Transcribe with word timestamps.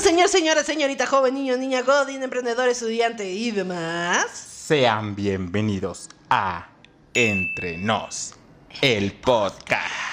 señor, 0.00 0.28
señora, 0.28 0.64
señorita, 0.64 1.06
joven, 1.06 1.34
niño, 1.34 1.56
niña, 1.56 1.82
godín, 1.82 2.22
emprendedor, 2.22 2.68
estudiante 2.68 3.30
y 3.30 3.50
demás. 3.50 4.26
Sean 4.30 5.14
bienvenidos 5.14 6.08
a 6.30 6.68
Entre 7.14 7.76
Nos, 7.78 8.34
el 8.80 9.12
podcast. 9.12 10.11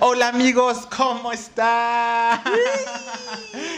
Hola 0.00 0.28
amigos, 0.28 0.86
¿cómo 0.96 1.32
están? 1.32 2.40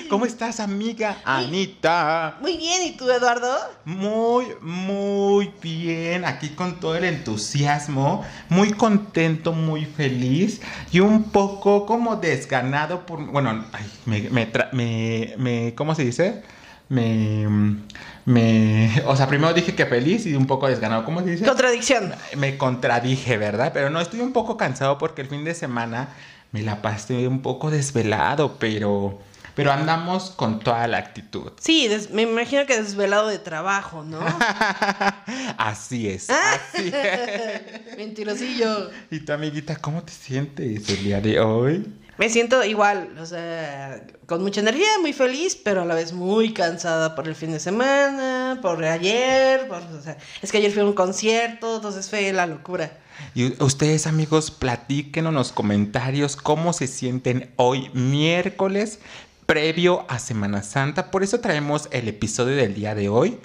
¿Cómo 0.09 0.25
estás 0.27 0.59
amiga 0.61 1.19
Anita? 1.25 2.37
Muy 2.41 2.57
bien, 2.57 2.83
¿y 2.85 2.93
tú, 2.97 3.09
Eduardo? 3.11 3.57
Muy, 3.85 4.47
muy 4.61 5.53
bien, 5.63 6.25
aquí 6.25 6.51
con 6.51 6.81
todo 6.81 6.97
el 6.97 7.05
entusiasmo, 7.05 8.25
muy 8.49 8.73
contento, 8.73 9.53
muy 9.53 9.85
feliz 9.85 10.61
y 10.91 11.01
un 11.01 11.25
poco 11.25 11.87
como 11.87 12.17
desganado 12.17 13.07
por, 13.07 13.25
bueno, 13.27 13.65
ay, 13.73 13.91
me, 14.07 14.21
me, 14.31 14.53
tra- 14.53 14.73
me, 14.73 15.35
me- 15.39 15.75
¿cómo 15.75 15.95
se 15.95 16.05
dice? 16.05 16.43
Me, 16.89 17.47
me, 18.31 19.03
o 19.07 19.17
sea, 19.17 19.27
primero 19.27 19.53
dije 19.53 19.75
que 19.75 19.87
feliz 19.87 20.25
y 20.27 20.35
un 20.35 20.47
poco 20.47 20.69
desganado, 20.69 21.05
¿cómo 21.05 21.21
se 21.23 21.31
dice? 21.31 21.45
Contradicción. 21.45 22.15
me 22.37 22.57
contradije, 22.57 23.37
¿verdad? 23.37 23.73
Pero 23.75 23.91
no, 23.91 24.01
estoy 24.01 24.21
un 24.21 24.33
poco 24.33 24.57
cansado 24.57 24.99
porque 24.99 25.23
el 25.23 25.29
fin 25.29 25.45
de 25.45 25.55
semana 25.55 26.09
me 26.53 26.63
la 26.63 26.83
pasé 26.83 27.29
un 27.29 27.43
poco 27.43 27.71
desvelado, 27.71 28.57
pero, 28.59 29.19
pero 29.55 29.73
andamos 29.73 30.31
con 30.31 30.61
toda 30.61 30.87
la 30.89 30.99
actitud. 30.99 31.53
Sí, 31.61 31.89
des- 31.89 32.11
me 32.11 32.23
imagino 32.23 32.67
que 32.67 32.81
desvelado 32.81 33.29
de 33.29 33.39
trabajo, 33.39 34.03
¿no? 34.05 34.21
Así 35.59 36.09
es, 36.09 36.31
así 36.31 36.91
es. 36.93 37.61
Mentirosillo. 37.97 38.91
Y 39.11 39.21
tu 39.21 39.33
amiguita, 39.33 39.77
¿cómo 39.77 40.03
te 40.03 40.13
sientes 40.13 40.89
el 40.89 41.05
día 41.05 41.21
de 41.21 41.41
hoy? 41.41 41.87
Me 42.21 42.29
siento 42.29 42.63
igual, 42.65 43.17
o 43.19 43.25
sea, 43.25 44.07
con 44.27 44.43
mucha 44.43 44.61
energía, 44.61 44.99
muy 45.01 45.15
feliz, 45.15 45.57
pero 45.57 45.81
a 45.81 45.85
la 45.87 45.95
vez 45.95 46.13
muy 46.13 46.53
cansada 46.53 47.15
por 47.15 47.27
el 47.27 47.35
fin 47.35 47.51
de 47.51 47.59
semana, 47.59 48.59
por 48.61 48.85
ayer, 48.85 49.67
por, 49.67 49.79
o 49.79 50.03
sea, 50.03 50.19
es 50.43 50.53
que 50.53 50.59
ayer 50.59 50.71
fui 50.71 50.83
a 50.83 50.85
un 50.85 50.93
concierto, 50.93 51.77
entonces 51.77 52.11
fue 52.11 52.31
la 52.35 52.45
locura. 52.45 52.93
Y 53.35 53.55
ustedes 53.65 54.07
amigos, 54.07 54.51
platiquen 54.51 55.29
en 55.29 55.35
los 55.35 55.51
comentarios 55.51 56.37
cómo 56.37 56.75
se 56.75 56.89
sienten 56.89 57.55
hoy 57.57 57.89
miércoles 57.95 58.99
previo 59.47 60.05
a 60.11 60.19
Semana 60.19 60.63
Santa. 60.63 61.11
Por 61.11 61.23
eso 61.23 61.41
traemos 61.41 61.89
el 61.91 62.07
episodio 62.07 62.55
del 62.55 62.75
día 62.75 62.95
de 62.95 63.09
hoy. 63.09 63.39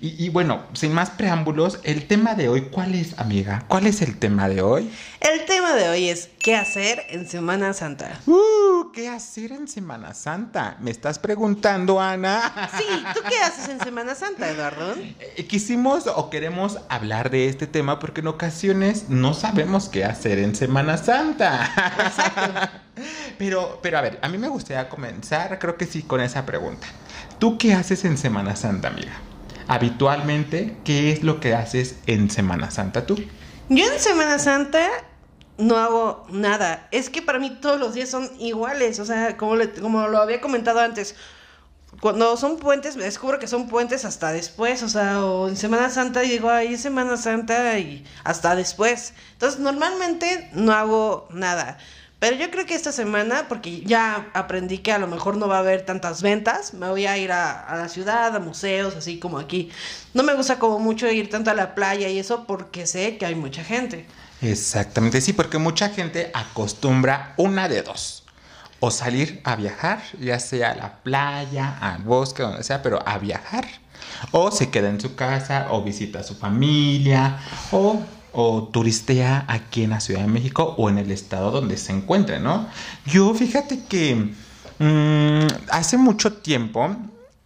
Y, 0.00 0.24
y 0.24 0.28
bueno, 0.28 0.62
sin 0.72 0.92
más 0.92 1.10
preámbulos, 1.10 1.80
el 1.84 2.06
tema 2.06 2.34
de 2.34 2.48
hoy, 2.48 2.62
¿cuál 2.70 2.94
es, 2.94 3.18
amiga? 3.18 3.64
¿Cuál 3.68 3.86
es 3.86 4.02
el 4.02 4.18
tema 4.18 4.48
de 4.48 4.62
hoy? 4.62 4.90
El 5.20 5.44
tema 5.46 5.74
de 5.74 5.88
hoy 5.88 6.08
es 6.08 6.30
¿qué 6.38 6.56
hacer 6.56 7.04
en 7.10 7.28
Semana 7.28 7.72
Santa? 7.72 8.20
Uh, 8.26 8.90
¿qué 8.92 9.08
hacer 9.08 9.52
en 9.52 9.68
Semana 9.68 10.14
Santa? 10.14 10.76
¿Me 10.80 10.90
estás 10.90 11.18
preguntando, 11.18 12.00
Ana? 12.00 12.70
Sí, 12.78 12.84
¿tú 13.14 13.20
qué 13.28 13.36
haces 13.38 13.68
en 13.68 13.80
Semana 13.80 14.14
Santa, 14.14 14.48
Eduardo? 14.48 14.94
Eh, 14.96 15.46
Quisimos 15.46 16.06
o 16.06 16.30
queremos 16.30 16.78
hablar 16.88 17.30
de 17.30 17.48
este 17.48 17.66
tema 17.66 17.98
porque 17.98 18.20
en 18.20 18.28
ocasiones 18.28 19.08
no 19.08 19.34
sabemos 19.34 19.88
qué 19.88 20.04
hacer 20.04 20.38
en 20.38 20.54
Semana 20.54 20.96
Santa. 20.96 21.70
Exacto. 22.06 22.78
Pero, 23.38 23.78
pero 23.82 23.96
a 23.96 24.02
ver, 24.02 24.18
a 24.20 24.28
mí 24.28 24.36
me 24.36 24.48
gustaría 24.48 24.86
comenzar, 24.90 25.58
creo 25.58 25.78
que 25.78 25.86
sí, 25.86 26.02
con 26.02 26.20
esa 26.20 26.44
pregunta. 26.44 26.86
¿Tú 27.38 27.56
qué 27.56 27.72
haces 27.72 28.04
en 28.04 28.18
Semana 28.18 28.54
Santa, 28.54 28.88
amiga? 28.88 29.18
Habitualmente, 29.70 30.76
¿qué 30.84 31.12
es 31.12 31.22
lo 31.22 31.38
que 31.38 31.54
haces 31.54 31.94
en 32.06 32.28
Semana 32.28 32.72
Santa 32.72 33.06
tú? 33.06 33.14
Yo 33.68 33.84
en 33.86 34.00
Semana 34.00 34.40
Santa 34.40 34.88
no 35.58 35.76
hago 35.76 36.26
nada. 36.28 36.88
Es 36.90 37.08
que 37.08 37.22
para 37.22 37.38
mí 37.38 37.50
todos 37.60 37.78
los 37.78 37.94
días 37.94 38.08
son 38.08 38.28
iguales. 38.40 38.98
O 38.98 39.04
sea, 39.04 39.36
como, 39.36 39.54
le- 39.54 39.70
como 39.72 40.08
lo 40.08 40.18
había 40.18 40.40
comentado 40.40 40.80
antes, 40.80 41.14
cuando 42.00 42.36
son 42.36 42.58
puentes, 42.58 42.96
me 42.96 43.04
descubro 43.04 43.38
que 43.38 43.46
son 43.46 43.68
puentes 43.68 44.04
hasta 44.04 44.32
después. 44.32 44.82
O 44.82 44.88
sea, 44.88 45.24
o 45.24 45.48
en 45.48 45.56
Semana 45.56 45.88
Santa 45.88 46.18
digo, 46.22 46.50
ay, 46.50 46.74
es 46.74 46.80
Semana 46.82 47.16
Santa 47.16 47.78
y 47.78 48.04
hasta 48.24 48.56
después. 48.56 49.14
Entonces, 49.34 49.60
normalmente 49.60 50.50
no 50.52 50.72
hago 50.72 51.28
nada. 51.30 51.78
Pero 52.20 52.36
yo 52.36 52.50
creo 52.50 52.66
que 52.66 52.74
esta 52.74 52.92
semana, 52.92 53.46
porque 53.48 53.80
ya 53.80 54.30
aprendí 54.34 54.78
que 54.78 54.92
a 54.92 54.98
lo 54.98 55.06
mejor 55.06 55.38
no 55.38 55.48
va 55.48 55.56
a 55.56 55.60
haber 55.60 55.86
tantas 55.86 56.20
ventas, 56.20 56.74
me 56.74 56.86
voy 56.86 57.06
a 57.06 57.16
ir 57.16 57.32
a, 57.32 57.66
la 57.74 57.88
ciudad, 57.88 58.36
a 58.36 58.38
museos, 58.38 58.94
así 58.94 59.18
como 59.18 59.38
aquí. 59.38 59.70
No 60.12 60.22
me 60.22 60.34
gusta 60.34 60.58
como 60.58 60.78
mucho 60.78 61.10
ir 61.10 61.30
tanto 61.30 61.50
a 61.50 61.54
la 61.54 61.74
playa 61.74 62.10
y 62.10 62.18
eso 62.18 62.44
porque 62.46 62.86
sé 62.86 63.16
que 63.16 63.24
hay 63.24 63.34
mucha 63.34 63.64
gente. 63.64 64.06
Exactamente, 64.42 65.22
sí, 65.22 65.32
porque 65.32 65.56
mucha 65.56 65.88
gente 65.88 66.30
acostumbra 66.34 67.32
una 67.38 67.70
de 67.70 67.80
dos. 67.80 68.24
O 68.80 68.90
salir 68.90 69.40
a 69.44 69.56
viajar, 69.56 70.02
ya 70.20 70.38
sea 70.40 70.72
a 70.72 70.76
la 70.76 70.96
playa, 71.02 71.78
al 71.80 72.02
bosque, 72.02 72.42
donde 72.42 72.62
sea, 72.64 72.82
pero 72.82 72.98
a 73.06 73.16
viajar. 73.16 73.66
O 74.30 74.50
se 74.50 74.68
queda 74.68 74.90
en 74.90 75.00
su 75.00 75.14
casa, 75.14 75.68
o 75.70 75.82
visita 75.82 76.18
a 76.18 76.22
su 76.22 76.34
familia, 76.34 77.38
o, 77.72 78.02
o 78.32 78.68
turistea 78.72 79.44
aquí 79.48 79.82
en 79.84 79.90
la 79.90 80.00
Ciudad 80.00 80.20
de 80.20 80.26
México 80.28 80.74
o 80.78 80.88
en 80.88 80.98
el 80.98 81.10
estado 81.10 81.50
donde 81.50 81.76
se 81.76 81.92
encuentre, 81.92 82.38
¿no? 82.40 82.68
Yo 83.06 83.34
fíjate 83.34 83.84
que 83.88 84.32
mm, 84.78 85.46
hace 85.70 85.96
mucho 85.96 86.32
tiempo 86.34 86.96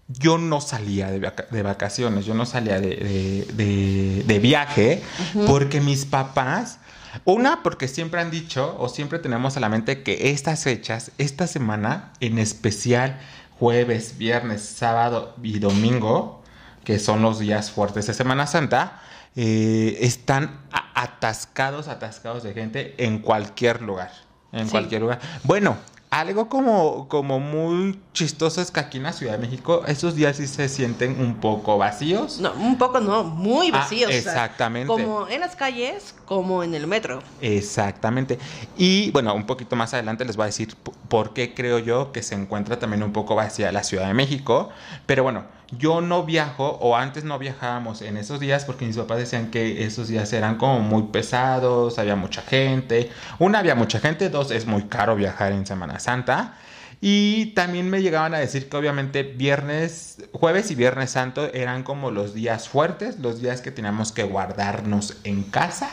yo 0.09 0.37
no 0.39 0.61
salía 0.61 1.11
de, 1.11 1.19
vaca- 1.21 1.47
de 1.51 1.63
vacaciones, 1.63 2.27
yo 2.27 2.35
no 2.35 2.45
salía 2.47 2.79
de, 2.81 2.89
de- 2.97 3.49
de- 3.55 4.23
de 4.27 4.39
viaje, 4.39 5.03
porque 5.47 5.81
mis 5.81 6.05
papás, 6.05 6.79
una, 7.25 7.63
porque 7.63 7.89
siempre 7.89 8.21
han 8.21 8.31
dicho 8.31 8.77
o 8.79 8.89
siempre 8.91 9.19
tenemos 9.19 9.57
a 9.57 9.61
la 9.61 9.69
mente 9.71 10.03
que 10.03 10.31
estas 10.31 10.65
fechas, 10.65 11.13
esta 11.17 11.47
semana, 11.47 12.13
en 12.21 12.39
especial 12.39 13.19
jueves, 13.59 14.19
viernes, 14.19 14.61
sábado 14.63 15.35
y 15.43 15.59
domingo, 15.59 16.43
que 16.85 16.99
son 16.99 17.23
los 17.23 17.39
días 17.39 17.71
fuertes 17.71 18.07
de 18.07 18.13
Semana 18.15 18.47
Santa, 18.47 19.01
eh, 19.37 19.99
están 20.01 20.61
atascados, 20.95 21.89
atascados 21.89 22.43
de 22.43 22.53
gente 22.55 22.95
en 22.99 23.19
cualquier 23.19 23.83
lugar. 23.83 24.11
En 24.53 24.67
Sí. 24.67 24.71
cualquier 24.71 25.03
lugar. 25.03 25.19
Bueno, 25.43 25.77
algo 26.11 26.49
como, 26.49 27.09
como 27.09 27.41
muy 27.41 28.01
chistoso 28.13 28.63
es 28.63 28.71
que 28.71 28.79
aquí 28.79 28.99
en 28.99 29.03
la 29.03 29.13
Ciudad 29.13 29.33
de 29.33 29.39
México 29.39 29.83
esos 29.89 30.15
días 30.15 30.37
sí 30.37 30.47
se 30.47 30.69
sienten 30.69 31.21
un 31.21 31.35
poco 31.41 31.77
vacíos. 31.77 32.39
No, 32.41 32.53
un 32.53 32.79
poco 32.79 33.01
no, 33.01 33.25
muy 33.25 33.71
Ah, 33.73 33.79
vacíos. 33.79 34.09
o 34.11 34.13
sea, 34.13 34.19
exactamente. 34.21 34.87
como 34.87 35.27
en 35.27 35.41
las 35.41 35.57
calles, 35.57 36.15
como 36.25 36.63
en 36.63 36.73
el 36.77 36.87
metro. 36.87 37.21
Exactamente. 37.41 38.39
Y 38.77 39.11
bueno, 39.11 39.35
un 39.35 39.45
poquito 39.47 39.75
más 39.75 39.93
adelante 39.95 40.25
les 40.25 40.37
voy 40.37 40.45
a 40.45 40.47
decir 40.47 40.77
por 41.09 41.33
qué 41.35 41.53
creo 41.53 41.81
yo 41.81 42.13
que 42.13 42.23
se 42.23 42.37
encuentra 42.37 42.79
también 42.79 43.03
un 43.03 43.13
poco 43.13 43.35
vacía 43.35 43.73
la 43.73 43.83
Ciudad 43.83 44.07
de 44.07 44.15
México. 44.15 44.69
Pero 45.07 45.25
bueno, 45.25 45.43
yo 45.71 46.01
no 46.01 46.25
viajo 46.25 46.79
o 46.81 46.97
antes 46.97 47.25
no 47.25 47.39
viajábamos 47.39 48.03
en 48.03 48.17
esos 48.17 48.41
días 48.41 48.65
porque 48.65 48.87
mis 48.87 48.97
papás 48.97 49.19
decían 49.19 49.51
que 49.51 49.85
esos 49.85 50.09
días 50.09 50.33
eran 50.33 50.57
como 50.57 50.81
muy 50.81 51.05
pesados, 51.05 51.99
había 51.99 52.17
mucha 52.17 52.43
gente. 52.43 53.11
Una, 53.39 53.61
había 53.61 53.75
mucha 53.75 53.99
gente. 54.01 54.29
Dos, 54.29 54.51
es 54.51 54.67
muy 54.67 54.85
caro 54.85 55.17
viajar 55.17 55.53
en 55.53 55.67
Semana 55.67 55.99
Santa. 55.99 56.59
Y 57.01 57.47
también 57.55 57.91
me 57.91 58.01
llegaban 58.01 58.35
a 58.35 58.39
decir 58.39 58.69
que 58.69 58.77
obviamente 58.77 59.23
viernes, 59.23 60.25
jueves 60.33 60.71
y 60.71 60.75
viernes 60.75 61.11
santo 61.11 61.53
eran 61.53 61.83
como 61.83 62.11
los 62.11 62.33
días 62.33 62.69
fuertes, 62.69 63.19
los 63.19 63.43
días 63.43 63.61
que 63.61 63.71
teníamos 63.71 64.13
que 64.13 64.23
guardarnos 64.23 65.19
en 65.25 65.43
casa 65.43 65.91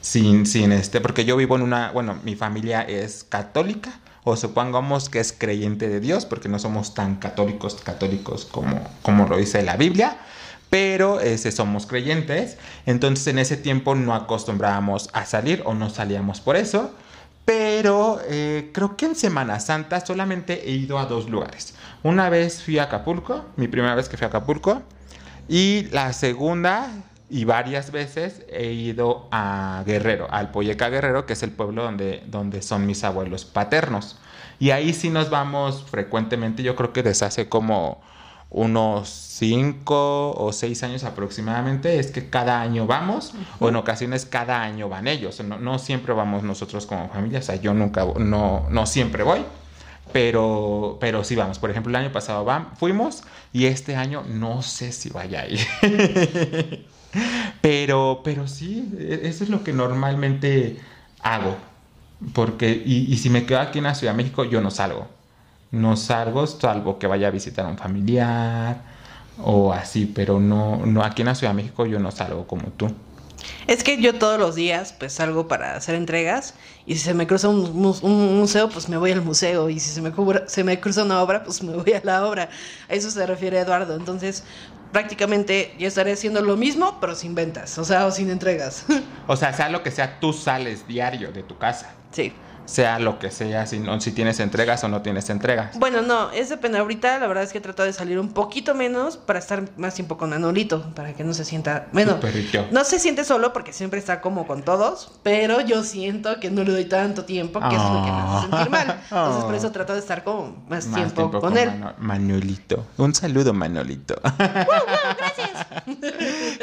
sin, 0.00 0.46
sin 0.46 0.72
este, 0.72 1.00
porque 1.00 1.24
yo 1.24 1.36
vivo 1.36 1.56
en 1.56 1.62
una, 1.62 1.90
bueno, 1.90 2.18
mi 2.22 2.36
familia 2.36 2.82
es 2.82 3.24
católica, 3.24 4.00
o 4.28 4.34
supongamos 4.34 5.08
que 5.08 5.20
es 5.20 5.32
creyente 5.32 5.88
de 5.88 6.00
Dios, 6.00 6.26
porque 6.26 6.48
no 6.48 6.58
somos 6.58 6.94
tan 6.94 7.14
católicos, 7.14 7.76
católicos 7.76 8.44
como, 8.44 8.82
como 9.02 9.28
lo 9.28 9.36
dice 9.36 9.62
la 9.62 9.76
Biblia, 9.76 10.16
pero 10.68 11.20
este, 11.20 11.52
somos 11.52 11.86
creyentes, 11.86 12.56
entonces 12.86 13.28
en 13.28 13.38
ese 13.38 13.56
tiempo 13.56 13.94
no 13.94 14.16
acostumbrábamos 14.16 15.10
a 15.12 15.24
salir 15.26 15.62
o 15.64 15.74
no 15.74 15.90
salíamos 15.90 16.40
por 16.40 16.56
eso, 16.56 16.90
pero 17.44 18.20
eh, 18.28 18.70
creo 18.74 18.96
que 18.96 19.06
en 19.06 19.14
Semana 19.14 19.60
Santa 19.60 20.04
solamente 20.04 20.68
he 20.68 20.72
ido 20.72 20.98
a 20.98 21.06
dos 21.06 21.30
lugares. 21.30 21.74
Una 22.02 22.28
vez 22.28 22.64
fui 22.64 22.80
a 22.80 22.84
Acapulco, 22.84 23.44
mi 23.54 23.68
primera 23.68 23.94
vez 23.94 24.08
que 24.08 24.16
fui 24.16 24.24
a 24.24 24.28
Acapulco, 24.28 24.82
y 25.48 25.84
la 25.92 26.12
segunda 26.12 26.90
y 27.28 27.44
varias 27.44 27.90
veces 27.90 28.44
he 28.50 28.72
ido 28.72 29.26
a 29.30 29.82
Guerrero, 29.86 30.28
al 30.30 30.50
Poyeca 30.50 30.88
Guerrero, 30.88 31.26
que 31.26 31.32
es 31.32 31.42
el 31.42 31.50
pueblo 31.50 31.82
donde, 31.82 32.22
donde 32.26 32.62
son 32.62 32.86
mis 32.86 33.02
abuelos 33.04 33.44
paternos. 33.44 34.16
Y 34.58 34.70
ahí 34.70 34.92
sí 34.94 35.10
nos 35.10 35.28
vamos 35.28 35.84
frecuentemente, 35.90 36.62
yo 36.62 36.76
creo 36.76 36.92
que 36.92 37.02
desde 37.02 37.26
hace 37.26 37.48
como 37.48 38.00
unos 38.48 39.08
cinco 39.08 40.30
o 40.32 40.52
seis 40.52 40.82
años 40.84 41.02
aproximadamente, 41.04 41.98
es 41.98 42.12
que 42.12 42.30
cada 42.30 42.60
año 42.60 42.86
vamos, 42.86 43.34
o 43.58 43.68
en 43.68 43.76
ocasiones 43.76 44.24
cada 44.24 44.62
año 44.62 44.88
van 44.88 45.08
ellos, 45.08 45.40
no, 45.42 45.58
no 45.58 45.78
siempre 45.80 46.14
vamos 46.14 46.42
nosotros 46.44 46.86
como 46.86 47.08
familia, 47.08 47.40
o 47.40 47.42
sea, 47.42 47.56
yo 47.56 47.74
nunca, 47.74 48.06
no, 48.18 48.66
no 48.70 48.86
siempre 48.86 49.24
voy, 49.24 49.44
pero, 50.12 50.96
pero 51.00 51.24
sí 51.24 51.34
vamos. 51.34 51.58
Por 51.58 51.70
ejemplo, 51.70 51.90
el 51.90 51.96
año 51.96 52.12
pasado 52.12 52.46
vam- 52.46 52.68
fuimos 52.76 53.24
y 53.52 53.66
este 53.66 53.96
año 53.96 54.22
no 54.26 54.62
sé 54.62 54.92
si 54.92 55.10
vaya 55.10 55.40
a 55.40 55.48
ir. 55.48 55.60
pero, 57.60 58.22
pero 58.24 58.46
sí, 58.48 58.92
e- 58.98 59.20
eso 59.24 59.44
es 59.44 59.50
lo 59.50 59.62
que 59.64 59.72
normalmente 59.72 60.80
hago. 61.20 61.72
Porque, 62.34 62.82
y, 62.84 63.12
y 63.12 63.18
si 63.18 63.30
me 63.30 63.46
quedo 63.46 63.60
aquí 63.60 63.78
en 63.78 63.84
la 63.84 63.94
Ciudad 63.94 64.12
de 64.14 64.18
México, 64.18 64.44
yo 64.44 64.60
no 64.60 64.70
salgo. 64.70 65.08
no 65.72 65.96
salgo, 65.96 66.46
salvo 66.46 66.98
que 66.98 67.06
vaya 67.08 67.28
a 67.28 67.30
visitar 67.32 67.66
a 67.66 67.68
un 67.70 67.78
familiar 67.78 68.84
o 69.36 69.72
así, 69.72 70.06
pero 70.06 70.40
no, 70.40 70.86
no, 70.86 71.02
aquí 71.04 71.22
en 71.22 71.26
la 71.28 71.34
Ciudad 71.36 71.52
de 71.52 71.56
México 71.62 71.86
yo 71.86 71.98
no 72.00 72.10
salgo 72.12 72.46
como 72.46 72.72
tú. 72.72 72.88
Es 73.66 73.82
que 73.84 74.00
yo 74.00 74.18
todos 74.18 74.38
los 74.38 74.54
días 74.54 74.94
pues 74.98 75.12
salgo 75.12 75.46
para 75.48 75.76
hacer 75.76 75.94
entregas 75.94 76.54
y 76.86 76.94
si 76.94 77.00
se 77.00 77.14
me 77.14 77.26
cruza 77.26 77.48
un, 77.48 77.72
mu- 77.74 77.98
un 78.02 78.38
museo 78.38 78.68
pues 78.70 78.88
me 78.88 78.96
voy 78.96 79.12
al 79.12 79.22
museo 79.22 79.68
y 79.68 79.78
si 79.80 79.90
se 79.90 80.00
me, 80.00 80.10
cubra- 80.12 80.48
se 80.48 80.64
me 80.64 80.80
cruza 80.80 81.04
una 81.04 81.20
obra 81.22 81.44
pues 81.44 81.62
me 81.62 81.74
voy 81.74 81.92
a 81.92 82.00
la 82.02 82.26
obra. 82.26 82.48
A 82.88 82.94
eso 82.94 83.10
se 83.10 83.26
refiere 83.26 83.58
Eduardo. 83.58 83.94
Entonces 83.96 84.44
prácticamente 84.92 85.74
yo 85.78 85.88
estaré 85.88 86.12
haciendo 86.12 86.40
lo 86.42 86.56
mismo 86.56 86.98
pero 87.00 87.14
sin 87.14 87.34
ventas, 87.34 87.76
o 87.78 87.84
sea, 87.84 88.06
o 88.06 88.10
sin 88.10 88.30
entregas. 88.30 88.84
O 89.28 89.36
sea, 89.36 89.52
sea 89.52 89.68
lo 89.68 89.82
que 89.82 89.90
sea, 89.90 90.20
tú 90.20 90.32
sales 90.32 90.86
diario 90.86 91.32
de 91.32 91.42
tu 91.42 91.58
casa. 91.58 91.94
sí. 92.12 92.32
Sea 92.66 92.98
lo 92.98 93.18
que 93.18 93.30
sea, 93.30 93.66
si, 93.66 93.78
no, 93.78 94.00
si 94.00 94.12
tienes 94.12 94.40
entregas 94.40 94.82
o 94.84 94.88
no 94.88 95.02
tienes 95.02 95.30
entregas. 95.30 95.78
Bueno, 95.78 96.02
no, 96.02 96.30
es 96.32 96.48
depende. 96.48 96.78
Ahorita 96.78 97.18
la 97.18 97.26
verdad 97.26 97.44
es 97.44 97.52
que 97.52 97.60
trato 97.60 97.82
de 97.84 97.92
salir 97.92 98.18
un 98.18 98.32
poquito 98.32 98.74
menos 98.74 99.16
para 99.16 99.38
estar 99.38 99.64
más 99.76 99.94
tiempo 99.94 100.16
con 100.18 100.30
Manolito, 100.30 100.82
para 100.94 101.14
que 101.14 101.24
no 101.24 101.32
se 101.32 101.44
sienta... 101.44 101.86
Perrito. 102.20 102.66
no 102.72 102.84
se 102.84 102.98
siente 102.98 103.24
solo 103.24 103.52
porque 103.52 103.72
siempre 103.72 103.98
está 103.98 104.20
como 104.20 104.46
con 104.46 104.62
todos, 104.62 105.12
pero 105.22 105.60
yo 105.60 105.82
siento 105.84 106.38
que 106.40 106.50
no 106.50 106.62
le 106.64 106.72
doy 106.72 106.84
tanto 106.86 107.24
tiempo, 107.24 107.60
que 107.60 107.74
es 107.76 107.82
lo 107.82 108.02
que 108.04 108.10
me 108.10 108.18
hace 108.18 108.40
sentir 108.50 108.70
mal. 108.70 109.00
Entonces 109.10 109.44
por 109.44 109.54
eso 109.54 109.70
trato 109.72 109.92
de 109.94 110.00
estar 110.00 110.24
como 110.24 110.64
más, 110.68 110.86
Más 110.86 111.12
tiempo, 111.14 111.40
con, 111.40 111.56
él. 111.56 111.70
Mano- 111.70 111.94
Manolito. 111.98 112.86
Un 112.98 113.14
saludo, 113.14 113.52
Manolito. 113.54 114.20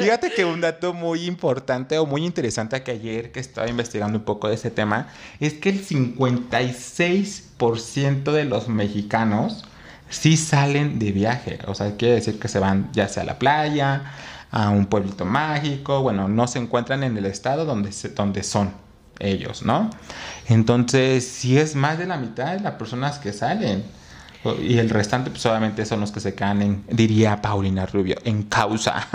Fíjate 0.04 0.30
que 0.30 0.44
un 0.44 0.60
dato 0.60 0.92
muy 0.92 1.24
importante 1.24 1.98
o 1.98 2.04
muy 2.04 2.26
interesante 2.26 2.82
que 2.82 2.90
ayer 2.90 3.32
que 3.32 3.40
estaba 3.40 3.66
investigando 3.68 4.18
un 4.18 4.24
poco 4.24 4.48
de 4.48 4.56
ese 4.56 4.70
tema 4.70 5.08
es 5.40 5.54
que 5.54 5.70
el 5.70 5.82
56% 5.82 8.32
de 8.32 8.44
los 8.44 8.68
mexicanos 8.68 9.64
sí 10.10 10.36
salen 10.36 10.98
de 10.98 11.10
viaje. 11.10 11.58
O 11.66 11.74
sea, 11.74 11.96
quiere 11.96 12.16
decir 12.16 12.38
que 12.38 12.48
se 12.48 12.58
van 12.58 12.90
ya 12.92 13.08
sea 13.08 13.22
a 13.22 13.26
la 13.26 13.38
playa, 13.38 14.12
a 14.50 14.68
un 14.68 14.84
pueblito 14.86 15.24
mágico, 15.24 16.02
bueno, 16.02 16.28
no 16.28 16.46
se 16.48 16.58
encuentran 16.58 17.02
en 17.02 17.16
el 17.16 17.24
estado 17.24 17.64
donde, 17.64 17.88
donde 18.14 18.42
son 18.42 18.74
ellos, 19.18 19.62
¿no? 19.62 19.88
Entonces, 20.48 21.26
sí 21.26 21.58
es 21.58 21.74
más 21.76 21.98
de 21.98 22.04
la 22.06 22.18
mitad 22.18 22.52
de 22.52 22.60
las 22.60 22.74
personas 22.74 23.18
que 23.18 23.32
salen. 23.32 23.84
Y 24.60 24.78
el 24.78 24.90
restante, 24.90 25.30
pues 25.30 25.44
obviamente 25.46 25.86
son 25.86 26.00
los 26.00 26.12
que 26.12 26.20
se 26.20 26.34
quedan 26.34 26.62
en, 26.62 26.84
diría 26.88 27.40
Paulina 27.40 27.86
Rubio, 27.86 28.16
en 28.24 28.44
causa. 28.44 29.08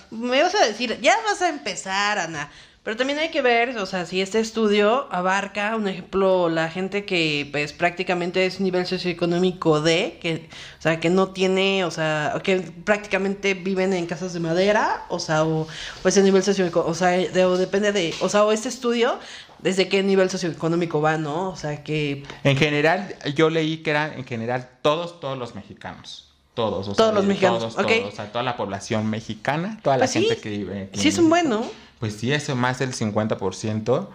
Me 0.10 0.42
vas 0.42 0.54
a 0.54 0.64
decir, 0.66 0.98
ya 1.00 1.14
vas 1.28 1.42
a 1.42 1.48
empezar, 1.48 2.18
Ana. 2.18 2.50
Pero 2.86 2.96
también 2.96 3.18
hay 3.18 3.30
que 3.30 3.42
ver, 3.42 3.76
o 3.78 3.84
sea, 3.84 4.06
si 4.06 4.20
este 4.20 4.38
estudio 4.38 5.08
abarca, 5.10 5.74
un 5.74 5.88
ejemplo, 5.88 6.48
la 6.48 6.70
gente 6.70 7.04
que 7.04 7.48
pues 7.50 7.72
prácticamente 7.72 8.46
es 8.46 8.60
nivel 8.60 8.86
socioeconómico 8.86 9.80
D, 9.80 10.20
que, 10.22 10.48
o 10.78 10.82
sea, 10.82 11.00
que 11.00 11.10
no 11.10 11.30
tiene, 11.30 11.84
o 11.84 11.90
sea, 11.90 12.40
que 12.44 12.58
prácticamente 12.84 13.54
viven 13.54 13.92
en 13.92 14.06
casas 14.06 14.34
de 14.34 14.38
madera, 14.38 15.04
o 15.08 15.18
sea, 15.18 15.42
o 15.42 15.66
pues 16.02 16.16
el 16.16 16.22
nivel 16.22 16.44
socioeconómico, 16.44 16.88
o 16.88 16.94
sea, 16.94 17.18
o 17.48 17.56
depende 17.56 17.90
de, 17.90 18.14
o 18.20 18.28
sea, 18.28 18.44
o 18.44 18.52
este 18.52 18.68
estudio, 18.68 19.18
desde 19.60 19.88
qué 19.88 20.02
nivel 20.02 20.30
socioeconómico 20.30 21.00
va, 21.00 21.16
¿no? 21.18 21.50
O 21.50 21.56
sea, 21.56 21.82
que 21.82 22.24
En 22.44 22.56
general, 22.56 23.14
yo 23.34 23.50
leí 23.50 23.78
que 23.78 23.90
eran 23.90 24.12
en 24.14 24.24
general 24.24 24.68
todos, 24.82 25.20
todos 25.20 25.36
los 25.38 25.54
mexicanos. 25.54 26.22
Todos, 26.54 26.88
o 26.88 26.94
Todos 26.94 27.12
los 27.12 27.24
mexicanos, 27.26 27.58
Todos, 27.58 27.74
ok. 27.78 27.86
todos, 27.86 28.12
o 28.12 28.16
sea, 28.16 28.32
toda 28.32 28.42
la 28.42 28.56
población 28.56 29.06
mexicana, 29.10 29.78
toda 29.82 29.96
la 29.96 30.02
Pues 30.02 30.12
sí, 30.12 30.20
gente 30.24 30.38
que 30.38 30.48
vive 30.50 30.82
aquí. 30.84 31.00
sí 31.00 31.08
es 31.08 31.18
un 31.18 31.28
bueno. 31.28 31.64
Pues 32.00 32.14
sí, 32.14 32.32
eso 32.32 32.56
más 32.56 32.78
del 32.78 32.92
50%. 32.94 34.08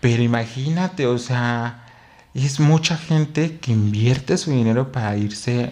Pero 0.00 0.22
imagínate, 0.22 1.06
o 1.06 1.16
sea, 1.18 1.86
es 2.34 2.60
mucha 2.60 2.98
gente 2.98 3.58
que 3.58 3.72
invierte 3.72 4.36
su 4.36 4.50
dinero 4.50 4.92
para 4.92 5.16
irse 5.16 5.70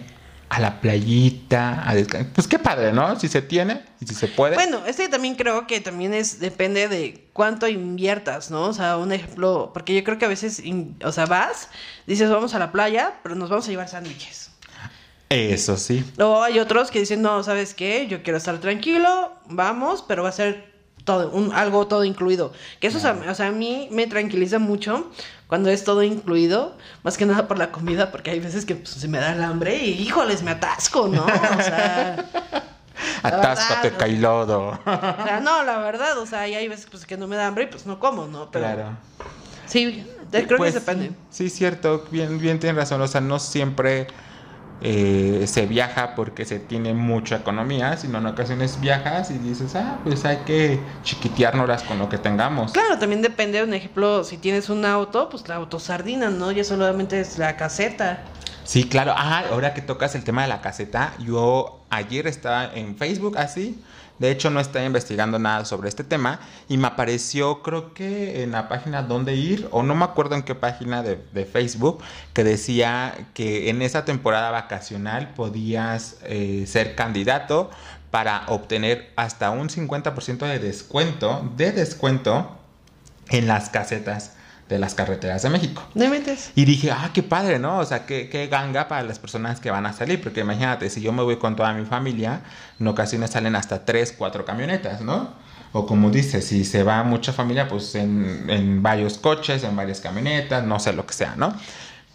a 0.49 0.59
la 0.59 0.81
playita, 0.81 1.87
a 1.87 1.93
descansar. 1.93 2.33
Pues 2.33 2.47
qué 2.47 2.57
padre, 2.57 2.91
¿no? 2.91 3.19
Si 3.19 3.27
se 3.27 3.41
tiene 3.43 3.81
y 3.99 4.05
si 4.07 4.15
se 4.15 4.27
puede. 4.27 4.55
Bueno, 4.55 4.81
este 4.85 5.07
también 5.09 5.35
creo 5.35 5.67
que 5.67 5.79
también 5.81 6.13
es 6.13 6.39
depende 6.39 6.87
de 6.87 7.27
cuánto 7.33 7.67
inviertas, 7.67 8.51
¿no? 8.51 8.63
O 8.63 8.73
sea, 8.73 8.97
un 8.97 9.11
ejemplo, 9.11 9.71
porque 9.73 9.95
yo 9.95 10.03
creo 10.03 10.17
que 10.17 10.25
a 10.25 10.29
veces, 10.29 10.59
in- 10.59 10.97
o 11.03 11.11
sea, 11.11 11.25
vas, 11.25 11.69
dices 12.07 12.29
vamos 12.29 12.53
a 12.53 12.59
la 12.59 12.71
playa, 12.71 13.15
pero 13.23 13.35
nos 13.35 13.49
vamos 13.49 13.67
a 13.67 13.71
llevar 13.71 13.87
sándwiches. 13.87 14.51
Eso 15.29 15.75
sí. 15.77 16.05
O 16.19 16.43
hay 16.43 16.59
otros 16.59 16.91
que 16.91 16.99
dicen, 16.99 17.21
no, 17.21 17.43
¿sabes 17.43 17.73
qué? 17.73 18.07
Yo 18.07 18.21
quiero 18.21 18.37
estar 18.37 18.59
tranquilo, 18.59 19.33
vamos, 19.47 20.03
pero 20.07 20.23
va 20.23 20.29
a 20.29 20.31
ser 20.31 20.71
todo, 21.03 21.31
un, 21.31 21.51
algo 21.51 21.87
todo 21.87 22.03
incluido. 22.03 22.53
Que 22.79 22.87
eso, 22.87 22.99
o 22.99 23.01
sea, 23.01 23.17
o 23.29 23.35
sea, 23.35 23.47
a 23.47 23.51
mí 23.51 23.87
me 23.91 24.05
tranquiliza 24.07 24.59
mucho 24.59 25.11
cuando 25.47 25.69
es 25.69 25.83
todo 25.83 26.03
incluido, 26.03 26.77
más 27.03 27.17
que 27.17 27.25
nada 27.25 27.47
por 27.47 27.57
la 27.57 27.71
comida, 27.71 28.11
porque 28.11 28.31
hay 28.31 28.39
veces 28.39 28.65
que 28.65 28.75
pues, 28.75 28.89
se 28.91 29.07
me 29.07 29.17
da 29.17 29.33
el 29.33 29.43
hambre 29.43 29.77
y, 29.77 29.91
híjoles, 30.01 30.43
me 30.43 30.51
atasco, 30.51 31.07
¿no? 31.07 31.25
O 31.25 31.61
sea... 31.63 32.29
Atáscate, 33.23 33.89
verdad, 33.89 33.99
Cailodo. 33.99 34.67
O 34.69 35.25
sea, 35.25 35.39
no, 35.43 35.63
la 35.63 35.77
verdad, 35.79 36.17
o 36.17 36.25
sea, 36.25 36.47
y 36.47 36.55
hay 36.55 36.67
veces 36.67 36.87
pues, 36.89 37.05
que 37.05 37.17
no 37.17 37.27
me 37.27 37.35
da 37.35 37.47
hambre 37.47 37.65
y 37.65 37.67
pues 37.67 37.85
no 37.85 37.99
como, 37.99 38.27
¿no? 38.27 38.49
Pero 38.51 38.65
Claro. 38.65 38.89
sí, 39.65 40.05
creo 40.31 40.57
Pues 40.57 40.73
que 40.73 40.79
depende. 40.79 41.11
Sí, 41.29 41.49
cierto, 41.49 42.05
bien, 42.11 42.39
bien 42.39 42.59
tienes 42.59 42.77
razón. 42.77 43.01
O 43.01 43.07
sea, 43.07 43.21
no 43.21 43.39
siempre 43.39 44.07
eh, 44.81 45.45
se 45.47 45.65
viaja 45.65 46.15
porque 46.15 46.45
se 46.45 46.59
tiene 46.59 46.93
mucha 46.93 47.37
economía, 47.37 47.95
sino 47.97 48.17
en 48.17 48.25
ocasiones 48.27 48.79
viajas 48.81 49.31
y 49.31 49.37
dices, 49.37 49.75
ah, 49.75 49.99
pues 50.03 50.25
hay 50.25 50.37
que 50.45 50.79
chiquiteárnoslas 51.03 51.83
con 51.83 51.97
lo 51.97 52.09
que 52.09 52.17
tengamos. 52.17 52.73
Claro, 52.73 52.99
también 52.99 53.21
depende, 53.21 53.63
un 53.63 53.73
ejemplo, 53.73 54.23
si 54.23 54.37
tienes 54.37 54.69
un 54.69 54.85
auto, 54.85 55.29
pues 55.29 55.47
la 55.47 55.55
autosardina, 55.55 56.29
¿no? 56.29 56.51
Ya 56.51 56.63
solamente 56.63 57.19
es 57.21 57.37
la 57.37 57.55
caseta. 57.55 58.19
Sí, 58.65 58.89
claro. 58.89 59.13
Ah, 59.15 59.43
ahora 59.51 59.75
que 59.75 59.81
tocas 59.81 60.15
el 60.15 60.23
tema 60.23 60.41
de 60.41 60.47
la 60.47 60.61
caseta, 60.61 61.13
yo 61.19 61.85
ayer 61.91 62.25
estaba 62.25 62.73
en 62.73 62.97
Facebook 62.97 63.37
así. 63.37 63.79
De 64.17 64.31
hecho, 64.31 64.49
no 64.49 64.59
estaba 64.59 64.85
investigando 64.85 65.37
nada 65.39 65.65
sobre 65.65 65.89
este 65.89 66.03
tema 66.03 66.39
y 66.69 66.77
me 66.77 66.87
apareció, 66.87 67.61
creo 67.61 67.93
que 67.93 68.43
en 68.43 68.51
la 68.51 68.69
página 68.69 69.03
Dónde 69.03 69.35
Ir, 69.35 69.67
o 69.71 69.83
no 69.83 69.93
me 69.93 70.05
acuerdo 70.05 70.35
en 70.35 70.43
qué 70.43 70.55
página 70.55 71.03
de, 71.03 71.19
de 71.33 71.45
Facebook, 71.45 72.01
que 72.33 72.43
decía 72.45 73.27
que 73.33 73.69
en 73.69 73.81
esa 73.81 74.05
temporada 74.05 74.51
vacacional 74.51 75.33
podías 75.35 76.17
eh, 76.23 76.63
ser 76.65 76.95
candidato 76.95 77.69
para 78.09 78.45
obtener 78.47 79.11
hasta 79.17 79.51
un 79.51 79.67
50% 79.67 80.47
de 80.47 80.59
descuento, 80.59 81.51
de 81.57 81.73
descuento 81.73 82.57
en 83.29 83.47
las 83.47 83.69
casetas 83.69 84.34
de 84.69 84.79
las 84.79 84.95
carreteras 84.95 85.43
de 85.43 85.49
México. 85.49 85.83
¿No 85.93 86.09
metes? 86.09 86.51
Y 86.55 86.65
dije, 86.65 86.91
ah, 86.91 87.11
qué 87.13 87.21
padre, 87.21 87.59
¿no? 87.59 87.77
O 87.79 87.85
sea, 87.85 88.05
qué, 88.05 88.29
qué 88.29 88.47
ganga 88.47 88.87
para 88.87 89.03
las 89.03 89.19
personas 89.19 89.59
que 89.59 89.69
van 89.69 89.85
a 89.85 89.93
salir. 89.93 90.21
Porque 90.21 90.41
imagínate, 90.41 90.89
si 90.89 91.01
yo 91.01 91.11
me 91.11 91.21
voy 91.23 91.37
con 91.37 91.55
toda 91.55 91.73
mi 91.73 91.85
familia, 91.85 92.41
en 92.79 92.87
ocasiones 92.87 93.31
salen 93.31 93.55
hasta 93.55 93.85
tres, 93.85 94.13
cuatro 94.17 94.43
camionetas, 94.43 95.01
¿no? 95.01 95.29
O 95.71 95.85
como 95.85 96.09
dices, 96.09 96.45
si 96.45 96.63
se 96.63 96.83
va 96.83 97.03
mucha 97.03 97.33
familia, 97.33 97.67
pues 97.67 97.95
en, 97.95 98.45
en 98.49 98.81
varios 98.81 99.17
coches, 99.17 99.63
en 99.63 99.75
varias 99.75 99.99
camionetas, 99.99 100.63
no 100.63 100.79
sé 100.79 100.93
lo 100.93 101.05
que 101.05 101.13
sea, 101.13 101.35
¿no? 101.35 101.53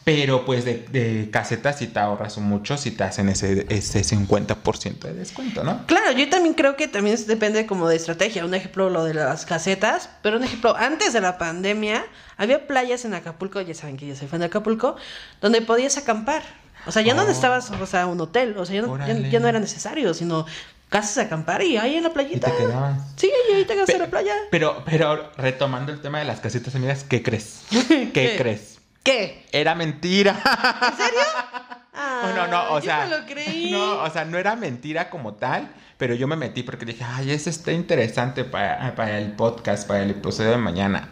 Pero 0.04 0.44
pues 0.46 0.64
de, 0.64 0.86
de 0.90 1.28
casetas 1.30 1.78
sí 1.78 1.86
te 1.86 1.98
ahorras 2.00 2.38
mucho 2.38 2.76
si 2.78 2.90
te 2.90 3.04
hacen 3.04 3.28
ese, 3.28 3.66
ese 3.68 4.00
50% 4.02 4.98
de 5.00 5.12
descuento, 5.14 5.62
¿no? 5.62 5.86
Claro, 5.86 6.12
yo 6.12 6.28
también 6.30 6.54
creo 6.54 6.74
que 6.76 6.88
también 6.88 7.16
depende 7.26 7.66
como 7.66 7.86
de 7.88 7.96
estrategia. 7.96 8.44
Un 8.44 8.54
ejemplo, 8.54 8.88
lo 8.88 9.04
de 9.04 9.14
las 9.14 9.44
casetas, 9.44 10.08
pero 10.22 10.38
un 10.38 10.44
ejemplo, 10.44 10.74
antes 10.76 11.12
de 11.12 11.20
la 11.20 11.36
pandemia, 11.38 12.04
había 12.38 12.66
playas 12.66 13.04
en 13.04 13.12
Acapulco, 13.14 13.60
ya 13.60 13.74
saben 13.74 13.96
que 13.98 14.06
yo 14.06 14.16
soy 14.16 14.26
fan 14.26 14.40
de 14.40 14.46
Acapulco, 14.46 14.96
donde 15.42 15.60
podías 15.62 15.96
acampar. 15.98 16.42
O 16.86 16.92
sea, 16.92 17.02
ya 17.02 17.12
no 17.12 17.20
Oh. 17.22 17.24
necesitabas, 17.26 17.70
o 17.70 17.86
sea, 17.86 18.06
un 18.06 18.18
hotel, 18.22 18.56
o 18.56 18.64
sea, 18.64 18.76
ya 18.76 18.82
no, 18.82 18.96
ya- 19.30 19.38
no 19.40 19.48
era 19.48 19.60
necesario, 19.60 20.14
sino 20.14 20.46
casas 20.88 21.14
de 21.16 21.22
acampar 21.22 21.62
y 21.62 21.76
ahí 21.76 21.96
en 21.96 22.02
la 22.04 22.08
Y 22.08 22.12
playita. 22.12 22.50
te 22.50 22.56
quedabas. 22.56 23.02
Sí, 23.16 23.30
y 23.50 23.54
ahí 23.54 23.64
te 23.66 23.74
quedas 23.74 23.88
en 23.90 23.98
la 24.00 24.06
playa. 24.06 24.32
Pero, 24.50 24.82
pero 24.86 25.30
retomando 25.36 25.92
el 25.92 26.00
tema 26.00 26.18
de 26.20 26.24
las 26.24 26.40
casitas 26.40 26.74
amigas, 26.74 27.04
¿qué 27.06 27.22
crees? 27.22 27.60
¿Qué, 27.88 28.10
¿Qué? 28.12 28.34
crees? 28.38 28.69
¿Qué? 29.02 29.46
Era 29.52 29.74
mentira. 29.74 30.32
¿En 30.32 30.96
serio? 30.96 31.20
Bueno, 32.22 32.46
no, 32.48 32.62
o 32.70 32.76
Ay, 32.76 32.82
sea, 32.82 33.04
Yo 33.04 33.10
me 33.10 33.18
lo 33.18 33.26
creí. 33.26 33.70
no, 33.70 34.02
o 34.02 34.10
sea, 34.10 34.24
no 34.24 34.38
era 34.38 34.54
mentira 34.54 35.10
como 35.10 35.34
tal, 35.34 35.68
pero 35.98 36.14
yo 36.14 36.26
me 36.26 36.36
metí 36.36 36.62
porque 36.62 36.84
dije, 36.84 37.04
ay, 37.04 37.30
eso 37.30 37.50
está 37.50 37.72
interesante 37.72 38.44
para, 38.44 38.94
para 38.94 39.18
el 39.18 39.32
podcast, 39.32 39.86
para 39.88 40.02
el 40.02 40.10
episodio 40.10 40.50
de 40.50 40.56
mañana. 40.58 41.08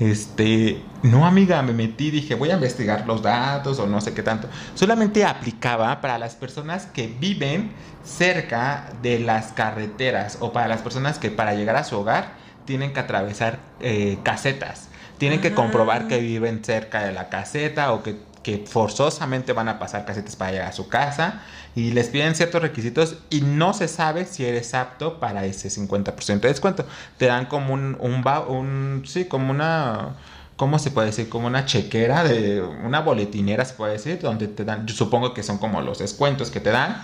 Este, 0.00 0.80
no, 1.02 1.26
amiga, 1.26 1.60
me 1.62 1.72
metí, 1.72 2.10
dije, 2.10 2.34
voy 2.34 2.50
a 2.50 2.54
investigar 2.54 3.06
los 3.06 3.22
datos 3.22 3.78
o 3.78 3.86
no 3.86 4.00
sé 4.00 4.12
qué 4.14 4.22
tanto. 4.22 4.48
Solamente 4.74 5.24
aplicaba 5.24 6.00
para 6.00 6.18
las 6.18 6.34
personas 6.34 6.86
que 6.86 7.06
viven 7.06 7.72
cerca 8.04 8.92
de 9.02 9.18
las 9.20 9.52
carreteras 9.52 10.38
o 10.40 10.52
para 10.52 10.68
las 10.68 10.82
personas 10.82 11.18
que 11.18 11.30
para 11.30 11.54
llegar 11.54 11.76
a 11.76 11.84
su 11.84 11.98
hogar 11.98 12.32
tienen 12.64 12.92
que 12.92 13.00
atravesar 13.00 13.58
eh, 13.80 14.18
casetas. 14.22 14.88
Tienen 15.18 15.40
que 15.40 15.48
Ah. 15.48 15.54
comprobar 15.54 16.08
que 16.08 16.18
viven 16.18 16.64
cerca 16.64 17.04
de 17.04 17.12
la 17.12 17.28
caseta 17.28 17.92
o 17.92 18.02
que, 18.02 18.16
que 18.42 18.64
forzosamente 18.66 19.52
van 19.52 19.68
a 19.68 19.78
pasar 19.78 20.04
casetas 20.04 20.36
para 20.36 20.50
llegar 20.52 20.68
a 20.68 20.72
su 20.72 20.88
casa 20.88 21.40
y 21.74 21.90
les 21.92 22.08
piden 22.08 22.34
ciertos 22.34 22.60
requisitos 22.62 23.16
y 23.30 23.40
no 23.40 23.72
se 23.74 23.88
sabe 23.88 24.26
si 24.26 24.44
eres 24.44 24.74
apto 24.74 25.18
para 25.20 25.44
ese 25.46 25.70
50% 25.70 26.40
de 26.40 26.48
descuento. 26.48 26.84
Te 27.16 27.26
dan 27.26 27.46
como 27.46 27.72
un, 27.74 27.96
un, 28.00 28.22
va- 28.26 28.40
un 28.46 29.02
sí, 29.06 29.24
como 29.24 29.50
una 29.50 30.10
¿cómo 30.56 30.78
se 30.78 30.92
puede 30.92 31.08
decir? 31.08 31.28
Como 31.28 31.48
una 31.48 31.64
chequera, 31.66 32.22
de 32.22 32.62
una 32.62 33.00
boletinera, 33.00 33.64
se 33.64 33.74
puede 33.74 33.94
decir, 33.94 34.20
donde 34.20 34.46
te 34.46 34.64
dan, 34.64 34.86
yo 34.86 34.94
supongo 34.94 35.34
que 35.34 35.42
son 35.42 35.58
como 35.58 35.80
los 35.80 35.98
descuentos 35.98 36.50
que 36.52 36.60
te 36.60 36.70
dan. 36.70 37.02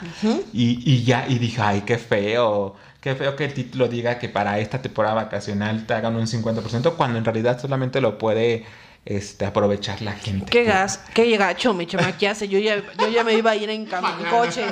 y, 0.53 0.81
y 0.89 1.03
ya, 1.03 1.27
y 1.29 1.39
dije, 1.41 1.61
ay, 1.61 1.81
qué 1.81 1.99
feo. 1.99 2.77
Qué 3.01 3.15
feo 3.15 3.35
que 3.35 3.47
el 3.47 3.55
título 3.55 3.89
diga 3.89 4.19
que 4.19 4.29
para 4.29 4.59
esta 4.59 4.83
temporada 4.83 5.15
vacacional 5.15 5.87
te 5.87 5.95
hagan 5.95 6.17
un 6.17 6.27
50%, 6.27 6.97
cuando 6.97 7.19
en 7.19 7.25
realidad 7.25 7.59
solamente 7.59 8.01
lo 8.01 8.19
puede 8.19 8.67
este, 9.07 9.47
aprovechar 9.47 10.03
la 10.03 10.13
gente. 10.13 10.51
Qué 10.51 10.65
gas, 10.65 11.01
qué 11.15 11.35
gacho, 11.37 11.73
me 11.73 11.87
chamaqueaste. 11.87 12.49
Yo 12.49 12.59
ya, 12.59 12.83
yo 12.99 13.09
ya 13.09 13.25
me 13.25 13.33
iba 13.33 13.53
a 13.53 13.57
ir 13.57 13.71
en, 13.71 13.83
en 13.83 14.31
coche. 14.31 14.65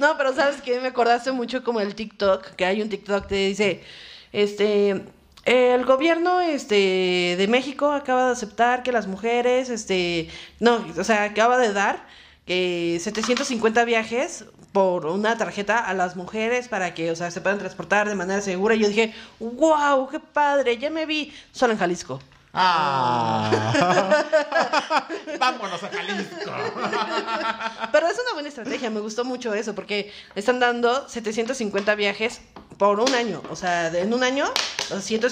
No, 0.00 0.16
pero 0.18 0.34
sabes 0.34 0.60
que 0.60 0.80
me 0.80 0.88
acordaste 0.88 1.30
mucho 1.30 1.62
como 1.62 1.80
el 1.80 1.94
TikTok, 1.94 2.54
que 2.56 2.64
hay 2.64 2.82
un 2.82 2.88
TikTok 2.88 3.26
que 3.26 3.48
dice, 3.48 3.84
este, 4.32 5.04
el 5.44 5.84
gobierno 5.84 6.40
este, 6.40 7.36
de 7.38 7.46
México 7.48 7.92
acaba 7.92 8.26
de 8.26 8.32
aceptar 8.32 8.82
que 8.82 8.90
las 8.90 9.06
mujeres, 9.06 9.70
este, 9.70 10.28
no, 10.58 10.84
o 10.98 11.04
sea, 11.04 11.22
acaba 11.22 11.58
de 11.58 11.72
dar 11.72 12.04
que 12.44 12.98
750 13.00 13.84
viajes 13.84 14.44
por 14.76 15.06
una 15.06 15.38
tarjeta 15.38 15.78
a 15.78 15.94
las 15.94 16.16
mujeres 16.16 16.68
para 16.68 16.92
que, 16.92 17.10
o 17.10 17.16
sea, 17.16 17.30
se 17.30 17.40
puedan 17.40 17.58
transportar 17.58 18.10
de 18.10 18.14
manera 18.14 18.42
segura. 18.42 18.74
Y 18.74 18.80
yo 18.80 18.88
dije, 18.88 19.14
wow, 19.40 20.06
qué 20.06 20.20
padre, 20.20 20.76
ya 20.76 20.90
me 20.90 21.06
vi 21.06 21.32
solo 21.50 21.72
en 21.72 21.78
Jalisco. 21.78 22.20
Ah. 22.52 24.22
Vámonos 25.40 25.82
a 25.82 25.88
Jalisco. 25.88 26.50
Pero 27.90 28.06
es 28.06 28.18
una 28.18 28.34
buena 28.34 28.50
estrategia, 28.50 28.90
me 28.90 29.00
gustó 29.00 29.24
mucho 29.24 29.54
eso, 29.54 29.74
porque 29.74 30.12
están 30.34 30.60
dando 30.60 31.08
750 31.08 31.94
viajes 31.94 32.42
por 32.78 33.00
un 33.00 33.14
año. 33.14 33.42
O 33.50 33.56
sea, 33.56 33.88
en 33.88 34.12
un 34.12 34.22
año, 34.22 34.44
los, 34.90 35.04
100 35.04 35.22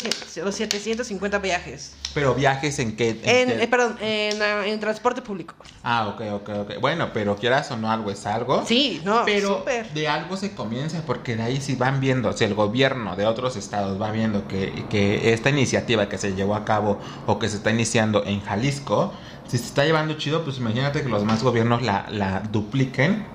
los 0.44 0.54
750 0.54 1.38
viajes. 1.38 1.92
Pero 2.14 2.34
viajes 2.34 2.78
en 2.78 2.96
qué? 2.96 3.20
en 3.24 3.50
En, 3.50 3.60
eh, 3.60 3.68
perdón, 3.68 3.96
en, 4.00 4.40
ah, 4.40 4.66
en 4.66 4.78
transporte 4.78 5.20
público. 5.20 5.54
Ah, 5.82 6.08
ok, 6.08 6.20
ok, 6.32 6.48
ok. 6.60 6.80
Bueno, 6.80 7.10
pero 7.12 7.36
quieras 7.36 7.70
o 7.70 7.76
no, 7.76 7.90
algo 7.90 8.10
es 8.10 8.24
algo. 8.24 8.64
Sí, 8.66 9.02
no, 9.04 9.24
Pero 9.24 9.64
de 9.92 10.08
algo 10.08 10.36
se 10.36 10.54
comienza, 10.54 11.02
porque 11.04 11.36
de 11.36 11.42
ahí 11.42 11.60
si 11.60 11.74
van 11.74 12.00
viendo, 12.00 12.32
si 12.32 12.44
el 12.44 12.54
gobierno 12.54 13.16
de 13.16 13.26
otros 13.26 13.56
estados 13.56 14.00
va 14.00 14.10
viendo 14.12 14.46
que, 14.46 14.84
que 14.88 15.32
esta 15.32 15.50
iniciativa 15.50 16.08
que 16.08 16.18
se 16.18 16.34
llevó 16.34 16.54
a 16.54 16.64
cabo 16.64 17.00
o 17.26 17.38
que 17.38 17.48
se 17.48 17.56
está 17.56 17.70
iniciando 17.70 18.24
en 18.24 18.40
Jalisco, 18.40 19.12
si 19.48 19.58
se 19.58 19.64
está 19.64 19.84
llevando 19.84 20.14
chido, 20.14 20.44
pues 20.44 20.58
imagínate 20.58 21.02
que 21.02 21.08
los 21.08 21.20
demás 21.20 21.42
gobiernos 21.42 21.82
la, 21.82 22.06
la 22.10 22.40
dupliquen. 22.40 23.33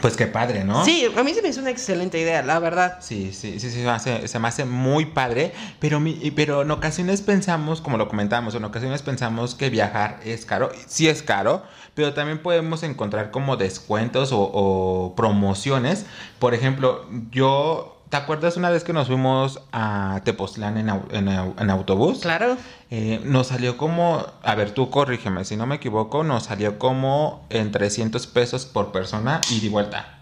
Pues 0.00 0.16
qué 0.16 0.26
padre, 0.26 0.64
¿no? 0.64 0.84
Sí, 0.84 1.06
a 1.16 1.22
mí 1.22 1.34
se 1.34 1.42
me 1.42 1.48
hizo 1.48 1.60
una 1.60 1.70
excelente 1.70 2.18
idea, 2.18 2.42
la 2.42 2.58
verdad. 2.58 2.98
Sí, 3.00 3.32
sí, 3.32 3.60
sí, 3.60 3.70
sí, 3.70 3.78
se 3.78 3.84
me 3.84 3.90
hace, 3.90 4.28
se 4.28 4.38
me 4.38 4.48
hace 4.48 4.64
muy 4.64 5.06
padre, 5.06 5.52
pero, 5.78 6.00
mi, 6.00 6.30
pero 6.30 6.62
en 6.62 6.70
ocasiones 6.70 7.20
pensamos, 7.22 7.80
como 7.80 7.98
lo 7.98 8.08
comentamos, 8.08 8.54
en 8.54 8.64
ocasiones 8.64 9.02
pensamos 9.02 9.54
que 9.54 9.68
viajar 9.70 10.20
es 10.24 10.46
caro, 10.46 10.70
sí 10.86 11.08
es 11.08 11.22
caro, 11.22 11.62
pero 11.94 12.14
también 12.14 12.38
podemos 12.38 12.82
encontrar 12.82 13.30
como 13.30 13.56
descuentos 13.56 14.32
o, 14.32 14.40
o 14.40 15.14
promociones. 15.14 16.06
Por 16.38 16.54
ejemplo, 16.54 17.06
yo, 17.30 17.99
¿te 18.10 18.16
acuerdas 18.16 18.56
una 18.56 18.68
vez 18.70 18.84
que 18.84 18.92
nos 18.92 19.06
fuimos 19.06 19.60
a 19.72 20.20
Tepoztlán 20.24 20.76
en, 20.76 20.88
au- 20.88 21.06
en 21.12 21.28
au- 21.28 21.54
en 21.58 21.70
autobús? 21.70 22.18
Claro. 22.20 22.56
Eh, 22.90 23.20
nos 23.24 23.46
salió 23.46 23.76
como, 23.78 24.26
a 24.42 24.54
ver, 24.54 24.72
tú 24.72 24.90
corrígeme, 24.90 25.44
si 25.44 25.56
no 25.56 25.64
me 25.66 25.76
equivoco, 25.76 26.22
nos 26.24 26.44
salió 26.44 26.78
como 26.78 27.46
en 27.50 27.70
300 27.72 28.26
pesos 28.26 28.66
por 28.66 28.92
persona 28.92 29.40
y 29.50 29.68
vuelta. 29.68 30.18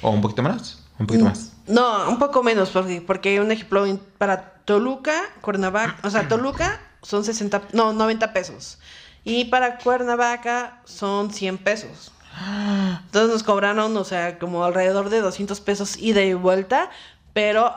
O 0.00 0.10
un 0.10 0.20
poquito 0.20 0.42
menos, 0.42 0.82
un 0.98 1.06
poquito 1.06 1.24
más. 1.26 1.52
No, 1.66 2.08
un 2.08 2.18
poco 2.18 2.42
menos, 2.42 2.70
porque, 2.70 3.02
porque 3.04 3.40
un 3.40 3.50
ejemplo 3.50 3.84
para 4.18 4.54
Toluca, 4.64 5.14
Cuernavaca, 5.40 5.96
o 6.06 6.10
sea, 6.10 6.28
Toluca 6.28 6.78
son 7.02 7.24
60, 7.24 7.62
no, 7.72 7.92
90 7.92 8.32
pesos. 8.32 8.78
Y 9.24 9.46
para 9.46 9.78
Cuernavaca 9.78 10.80
son 10.84 11.30
100 11.32 11.58
pesos. 11.58 12.12
Entonces 13.06 13.30
nos 13.32 13.42
cobraron, 13.42 13.96
o 13.96 14.04
sea, 14.04 14.38
como 14.38 14.64
alrededor 14.64 15.08
de 15.10 15.20
200 15.20 15.60
pesos 15.60 15.96
ida 15.96 16.22
y 16.22 16.34
vuelta, 16.34 16.90
pero 17.34 17.74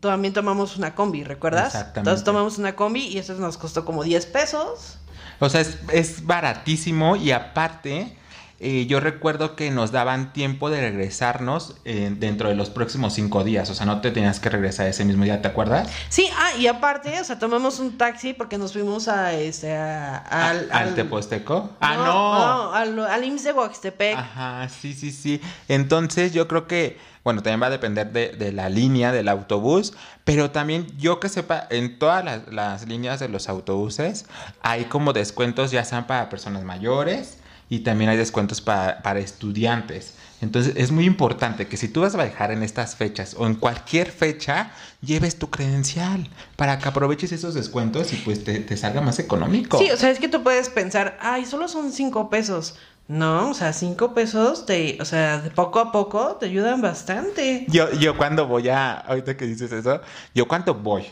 también 0.00 0.34
tomamos 0.34 0.76
una 0.76 0.94
combi, 0.94 1.24
¿recuerdas? 1.24 1.68
Exactamente. 1.68 2.00
Entonces 2.00 2.24
tomamos 2.24 2.58
una 2.58 2.76
combi 2.76 3.06
y 3.06 3.16
eso 3.18 3.32
nos 3.34 3.56
costó 3.56 3.86
como 3.86 4.02
10 4.04 4.26
pesos. 4.26 4.98
O 5.40 5.48
sea, 5.48 5.62
es, 5.62 5.78
es 5.92 6.26
baratísimo 6.26 7.14
y 7.16 7.30
aparte, 7.30 8.16
eh, 8.58 8.86
yo 8.86 9.00
recuerdo 9.00 9.54
que 9.54 9.70
nos 9.70 9.92
daban 9.92 10.32
tiempo 10.32 10.70
de 10.70 10.80
regresarnos 10.80 11.76
eh, 11.84 12.10
dentro 12.16 12.48
de 12.48 12.54
los 12.56 12.70
próximos 12.70 13.12
cinco 13.12 13.44
días. 13.44 13.68
O 13.70 13.74
sea, 13.74 13.84
no 13.86 14.00
te 14.00 14.10
tenías 14.10 14.40
que 14.40 14.48
regresar 14.48 14.86
ese 14.86 15.04
mismo 15.04 15.24
día, 15.24 15.42
¿te 15.42 15.48
acuerdas? 15.48 15.88
Sí, 16.08 16.26
ah, 16.36 16.56
y 16.58 16.66
aparte, 16.66 17.20
o 17.20 17.24
sea, 17.24 17.38
tomamos 17.38 17.78
un 17.80 17.98
taxi 17.98 18.32
porque 18.32 18.56
nos 18.58 18.72
fuimos 18.72 19.08
a 19.08 19.34
este 19.34 19.76
a- 19.76 20.16
al, 20.16 20.68
¿Al 20.72 20.94
Teposteco? 20.94 21.70
Ah, 21.80 21.96
no. 21.96 22.04
no, 22.04 22.72
al, 22.72 22.98
al 22.98 23.24
IMSS 23.24 23.44
de 23.44 23.52
Huaxtepec. 23.52 24.16
Ajá, 24.16 24.68
sí, 24.70 24.94
sí, 24.94 25.12
sí. 25.12 25.40
Entonces 25.68 26.32
yo 26.32 26.48
creo 26.48 26.66
que, 26.66 26.98
bueno, 27.26 27.42
también 27.42 27.60
va 27.60 27.66
a 27.66 27.70
depender 27.70 28.12
de, 28.12 28.28
de 28.28 28.52
la 28.52 28.68
línea 28.68 29.10
del 29.10 29.26
autobús, 29.26 29.94
pero 30.22 30.52
también 30.52 30.86
yo 30.96 31.18
que 31.18 31.28
sepa, 31.28 31.66
en 31.70 31.98
todas 31.98 32.24
las, 32.24 32.46
las 32.52 32.86
líneas 32.86 33.18
de 33.18 33.28
los 33.28 33.48
autobuses 33.48 34.26
hay 34.62 34.84
como 34.84 35.12
descuentos, 35.12 35.72
ya 35.72 35.84
sean 35.84 36.06
para 36.06 36.28
personas 36.28 36.62
mayores 36.62 37.38
y 37.68 37.80
también 37.80 38.10
hay 38.10 38.16
descuentos 38.16 38.60
para, 38.60 39.02
para 39.02 39.18
estudiantes. 39.18 40.14
Entonces 40.40 40.74
es 40.76 40.92
muy 40.92 41.04
importante 41.04 41.66
que 41.66 41.76
si 41.76 41.88
tú 41.88 42.02
vas 42.02 42.14
a 42.14 42.22
viajar 42.22 42.52
en 42.52 42.62
estas 42.62 42.94
fechas 42.94 43.34
o 43.36 43.48
en 43.48 43.56
cualquier 43.56 44.12
fecha, 44.12 44.70
lleves 45.00 45.36
tu 45.36 45.50
credencial 45.50 46.30
para 46.54 46.78
que 46.78 46.88
aproveches 46.88 47.32
esos 47.32 47.54
descuentos 47.54 48.12
y 48.12 48.16
pues 48.18 48.44
te, 48.44 48.60
te 48.60 48.76
salga 48.76 49.00
más 49.00 49.18
económico. 49.18 49.78
Sí, 49.78 49.90
o 49.90 49.96
sea, 49.96 50.10
es 50.10 50.20
que 50.20 50.28
tú 50.28 50.44
puedes 50.44 50.68
pensar, 50.68 51.18
ay, 51.20 51.44
solo 51.44 51.66
son 51.66 51.90
cinco 51.90 52.30
pesos. 52.30 52.76
No, 53.08 53.50
o 53.50 53.54
sea, 53.54 53.72
cinco 53.72 54.14
pesos, 54.14 54.66
te, 54.66 54.98
o 55.00 55.04
sea, 55.04 55.38
de 55.40 55.50
poco 55.50 55.78
a 55.78 55.92
poco 55.92 56.36
te 56.40 56.46
ayudan 56.46 56.82
bastante. 56.82 57.64
Yo, 57.68 57.92
yo 57.92 58.16
cuando 58.16 58.48
voy 58.48 58.68
a, 58.68 58.94
ahorita 58.94 59.36
que 59.36 59.46
dices 59.46 59.70
eso, 59.70 60.00
yo 60.34 60.48
cuando 60.48 60.74
voy 60.74 61.06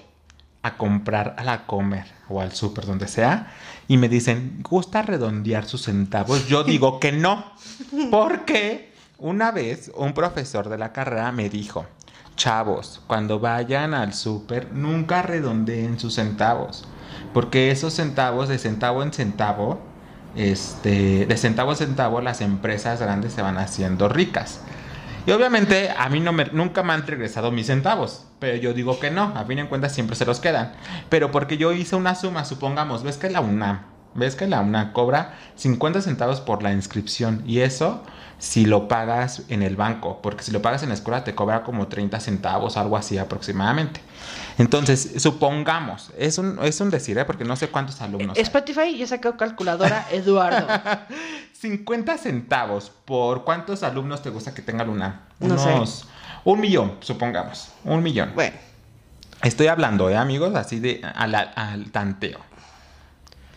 a 0.63 0.77
comprar 0.77 1.37
a 1.39 1.45
la 1.45 1.67
comer 1.67 2.07
o 2.29 2.41
al 2.41 2.53
súper, 2.53 2.87
donde 2.87 3.07
sea, 3.07 3.53
y 3.87 3.97
me 3.97 4.09
dicen, 4.09 4.59
¿gusta 4.63 5.03
redondear 5.03 5.67
sus 5.67 5.83
centavos? 5.83 6.49
Yo 6.49 6.65
digo 6.65 6.99
que 6.99 7.13
no, 7.13 7.45
porque 8.11 8.93
una 9.19 9.53
vez 9.53 9.93
un 9.95 10.15
profesor 10.15 10.69
de 10.69 10.79
la 10.79 10.93
carrera 10.93 11.31
me 11.31 11.49
dijo, 11.49 11.87
chavos, 12.35 13.03
cuando 13.07 13.39
vayan 13.39 13.95
al 13.95 14.15
súper, 14.15 14.73
nunca 14.73 15.23
redondeen 15.23 16.01
sus 16.01 16.15
centavos, 16.15 16.87
porque 17.33 17.71
esos 17.71 17.95
centavos 17.95 18.49
de 18.49 18.59
centavo 18.59 19.03
en 19.05 19.13
centavo, 19.13 19.94
este, 20.37 21.27
de 21.27 21.37
centavo 21.37 21.73
en 21.73 21.77
centavo, 21.77 22.21
las 22.21 22.41
empresas 22.41 23.01
grandes 23.01 23.33
se 23.33 23.43
van 23.43 23.59
haciendo 23.59 24.09
ricas. 24.09 24.61
Y 25.27 25.31
obviamente 25.31 25.91
a 25.97 26.09
mí 26.11 26.21
nunca 26.21 26.83
me 26.83 26.93
han 26.93 27.07
regresado 27.07 27.51
mis 27.51 27.69
centavos, 27.69 28.27
pero 28.39 28.57
yo 28.59 28.75
digo 28.75 29.01
que 29.01 29.11
no, 29.11 29.33
a 29.35 29.45
fin 29.45 29.57
de 29.57 29.69
cuentas 29.69 29.93
siempre 29.93 30.17
se 30.17 30.27
los 30.27 30.39
quedan. 30.39 30.73
Pero 31.09 31.31
porque 31.31 31.57
yo 31.57 31.73
hice 31.73 31.97
una 31.97 32.15
suma, 32.15 32.45
supongamos, 32.45 33.03
ves 33.03 33.17
que 33.17 33.31
la 33.31 33.41
UNAM, 33.41 33.81
ves 34.15 34.37
que 34.37 34.47
la 34.47 34.61
UNAM 34.61 34.93
cobra 34.93 35.35
50 35.57 36.03
centavos 36.03 36.43
por 36.43 36.63
la 36.63 36.73
inscripción 36.73 37.43
y 37.47 37.61
eso 37.61 38.03
si 38.39 38.67
lo 38.67 38.89
pagas 38.89 39.45
en 39.49 39.63
el 39.63 39.77
banco, 39.77 40.21
porque 40.21 40.45
si 40.45 40.53
lo 40.53 40.61
pagas 40.61 40.83
en 40.83 40.91
la 40.91 40.95
escuela 40.95 41.25
te 41.25 41.35
cobra 41.35 41.63
como 41.63 41.89
30 41.89 42.21
centavos, 42.21 42.77
algo 42.77 42.99
así 42.99 43.17
aproximadamente. 43.17 44.01
Entonces, 44.59 45.13
supongamos, 45.17 46.11
es 46.17 46.39
un, 46.39 46.59
es 46.63 46.81
un 46.81 46.91
decir, 46.91 47.19
¿eh? 47.19 47.25
porque 47.25 47.45
no 47.45 47.57
sé 47.57 47.69
cuántos 47.69 48.01
alumnos. 48.01 48.37
hay. 48.37 48.43
Spotify 48.43 48.97
ya 48.97 49.07
sacó 49.07 49.37
calculadora 49.37 50.07
Eduardo. 50.11 50.67
50 51.61 52.19
centavos 52.19 52.93
por 53.05 53.45
cuántos 53.45 53.83
alumnos 53.83 54.23
te 54.23 54.31
gusta 54.31 54.55
que 54.55 54.63
tenga 54.63 54.85
Luna? 54.85 55.23
No 55.41 55.59
sé. 55.59 55.75
Unos 55.75 56.07
un 56.45 56.61
millón, 56.61 56.99
supongamos, 57.01 57.69
un 57.85 58.03
millón. 58.03 58.33
bueno, 58.35 58.57
Estoy 59.43 59.67
hablando, 59.67 60.09
¿eh, 60.09 60.17
amigos? 60.17 60.55
Así 60.55 60.79
de 60.81 61.03
al, 61.15 61.35
al 61.35 61.91
tanteo. 61.91 62.39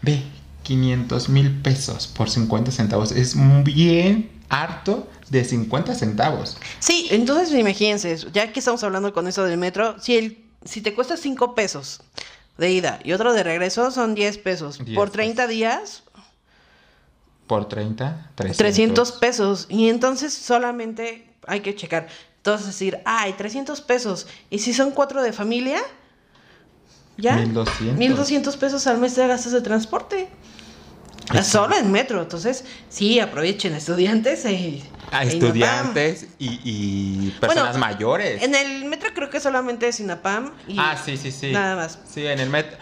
Ve, 0.02 0.22
500 0.64 1.30
mil 1.30 1.62
pesos 1.62 2.08
por 2.08 2.30
50 2.30 2.72
centavos. 2.72 3.12
Es 3.12 3.36
bien 3.64 4.30
harto 4.50 5.10
de 5.30 5.44
50 5.44 5.96
centavos. 5.96 6.58
sí, 6.80 7.08
entonces 7.12 7.58
imagínense, 7.58 8.18
ya 8.34 8.52
que 8.52 8.60
estamos 8.60 8.84
hablando 8.84 9.14
con 9.14 9.28
eso 9.28 9.44
del 9.44 9.58
metro, 9.58 10.00
si 10.00 10.18
el, 10.18 10.47
si 10.64 10.82
te 10.82 10.94
cuesta 10.94 11.18
cinco 11.18 11.56
pesos 11.56 12.02
de 12.58 12.72
ida 12.72 13.00
y 13.04 13.14
otro 13.14 13.34
de 13.34 13.44
regreso 13.44 13.92
son 13.92 14.16
10 14.16 14.38
pesos. 14.40 14.80
10 14.84 14.96
Por 14.96 15.10
30 15.10 15.48
días, 15.48 16.04
Por 17.46 17.68
30, 17.70 18.32
300. 18.36 18.58
300 18.58 19.12
pesos. 19.14 19.66
Y 19.70 19.90
entonces 19.90 20.34
solamente 20.34 21.30
hay 21.46 21.62
que 21.62 21.76
checar. 21.76 22.08
Entonces 22.38 22.68
decir, 22.68 23.00
ay, 23.06 23.34
300 23.34 23.82
pesos. 23.82 24.28
Y 24.50 24.60
si 24.60 24.74
son 24.74 24.92
cuatro 24.92 25.22
de 25.22 25.34
familia, 25.34 25.80
¿ya? 27.18 27.36
1200. 27.36 27.98
1200 27.98 28.58
pesos 28.58 28.88
al 28.88 28.98
mes 28.98 29.16
de 29.16 29.28
gastos 29.28 29.52
de 29.54 29.62
transporte. 29.62 30.30
Solo 31.44 31.76
en 31.78 31.92
metro. 31.92 32.22
Entonces, 32.22 32.64
sí, 32.90 33.20
aprovechen 33.20 33.74
estudiantes. 33.74 34.46
e- 34.46 34.82
A 35.12 35.24
estudiantes 35.24 36.28
y, 36.40 36.60
y 36.64 37.32
personas 37.40 37.72
Bueno, 37.74 37.80
mayores. 37.80 38.44
En 38.44 38.56
el 38.56 38.86
metro 38.86 39.10
creo 39.14 39.30
que 39.30 39.40
solamente 39.40 39.88
es 39.88 40.00
INAPAM. 40.00 40.52
Y 40.68 40.76
Ah, 40.80 40.98
sí, 41.04 41.18
sí, 41.18 41.32
sí. 41.32 41.52
Nada 41.52 41.76
más. 41.76 42.00
Sí, 42.10 42.26
en 42.26 42.40
el 42.40 42.50
metro. 42.50 42.78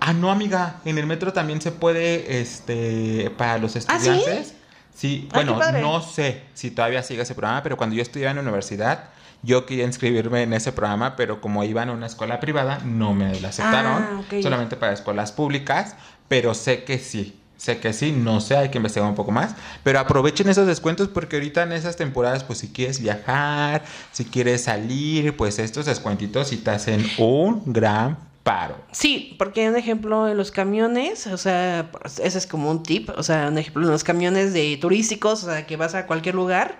Ah, 0.00 0.12
no, 0.12 0.30
amiga, 0.30 0.76
en 0.84 0.96
el 0.98 1.06
metro 1.06 1.32
también 1.32 1.60
se 1.60 1.72
puede, 1.72 2.40
este, 2.40 3.30
para 3.36 3.58
los 3.58 3.74
¿Ah, 3.76 3.80
sí? 3.98 4.08
estudiantes. 4.08 4.54
sí? 4.94 5.28
Ah, 5.30 5.34
bueno, 5.34 5.58
no 5.82 6.00
sé 6.02 6.42
si 6.54 6.70
todavía 6.70 7.02
sigue 7.02 7.22
ese 7.22 7.34
programa, 7.34 7.62
pero 7.64 7.76
cuando 7.76 7.96
yo 7.96 8.02
estudiaba 8.02 8.30
en 8.30 8.36
la 8.36 8.42
universidad, 8.42 9.10
yo 9.42 9.66
quería 9.66 9.84
inscribirme 9.84 10.42
en 10.42 10.52
ese 10.52 10.70
programa, 10.72 11.16
pero 11.16 11.40
como 11.40 11.64
iba 11.64 11.82
en 11.82 11.90
una 11.90 12.06
escuela 12.06 12.38
privada, 12.40 12.80
no 12.84 13.12
me 13.14 13.38
lo 13.40 13.48
aceptaron. 13.48 14.02
Ah, 14.08 14.20
ok. 14.20 14.40
Solamente 14.42 14.76
para 14.76 14.92
escuelas 14.92 15.32
públicas, 15.32 15.96
pero 16.28 16.54
sé 16.54 16.84
que 16.84 16.98
sí. 16.98 17.40
Sé 17.58 17.80
que 17.80 17.92
sí, 17.92 18.12
no 18.12 18.40
sé, 18.40 18.56
hay 18.56 18.70
que 18.70 18.78
investigar 18.78 19.08
un 19.08 19.16
poco 19.16 19.32
más. 19.32 19.54
Pero 19.82 19.98
aprovechen 19.98 20.48
esos 20.48 20.66
descuentos 20.66 21.08
porque 21.08 21.36
ahorita 21.36 21.64
en 21.64 21.72
esas 21.72 21.96
temporadas, 21.96 22.44
pues 22.44 22.60
si 22.60 22.68
quieres 22.68 23.00
viajar, 23.00 23.84
si 24.12 24.24
quieres 24.24 24.62
salir, 24.62 25.36
pues 25.36 25.58
estos 25.58 25.86
descuentitos 25.86 26.48
sí 26.48 26.58
te 26.58 26.70
hacen 26.70 27.04
un 27.18 27.64
gran 27.66 28.16
paro. 28.44 28.76
Sí, 28.92 29.34
porque 29.38 29.68
un 29.68 29.76
ejemplo 29.76 30.28
en 30.28 30.36
los 30.36 30.52
camiones, 30.52 31.26
o 31.26 31.36
sea, 31.36 31.90
ese 32.22 32.38
es 32.38 32.46
como 32.46 32.70
un 32.70 32.84
tip, 32.84 33.10
o 33.16 33.24
sea, 33.24 33.48
un 33.48 33.58
ejemplo 33.58 33.82
en 33.82 33.90
los 33.90 34.04
camiones 34.04 34.52
de 34.52 34.78
turísticos, 34.80 35.42
o 35.42 35.46
sea, 35.48 35.66
que 35.66 35.76
vas 35.76 35.96
a 35.96 36.06
cualquier 36.06 36.36
lugar, 36.36 36.78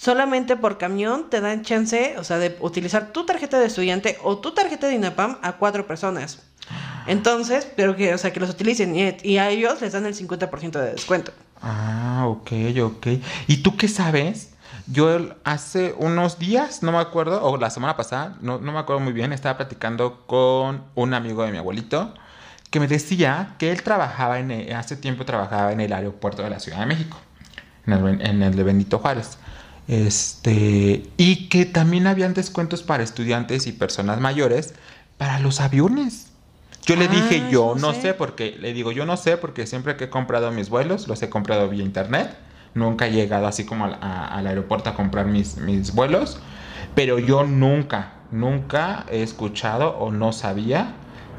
solamente 0.00 0.56
por 0.56 0.78
camión 0.78 1.28
te 1.28 1.42
dan 1.42 1.62
chance, 1.62 2.14
o 2.16 2.24
sea, 2.24 2.38
de 2.38 2.56
utilizar 2.60 3.12
tu 3.12 3.26
tarjeta 3.26 3.58
de 3.60 3.66
estudiante 3.66 4.16
o 4.22 4.38
tu 4.38 4.52
tarjeta 4.52 4.86
de 4.86 4.94
INAPAM 4.94 5.36
a 5.42 5.52
cuatro 5.52 5.86
personas. 5.86 6.38
Entonces, 7.06 7.66
pero 7.76 7.94
que, 7.96 8.14
o 8.14 8.18
sea, 8.18 8.32
que 8.32 8.40
los 8.40 8.48
utilicen 8.48 8.94
y, 8.96 9.36
a 9.36 9.50
ellos 9.50 9.80
les 9.82 9.92
dan 9.92 10.06
el 10.06 10.14
50% 10.14 10.70
de 10.78 10.92
descuento. 10.92 11.32
Ah, 11.60 12.24
ok, 12.26 12.50
ok. 12.82 13.06
¿Y 13.46 13.58
tú 13.58 13.76
qué 13.76 13.88
sabes? 13.88 14.54
Yo 14.86 15.34
hace 15.44 15.94
unos 15.98 16.38
días, 16.38 16.82
no 16.82 16.92
me 16.92 16.98
acuerdo, 16.98 17.44
o 17.44 17.58
la 17.58 17.68
semana 17.68 17.96
pasada, 17.96 18.38
no, 18.40 18.58
no 18.58 18.72
me 18.72 18.78
acuerdo 18.78 19.00
muy 19.00 19.12
bien, 19.12 19.34
estaba 19.34 19.58
platicando 19.58 20.24
con 20.26 20.82
un 20.94 21.12
amigo 21.12 21.44
de 21.44 21.52
mi 21.52 21.58
abuelito 21.58 22.14
que 22.70 22.80
me 22.80 22.88
decía 22.88 23.56
que 23.58 23.70
él 23.70 23.82
trabajaba 23.82 24.38
en, 24.38 24.50
el- 24.50 24.72
hace 24.74 24.96
tiempo 24.96 25.26
trabajaba 25.26 25.72
en 25.72 25.80
el 25.80 25.92
aeropuerto 25.92 26.42
de 26.42 26.48
la 26.50 26.58
Ciudad 26.60 26.80
de 26.80 26.86
México, 26.86 27.18
en 27.86 27.92
el, 27.92 28.20
en 28.22 28.42
el 28.42 28.56
de 28.56 28.62
Benito 28.62 28.98
Juárez. 28.98 29.36
Este, 29.88 31.10
y 31.16 31.48
que 31.48 31.66
también 31.66 32.06
habían 32.06 32.34
descuentos 32.34 32.82
para 32.82 33.02
estudiantes 33.02 33.66
y 33.66 33.72
personas 33.72 34.20
mayores 34.20 34.74
para 35.16 35.40
los 35.40 35.60
aviones. 35.60 36.26
Yo 36.86 36.96
le 36.96 37.06
Ah, 37.06 37.08
dije, 37.08 37.36
eso 37.36 37.48
yo 37.50 37.74
no 37.74 37.88
no 37.88 37.94
sé. 37.94 38.00
sé, 38.02 38.14
porque 38.14 38.56
le 38.58 38.72
digo, 38.72 38.92
yo 38.92 39.04
no 39.04 39.16
sé, 39.16 39.36
porque 39.36 39.66
siempre 39.66 39.96
que 39.96 40.04
he 40.04 40.10
comprado 40.10 40.50
mis 40.50 40.70
vuelos, 40.70 41.08
los 41.08 41.22
he 41.22 41.28
comprado 41.28 41.68
vía 41.68 41.82
internet. 41.84 42.36
Nunca 42.74 43.08
he 43.08 43.12
llegado 43.12 43.46
así 43.46 43.64
como 43.64 43.84
al, 43.84 43.94
a- 44.00 44.28
al 44.28 44.46
aeropuerto 44.46 44.90
a 44.90 44.94
comprar 44.94 45.26
mis, 45.26 45.56
mis 45.56 45.92
vuelos. 45.94 46.38
Pero 46.94 47.18
yo 47.18 47.44
nunca, 47.44 48.12
nunca 48.30 49.04
he 49.10 49.22
escuchado 49.22 49.96
o 49.98 50.10
no 50.12 50.32
sabía 50.32 50.94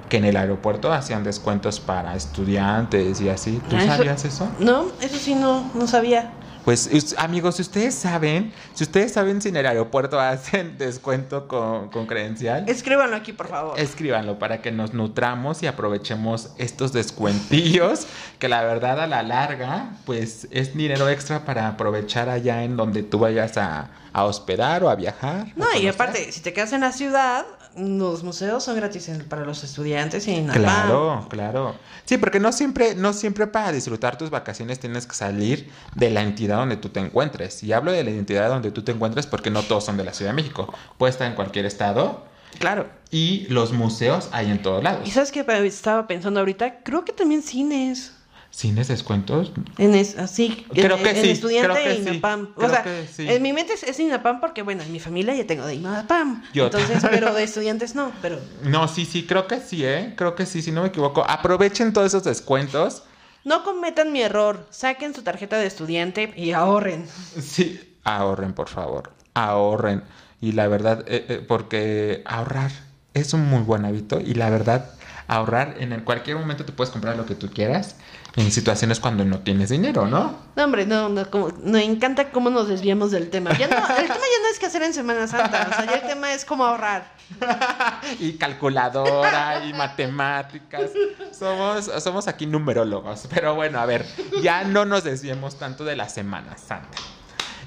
que 0.10 0.18
en 0.18 0.26
el 0.26 0.36
aeropuerto 0.36 0.92
hacían 0.92 1.24
descuentos 1.24 1.80
para 1.80 2.16
estudiantes 2.16 3.22
y 3.22 3.30
así. 3.30 3.62
¿Tú 3.70 3.78
Ah, 3.78 3.80
eso- 3.84 3.88
sabías 3.96 4.26
eso? 4.26 4.52
No, 4.60 4.86
eso 5.02 5.18
sí 5.18 5.36
no, 5.36 5.72
no 5.74 5.88
sabía. 5.88 6.34
Pues 6.66 7.16
amigos, 7.18 7.56
si 7.56 7.64
ustedes 7.64 7.96
saben, 7.96 8.54
si 8.74 8.84
ustedes 8.84 9.14
saben 9.14 9.42
si 9.42 9.50
en 9.50 9.56
el 9.58 9.66
aeropuerto 9.66 10.20
hacen 10.20 10.78
descuento 10.78 11.48
con, 11.48 11.90
con 11.90 12.06
credencial, 12.06 12.66
Escríbanlo 12.68 13.16
aquí, 13.16 13.34
por 13.34 13.48
favor. 13.48 13.80
escríbanlo 13.80 14.38
para 14.40 14.62
que 14.62 14.72
nos 14.72 14.94
nutramos 14.94 15.64
y 15.64 15.68
aprovechemos 15.68 16.52
estos 16.58 16.94
descuentillos 16.94 18.06
que 18.40 18.48
la 18.48 18.64
verdad 18.64 19.00
a 19.02 19.08
la 19.08 19.24
larga 19.24 19.92
pues 20.06 20.48
es 20.52 20.76
dinero 20.76 21.10
extra 21.10 21.46
para 21.46 21.68
aprovechar 21.68 22.30
allá 22.30 22.64
en 22.64 22.78
donde 22.78 23.04
tú 23.04 23.20
vayas 23.20 23.58
a, 23.58 23.90
a 24.14 24.24
hospedar 24.26 24.84
o 24.84 24.90
a 24.90 24.96
viajar. 24.96 25.48
No, 25.56 25.66
y 25.80 25.88
aparte, 25.88 26.32
si 26.32 26.42
te 26.42 26.54
quedas 26.54 26.74
en 26.74 26.82
la 26.82 26.92
ciudad, 26.92 27.46
los 27.78 28.24
museos 28.24 28.64
son 28.64 28.76
gratis 28.76 29.10
para 29.30 29.46
los 29.46 29.64
estudiantes 29.64 30.28
y 30.28 30.32
INAPAM. 30.32 30.62
Claro, 30.62 31.26
claro. 31.30 31.76
Sí, 32.06 32.18
porque 32.18 32.40
no 32.40 32.52
siempre, 32.52 32.96
no 32.96 33.14
siempre 33.14 33.48
para 33.48 33.72
disfrutar 33.72 34.18
tus 34.18 34.30
vacaciones 34.30 34.80
tienes 34.80 35.08
que 35.08 35.16
salir 35.16 35.70
de 35.96 36.10
la 36.10 36.22
entidad 36.22 36.58
donde 36.58 36.78
tú 36.78 36.90
te 36.90 37.00
encuentres. 37.00 37.64
Y 37.64 37.74
hablo 37.74 37.92
de 37.92 38.04
la 38.04 38.12
entidad 38.12 38.50
donde 38.50 38.72
tú 38.72 38.84
te 38.84 38.92
encuentres 38.92 39.26
porque 39.28 39.50
no 39.50 39.64
todos 39.64 39.86
son 39.86 39.98
de 39.98 40.04
la 40.04 40.14
Ciudad 40.14 40.32
de 40.32 40.36
México. 40.36 40.74
Puede 40.98 41.12
estar 41.12 41.28
en 41.28 41.36
cualquier 41.36 41.66
estado 41.66 42.26
Claro. 42.60 42.90
y 43.10 43.48
los 43.50 43.72
museos 43.72 44.28
hay 44.32 44.52
en 44.52 44.62
todos 44.62 44.84
lados. 44.84 45.08
¿Y 45.08 45.12
sabes 45.12 45.32
qué 45.32 45.46
estaba 45.64 46.08
pensando 46.08 46.40
ahorita? 46.42 46.80
Creo 46.84 47.06
que 47.06 47.14
también 47.14 47.42
cines. 47.42 48.14
¿Cines 48.52 48.90
descuentos? 48.90 49.54
En 49.78 49.96
es, 49.96 50.18
así, 50.18 50.66
Creo 50.74 50.98
en, 50.98 51.04
que 51.04 51.10
en 51.12 51.22
sí, 51.22 51.30
estudiante 51.32 51.70
creo 51.72 51.84
que 51.84 51.92
e 52.02 52.04
sí, 52.04 52.10
INAPAM. 52.10 52.50
o 52.54 52.60
creo 52.60 52.70
sea, 52.70 52.84
sí. 53.12 53.26
en 53.30 53.42
mi 53.42 53.54
mente 53.54 53.74
es, 53.74 53.84
es 53.84 53.98
INAPAM 54.00 54.42
porque, 54.42 54.62
bueno, 54.62 54.84
en 54.84 54.92
mi 54.92 55.00
familia 55.00 55.34
ya 55.34 55.48
tengo 55.48 55.66
de 55.66 55.76
INAPAM. 55.76 56.44
Yo 56.54 56.66
entonces, 56.66 57.02
pero 57.10 57.34
de 57.34 57.44
estudiantes 57.52 57.96
no, 57.96 58.12
pero... 58.22 58.40
No, 58.64 58.90
sí, 58.90 59.06
sí, 59.06 59.26
creo 59.26 59.48
que 59.48 59.62
sí, 59.62 59.86
¿eh? 59.86 60.14
Creo 60.18 60.36
que 60.36 60.46
sí, 60.46 60.62
si 60.62 60.72
no 60.72 60.82
me 60.82 60.90
equivoco. 60.90 61.24
Aprovechen 61.28 61.94
todos 61.94 62.08
esos 62.08 62.26
descuentos. 62.26 63.04
No 63.46 63.64
cometan 63.64 64.12
mi 64.12 64.22
error. 64.22 64.68
Saquen 64.70 65.16
su 65.16 65.24
tarjeta 65.24 65.58
de 65.58 65.66
estudiante 65.68 66.34
y 66.36 66.52
ahorren. 66.52 67.08
Sí, 67.08 67.98
ahorren, 68.04 68.54
por 68.54 68.68
favor. 68.68 69.14
Ahorren. 69.34 70.04
Y 70.42 70.52
la 70.52 70.68
verdad, 70.68 71.06
eh, 71.08 71.26
eh, 71.30 71.46
porque 71.48 72.22
ahorrar 72.26 72.72
es 73.14 73.34
un 73.34 73.46
muy 73.50 73.62
buen 73.62 73.86
hábito. 73.86 74.20
Y 74.20 74.34
la 74.34 74.50
verdad, 74.50 74.92
ahorrar 75.28 75.76
en 75.80 75.94
el- 75.94 76.04
cualquier 76.04 76.38
momento 76.38 76.66
te 76.66 76.72
puedes 76.74 76.92
comprar 76.92 77.16
lo 77.18 77.26
que 77.26 77.36
tú 77.36 77.50
quieras. 77.50 77.96
En 78.38 78.50
situaciones 78.50 79.02
cuando 79.02 79.26
no 79.26 79.40
tienes 79.40 79.70
dinero, 79.70 80.08
¿no? 80.08 80.38
No, 80.56 80.64
hombre, 80.64 80.86
no, 80.86 81.10
no, 81.10 81.30
como, 81.30 81.50
me 81.64 81.84
encanta 81.84 82.32
cómo 82.32 82.50
nos 82.50 82.70
desviamos 82.70 83.12
del 83.12 83.30
tema. 83.30 83.58
Ya 83.58 83.68
no, 83.68 83.76
el 83.76 83.84
tema 83.84 84.08
ya 84.08 84.42
no 84.42 84.50
es 84.52 84.58
qué 84.58 84.68
hacer 84.68 84.84
en 84.84 84.94
Semana 84.94 85.28
Santa, 85.28 85.68
o 85.70 85.76
sea, 85.76 85.86
ya 85.86 85.96
el 85.96 86.08
tema 86.08 86.32
es 86.32 86.46
cómo 86.46 86.66
ahorrar. 86.66 87.12
y 88.20 88.34
calculadora 88.34 89.66
y 89.66 89.74
matemáticas. 89.74 90.92
Somos, 91.38 91.92
somos 92.02 92.28
aquí 92.30 92.46
numerólogos. 92.46 93.28
Pero 93.34 93.56
bueno, 93.56 93.80
a 93.80 93.86
ver, 93.86 94.06
ya 94.42 94.64
no 94.64 94.86
nos 94.86 95.04
desviemos 95.04 95.58
tanto 95.60 95.84
de 95.84 95.98
la 95.98 96.08
Semana 96.08 96.58
Santa. 96.58 96.98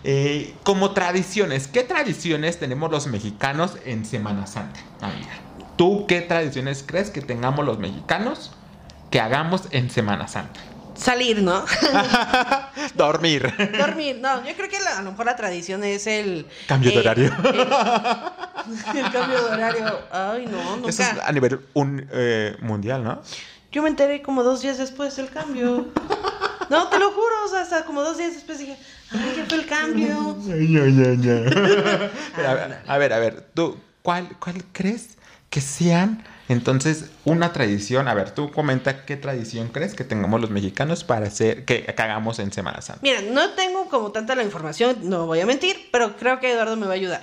Eh, 0.03 0.55
como 0.65 0.93
tradiciones, 0.93 1.69
¿qué 1.69 1.83
tradiciones 1.83 2.59
tenemos 2.59 2.91
los 2.91 3.07
mexicanos 3.07 3.77
en 3.85 4.05
Semana 4.07 4.47
Santa, 4.47 4.81
amiga? 5.01 5.33
¿Tú 5.77 6.07
qué 6.07 6.21
tradiciones 6.21 6.85
crees 6.87 7.11
que 7.11 7.21
tengamos 7.21 7.67
los 7.67 7.79
mexicanos 7.79 8.53
que 9.15 9.21
hagamos 9.21 9.63
en 9.71 9.91
Semana 9.91 10.27
Santa? 10.27 10.59
Salir, 10.97 11.41
¿no? 11.41 11.65
Dormir. 12.97 13.49
Dormir, 13.79 14.19
no, 14.21 14.45
yo 14.45 14.57
creo 14.57 14.69
que 14.69 14.81
la- 14.81 14.99
a 14.99 15.03
lo 15.03 15.13
mejor 15.13 15.27
la 15.27 15.37
tradición 15.37 15.85
es 15.85 16.09
el... 16.09 16.49
Cambio 16.67 16.91
de 16.91 16.97
eh, 16.97 16.99
horario. 16.99 17.33
El, 17.45 17.61
el 18.99 19.13
cambio 19.13 19.41
de 19.45 19.51
horario. 19.53 20.01
Ay, 20.11 20.47
no, 20.51 20.89
Eso 20.89 21.03
es 21.05 21.13
nunca. 21.13 21.29
a 21.29 21.31
nivel 21.31 21.61
un, 21.75 22.09
eh, 22.13 22.57
mundial, 22.61 23.05
¿no? 23.05 23.23
Yo 23.71 23.83
me 23.85 23.89
enteré 23.89 24.21
como 24.21 24.43
dos 24.43 24.63
días 24.63 24.79
después 24.79 25.15
del 25.15 25.31
cambio. 25.31 25.87
No, 26.69 26.89
te 26.89 26.99
lo 26.99 27.13
juro, 27.13 27.35
o 27.45 27.49
sea, 27.49 27.61
hasta 27.61 27.85
como 27.85 28.03
dos 28.03 28.19
días 28.19 28.35
después 28.35 28.59
dije, 28.59 28.77
ay, 29.13 29.35
ya 29.37 29.45
fue 29.47 29.59
el 29.59 29.67
cambio. 29.67 30.37
Pero 32.35 32.49
a, 32.49 32.55
ver, 32.55 32.83
a 32.85 32.99
ver, 32.99 33.13
a 33.13 33.19
ver, 33.21 33.49
tú, 33.55 33.77
¿cuál, 34.05 34.37
¿cuál 34.39 34.63
crees 34.73 35.17
que 35.49 35.63
sean 35.63 36.23
entonces 36.49 37.07
una 37.25 37.55
tradición? 37.55 38.07
A 38.07 38.15
ver, 38.15 38.33
tú 38.33 38.53
comenta 38.53 39.07
qué 39.07 39.17
tradición 39.17 39.69
crees 39.69 39.95
que 39.95 40.05
tengamos 40.05 40.43
los 40.43 40.51
mexicanos 40.51 41.05
para 41.05 41.27
hacer, 41.27 41.65
que, 41.65 41.85
que 41.85 42.03
hagamos 42.03 42.39
en 42.39 42.53
Semana 42.53 42.83
Santa. 42.83 43.01
Mira, 43.03 43.23
no 43.23 43.55
tengo 43.55 43.89
como 43.89 44.13
tanta 44.13 44.35
la 44.35 44.45
información, 44.45 44.99
no 45.05 45.25
voy 45.27 45.41
a 45.41 45.47
mentir, 45.47 45.89
pero 45.91 46.17
creo 46.17 46.39
que 46.39 46.53
Eduardo 46.53 46.77
me 46.77 46.85
va 46.87 46.93
a 46.93 46.97
ayudar. 46.97 47.23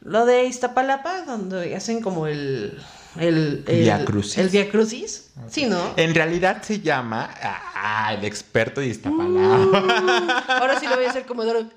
Lo 0.00 0.24
de 0.24 0.44
Iztapalapa, 0.44 1.22
donde 1.22 1.74
hacen 1.74 2.00
como 2.00 2.28
el... 2.28 2.80
El, 3.18 3.64
el, 3.66 3.80
Via 3.80 4.04
Crucis. 4.04 4.38
El 4.38 4.50
Via 4.50 4.70
Crucis. 4.70 5.30
Sí, 5.48 5.66
¿no? 5.66 5.94
En 5.96 6.14
realidad 6.14 6.62
se 6.62 6.78
llama, 6.78 7.28
ah, 7.42 8.14
el 8.16 8.24
experto 8.24 8.80
de 8.80 8.86
Iztapalapa. 8.86 10.44
Ahora 10.60 10.78
sí 10.78 10.86
lo 10.86 10.94
voy 10.94 11.06
a 11.06 11.10
hacer 11.10 11.26
como 11.26 11.42
Eduardo. 11.42 11.68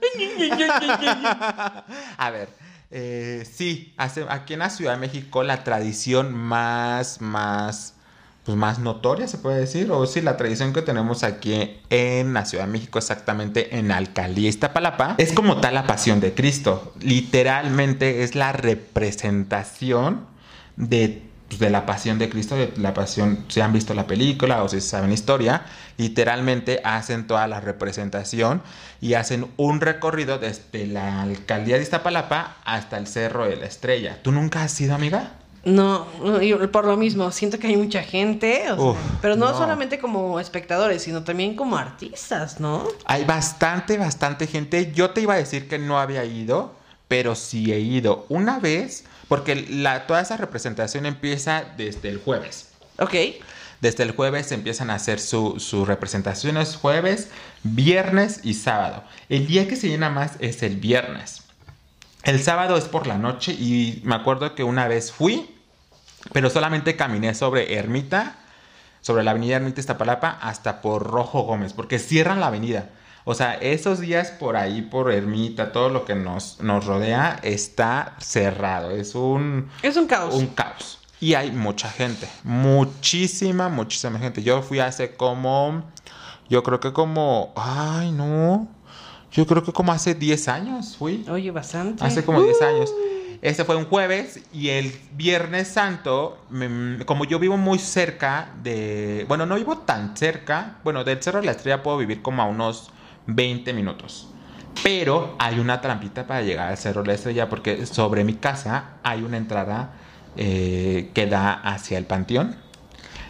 A 2.18 2.30
ver, 2.30 2.50
eh, 2.92 3.48
sí, 3.50 3.94
aquí 3.98 4.54
en 4.54 4.60
la 4.60 4.70
Ciudad 4.70 4.94
de 4.94 5.00
México 5.00 5.44
la 5.44 5.64
tradición 5.64 6.34
más, 6.34 7.22
más, 7.22 7.96
pues 8.44 8.58
más 8.58 8.80
notoria 8.80 9.30
se 9.30 9.38
puede 9.38 9.60
decir, 9.60 9.90
o 9.92 10.06
sí, 10.06 10.20
la 10.20 10.36
tradición 10.36 10.74
que 10.74 10.82
tenemos 10.82 11.24
aquí 11.24 11.80
en 11.90 12.34
la 12.34 12.44
Ciudad 12.44 12.66
de 12.66 12.72
México, 12.72 13.00
exactamente 13.00 13.78
en 13.78 13.94
Alcaldía 13.94 14.50
Iztapalapa, 14.50 15.16
es 15.18 15.32
como 15.32 15.62
tal 15.62 15.76
la 15.76 15.88
Pasión 15.88 16.20
de 16.20 16.34
Cristo. 16.34 16.94
Literalmente 17.00 18.24
es 18.24 18.36
la 18.36 18.52
representación 18.52 20.26
de, 20.76 21.31
pues, 21.52 21.60
de 21.60 21.70
la 21.70 21.86
Pasión 21.86 22.18
de 22.18 22.30
Cristo, 22.30 22.56
de 22.56 22.72
la 22.78 22.94
Pasión, 22.94 23.44
si 23.50 23.60
han 23.60 23.74
visto 23.74 23.94
la 23.94 24.08
película 24.08 24.64
o 24.64 24.70
si 24.70 24.80
saben 24.80 25.10
la 25.10 25.16
historia, 25.16 25.66
literalmente 25.98 26.80
hacen 26.86 27.28
toda 27.28 27.46
la 27.48 27.60
representación 27.60 28.62
y 29.02 29.16
hacen 29.16 29.48
un 29.58 29.82
recorrido 29.82 30.38
desde 30.38 30.88
la 30.88 31.24
Alcaldía 31.24 31.76
de 31.76 31.84
Iztapalapa 31.84 32.56
hasta 32.64 32.98
el 32.98 33.06
Cerro 33.06 33.46
de 33.46 33.58
la 33.58 33.66
Estrella. 33.66 34.20
¿Tú 34.22 34.32
nunca 34.32 34.64
has 34.64 34.80
ido, 34.80 34.96
amiga? 34.96 35.34
No, 35.66 36.08
yo 36.42 36.72
por 36.72 36.86
lo 36.86 36.96
mismo, 36.96 37.30
siento 37.32 37.60
que 37.60 37.68
hay 37.68 37.76
mucha 37.76 38.02
gente, 38.02 38.72
o 38.72 38.76
sea, 38.76 38.86
Uf, 38.86 38.98
pero 39.22 39.36
no, 39.36 39.52
no. 39.52 39.58
solamente 39.58 40.00
como 40.00 40.40
espectadores, 40.40 41.04
sino 41.04 41.26
también 41.26 41.58
como 41.58 41.76
artistas, 41.76 42.62
¿no? 42.62 42.88
Hay 43.04 43.26
bastante, 43.26 43.98
bastante 43.98 44.48
gente. 44.48 44.94
Yo 44.96 45.10
te 45.10 45.20
iba 45.20 45.34
a 45.34 45.38
decir 45.38 45.68
que 45.68 45.78
no 45.78 46.00
había 46.00 46.24
ido, 46.24 46.74
pero 47.10 47.36
sí 47.36 47.74
he 47.74 47.80
ido 47.82 48.26
una 48.30 48.58
vez, 48.58 49.04
porque 49.32 49.56
la, 49.56 50.08
toda 50.08 50.20
esa 50.20 50.36
representación 50.36 51.06
empieza 51.06 51.64
desde 51.78 52.10
el 52.10 52.18
jueves. 52.18 52.68
Ok. 53.00 53.14
Desde 53.80 54.04
el 54.04 54.12
jueves 54.12 54.52
empiezan 54.52 54.90
a 54.90 54.96
hacer 54.96 55.22
sus 55.22 55.64
su 55.64 55.86
representaciones 55.86 56.76
jueves, 56.76 57.30
viernes 57.64 58.42
y 58.44 58.56
sábado. 58.56 59.06
El 59.30 59.48
día 59.48 59.70
que 59.70 59.78
se 59.78 59.88
llena 59.88 60.10
más 60.10 60.34
es 60.40 60.64
el 60.64 60.76
viernes. 60.76 61.44
El 62.24 62.44
sábado 62.44 62.76
es 62.76 62.84
por 62.90 63.08
la 63.08 63.18
noche 63.18 63.54
y 63.54 64.02
me 64.04 64.16
acuerdo 64.16 64.54
que 64.54 64.66
una 64.66 64.90
vez 64.90 65.14
fui, 65.14 65.56
pero 66.34 66.50
solamente 66.50 66.98
caminé 66.98 67.34
sobre 67.34 67.76
Ermita, 67.76 68.36
sobre 69.00 69.24
la 69.24 69.32
avenida 69.32 69.56
Ermita 69.56 69.80
Iztapalapa 69.80 70.40
hasta 70.42 70.82
por 70.82 71.10
Rojo 71.10 71.44
Gómez, 71.44 71.72
porque 71.72 72.00
cierran 72.00 72.42
la 72.42 72.48
avenida. 72.48 72.90
O 73.24 73.34
sea, 73.36 73.54
esos 73.56 74.00
días 74.00 74.32
por 74.32 74.56
ahí, 74.58 74.82
por 74.82 75.12
Ermita, 75.12 75.72
todo 75.72 75.90
lo 75.90 76.06
que 76.06 76.16
nos, 76.16 76.60
nos 76.60 76.86
rodea 76.86 77.40
está 77.44 78.16
cerrado. 78.20 78.92
Es 78.92 79.14
un... 79.16 79.70
Es 79.84 79.96
un 79.98 80.08
caos. 80.08 80.34
Un 80.36 80.48
caos. 80.48 81.00
Y 81.20 81.36
hay 81.36 81.52
mucha 81.52 81.90
gente. 81.90 82.28
Muchísima, 82.44 83.70
muchísima 83.70 84.18
gente. 84.18 84.42
Yo 84.42 84.62
fui 84.64 84.80
hace 84.80 85.16
como... 85.16 85.84
Yo 86.50 86.64
creo 86.64 86.80
que 86.80 86.92
como... 86.94 87.54
Ay, 87.56 88.12
no. 88.12 88.68
Yo 89.32 89.46
creo 89.46 89.64
que 89.64 89.72
como 89.72 89.92
hace 89.92 90.16
10 90.16 90.48
años 90.48 90.98
fui. 90.98 91.24
Oye, 91.30 91.52
bastante. 91.52 92.04
Hace 92.04 92.26
como 92.26 92.42
10 92.42 92.62
años. 92.64 92.94
Este 93.44 93.64
fue 93.66 93.76
un 93.76 93.86
jueves 93.86 94.42
y 94.54 94.70
el 94.70 95.00
Viernes 95.14 95.68
Santo, 95.68 96.38
me- 96.50 97.06
como 97.06 97.26
yo 97.26 97.40
vivo 97.40 97.56
muy 97.58 97.80
cerca 97.80 98.50
de... 98.62 99.26
Bueno, 99.28 99.46
no 99.46 99.56
vivo 99.56 99.78
tan 99.80 100.18
cerca. 100.18 100.78
Bueno, 100.84 101.04
del 101.04 101.22
Cerro 101.24 101.40
de 101.40 101.46
la 101.46 101.52
Estrella 101.52 101.82
puedo 101.84 101.98
vivir 101.98 102.22
como 102.22 102.42
a 102.42 102.46
unos 102.46 102.92
20 103.28 103.74
minutos. 103.74 104.28
Pero 104.84 105.36
hay 105.38 105.60
una 105.60 105.82
trampita 105.82 106.26
para 106.26 106.42
llegar 106.42 106.70
al 106.70 106.78
Cerro 106.78 107.02
de 107.02 107.08
la 107.08 107.14
Estrella 107.14 107.50
porque 107.50 107.86
sobre 107.86 108.24
mi 108.24 108.36
casa 108.36 108.92
hay 109.04 109.22
una 109.22 109.38
entrada 109.38 109.94
eh, 110.38 111.12
que 111.14 111.28
da 111.28 111.54
hacia 111.54 111.98
el 111.98 112.06
panteón. 112.06 112.56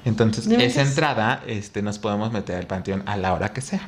Entonces, 0.06 0.48
¿No 0.48 0.58
esa 0.58 0.82
entrada 0.82 1.44
este, 1.48 1.82
nos 1.82 2.00
podemos 2.00 2.32
meter 2.32 2.58
al 2.58 2.68
panteón 2.68 3.04
a 3.06 3.18
la 3.18 3.34
hora 3.34 3.54
que 3.54 3.62
sea. 3.62 3.88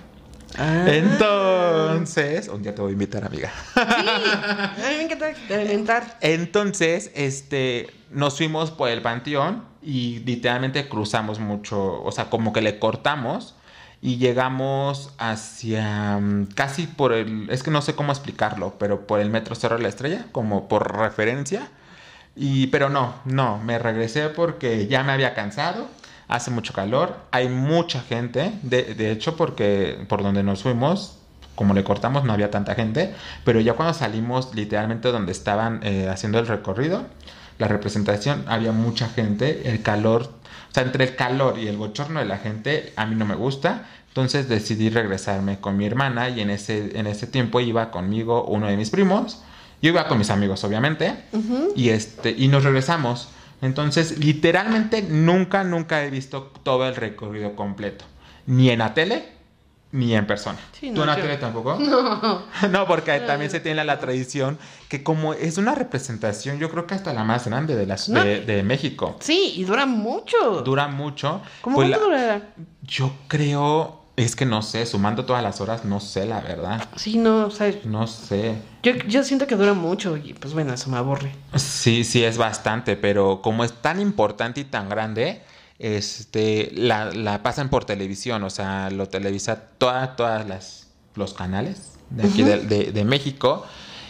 Ah. 0.58 0.86
Entonces, 0.88 2.48
un 2.48 2.62
día 2.62 2.76
te 2.76 2.82
voy 2.82 2.92
a 2.92 2.94
invitar, 2.94 3.26
amiga. 3.26 3.52
Sí. 3.74 3.82
Encanta 5.02 5.30
experimentar. 5.30 6.18
Entonces, 6.22 7.12
este, 7.16 7.88
nos 8.12 8.38
fuimos 8.38 8.70
por 8.72 8.90
el 8.90 9.02
panteón 9.02 9.64
y 9.82 10.20
literalmente 10.20 10.88
cruzamos 10.88 11.40
mucho, 11.40 12.04
o 12.04 12.12
sea, 12.12 12.30
como 12.30 12.54
que 12.54 12.62
le 12.62 12.78
cortamos 12.78 13.56
y 14.04 14.18
llegamos 14.18 15.12
hacia 15.18 16.18
mm, 16.18 16.48
casi 16.56 16.88
por 16.88 17.14
el, 17.14 17.50
es 17.50 17.64
que 17.64 17.72
no 17.72 17.82
sé 17.82 17.96
cómo 17.96 18.12
explicarlo, 18.12 18.76
pero 18.78 19.08
por 19.08 19.22
el 19.22 19.30
metro 19.30 19.56
Cerro 19.56 19.78
de 19.78 19.84
la 19.84 19.88
Estrella, 19.88 20.26
como 20.34 20.68
por 20.68 20.98
referencia. 20.98 21.70
Y, 22.36 22.68
pero 22.68 22.90
no, 22.90 23.16
no, 23.24 23.60
me 23.60 23.80
regresé 23.80 24.28
porque 24.28 24.88
ya 24.88 25.04
me 25.04 25.14
había 25.14 25.34
cansado. 25.34 25.88
Hace 26.28 26.52
mucho 26.52 26.74
calor, 26.74 27.16
hay 27.32 27.48
mucha 27.48 28.02
gente. 28.02 28.52
De, 28.62 28.94
de 28.94 29.12
hecho, 29.12 29.38
porque 29.38 30.06
por 30.10 30.22
donde 30.22 30.44
nos 30.44 30.64
fuimos, 30.64 31.20
como 31.56 31.74
le 31.74 31.86
cortamos, 31.86 32.26
no 32.26 32.34
había 32.34 32.52
tanta 32.52 32.76
gente. 32.76 33.16
Pero 33.46 33.62
ya 33.62 33.74
cuando 33.74 33.94
salimos, 33.94 34.54
literalmente 34.54 35.14
donde 35.14 35.32
estaban 35.32 35.80
eh, 35.82 36.10
haciendo 36.10 36.40
el 36.40 36.48
recorrido, 36.48 37.06
la 37.58 37.70
representación, 37.70 38.44
había 38.48 38.74
mucha 38.74 39.08
gente. 39.08 39.70
El 39.70 39.82
calor, 39.82 40.30
o 40.74 40.76
sea, 40.76 40.82
entre 40.82 41.04
el 41.04 41.16
calor 41.16 41.60
y 41.60 41.68
el 41.68 41.78
bochorno 41.78 42.20
de 42.20 42.26
la 42.26 42.40
gente, 42.40 42.94
a 42.96 43.06
mí 43.06 43.14
no 43.14 43.28
me 43.28 43.36
gusta. 43.36 43.86
Entonces 44.08 44.50
decidí 44.50 44.90
regresarme 44.90 45.60
con 45.60 45.78
mi 45.78 45.86
hermana 45.86 46.30
y 46.30 46.42
en 46.42 46.50
ese, 46.50 46.98
en 46.98 47.06
ese 47.06 47.28
tiempo 47.28 47.60
iba 47.60 47.92
conmigo 47.92 48.44
uno 48.46 48.66
de 48.66 48.76
mis 48.76 48.90
primos. 48.90 49.44
Yo 49.84 49.90
iba 49.90 50.08
con 50.08 50.18
mis 50.18 50.32
amigos, 50.32 50.64
obviamente. 50.64 51.14
Y 51.76 51.90
este, 51.90 52.32
y 52.36 52.48
nos 52.48 52.64
regresamos. 52.64 53.30
Entonces, 53.62 54.18
literalmente 54.18 55.04
nunca, 55.04 55.64
nunca 55.64 56.04
he 56.04 56.10
visto 56.10 56.52
todo 56.64 56.88
el 56.88 56.96
recorrido 56.96 57.56
completo. 57.56 58.06
Ni 58.48 58.72
en 58.72 58.80
la 58.80 58.96
tele, 58.96 59.26
ni 59.94 60.14
en 60.16 60.28
persona. 60.28 60.60
Sí, 60.78 60.88
¿Tú 60.90 60.96
no, 60.96 61.02
en 61.04 61.08
la 61.08 61.16
yo- 61.16 61.22
tele 61.22 61.38
tampoco? 61.38 61.76
No. 61.80 62.42
no, 62.70 62.86
porque 62.88 63.18
también 63.22 63.50
se 63.50 63.62
tiene 63.62 63.86
la 63.86 64.00
tradición 64.00 64.58
que 64.90 65.02
como 65.04 65.34
es 65.34 65.58
una 65.58 65.74
representación, 65.76 66.60
yo 66.60 66.70
creo 66.70 66.86
que 66.86 66.96
hasta 66.96 67.14
la 67.14 67.24
más 67.24 67.48
grande 67.48 67.76
de, 67.76 67.86
las, 67.86 68.10
No. 68.10 68.24
de, 68.24 68.42
de 68.42 68.62
México. 68.64 69.16
Sí, 69.22 69.54
y 69.56 69.64
dura 69.64 69.86
mucho. 69.86 70.62
Dura 70.64 70.88
mucho. 70.90 71.42
¿Cómo 71.62 71.78
Pues 71.78 71.90
cuánto 71.90 72.10
la- 72.10 72.18
durará? 72.18 72.42
Yo 72.82 73.14
creo, 73.28 74.02
es 74.18 74.36
que 74.36 74.46
no 74.46 74.62
sé, 74.62 74.86
sumando 74.86 75.26
todas 75.26 75.42
las 75.42 75.62
horas, 75.62 75.86
no 75.86 76.00
sé 76.00 76.26
la 76.26 76.42
verdad. 76.42 76.88
Sí, 76.96 77.18
no, 77.18 77.46
o 77.46 77.52
sea, 77.52 77.74
No 77.86 78.06
sé. 78.08 78.56
yo, 78.84 78.92
yo 79.08 79.24
siento 79.24 79.48
que 79.48 79.56
dura 79.56 79.74
mucho 79.74 80.18
y 80.18 80.34
pues 80.34 80.54
bueno, 80.54 80.74
eso 80.74 80.90
me 80.90 80.98
aburre. 80.98 81.32
Sí, 81.56 82.04
sí, 82.04 82.24
es 82.24 82.38
bastante, 82.38 82.96
pero 82.98 83.42
como 83.42 83.64
es 83.64 83.74
tan 83.74 84.00
importante 84.02 84.60
y 84.62 84.66
tan 84.66 84.90
grande, 84.90 85.42
este, 85.84 86.72
la, 86.74 87.06
la 87.12 87.44
pasan 87.44 87.70
por 87.70 87.84
televisión, 87.86 88.42
o 88.44 88.50
sea, 88.50 88.90
lo 88.90 89.10
televisa 89.10 89.58
todas, 89.78 90.16
todas 90.16 90.48
las, 90.48 90.88
los 91.16 91.34
canales 91.34 91.92
de 92.10 92.24
aquí 92.28 92.42
de, 92.44 92.58
de- 92.60 92.92
de 92.94 93.04
México. 93.04 93.66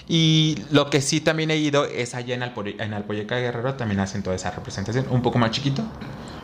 Y 0.08 0.58
lo 0.70 0.90
que 0.90 1.02
sí 1.02 1.20
también 1.22 1.50
he 1.50 1.58
ido 1.58 1.86
es 1.86 2.14
allá 2.14 2.36
en, 2.36 2.42
Alpore- 2.42 2.76
en 2.80 2.94
Alpoyeca 2.94 3.38
Guerrero, 3.40 3.74
también 3.76 4.00
hacen 4.02 4.22
toda 4.22 4.36
esa 4.36 4.52
representación, 4.52 5.08
un 5.10 5.22
poco 5.22 5.40
más 5.40 5.52
chiquito, 5.52 5.82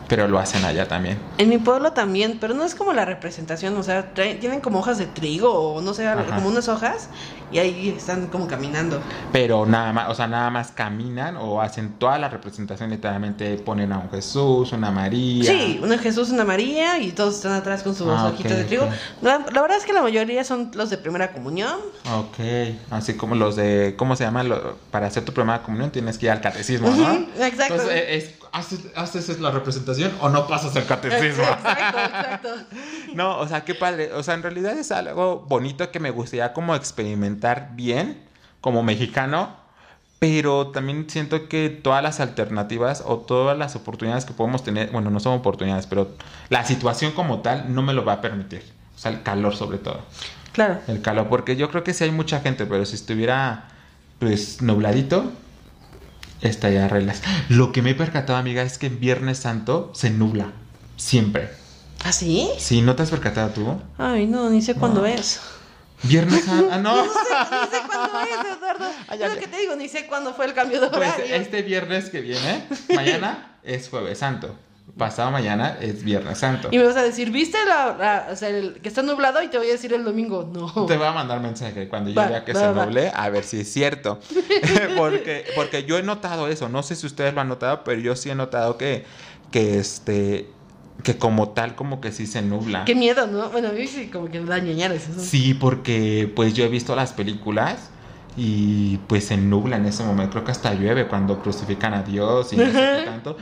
pero 0.09 0.27
lo 0.27 0.39
hacen 0.39 0.65
allá 0.65 0.87
también. 0.87 1.17
En 1.37 1.47
mi 1.49 1.59
pueblo 1.59 1.93
también, 1.93 2.39
pero 2.41 2.53
no 2.55 2.63
es 2.65 2.73
como 2.75 2.91
la 2.93 3.05
representación, 3.05 3.77
o 3.77 3.83
sea, 3.83 4.13
traen- 4.15 4.39
tienen 4.39 4.59
como 4.59 4.79
hojas 4.79 4.97
de 4.97 5.05
trigo 5.05 5.51
o 5.53 5.81
no 5.81 5.93
sé, 5.93 6.07
Ajá. 6.07 6.25
como 6.35 6.47
unas 6.49 6.67
hojas 6.67 7.09
y 7.51 7.59
ahí 7.59 7.89
están 7.95 8.27
como 8.27 8.47
caminando. 8.47 8.99
Pero 9.31 9.65
nada 9.67 9.93
más, 9.93 10.09
o 10.09 10.15
sea, 10.15 10.27
nada 10.27 10.49
más 10.49 10.71
caminan 10.71 11.37
o 11.37 11.61
hacen 11.61 11.93
toda 11.93 12.17
la 12.17 12.27
representación, 12.27 12.89
literalmente 12.89 13.55
ponen 13.57 13.93
a 13.93 13.99
un 13.99 14.09
Jesús, 14.09 14.71
una 14.71 14.89
María. 14.91 15.43
Sí, 15.51 15.79
una 15.81 15.97
Jesús, 15.99 16.29
una 16.31 16.43
María 16.43 16.97
y 16.97 17.11
todos 17.11 17.35
están 17.35 17.53
atrás 17.53 17.83
con 17.83 17.93
sus 17.95 18.07
Ah, 18.09 18.25
hojitas 18.33 18.51
ok, 18.53 18.57
de 18.57 18.63
trigo. 18.65 18.85
ok. 18.85 18.91
La, 19.21 19.45
la 19.51 19.61
verdad 19.61 19.77
es 19.77 19.85
que 19.85 19.93
la 19.93 20.01
mayoría 20.01 20.43
son 20.43 20.71
los 20.73 20.89
de 20.89 20.97
primera 20.97 21.31
comunión. 21.31 21.75
Ok, 22.11 22.39
así 22.89 23.13
como 23.15 23.35
los 23.35 23.55
de, 23.55 23.93
¿cómo 23.95 24.15
se 24.15 24.23
llama? 24.23 24.41
Lo- 24.43 24.75
para 24.89 25.05
hacer 25.07 25.23
tu 25.23 25.33
primera 25.33 25.61
comunión 25.61 25.91
tienes 25.91 26.17
que 26.17 26.25
ir 26.25 26.31
al 26.31 26.41
catecismo, 26.41 26.89
¿no? 26.89 27.13
Exacto. 27.45 27.75
Entonces, 27.75 28.03
es, 28.09 28.31
¿haces, 28.51 28.81
haces 28.95 29.39
la 29.39 29.51
representación 29.51 30.11
o 30.21 30.29
no 30.29 30.47
pasas 30.47 30.75
el 30.75 30.85
catecismo? 30.85 31.43
Exacto, 31.49 31.97
exacto. 31.99 32.49
no, 33.13 33.39
o 33.39 33.47
sea, 33.47 33.65
qué 33.65 33.75
padre. 33.75 34.13
O 34.13 34.23
sea, 34.23 34.33
en 34.33 34.43
realidad 34.43 34.77
es 34.77 34.91
algo 34.91 35.45
bonito 35.47 35.91
que 35.91 35.99
me 35.99 36.11
gustaría 36.11 36.53
como 36.53 36.75
experimentar 36.75 37.71
bien 37.73 38.23
como 38.61 38.83
mexicano, 38.83 39.55
pero 40.19 40.67
también 40.67 41.09
siento 41.09 41.47
que 41.47 41.69
todas 41.69 42.03
las 42.03 42.19
alternativas 42.19 43.03
o 43.05 43.19
todas 43.19 43.57
las 43.57 43.75
oportunidades 43.75 44.25
que 44.25 44.33
podemos 44.33 44.63
tener, 44.63 44.91
bueno, 44.91 45.09
no 45.09 45.19
son 45.19 45.33
oportunidades, 45.33 45.87
pero 45.87 46.09
la 46.49 46.65
situación 46.65 47.13
como 47.13 47.39
tal 47.39 47.73
no 47.73 47.81
me 47.81 47.93
lo 47.93 48.03
va 48.03 48.13
a 48.13 48.21
permitir. 48.21 48.63
O 48.95 48.99
sea, 48.99 49.11
el 49.11 49.23
calor 49.23 49.55
sobre 49.55 49.77
todo. 49.77 50.01
Claro. 50.51 50.79
El 50.87 51.01
calor, 51.01 51.29
porque 51.29 51.55
yo 51.55 51.69
creo 51.69 51.83
que 51.83 51.93
sí 51.93 52.03
hay 52.03 52.11
mucha 52.11 52.41
gente, 52.41 52.65
pero 52.65 52.85
si 52.85 52.95
estuviera 52.95 53.69
pues 54.19 54.61
nubladito, 54.61 55.31
estaría 56.41 56.87
reglas. 56.87 57.21
Lo 57.49 57.71
que 57.71 57.81
me 57.81 57.91
he 57.91 57.95
percatado, 57.95 58.37
amiga, 58.37 58.63
es 58.63 58.77
que 58.77 58.87
en 58.87 58.99
Viernes 58.99 59.39
Santo 59.39 59.91
se 59.93 60.09
nubla. 60.09 60.51
Siempre. 60.97 61.49
¿Ah, 62.03 62.11
sí? 62.13 62.49
¿Sí? 62.57 62.81
¿No 62.81 62.95
te 62.95 63.03
has 63.03 63.09
percatado 63.09 63.49
tú? 63.49 63.81
Ay, 63.97 64.25
no, 64.25 64.49
ni 64.49 64.61
sé 64.61 64.73
cuándo 64.75 65.05
es. 65.05 65.39
Viernes 66.03 66.45
Santo. 66.45 66.69
Ah, 66.71 66.77
no. 66.77 66.95
Ni 67.03 67.09
sé 67.09 67.77
cuándo 67.87 68.19
es, 68.21 68.57
Eduardo. 68.57 68.85
Ay, 69.09 69.21
es 69.21 69.33
lo 69.33 69.39
que 69.39 69.47
te 69.47 69.57
digo, 69.59 69.75
ni 69.75 69.89
sé 69.89 70.07
cuándo 70.07 70.33
fue 70.33 70.45
el 70.45 70.53
cambio 70.53 70.79
de 70.79 70.87
Pues 70.87 70.97
horario. 71.13 71.35
este 71.35 71.61
viernes 71.61 72.09
que 72.09 72.21
viene, 72.21 72.63
mañana 72.95 73.57
es 73.63 73.89
Jueves 73.89 74.19
Santo. 74.19 74.55
Pasado 74.97 75.31
mañana 75.31 75.77
es 75.79 76.03
Viernes 76.03 76.37
Santo. 76.39 76.69
Y 76.71 76.77
me 76.77 76.83
vas 76.85 76.97
a 76.97 77.03
decir, 77.03 77.31
¿viste 77.31 77.57
la, 77.65 77.95
la- 77.97 78.27
o 78.31 78.35
sea, 78.35 78.49
el 78.49 78.75
que 78.81 78.89
está 78.89 79.01
nublado? 79.01 79.41
Y 79.41 79.47
te 79.47 79.57
voy 79.57 79.67
a 79.67 79.71
decir 79.71 79.93
el 79.93 80.03
domingo. 80.03 80.49
No. 80.51 80.85
Te 80.85 80.97
voy 80.97 81.07
a 81.07 81.11
mandar 81.11 81.39
mensaje 81.39 81.87
cuando 81.87 82.09
yo 82.09 82.15
Va, 82.19 82.27
vea 82.27 82.43
que 82.45 82.53
va, 82.53 82.59
se 82.59 82.71
va. 82.71 82.85
nuble, 82.85 83.11
a 83.15 83.29
ver 83.29 83.43
si 83.43 83.61
es 83.61 83.71
cierto. 83.71 84.19
porque, 84.97 85.45
porque 85.55 85.83
yo 85.83 85.97
he 85.97 86.03
notado 86.03 86.47
eso, 86.47 86.69
no 86.69 86.83
sé 86.83 86.95
si 86.95 87.05
ustedes 87.07 87.33
lo 87.33 87.41
han 87.41 87.47
notado, 87.47 87.83
pero 87.83 88.01
yo 88.01 88.15
sí 88.15 88.29
he 88.29 88.35
notado 88.35 88.77
que, 88.77 89.05
que 89.51 89.79
este 89.79 90.49
que 91.03 91.17
como 91.17 91.49
tal 91.51 91.75
como 91.75 92.01
que 92.01 92.11
sí 92.11 92.27
se 92.27 92.41
nubla. 92.41 92.83
Qué 92.83 92.93
miedo, 92.93 93.25
¿no? 93.25 93.49
Bueno, 93.51 93.69
a 93.69 93.71
mí 93.71 93.87
sí 93.87 94.07
como 94.07 94.29
que 94.29 94.41
me 94.41 94.49
da 94.49 94.59
ñañares 94.59 95.07
eso. 95.07 95.21
Sí, 95.21 95.53
porque 95.53 96.29
pues 96.35 96.53
yo 96.53 96.65
he 96.65 96.67
visto 96.67 96.93
las 96.93 97.13
películas 97.13 97.89
y 98.41 98.97
pues 99.07 99.25
se 99.25 99.35
nubla 99.35 99.75
en 99.75 99.85
ese 99.85 100.01
momento, 100.05 100.31
creo 100.31 100.43
que 100.45 100.51
hasta 100.51 100.73
llueve 100.73 101.07
cuando 101.07 101.41
crucifican 101.41 101.93
a 101.93 102.03
Dios 102.03 102.53
y 102.53 102.55
no 102.55 102.63
sé 102.67 102.71
qué 102.71 103.01
tanto. 103.05 103.35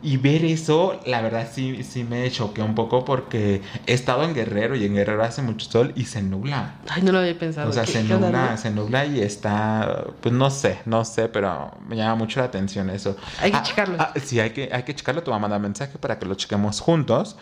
Y 0.00 0.16
ver 0.18 0.44
eso, 0.44 1.00
la 1.06 1.20
verdad 1.22 1.48
sí, 1.52 1.82
sí 1.82 2.04
me 2.04 2.30
choqué 2.30 2.62
un 2.62 2.76
poco 2.76 3.04
porque 3.04 3.62
he 3.86 3.92
estado 3.92 4.22
en 4.22 4.32
Guerrero 4.32 4.76
y 4.76 4.84
en 4.84 4.94
Guerrero 4.94 5.24
hace 5.24 5.42
mucho 5.42 5.68
sol 5.68 5.92
y 5.96 6.04
se 6.04 6.22
nubla. 6.22 6.76
Ay, 6.88 7.02
no 7.02 7.10
lo 7.10 7.18
había 7.18 7.36
pensado. 7.36 7.68
O 7.68 7.72
sea, 7.72 7.84
¿Qué- 7.84 7.92
se 7.92 8.04
nubla, 8.04 8.56
se 8.56 8.70
nubla 8.70 9.04
y 9.06 9.20
está, 9.22 10.04
pues 10.20 10.32
no 10.32 10.48
sé, 10.50 10.78
no 10.86 11.04
sé, 11.04 11.28
pero 11.28 11.76
me 11.88 11.96
llama 11.96 12.14
mucho 12.14 12.38
la 12.38 12.46
atención 12.46 12.90
eso. 12.90 13.16
Hay 13.40 13.50
que 13.50 13.56
Ah, 13.56 13.62
checarlo. 13.64 13.96
ah, 13.98 14.12
sí, 14.22 14.38
hay 14.38 14.50
que, 14.50 14.68
hay 14.72 14.84
que 14.84 14.94
checarlo, 14.94 15.24
te 15.24 15.30
voy 15.30 15.38
a 15.38 15.40
mandar 15.40 15.60
mensaje 15.60 15.98
para 15.98 16.18
que 16.20 16.26
lo 16.26 16.36
chequemos 16.36 16.78
juntos. 16.80 17.36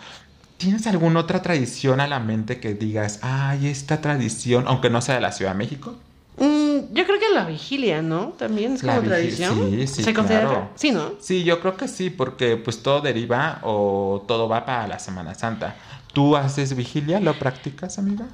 ¿Tienes 0.56 0.86
alguna 0.86 1.20
otra 1.20 1.42
tradición 1.42 2.00
a 2.00 2.06
la 2.06 2.20
mente 2.20 2.58
que 2.58 2.72
digas, 2.72 3.18
ay, 3.22 3.66
esta 3.66 4.00
tradición, 4.00 4.64
aunque 4.66 4.88
no 4.88 5.02
sea 5.02 5.16
de 5.16 5.20
la 5.20 5.32
Ciudad 5.32 5.52
de 5.52 5.58
México? 5.58 5.96
Mm, 6.44 6.92
yo 6.92 7.04
creo 7.06 7.20
que 7.20 7.28
la 7.32 7.44
vigilia, 7.44 8.02
¿no? 8.02 8.30
También 8.36 8.72
es 8.72 8.82
La 8.82 8.96
como 8.96 9.06
tradición. 9.08 9.70
sí, 9.70 9.86
sí, 9.86 10.02
¿Se 10.02 10.12
considera? 10.12 10.48
claro. 10.48 10.70
Sí, 10.74 10.90
¿no? 10.90 11.12
Sí, 11.20 11.44
yo 11.44 11.60
creo 11.60 11.76
que 11.76 11.86
sí, 11.86 12.10
porque 12.10 12.56
pues 12.56 12.82
todo 12.82 13.00
deriva 13.00 13.60
o 13.62 14.24
todo 14.26 14.48
va 14.48 14.64
para 14.66 14.88
la 14.88 14.98
Semana 14.98 15.34
Santa. 15.36 15.76
¿Tú 16.12 16.36
haces 16.36 16.74
vigilia? 16.74 17.20
¿Lo 17.20 17.38
practicas, 17.38 17.98
amiga? 17.98 18.26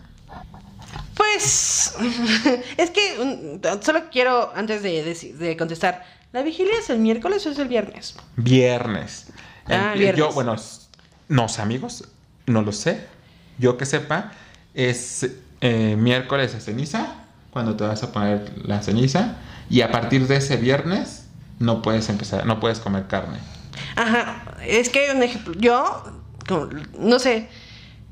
Pues 1.15 1.95
es 2.79 2.91
que 2.91 3.59
mm, 3.63 3.83
solo 3.83 4.05
quiero, 4.11 4.53
antes 4.55 4.83
de, 4.83 5.05
deci- 5.05 5.33
de 5.35 5.57
contestar, 5.57 6.05
¿la 6.33 6.43
vigilia 6.43 6.73
es 6.81 6.89
el 6.91 6.99
miércoles 7.01 7.45
o 7.47 7.51
es 7.51 7.59
el 7.59 7.69
viernes? 7.69 8.17
Viernes. 8.37 9.27
Ah, 9.69 9.93
El- 9.93 9.99
viernes. 10.01 10.19
Yo, 10.19 10.33
bueno, 10.33 10.55
s- 10.55 10.87
no 11.29 11.49
sé, 11.49 11.61
amigos, 11.61 12.05
no 12.47 12.63
lo 12.63 12.73
sé. 12.73 13.05
Yo 13.59 13.77
que 13.77 13.85
sepa, 13.85 14.33
es 14.75 15.27
eh, 15.61 15.97
miércoles 15.99 16.53
de 16.55 16.61
ceniza, 16.61 17.25
cuando 17.51 17.77
te 17.77 17.85
vas 17.85 18.03
a 18.03 18.13
poner 18.13 18.53
la 18.65 18.83
ceniza, 18.83 19.37
y 19.71 19.83
a 19.83 19.91
partir 19.91 20.27
de 20.27 20.37
ese 20.37 20.57
viernes 20.57 21.27
no 21.59 21.83
puedes 21.83 22.09
empezar, 22.09 22.47
no 22.47 22.61
puedes 22.61 22.81
comer 22.81 23.07
carne. 23.07 23.39
Ajá, 23.97 24.57
es 24.65 24.89
que 24.89 25.01
hay 25.01 25.17
un 25.17 25.23
ejemplo. 25.23 25.55
Yo, 25.59 26.05
no 26.99 27.19
sé, 27.19 27.49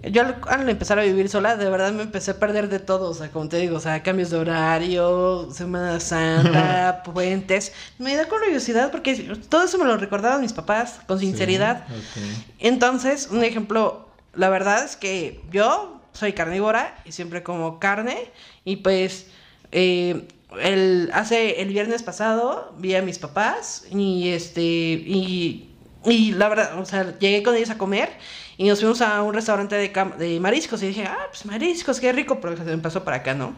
yo 0.03 0.23
al, 0.49 0.69
empezar 0.69 0.99
a 0.99 1.03
vivir 1.03 1.29
sola, 1.29 1.57
de 1.57 1.71
verdad 1.71 1.93
me 1.93 2.03
empecé 2.03 2.33
a 2.33 2.39
perder 2.39 2.69
de 2.69 2.79
todo. 2.79 3.11
O 3.11 3.15
sea, 3.15 3.31
como 3.31 3.49
te 3.49 3.57
digo, 3.59 3.77
o 3.77 3.81
sea, 3.81 4.03
cambios 4.03 4.31
de 4.31 4.39
horario, 4.39 5.49
Semana 5.53 6.01
Santa, 6.01 7.03
puentes. 7.15 7.73
Me 7.99 8.17
da 8.17 8.29
curiosidad 8.29 8.91
porque 8.91 9.37
todo 9.49 9.65
eso 9.65 9.79
me 9.79 9.85
lo 9.85 9.97
recordaban 9.97 10.41
mis 10.41 10.53
papás 10.53 11.01
con 11.07 11.19
sinceridad. 11.19 11.87
Sí, 11.89 11.95
ok. 11.95 12.47
Entonces, 12.59 13.29
un 13.31 13.43
ejemplo, 13.43 14.09
la 14.35 14.51
verdad 14.51 14.85
es 14.85 14.97
que 14.97 15.43
yo 15.51 15.96
soy 16.17 16.33
carnívora 16.33 16.97
y 17.05 17.13
siempre 17.13 17.43
como 17.43 17.79
carne 17.79 18.31
y 18.65 18.77
pues 18.77 19.27
eh, 19.73 20.27
el, 20.61 21.11
hace 21.13 21.61
el 21.61 21.69
viernes 21.69 22.03
pasado 22.03 22.75
vi 22.79 22.95
a 22.95 23.03
mis 23.03 23.19
papás 23.19 23.85
y 23.91 24.31
este 24.31 24.63
y, 24.63 25.71
y 26.05 26.33
la 26.33 26.49
verdad, 26.49 26.79
o 26.81 26.85
sea, 26.85 27.19
llegué 27.19 27.43
con 27.43 27.55
ellos 27.55 27.71
a 27.71 27.79
comer 27.79 28.11
y 28.57 28.69
nos 28.69 28.81
fuimos 28.81 29.03
a 29.03 29.23
un 29.23 29.35
restaurante 29.35 29.75
de, 29.75 29.93
de 30.19 30.41
mariscos 30.41 30.83
y 30.83 30.89
dije, 30.89 31.05
ah, 31.05 31.27
pues 31.29 31.45
mariscos, 31.45 32.01
qué 32.01 32.13
rico, 32.13 32.41
pero 32.41 32.57
me 32.65 32.79
pasó 32.79 33.05
para 33.05 33.19
acá, 33.19 33.35
¿no? 33.35 33.55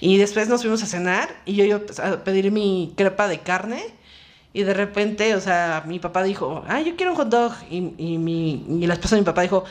Y 0.00 0.16
después 0.16 0.48
nos 0.48 0.62
fuimos 0.62 0.82
a 0.82 0.86
cenar 0.86 1.28
y 1.44 1.54
yo 1.54 1.64
iba 1.64 1.80
a 2.02 2.24
pedir 2.24 2.50
mi 2.50 2.94
crepa 2.96 3.28
de 3.28 3.40
carne 3.40 3.84
y 4.52 4.62
de 4.62 4.74
repente, 4.74 5.34
o 5.34 5.40
sea, 5.40 5.84
mi 5.86 5.98
papá 5.98 6.22
dijo, 6.22 6.64
ah, 6.66 6.80
yo 6.80 6.96
quiero 6.96 7.12
un 7.12 7.18
hot 7.18 7.28
dog. 7.28 7.52
Y, 7.70 7.92
y, 7.98 8.18
mi, 8.18 8.64
y 8.68 8.86
la 8.86 8.94
esposa 8.94 9.16
de 9.16 9.22
mi 9.22 9.26
papá 9.26 9.42
dijo, 9.42 9.64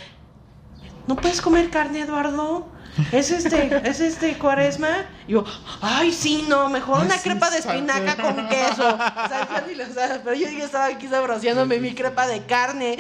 ¿no 1.08 1.16
puedes 1.16 1.42
comer 1.42 1.70
carne, 1.70 2.02
Eduardo? 2.02 2.68
Es 3.12 3.32
este, 3.32 3.82
es 3.88 4.00
este 4.00 4.38
cuaresma. 4.38 5.06
Y 5.28 5.34
yo, 5.34 5.46
ay, 5.82 6.12
sí, 6.12 6.46
no, 6.48 6.70
mejor 6.70 7.00
Ay, 7.00 7.06
una 7.06 7.18
sí, 7.18 7.30
crepa 7.30 7.50
de 7.50 7.60
espinaca 7.60 8.16
con 8.16 8.48
queso. 8.48 8.88
O 8.88 9.28
sea, 9.28 9.48
ya 9.52 9.66
ni 9.68 9.76
lo 9.76 9.86
sabes, 9.86 10.20
pero 10.24 10.36
yo, 10.36 10.50
yo 10.50 10.66
estaba 10.66 10.86
aquí 10.86 11.08
saboreándome 11.08 11.80
mi 11.80 11.94
crepa 11.94 12.28
de 12.28 12.46
carne. 12.46 12.98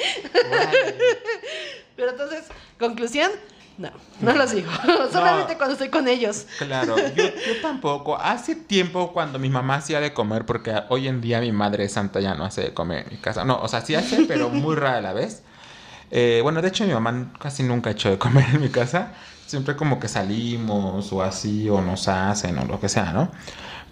Pero 1.95 2.11
entonces, 2.11 2.43
conclusión, 2.77 3.31
no, 3.79 3.89
no 4.21 4.33
los 4.33 4.51
digo. 4.51 4.71
Solamente 5.11 5.57
cuando 5.57 5.73
estoy 5.73 5.89
con 5.89 6.07
ellos. 6.07 6.45
Claro, 6.59 6.95
yo, 6.97 7.23
yo 7.23 7.61
tampoco. 7.61 8.15
Hace 8.15 8.55
tiempo 8.55 9.13
cuando 9.13 9.39
mi 9.39 9.49
mamá 9.49 9.75
hacía 9.75 9.99
de 9.99 10.13
comer, 10.13 10.45
porque 10.45 10.75
hoy 10.89 11.07
en 11.07 11.21
día 11.21 11.41
mi 11.41 11.51
madre 11.51 11.89
santa 11.89 12.19
ya 12.19 12.35
no 12.35 12.45
hace 12.45 12.61
de 12.61 12.73
comer 12.73 13.05
en 13.07 13.13
mi 13.15 13.17
casa. 13.17 13.45
No, 13.45 13.59
o 13.61 13.67
sea, 13.67 13.81
sí 13.81 13.95
hace, 13.95 14.25
pero 14.27 14.49
muy 14.49 14.75
rara 14.75 14.97
a 14.97 15.01
la 15.01 15.13
vez. 15.13 15.43
Eh, 16.11 16.39
bueno, 16.43 16.61
de 16.61 16.69
hecho 16.69 16.85
mi 16.85 16.93
mamá 16.93 17.33
casi 17.39 17.63
nunca 17.63 17.89
ha 17.89 17.93
hecho 17.93 18.09
de 18.09 18.17
comer 18.17 18.45
en 18.53 18.61
mi 18.61 18.69
casa. 18.69 19.13
Siempre 19.45 19.75
como 19.75 19.99
que 19.99 20.07
salimos 20.07 21.13
o 21.13 21.21
así, 21.23 21.69
o 21.69 21.81
nos 21.81 22.07
hacen, 22.07 22.57
o 22.57 22.65
lo 22.65 22.79
que 22.79 22.89
sea, 22.89 23.13
¿no? 23.13 23.31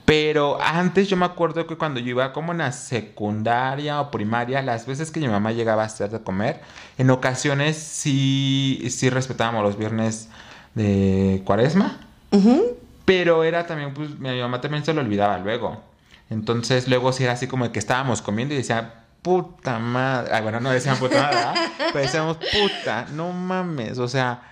Pero 0.05 0.61
antes 0.61 1.07
yo 1.07 1.17
me 1.17 1.25
acuerdo 1.25 1.65
que 1.65 1.77
cuando 1.77 1.99
yo 1.99 2.09
iba 2.09 2.31
como 2.31 2.51
en 2.51 2.59
la 2.59 2.71
secundaria 2.71 3.99
o 4.01 4.11
primaria, 4.11 4.61
las 4.61 4.85
veces 4.85 5.09
que 5.09 5.19
mi 5.19 5.27
mamá 5.27 5.51
llegaba 5.51 5.81
a 5.81 5.85
hacer 5.87 6.11
de 6.11 6.21
comer, 6.21 6.61
en 6.97 7.09
ocasiones 7.09 7.77
sí, 7.77 8.85
sí 8.91 9.09
respetábamos 9.09 9.63
los 9.63 9.77
viernes 9.77 10.29
de 10.75 11.41
cuaresma. 11.43 11.97
Ujú. 12.31 12.77
Pero 13.05 13.43
era 13.43 13.65
también, 13.65 13.93
pues, 13.93 14.19
mi 14.19 14.39
mamá 14.39 14.61
también 14.61 14.85
se 14.85 14.93
lo 14.93 15.01
olvidaba 15.01 15.39
luego. 15.39 15.81
Entonces, 16.29 16.87
luego 16.87 17.11
sí 17.11 17.23
era 17.23 17.33
así 17.33 17.47
como 17.47 17.71
que 17.71 17.79
estábamos 17.79 18.21
comiendo 18.21 18.53
y 18.53 18.57
decía, 18.57 19.04
puta 19.25 19.79
madre. 19.79 20.31
Ah, 20.35 20.41
bueno, 20.41 20.59
no 20.59 20.69
decían 20.69 20.97
puta 20.97 21.19
madre, 21.19 21.35
¿verdad? 21.35 21.55
Pero 21.77 21.99
decíamos, 21.99 22.37
puta, 22.37 23.07
no 23.11 23.31
mames. 23.31 23.97
O 23.97 24.07
sea, 24.07 24.43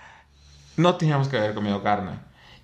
no 0.76 0.96
teníamos 0.96 1.28
que 1.28 1.38
haber 1.38 1.54
comido 1.54 1.80
carne. 1.80 2.18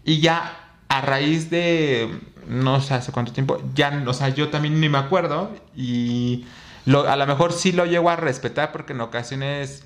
Y 0.04 0.20
ya 0.20 0.52
a 0.88 1.00
raíz 1.02 1.50
de, 1.50 2.20
no 2.48 2.80
sé 2.80 2.94
hace 2.94 3.12
cuánto 3.12 3.32
tiempo, 3.32 3.62
ya, 3.74 4.02
o 4.04 4.12
sea, 4.12 4.30
yo 4.30 4.48
también 4.48 4.80
ni 4.80 4.88
me 4.88 4.98
acuerdo. 4.98 5.52
Y 5.76 6.46
a 6.86 7.14
lo 7.14 7.26
mejor 7.28 7.52
sí 7.52 7.70
lo 7.70 7.86
llego 7.86 8.10
a 8.10 8.16
respetar 8.16 8.72
porque 8.72 8.92
en 8.92 9.02
ocasiones, 9.02 9.84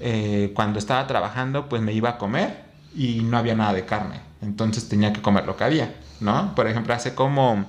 eh, 0.00 0.50
cuando 0.56 0.80
estaba 0.80 1.06
trabajando, 1.06 1.68
pues 1.68 1.82
me 1.82 1.92
iba 1.92 2.10
a 2.10 2.18
comer 2.18 2.64
y 2.96 3.20
no 3.20 3.38
había 3.38 3.54
nada 3.54 3.74
de 3.74 3.84
carne. 3.84 4.20
Entonces 4.42 4.88
tenía 4.88 5.12
que 5.12 5.22
comer 5.22 5.46
lo 5.46 5.56
que 5.56 5.62
había, 5.62 5.94
¿no? 6.18 6.52
Por 6.56 6.66
ejemplo, 6.66 6.94
hace 6.94 7.14
como 7.14 7.64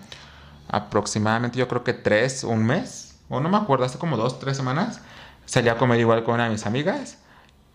aproximadamente, 0.70 1.60
yo 1.60 1.68
creo 1.68 1.84
que 1.84 1.94
tres, 1.94 2.44
un 2.44 2.66
mes, 2.66 3.01
o 3.32 3.40
no 3.40 3.50
me 3.50 3.58
acuerdo, 3.58 3.86
hace 3.86 3.98
como 3.98 4.18
dos, 4.18 4.40
tres 4.40 4.58
semanas, 4.58 5.02
salí 5.46 5.70
a 5.70 5.78
comer 5.78 6.00
igual 6.00 6.24
con 6.24 6.36
una 6.36 6.44
de 6.46 6.52
mis 6.52 6.66
amigas 6.66 7.18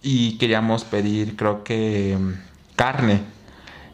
y 0.02 0.38
queríamos 0.38 0.84
pedir, 0.84 1.34
creo 1.36 1.64
que, 1.64 2.16
mm, 2.18 2.32
carne 2.76 3.22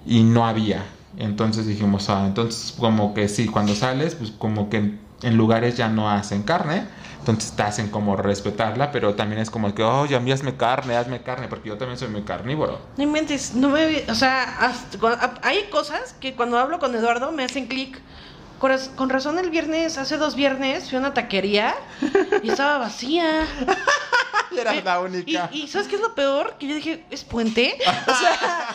y 0.04 0.24
no 0.24 0.46
había. 0.46 0.84
Entonces 1.16 1.66
dijimos, 1.66 2.08
ah, 2.10 2.24
entonces 2.26 2.74
como 2.78 3.14
que 3.14 3.28
sí, 3.28 3.46
cuando 3.46 3.74
sales, 3.74 4.14
pues 4.16 4.32
como 4.32 4.68
que 4.68 4.98
en, 5.22 5.36
lugares 5.36 5.76
ya 5.76 5.88
no 5.88 6.10
hacen 6.10 6.42
carne, 6.42 6.84
entonces 7.20 7.52
te 7.52 7.62
hacen 7.62 7.88
como 7.90 8.16
respetarla, 8.16 8.90
pero 8.90 9.14
también 9.14 9.40
es 9.40 9.50
como 9.50 9.72
que, 9.72 9.84
oh, 9.84 10.06
ya 10.06 10.18
mí 10.18 10.32
hazme 10.32 10.56
carne, 10.56 10.96
hazme 10.96 11.22
carne, 11.22 11.46
porque 11.46 11.68
yo 11.68 11.76
también 11.78 11.96
soy 11.98 12.08
muy 12.08 12.22
carnívoro. 12.22 12.80
No 12.96 13.04
inventes, 13.04 13.54
no 13.54 13.68
me. 13.68 14.04
O 14.10 14.14
sea, 14.16 14.42
a- 14.42 15.34
hay 15.42 15.68
cosas 15.70 16.14
que 16.18 16.34
cuando 16.34 16.58
hablo 16.58 16.80
con 16.80 16.92
Eduardo 16.94 17.30
me 17.30 17.44
hacen 17.44 17.68
clic. 17.68 18.00
Con 18.62 18.70
raz- 18.70 18.90
Con 18.94 19.10
razón, 19.10 19.40
el 19.40 19.50
viernes, 19.50 19.98
hace 19.98 20.18
dos 20.18 20.36
viernes, 20.36 20.88
fui 20.88 20.94
a 20.96 21.00
una 21.00 21.12
taquería 21.12 21.74
y 22.44 22.48
estaba 22.50 22.78
vacía. 22.78 23.44
Era 24.56 24.72
Eh, 24.76 24.82
la 24.84 25.00
única. 25.00 25.50
Y, 25.52 25.62
y 25.62 25.66
¿sabes 25.66 25.88
qué 25.88 25.96
es 25.96 26.00
lo 26.00 26.14
peor? 26.14 26.54
Que 26.60 26.68
yo 26.68 26.76
dije, 26.76 27.04
¿es 27.10 27.24
puente? 27.24 27.76
O 28.06 28.14
sea, 28.14 28.68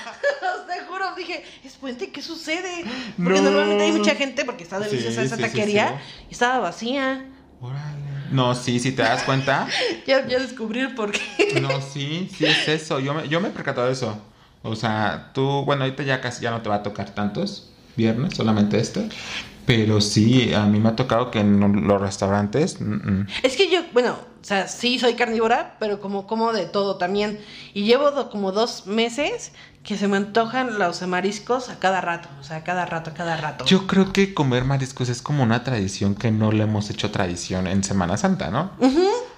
te 0.67 0.83
juro, 0.89 1.15
dije, 1.15 1.41
¿es 1.63 1.71
puente? 1.75 2.11
¿Qué 2.11 2.21
sucede? 2.21 2.83
Porque 3.15 3.39
No. 3.39 3.43
normalmente 3.49 3.85
hay 3.85 3.93
mucha 3.93 4.13
gente, 4.15 4.43
porque 4.43 4.63
está 4.63 4.77
Sí, 4.83 4.89
deliciosa 4.89 5.21
esa 5.21 5.37
sí, 5.37 5.41
taquería, 5.41 5.87
sí. 5.87 6.25
y 6.31 6.33
estaba 6.33 6.59
vacía. 6.59 7.25
Órale. 7.61 8.07
No, 8.31 8.55
sí, 8.55 8.81
si 8.81 8.91
te 8.91 9.03
das 9.03 9.23
cuenta. 9.23 9.69
Ya, 10.05 10.27
ya 10.27 10.39
descubrí 10.39 10.81
el 10.81 10.95
por 10.95 11.13
qué. 11.13 11.61
No, 11.61 11.79
sí, 11.81 12.29
sí 12.35 12.43
es 12.45 12.67
eso. 12.67 12.99
Yo 12.99 13.13
me, 13.13 13.29
yo 13.29 13.39
me 13.39 13.47
he 13.47 13.51
percatado 13.51 13.87
de 13.87 13.93
eso. 13.93 14.21
O 14.63 14.75
sea, 14.75 15.31
tú, 15.33 15.63
bueno, 15.63 15.85
ahorita 15.85 16.03
ya 16.03 16.19
casi 16.19 16.41
ya 16.41 16.51
no 16.51 16.61
te 16.61 16.67
va 16.67 16.75
a 16.75 16.83
tocar 16.83 17.11
tantos 17.11 17.69
viernes, 17.95 18.35
solamente 18.35 18.77
este. 18.79 19.07
Pero 19.67 20.01
sí, 20.01 20.53
a 20.53 20.65
mí 20.65 20.79
me 20.79 20.89
ha 20.89 20.95
tocado 20.95 21.29
que 21.29 21.39
en 21.41 21.59
los 21.87 22.01
restaurantes. 22.01 22.81
mm, 22.81 22.85
mm. 22.93 23.27
Es 23.43 23.55
que 23.57 23.69
yo, 23.69 23.81
bueno, 23.93 24.13
o 24.13 24.43
sea, 24.43 24.67
sí 24.67 24.97
soy 24.97 25.13
carnívora, 25.15 25.75
pero 25.79 25.99
como 26.01 26.25
como 26.25 26.53
de 26.53 26.65
todo 26.65 26.95
también. 26.97 27.37
Y 27.75 27.83
llevo 27.83 28.09
do- 28.11 28.29
como 28.31 28.51
dos 28.53 28.87
meses 28.87 29.51
que 29.83 29.97
se 29.97 30.07
me 30.07 30.17
antojan 30.17 30.79
los 30.79 31.01
mariscos 31.05 31.69
a 31.69 31.79
cada 31.79 31.99
rato. 32.01 32.29
O 32.39 32.43
sea, 32.43 32.57
a 32.57 32.63
cada 32.63 32.85
rato, 32.85 33.09
a 33.09 33.13
cada 33.13 33.35
rato. 33.37 33.65
Yo 33.65 33.87
creo 33.87 34.13
que 34.13 34.33
comer 34.33 34.63
mariscos 34.63 35.09
es 35.09 35.21
como 35.21 35.43
una 35.43 35.63
tradición 35.65 36.15
que 36.15 36.31
no 36.31 36.51
le 36.53 36.63
hemos 36.63 36.89
hecho 36.89 37.11
tradición 37.11 37.67
en 37.67 37.83
Semana 37.83 38.15
Santa, 38.17 38.49
¿no? 38.49 38.71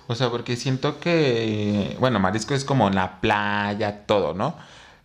O 0.07 0.15
sea, 0.15 0.29
porque 0.29 0.55
siento 0.55 0.99
que, 0.99 1.97
bueno, 1.99 2.19
marisco 2.19 2.53
es 2.53 2.63
como 2.63 2.87
en 2.87 2.95
la 2.95 3.19
playa, 3.19 4.05
todo, 4.05 4.33
¿no? 4.35 4.55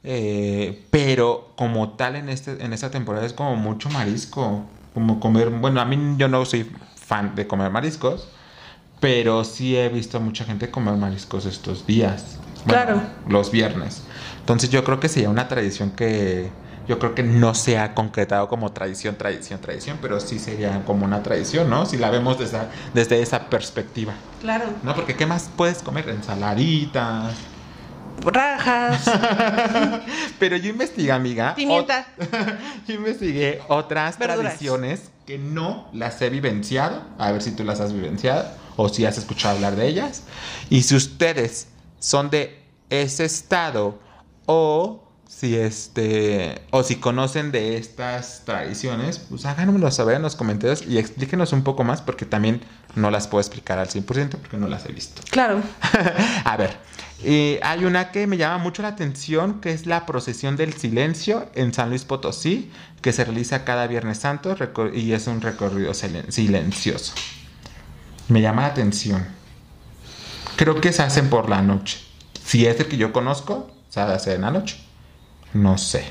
Eh, 0.02 0.84
pero 0.90 1.52
como 1.56 1.90
tal 1.92 2.16
en, 2.16 2.28
este, 2.28 2.62
en 2.62 2.74
esta 2.74 2.90
temporada 2.90 3.24
es 3.24 3.32
como 3.32 3.56
mucho 3.56 3.88
marisco, 3.88 4.64
como 4.94 5.20
comer, 5.20 5.50
bueno, 5.50 5.80
a 5.80 5.84
mí 5.84 6.14
yo 6.16 6.28
no 6.28 6.44
soy 6.44 6.70
fan 6.94 7.34
de 7.34 7.46
comer 7.46 7.70
mariscos, 7.70 8.28
pero 9.00 9.44
sí 9.44 9.76
he 9.76 9.88
visto 9.88 10.16
a 10.16 10.20
mucha 10.20 10.44
gente 10.44 10.70
comer 10.70 10.94
mariscos 10.94 11.44
estos 11.44 11.86
días. 11.86 12.38
Bueno, 12.64 12.82
Claro. 12.84 13.02
Los 13.28 13.50
viernes. 13.50 14.02
Entonces 14.40 14.70
yo 14.70 14.84
creo 14.84 15.00
que 15.00 15.08
sería 15.08 15.28
una 15.28 15.48
tradición 15.48 15.90
que 15.90 16.50
yo 16.86 16.98
creo 16.98 17.14
que 17.14 17.22
no 17.22 17.54
se 17.54 17.78
ha 17.78 17.94
concretado 17.94 18.48
como 18.48 18.72
tradición, 18.72 19.16
tradición, 19.16 19.60
tradición, 19.60 19.98
pero 20.00 20.20
sí 20.20 20.38
sería 20.38 20.84
como 20.84 21.04
una 21.04 21.22
tradición, 21.22 21.68
¿no? 21.70 21.86
Si 21.86 21.96
la 21.96 22.10
vemos 22.10 22.38
desde, 22.38 22.58
desde 22.92 23.22
esa 23.22 23.48
perspectiva. 23.48 24.14
Claro. 24.40 24.66
No, 24.82 24.94
porque 24.94 25.16
¿qué 25.16 25.26
más 25.26 25.50
puedes 25.56 25.82
comer? 25.82 26.08
Ensaladitas. 26.08 27.34
Rajas, 28.22 29.04
Pero 30.38 30.56
yo 30.56 30.70
investigué, 30.70 31.12
amiga. 31.12 31.54
pimienta. 31.54 32.06
yo 32.88 32.94
investigué 32.94 33.60
otras 33.68 34.18
Verduras. 34.18 34.40
tradiciones 34.54 35.10
que 35.26 35.38
no 35.38 35.88
las 35.92 36.20
he 36.22 36.30
vivenciado. 36.30 37.02
A 37.18 37.32
ver 37.32 37.42
si 37.42 37.50
tú 37.52 37.64
las 37.64 37.80
has 37.80 37.92
vivenciado 37.92 38.50
o 38.76 38.88
si 38.88 39.04
has 39.04 39.18
escuchado 39.18 39.56
hablar 39.56 39.76
de 39.76 39.86
ellas. 39.88 40.22
Y 40.70 40.82
si 40.82 40.94
ustedes 40.96 41.68
son 41.98 42.30
de 42.30 42.62
ese 42.90 43.24
estado 43.24 43.98
o 44.46 45.00
si 45.28 45.56
este 45.56 46.62
o 46.70 46.82
si 46.82 46.96
conocen 46.96 47.50
de 47.50 47.76
estas 47.76 48.42
tradiciones, 48.44 49.18
pues 49.18 49.44
háganoslo 49.46 49.90
saber 49.90 50.16
en 50.16 50.22
los 50.22 50.36
comentarios 50.36 50.82
y 50.86 50.98
explíquenos 50.98 51.52
un 51.52 51.62
poco 51.64 51.82
más 51.84 52.00
porque 52.02 52.24
también 52.24 52.60
no 52.94 53.10
las 53.10 53.26
puedo 53.26 53.40
explicar 53.40 53.78
al 53.78 53.88
100% 53.88 54.28
porque 54.36 54.56
no 54.56 54.68
las 54.68 54.86
he 54.86 54.92
visto. 54.92 55.22
Claro. 55.30 55.60
A 56.44 56.56
ver, 56.56 56.76
eh, 57.24 57.60
hay 57.62 57.84
una 57.84 58.10
que 58.12 58.26
me 58.26 58.36
llama 58.36 58.58
mucho 58.58 58.82
la 58.82 58.88
atención 58.88 59.60
que 59.60 59.72
es 59.72 59.86
la 59.86 60.06
procesión 60.06 60.56
del 60.56 60.72
silencio 60.74 61.48
en 61.54 61.72
San 61.74 61.88
Luis 61.90 62.04
Potosí 62.04 62.70
que 63.00 63.12
se 63.12 63.24
realiza 63.24 63.64
cada 63.64 63.86
Viernes 63.86 64.18
Santo 64.18 64.56
y 64.94 65.12
es 65.12 65.26
un 65.26 65.40
recorrido 65.40 65.92
silen- 65.92 66.30
silencioso. 66.30 67.12
Me 68.28 68.40
llama 68.40 68.62
la 68.62 68.68
atención. 68.68 69.26
Creo 70.56 70.80
que 70.80 70.92
se 70.92 71.02
hacen 71.02 71.28
por 71.28 71.48
la 71.48 71.62
noche. 71.62 71.98
Si 72.44 72.66
es 72.66 72.78
el 72.80 72.86
que 72.86 72.96
yo 72.96 73.12
conozco, 73.12 73.70
se 73.88 74.00
hace 74.00 74.34
en 74.34 74.42
la 74.42 74.50
noche. 74.50 74.76
No 75.52 75.78
sé. 75.78 76.04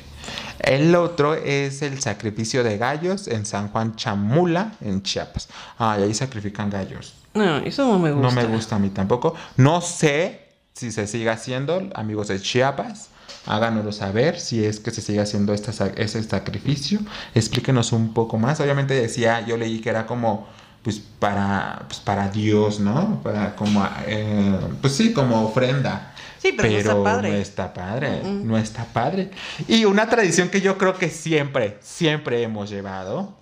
El 0.60 0.96
otro 0.96 1.34
es 1.34 1.82
el 1.82 2.00
sacrificio 2.02 2.64
de 2.64 2.78
gallos 2.78 3.28
en 3.28 3.46
San 3.46 3.68
Juan 3.70 3.96
Chamula, 3.96 4.74
en 4.82 5.02
Chiapas. 5.04 5.50
Ah, 5.78 5.98
y 6.00 6.04
ahí 6.04 6.14
sacrifican 6.14 6.70
gallos. 6.70 7.14
No, 7.34 7.58
eso 7.58 7.86
no 7.88 8.00
me 8.00 8.12
gusta. 8.12 8.28
No 8.30 8.32
me 8.36 8.46
gusta 8.46 8.76
a 8.76 8.80
mí 8.80 8.90
tampoco. 8.90 9.34
No 9.58 9.82
sé 9.82 10.43
si 10.74 10.92
se 10.92 11.08
sigue 11.08 11.30
haciendo, 11.30 11.90
amigos 11.96 12.28
de 12.30 12.40
Chiapas. 12.40 13.10
Háganoslo 13.46 13.92
saber 13.92 14.40
si 14.40 14.64
es 14.64 14.80
que 14.80 14.92
se 14.92 15.02
sigue 15.02 15.20
haciendo 15.20 15.54
esta 15.54 15.74
sa- 15.74 15.92
ese 15.96 16.22
sacrificio. 16.24 17.00
Explíquenos 17.36 17.92
un 17.92 18.14
poco 18.14 18.38
más. 18.38 18.60
Obviamente 18.60 18.94
decía, 18.94 19.46
yo 19.46 19.58
leí 19.58 19.80
que 19.82 19.90
era 19.90 20.06
como, 20.06 20.48
pues 20.82 21.00
para, 21.20 21.84
pues, 21.88 22.00
para 22.00 22.30
Dios, 22.30 22.80
¿no? 22.80 23.22
Para 23.22 23.56
como, 23.56 23.86
eh, 24.08 24.58
pues 24.82 24.94
sí, 24.96 25.12
como 25.14 25.44
ofrenda. 25.46 26.14
Sí, 26.40 26.54
pero 26.56 26.70
no 26.70 26.78
está 26.78 27.04
padre. 27.04 27.30
no 27.32 27.36
está 27.38 27.74
padre, 27.74 28.22
no 28.24 28.58
está 28.58 28.86
padre. 28.86 29.32
Y 29.68 29.86
una 29.86 30.10
tradición 30.10 30.50
que 30.50 30.60
yo 30.62 30.78
creo 30.78 30.98
que 30.98 31.10
siempre, 31.10 31.78
siempre 31.82 32.42
hemos 32.44 32.70
llevado 32.70 33.34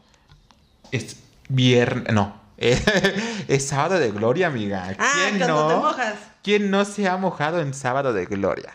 es 0.91 1.15
viernes, 1.49 2.13
no, 2.13 2.35
es 3.47 3.67
sábado 3.67 3.99
de 3.99 4.11
gloria, 4.11 4.47
amiga. 4.47 4.95
Ah, 4.99 5.13
¿Quién 5.29 5.39
no? 5.47 5.67
te 5.67 5.75
mojas. 5.75 6.15
¿Quién 6.43 6.71
no 6.71 6.85
se 6.85 7.07
ha 7.07 7.17
mojado 7.17 7.59
en 7.59 7.73
sábado 7.73 8.13
de 8.13 8.25
gloria? 8.25 8.73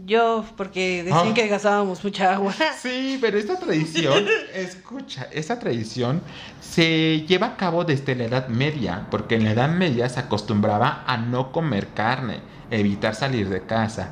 Yo, 0.00 0.44
porque 0.56 1.02
decían 1.02 1.30
Ah. 1.30 1.34
que 1.34 1.48
gastábamos 1.48 2.04
mucha 2.04 2.32
agua. 2.34 2.54
Sí, 2.80 3.18
pero 3.20 3.36
esta 3.38 3.58
tradición, 3.58 4.26
escucha, 4.54 5.26
esta 5.32 5.58
tradición 5.58 6.22
se 6.60 7.24
lleva 7.26 7.48
a 7.48 7.56
cabo 7.56 7.84
desde 7.84 8.14
la 8.14 8.24
Edad 8.24 8.48
Media, 8.48 9.06
porque 9.10 9.34
en 9.34 9.44
la 9.44 9.50
Edad 9.52 9.68
Media 9.70 10.08
se 10.08 10.20
acostumbraba 10.20 11.02
a 11.06 11.16
no 11.16 11.50
comer 11.50 11.88
carne, 11.88 12.40
evitar 12.70 13.14
salir 13.16 13.48
de 13.48 13.62
casa, 13.62 14.10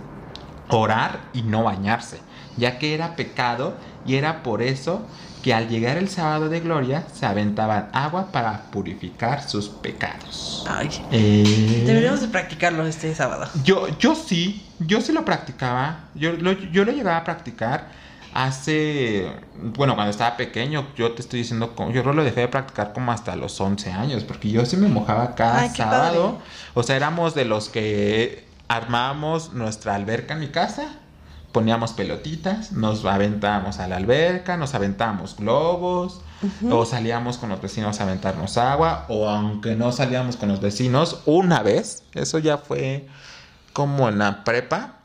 orar 0.68 1.20
y 1.32 1.42
no 1.42 1.62
bañarse, 1.62 2.18
ya 2.56 2.78
que 2.80 2.92
era 2.94 3.14
pecado 3.14 3.76
y 4.04 4.16
era 4.16 4.42
por 4.42 4.62
eso 4.62 5.06
que 5.46 5.54
al 5.54 5.68
llegar 5.68 5.96
el 5.96 6.08
sábado 6.08 6.48
de 6.48 6.58
gloria 6.58 7.04
se 7.14 7.24
aventaban 7.24 7.88
agua 7.92 8.32
para 8.32 8.62
purificar 8.72 9.48
sus 9.48 9.68
pecados. 9.68 10.66
Ay, 10.68 10.88
Eh, 11.12 11.84
deberíamos 11.86 12.20
de 12.20 12.26
practicarlo 12.26 12.84
este 12.84 13.14
sábado. 13.14 13.48
yo, 13.62 13.86
yo 13.96 14.16
sí, 14.16 14.66
yo 14.80 15.00
sí 15.00 15.12
lo 15.12 15.24
practicaba. 15.24 16.00
Yo 16.16 16.32
lo, 16.32 16.50
yo 16.50 16.84
lo 16.84 16.90
llegaba 16.90 17.18
a 17.18 17.22
practicar 17.22 17.86
hace, 18.34 19.30
bueno, 19.76 19.94
cuando 19.94 20.10
estaba 20.10 20.36
pequeño. 20.36 20.88
Yo 20.96 21.12
te 21.12 21.22
estoy 21.22 21.38
diciendo, 21.42 21.72
yo 21.94 22.02
lo 22.02 22.24
dejé 22.24 22.40
de 22.40 22.48
practicar 22.48 22.92
como 22.92 23.12
hasta 23.12 23.36
los 23.36 23.60
11 23.60 23.92
años, 23.92 24.24
porque 24.24 24.50
yo 24.50 24.66
sí 24.66 24.76
me 24.76 24.88
mojaba 24.88 25.36
cada 25.36 25.60
Ay, 25.60 25.70
sábado. 25.70 26.38
O 26.74 26.82
sea, 26.82 26.96
éramos 26.96 27.36
de 27.36 27.44
los 27.44 27.68
que 27.68 28.44
armábamos 28.66 29.52
nuestra 29.52 29.94
alberca 29.94 30.34
en 30.34 30.40
mi 30.40 30.48
casa. 30.48 30.88
Poníamos 31.56 31.94
pelotitas, 31.94 32.72
nos 32.72 33.02
aventábamos 33.06 33.78
a 33.78 33.88
la 33.88 33.96
alberca, 33.96 34.58
nos 34.58 34.74
aventábamos 34.74 35.36
globos, 35.38 36.20
o 36.70 36.84
salíamos 36.84 37.38
con 37.38 37.48
los 37.48 37.62
vecinos 37.62 37.98
a 37.98 38.02
aventarnos 38.02 38.58
agua, 38.58 39.06
o 39.08 39.26
aunque 39.26 39.74
no 39.74 39.90
salíamos 39.90 40.36
con 40.36 40.50
los 40.50 40.60
vecinos, 40.60 41.22
una 41.24 41.62
vez, 41.62 42.02
eso 42.12 42.38
ya 42.40 42.58
fue 42.58 43.08
como 43.72 44.10
en 44.10 44.18
la 44.18 44.44
prepa, 44.44 44.96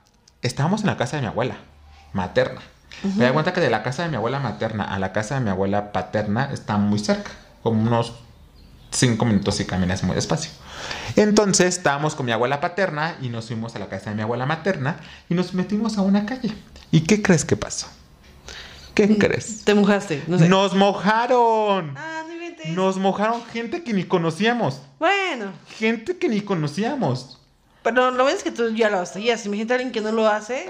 estábamos 0.41 0.81
en 0.81 0.87
la 0.87 0.97
casa 0.97 1.15
de 1.15 1.21
mi 1.21 1.29
abuela, 1.29 1.55
materna. 2.11 2.59
Me 3.15 3.23
da 3.23 3.31
cuenta 3.31 3.53
que 3.53 3.61
de 3.61 3.69
la 3.69 3.81
casa 3.81 4.03
de 4.03 4.09
mi 4.09 4.17
abuela 4.17 4.39
materna 4.39 4.83
a 4.83 4.99
la 4.99 5.13
casa 5.13 5.35
de 5.35 5.45
mi 5.45 5.51
abuela 5.51 5.93
paterna 5.93 6.49
está 6.51 6.75
muy 6.75 6.99
cerca, 6.99 7.31
como 7.63 7.81
unos 7.81 8.15
cinco 8.89 9.23
minutos 9.23 9.55
si 9.55 9.63
caminas 9.63 10.03
muy 10.03 10.15
despacio. 10.15 10.51
Entonces 11.15 11.67
estábamos 11.77 12.15
con 12.15 12.25
mi 12.25 12.31
abuela 12.31 12.59
paterna 12.61 13.17
y 13.21 13.29
nos 13.29 13.47
fuimos 13.47 13.75
a 13.75 13.79
la 13.79 13.87
casa 13.89 14.09
de 14.09 14.15
mi 14.15 14.21
abuela 14.21 14.45
materna 14.45 14.97
y 15.29 15.33
nos 15.33 15.53
metimos 15.53 15.97
a 15.97 16.01
una 16.01 16.25
calle. 16.25 16.51
¿Y 16.91 17.01
qué 17.01 17.21
crees 17.21 17.45
que 17.45 17.55
pasó? 17.55 17.87
¿Qué 18.93 19.17
crees? 19.17 19.63
Te 19.63 19.73
mojaste, 19.73 20.21
no 20.27 20.37
sé. 20.37 20.49
Nos 20.49 20.73
mojaron. 20.75 21.93
Ah, 21.97 22.23
no 22.27 22.33
inventes. 22.33 22.69
Nos 22.71 22.97
mojaron 22.97 23.41
gente 23.45 23.83
que 23.83 23.93
ni 23.93 24.03
conocíamos. 24.03 24.81
Bueno, 24.99 25.51
Gente 25.77 26.17
que 26.17 26.27
ni 26.27 26.41
conocíamos. 26.41 27.39
pero 27.83 28.11
lo 28.11 28.25
ves 28.25 28.35
es 28.35 28.43
que 28.43 28.51
tú 28.51 28.69
ya 28.75 28.89
lo 28.89 28.99
hacías. 28.99 29.45
Imagínate 29.45 29.73
a 29.73 29.75
alguien 29.77 29.91
que 29.93 30.01
no 30.01 30.11
lo 30.11 30.27
hace. 30.27 30.67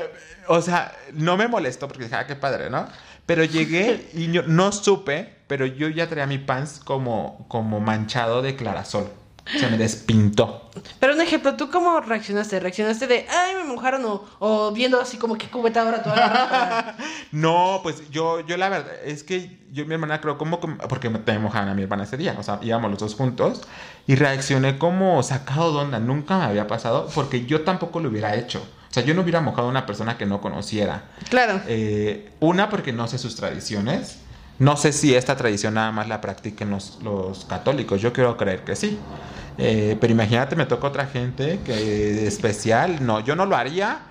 O 0.48 0.62
sea, 0.62 0.96
no 1.14 1.36
me 1.36 1.48
molestó 1.48 1.88
porque 1.88 2.04
dije, 2.04 2.16
ah, 2.16 2.28
qué 2.28 2.36
padre, 2.36 2.70
¿no? 2.70 2.88
Pero 3.26 3.44
llegué 3.44 4.10
y 4.14 4.32
yo 4.32 4.44
no 4.44 4.72
supe, 4.72 5.34
pero 5.48 5.66
yo 5.66 5.90
ya 5.90 6.08
traía 6.08 6.28
mi 6.28 6.38
pants 6.38 6.80
como, 6.84 7.46
como 7.48 7.80
manchado 7.80 8.42
de 8.42 8.56
clarasol. 8.56 9.10
Se 9.60 9.68
me 9.68 9.78
despintó. 9.78 10.70
Pero 11.00 11.14
un 11.14 11.22
ejemplo, 11.22 11.56
¿tú 11.56 11.70
cómo 11.70 12.00
reaccionaste? 12.00 12.60
¿Reaccionaste 12.60 13.08
de, 13.08 13.28
ay, 13.30 13.56
me 13.56 13.64
mojaron 13.64 14.06
o, 14.06 14.24
o 14.40 14.72
viendo 14.72 15.02
así 15.02 15.18
como 15.18 15.38
que 15.38 15.48
cubeta 15.48 15.82
ahora 15.82 16.04
para- 16.04 16.96
No, 17.32 17.80
pues 17.84 18.10
yo, 18.12 18.46
yo 18.46 18.56
la 18.58 18.70
verdad, 18.70 18.92
es 19.04 19.24
que 19.24 19.60
yo 19.72 19.84
y 19.84 19.86
mi 19.86 19.94
hermana 19.94 20.22
creo 20.22 20.38
como, 20.38 20.60
porque 20.60 21.10
me, 21.10 21.40
mojaban 21.40 21.70
a 21.70 21.74
mi 21.74 21.82
hermana 21.82 22.04
ese 22.04 22.18
día, 22.18 22.36
o 22.38 22.44
sea, 22.44 22.60
íbamos 22.62 22.92
los 22.92 23.00
dos 23.00 23.16
juntos 23.16 23.62
y 24.08 24.16
reaccioné 24.16 24.78
como 24.78 25.22
sacado 25.24 25.74
de 25.74 25.80
onda, 25.80 26.00
nunca 26.00 26.38
me 26.38 26.46
había 26.46 26.68
pasado 26.68 27.10
porque 27.14 27.46
yo 27.46 27.62
tampoco 27.62 28.00
lo 28.00 28.10
hubiera 28.10 28.36
hecho. 28.36 28.60
O 28.60 28.94
sea, 28.94 29.04
yo 29.04 29.14
no 29.14 29.22
hubiera 29.22 29.40
mojado 29.40 29.68
a 29.68 29.72
una 29.72 29.86
persona 29.86 30.18
que 30.18 30.26
no 30.26 30.42
conociera. 30.42 31.06
Claro. 31.30 31.62
Eh, 31.68 32.32
una, 32.42 32.70
porque 32.70 32.92
no 32.92 33.08
sé 33.08 33.18
sus 33.18 33.38
tradiciones. 33.38 34.20
No 34.62 34.78
sé 34.78 34.94
si 34.94 35.16
esta 35.16 35.36
tradición 35.36 35.74
nada 35.74 35.92
más 35.92 36.08
la 36.08 36.22
practiquen 36.22 36.70
los, 36.70 37.00
los 37.02 37.46
católicos. 37.46 38.00
Yo 38.00 38.14
quiero 38.14 38.38
creer 38.38 38.64
que 38.64 38.76
sí. 38.76 39.00
Eh, 39.58 39.98
pero 40.00 40.14
imagínate, 40.14 40.56
me 40.56 40.68
toca 40.68 40.86
otra 40.86 41.08
gente 41.08 41.60
que 41.66 42.28
especial. 42.28 43.04
No, 43.04 43.22
yo 43.22 43.36
no 43.36 43.48
lo 43.48 43.56
haría. 43.56 44.02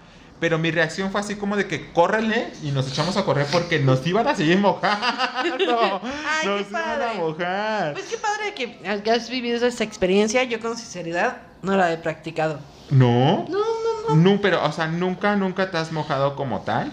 Pero 0.40 0.58
mi 0.58 0.72
reacción 0.72 1.12
fue 1.12 1.20
así 1.20 1.36
como 1.36 1.56
de 1.56 1.68
que 1.68 1.92
córrele 1.92 2.52
y 2.64 2.72
nos 2.72 2.88
echamos 2.88 3.16
a 3.16 3.24
correr 3.24 3.46
porque 3.52 3.78
nos 3.78 4.04
iban 4.04 4.26
a 4.26 4.34
seguir 4.34 4.58
mojando. 4.58 5.06
Ay, 6.26 6.46
nos 6.46 6.62
qué 6.62 6.68
iban 6.68 6.82
a 6.82 6.98
padre. 6.98 7.18
mojar. 7.18 7.92
Pues 7.92 8.06
qué 8.06 8.16
padre 8.16 8.54
que 8.54 9.02
que 9.04 9.10
has 9.12 9.30
vivido 9.30 9.64
esa 9.64 9.84
experiencia. 9.84 10.42
Yo 10.42 10.58
con 10.58 10.76
sinceridad 10.76 11.42
no 11.62 11.76
la 11.76 11.92
he 11.92 11.96
practicado. 11.98 12.58
¿No? 12.90 13.46
No, 13.48 13.58
no, 13.58 14.14
no. 14.16 14.16
No, 14.16 14.40
pero, 14.40 14.64
o 14.64 14.72
sea, 14.72 14.88
nunca, 14.88 15.36
nunca 15.36 15.70
te 15.70 15.76
has 15.76 15.92
mojado 15.92 16.34
como 16.34 16.62
tal. 16.62 16.90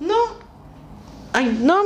No. 0.00 0.14
Ay, 1.32 1.58
no. 1.62 1.80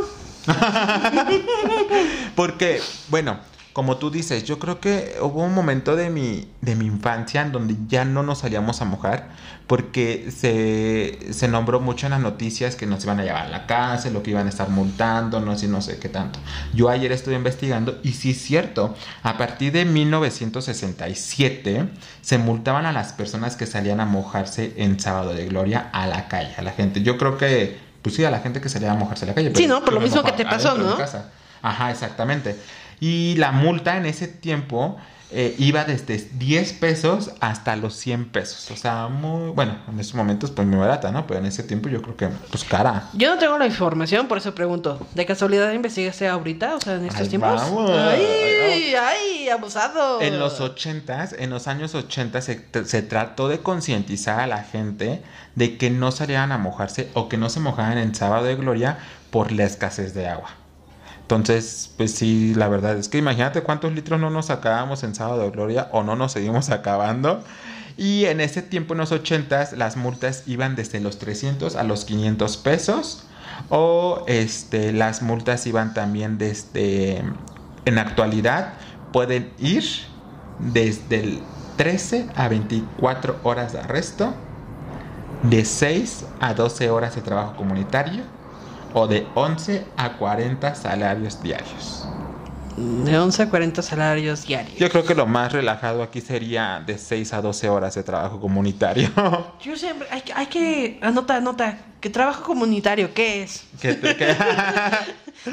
Porque, 2.34 2.80
bueno, 3.08 3.38
como 3.78 3.96
tú 3.96 4.10
dices, 4.10 4.42
yo 4.42 4.58
creo 4.58 4.80
que 4.80 5.14
hubo 5.20 5.44
un 5.44 5.54
momento 5.54 5.94
de 5.94 6.10
mi, 6.10 6.48
de 6.62 6.74
mi 6.74 6.86
infancia 6.86 7.42
en 7.42 7.52
donde 7.52 7.76
ya 7.86 8.04
no 8.04 8.24
nos 8.24 8.40
salíamos 8.40 8.82
a 8.82 8.84
mojar 8.84 9.28
porque 9.68 10.32
se, 10.34 11.32
se 11.32 11.46
nombró 11.46 11.78
mucho 11.78 12.06
en 12.06 12.10
las 12.10 12.20
noticias 12.20 12.74
que 12.74 12.86
nos 12.86 13.04
iban 13.04 13.20
a 13.20 13.22
llevar 13.22 13.46
a 13.46 13.50
la 13.50 13.66
cárcel, 13.66 14.14
lo 14.14 14.24
que 14.24 14.30
iban 14.30 14.46
a 14.46 14.48
estar 14.48 14.70
multando, 14.70 15.40
no 15.40 15.56
sé, 15.56 15.68
no 15.68 15.80
sé 15.82 15.98
qué 15.98 16.08
tanto. 16.08 16.40
Yo 16.74 16.88
ayer 16.88 17.12
estuve 17.12 17.36
investigando 17.36 18.00
y 18.02 18.14
sí 18.14 18.30
es 18.30 18.42
cierto, 18.42 18.96
a 19.22 19.38
partir 19.38 19.70
de 19.72 19.84
1967 19.84 21.88
se 22.22 22.38
multaban 22.38 22.86
a 22.86 22.92
las 22.92 23.12
personas 23.12 23.56
que 23.56 23.66
salían 23.66 24.00
a 24.00 24.06
mojarse 24.06 24.72
en 24.78 24.98
Sábado 24.98 25.34
de 25.34 25.46
Gloria 25.46 25.90
a 25.92 26.06
la 26.06 26.28
calle, 26.28 26.54
a 26.56 26.62
la 26.62 26.72
gente. 26.72 27.02
Yo 27.02 27.18
creo 27.18 27.36
que, 27.36 27.76
pues 28.08 28.16
sí, 28.16 28.24
a 28.24 28.30
la 28.30 28.40
gente 28.40 28.60
que 28.62 28.70
salía 28.70 28.90
a 28.90 28.94
mojarse 28.94 29.26
a 29.26 29.28
la 29.28 29.34
calle. 29.34 29.48
Sí, 29.48 29.64
pero 29.64 29.68
¿no? 29.68 29.84
Por 29.84 29.92
lo 29.92 30.00
mismo 30.00 30.22
que 30.22 30.32
te 30.32 30.46
pasó, 30.46 30.78
¿no? 30.78 30.96
casa. 30.96 31.30
Ajá, 31.60 31.90
exactamente. 31.90 32.56
Y 33.00 33.34
la 33.36 33.52
multa 33.52 33.98
en 33.98 34.06
ese 34.06 34.28
tiempo 34.28 34.96
eh, 35.30 35.54
iba 35.58 35.84
desde 35.84 36.16
10 36.16 36.72
pesos 36.74 37.32
hasta 37.40 37.76
los 37.76 37.94
100 37.96 38.30
pesos. 38.30 38.70
O 38.70 38.76
sea, 38.76 39.08
muy, 39.08 39.50
bueno, 39.50 39.76
en 39.86 40.00
esos 40.00 40.14
momentos 40.14 40.50
pues 40.50 40.66
muy 40.66 40.78
barata, 40.78 41.12
¿no? 41.12 41.26
Pero 41.26 41.40
en 41.40 41.46
ese 41.46 41.64
tiempo 41.64 41.90
yo 41.90 42.00
creo 42.00 42.16
que 42.16 42.28
pues 42.50 42.64
cara. 42.64 43.10
Yo 43.12 43.34
no 43.34 43.38
tengo 43.38 43.58
la 43.58 43.66
información, 43.66 44.26
por 44.26 44.38
eso 44.38 44.54
pregunto. 44.54 45.06
¿De 45.14 45.26
casualidad 45.26 45.70
investigaste 45.72 46.26
ahorita? 46.26 46.76
O 46.76 46.80
sea, 46.80 46.94
en 46.94 47.04
estos 47.04 47.20
Ahí 47.20 47.28
tiempos. 47.28 47.60
vamos, 47.60 47.90
ay, 47.90 48.94
ay, 48.94 49.48
abusado. 49.50 50.22
En 50.22 50.38
los 50.38 50.62
80s, 50.62 51.36
en 51.38 51.50
los 51.50 51.68
años 51.68 51.94
80 51.94 52.40
se, 52.40 52.64
se 52.86 53.02
trató 53.02 53.48
de 53.48 53.58
concientizar 53.58 54.40
a 54.40 54.46
la 54.46 54.62
gente 54.64 55.22
de 55.58 55.76
que 55.76 55.90
no 55.90 56.12
salieran 56.12 56.52
a 56.52 56.58
mojarse 56.58 57.10
o 57.14 57.28
que 57.28 57.36
no 57.36 57.50
se 57.50 57.58
mojaran 57.60 57.98
en 57.98 58.14
sábado 58.14 58.44
de 58.44 58.54
gloria 58.54 58.98
por 59.30 59.50
la 59.52 59.64
escasez 59.64 60.14
de 60.14 60.28
agua. 60.28 60.50
Entonces, 61.22 61.90
pues 61.96 62.14
sí, 62.14 62.54
la 62.54 62.68
verdad 62.68 62.96
es 62.96 63.08
que 63.08 63.18
imagínate 63.18 63.62
cuántos 63.62 63.92
litros 63.92 64.18
no 64.20 64.30
nos 64.30 64.50
acabamos 64.50 65.02
en 65.02 65.14
sábado 65.14 65.42
de 65.42 65.50
gloria 65.50 65.88
o 65.92 66.02
no 66.02 66.16
nos 66.16 66.32
seguimos 66.32 66.70
acabando. 66.70 67.42
Y 67.96 68.26
en 68.26 68.40
ese 68.40 68.62
tiempo, 68.62 68.94
en 68.94 68.98
los 68.98 69.10
80, 69.10 69.70
las 69.76 69.96
multas 69.96 70.44
iban 70.46 70.76
desde 70.76 71.00
los 71.00 71.18
300 71.18 71.74
a 71.74 71.82
los 71.82 72.04
500 72.04 72.56
pesos. 72.58 73.24
O 73.68 74.24
este, 74.28 74.92
las 74.92 75.20
multas 75.20 75.66
iban 75.66 75.92
también 75.92 76.38
desde, 76.38 77.24
en 77.84 77.98
actualidad, 77.98 78.74
pueden 79.12 79.50
ir 79.58 79.82
desde 80.60 81.20
el 81.20 81.42
13 81.76 82.28
a 82.36 82.48
24 82.48 83.40
horas 83.42 83.72
de 83.72 83.80
arresto, 83.80 84.34
de 85.42 85.64
6 85.64 86.24
a 86.40 86.54
12 86.54 86.90
horas 86.90 87.14
de 87.14 87.22
trabajo 87.22 87.54
comunitario 87.56 88.22
o 88.94 89.06
de 89.06 89.26
11 89.34 89.84
a 89.96 90.12
40 90.14 90.74
salarios 90.74 91.42
diarios. 91.42 92.04
De 92.76 93.18
11 93.18 93.42
a 93.42 93.50
40 93.50 93.82
salarios 93.82 94.46
diarios. 94.46 94.78
Yo 94.78 94.88
creo 94.88 95.04
que 95.04 95.14
lo 95.14 95.26
más 95.26 95.52
relajado 95.52 96.02
aquí 96.02 96.20
sería 96.20 96.80
de 96.86 96.96
6 96.96 97.32
a 97.32 97.42
12 97.42 97.68
horas 97.68 97.94
de 97.96 98.04
trabajo 98.04 98.40
comunitario. 98.40 99.10
Yo 99.64 99.76
siempre, 99.76 100.06
hay, 100.10 100.20
que- 100.22 100.32
hay 100.32 100.46
que, 100.46 100.98
anota, 101.02 101.36
anota, 101.36 101.78
que 102.00 102.08
trabajo 102.08 102.44
comunitario, 102.44 103.12
¿qué 103.14 103.42
es? 103.42 103.64
Que- 103.80 103.94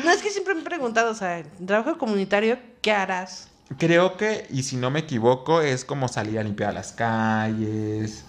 No, 0.04 0.12
es 0.12 0.22
que 0.22 0.30
siempre 0.30 0.54
me 0.56 0.62
he 0.62 0.64
preguntado, 0.64 1.12
o 1.12 1.16
sea, 1.16 1.44
trabajo 1.66 1.98
comunitario, 1.98 2.58
¿qué 2.82 2.92
harás? 2.92 3.50
creo 3.80 4.16
que, 4.18 4.46
y 4.52 4.62
si 4.64 4.76
no 4.78 4.92
me 4.92 5.00
equivoco, 5.00 5.62
es 5.62 5.84
como 5.86 6.08
salir 6.08 6.38
a 6.38 6.44
limpiar 6.44 6.74
las 6.76 6.92
calles. 6.92 8.24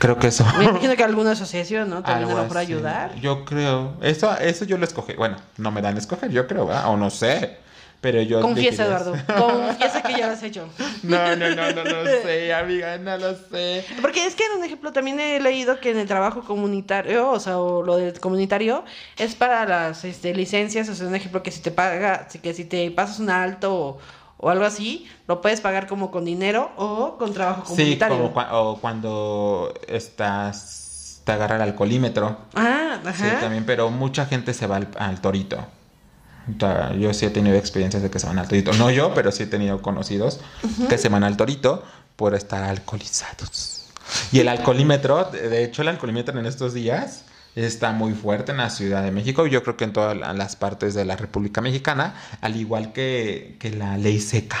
Creo 0.00 0.18
que 0.18 0.28
eso. 0.28 0.46
Me 0.56 0.64
imagino 0.64 0.96
que 0.96 1.04
alguna 1.04 1.32
asociación, 1.32 1.90
¿no? 1.90 2.02
También 2.02 2.30
a 2.30 2.34
lo 2.34 2.42
mejor 2.42 2.56
así. 2.56 2.72
ayudar. 2.72 3.14
Yo 3.16 3.44
creo. 3.44 3.98
Eso, 4.00 4.34
eso 4.38 4.64
yo 4.64 4.78
lo 4.78 4.86
escogí. 4.86 5.12
Bueno, 5.12 5.36
no 5.58 5.70
me 5.70 5.82
dan 5.82 5.96
a 5.96 5.98
escoger, 5.98 6.30
yo 6.30 6.46
creo, 6.46 6.66
¿verdad? 6.66 6.88
O 6.88 6.96
no 6.96 7.10
sé. 7.10 7.58
Pero 8.00 8.22
yo. 8.22 8.40
Confiesa. 8.40 8.86
Eduardo. 8.86 9.12
Confiesa 9.12 10.02
que 10.02 10.12
ya 10.12 10.26
lo 10.26 10.32
has 10.32 10.42
hecho. 10.42 10.66
No, 11.02 11.36
no, 11.36 11.54
no, 11.54 11.72
no 11.72 11.84
lo 11.84 12.04
sé, 12.22 12.52
amiga, 12.54 12.96
no 12.96 13.16
lo 13.18 13.34
sé. 13.34 13.84
Porque 14.00 14.26
es 14.26 14.34
que 14.34 14.44
en 14.44 14.58
un 14.58 14.64
ejemplo 14.64 14.92
también 14.92 15.20
he 15.20 15.38
leído 15.38 15.80
que 15.80 15.90
en 15.90 15.98
el 15.98 16.06
trabajo 16.06 16.42
comunitario, 16.44 17.30
o 17.30 17.40
sea, 17.40 17.58
o 17.58 17.82
lo 17.82 17.96
del 17.96 18.18
comunitario, 18.20 18.84
es 19.18 19.34
para 19.34 19.66
las 19.66 20.04
este, 20.04 20.34
licencias, 20.34 20.88
o 20.88 20.94
sea, 20.94 21.06
un 21.08 21.14
ejemplo 21.14 21.42
que 21.42 21.50
si 21.50 21.60
te 21.60 21.70
paga, 21.70 22.26
que 22.42 22.54
si 22.54 22.64
te 22.64 22.90
pasas 22.90 23.18
un 23.18 23.28
alto 23.28 23.74
o, 23.74 23.98
o 24.42 24.48
algo 24.50 24.64
así, 24.64 25.06
lo 25.28 25.40
puedes 25.42 25.60
pagar 25.60 25.86
como 25.86 26.10
con 26.10 26.24
dinero 26.24 26.70
o 26.76 27.16
con 27.18 27.32
trabajo 27.34 27.62
Sí, 27.66 27.76
comunitario. 27.76 28.16
como 28.16 28.34
cua- 28.34 28.48
o 28.52 28.78
cuando 28.80 29.72
estás. 29.86 31.20
te 31.24 31.32
agarra 31.32 31.56
el 31.56 31.62
alcoholímetro. 31.62 32.38
Ah, 32.54 32.98
Sí, 33.02 33.08
ajá. 33.24 33.40
también, 33.40 33.64
pero 33.66 33.90
mucha 33.90 34.24
gente 34.26 34.54
se 34.54 34.66
va 34.66 34.76
al, 34.76 34.88
al 34.98 35.20
torito. 35.20 35.58
O 35.58 36.58
sea, 36.58 36.92
Yo 36.94 37.12
sí 37.14 37.26
he 37.26 37.30
tenido 37.30 37.56
experiencias 37.56 38.02
de 38.02 38.10
que 38.10 38.18
se 38.18 38.26
van 38.26 38.38
al 38.38 38.48
torito. 38.48 38.72
No 38.72 38.90
yo, 38.90 39.12
pero 39.14 39.30
sí 39.30 39.42
he 39.44 39.46
tenido 39.46 39.82
conocidos 39.82 40.40
que 40.88 40.96
se 40.98 41.08
van 41.10 41.22
al 41.22 41.36
torito 41.36 41.82
por 42.16 42.34
estar 42.34 42.64
alcoholizados. 42.64 43.86
Y 44.32 44.40
el 44.40 44.48
alcoholímetro, 44.48 45.24
de 45.26 45.48
de 45.48 45.64
hecho 45.64 45.82
el 45.82 45.88
alcoholímetro 45.88 46.38
en 46.40 46.46
estos 46.46 46.74
días 46.74 47.24
está 47.56 47.92
muy 47.92 48.12
fuerte 48.14 48.52
en 48.52 48.58
la 48.58 48.70
Ciudad 48.70 49.02
de 49.02 49.10
México. 49.10 49.46
Yo 49.46 49.62
creo 49.62 49.76
que 49.76 49.84
en 49.84 49.92
todas 49.92 50.16
la- 50.16 50.32
las 50.32 50.56
partes 50.56 50.94
de 50.94 51.04
la 51.04 51.16
República 51.16 51.60
Mexicana, 51.60 52.14
al 52.40 52.56
igual 52.56 52.92
que, 52.92 53.56
que 53.58 53.70
la 53.70 53.96
ley 53.98 54.20
seca. 54.20 54.58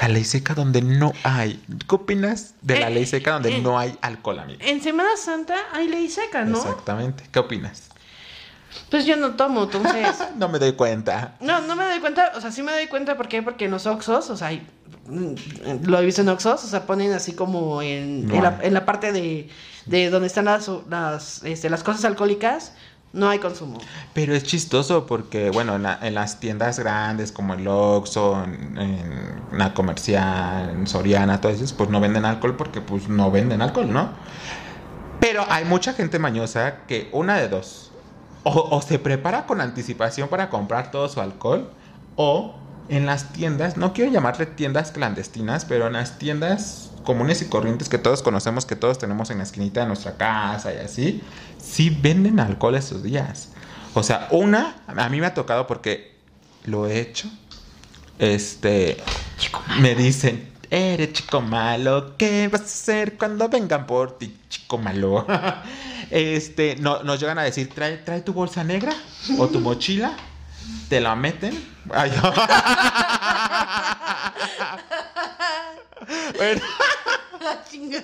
La 0.00 0.08
ley 0.08 0.24
seca 0.24 0.54
donde 0.54 0.80
no 0.80 1.12
hay. 1.22 1.62
¿Qué 1.88 1.94
opinas 1.94 2.54
de 2.62 2.80
la 2.80 2.88
Eh, 2.88 2.94
ley 2.94 3.06
seca 3.06 3.32
donde 3.32 3.56
eh, 3.56 3.60
no 3.60 3.78
hay 3.78 3.96
alcohol, 4.00 4.38
amigo? 4.38 4.58
En 4.62 4.80
Semana 4.82 5.10
Santa 5.22 5.54
hay 5.72 5.86
ley 5.88 6.08
seca, 6.08 6.44
¿no? 6.44 6.56
Exactamente. 6.58 7.24
¿Qué 7.30 7.38
opinas? 7.38 7.88
Pues 8.90 9.04
yo 9.04 9.16
no 9.16 9.32
tomo, 9.32 9.64
entonces. 9.64 10.16
No 10.36 10.48
me 10.48 10.58
doy 10.58 10.72
cuenta. 10.72 11.34
No, 11.40 11.60
no 11.60 11.76
me 11.76 11.84
doy 11.84 12.00
cuenta, 12.00 12.32
o 12.34 12.40
sea, 12.40 12.50
sí 12.50 12.62
me 12.62 12.72
doy 12.72 12.86
cuenta, 12.86 13.16
¿por 13.18 13.28
qué? 13.28 13.42
Porque 13.42 13.66
en 13.66 13.70
los 13.70 13.86
Oxxos, 13.86 14.30
o 14.30 14.36
sea, 14.36 14.48
hay- 14.48 14.66
lo 15.84 15.98
he 15.98 16.04
visto 16.04 16.22
en 16.22 16.28
Oxxos, 16.28 16.64
o 16.64 16.66
sea, 16.66 16.86
ponen 16.86 17.12
así 17.12 17.32
como 17.32 17.82
en, 17.82 18.26
No 18.28 18.34
en, 18.34 18.42
la, 18.42 18.48
hay. 18.60 18.66
en 18.68 18.74
la 18.74 18.84
parte 18.84 19.12
de, 19.12 19.48
de 19.86 20.10
donde 20.10 20.26
están 20.26 20.46
las, 20.46 20.70
las, 20.88 21.42
este, 21.44 21.68
las 21.70 21.82
cosas 21.82 22.04
alcohólicas, 22.04 22.72
no 23.12 23.28
hay 23.28 23.38
consumo. 23.38 23.78
Pero 24.14 24.34
es 24.34 24.42
chistoso 24.44 25.04
porque, 25.06 25.50
bueno, 25.50 25.76
en, 25.76 25.82
la- 25.82 25.98
en 26.00 26.14
las 26.14 26.40
tiendas 26.40 26.78
grandes 26.78 27.30
como 27.30 27.52
el 27.54 27.68
Oxxo, 27.68 28.42
en, 28.44 28.78
en 28.78 29.58
la 29.58 29.74
comercial, 29.74 30.70
en 30.70 30.86
Soriana, 30.86 31.40
todo 31.40 31.52
eso, 31.52 31.74
pues 31.76 31.90
no 31.90 32.00
venden 32.00 32.24
alcohol 32.24 32.56
porque 32.56 32.80
pues 32.80 33.08
no 33.08 33.30
venden 33.30 33.60
alcohol, 33.60 33.92
¿no? 33.92 34.08
Pero 35.20 35.44
hay 35.48 35.64
mucha 35.64 35.92
gente 35.92 36.18
mañosa 36.18 36.78
que 36.88 37.08
una 37.12 37.36
de 37.36 37.48
dos, 37.48 37.90
o, 38.44 38.50
o 38.50 38.82
se 38.82 38.98
prepara 38.98 39.46
con 39.46 39.60
anticipación 39.60 40.28
para 40.28 40.48
comprar 40.50 40.90
todo 40.90 41.08
su 41.08 41.20
alcohol, 41.20 41.70
o 42.16 42.56
en 42.92 43.06
las 43.06 43.32
tiendas, 43.32 43.78
no 43.78 43.94
quiero 43.94 44.12
llamarle 44.12 44.44
tiendas 44.44 44.92
clandestinas, 44.92 45.64
pero 45.64 45.86
en 45.86 45.94
las 45.94 46.18
tiendas 46.18 46.90
comunes 47.04 47.40
y 47.40 47.46
corrientes 47.46 47.88
que 47.88 47.96
todos 47.96 48.22
conocemos, 48.22 48.66
que 48.66 48.76
todos 48.76 48.98
tenemos 48.98 49.30
en 49.30 49.38
la 49.38 49.44
esquinita 49.44 49.80
de 49.80 49.86
nuestra 49.86 50.18
casa 50.18 50.74
y 50.74 50.76
así, 50.76 51.22
sí 51.58 51.88
venden 51.90 52.38
alcohol 52.38 52.74
esos 52.74 53.02
días. 53.02 53.48
O 53.94 54.02
sea, 54.02 54.28
una, 54.30 54.76
a 54.86 55.08
mí 55.08 55.20
me 55.20 55.26
ha 55.26 55.32
tocado 55.32 55.66
porque 55.66 56.16
lo 56.64 56.86
he 56.86 57.00
hecho. 57.00 57.30
Este, 58.18 58.98
me 59.80 59.94
dicen, 59.94 60.52
eres 60.70 61.14
chico 61.14 61.40
malo, 61.40 62.16
¿qué 62.18 62.48
vas 62.48 62.60
a 62.60 62.64
hacer 62.64 63.16
cuando 63.16 63.48
vengan 63.48 63.86
por 63.86 64.18
ti, 64.18 64.36
chico 64.48 64.76
malo? 64.76 65.26
Este, 66.10 66.76
no, 66.76 67.02
nos 67.04 67.18
llegan 67.18 67.38
a 67.38 67.42
decir, 67.42 67.70
trae, 67.70 67.96
trae 67.96 68.20
tu 68.20 68.34
bolsa 68.34 68.62
negra 68.62 68.92
o 69.38 69.48
tu 69.48 69.60
mochila, 69.60 70.14
te 70.88 71.00
la 71.00 71.14
meten. 71.14 71.58
Ay, 71.90 72.12
Bueno, 76.36 76.60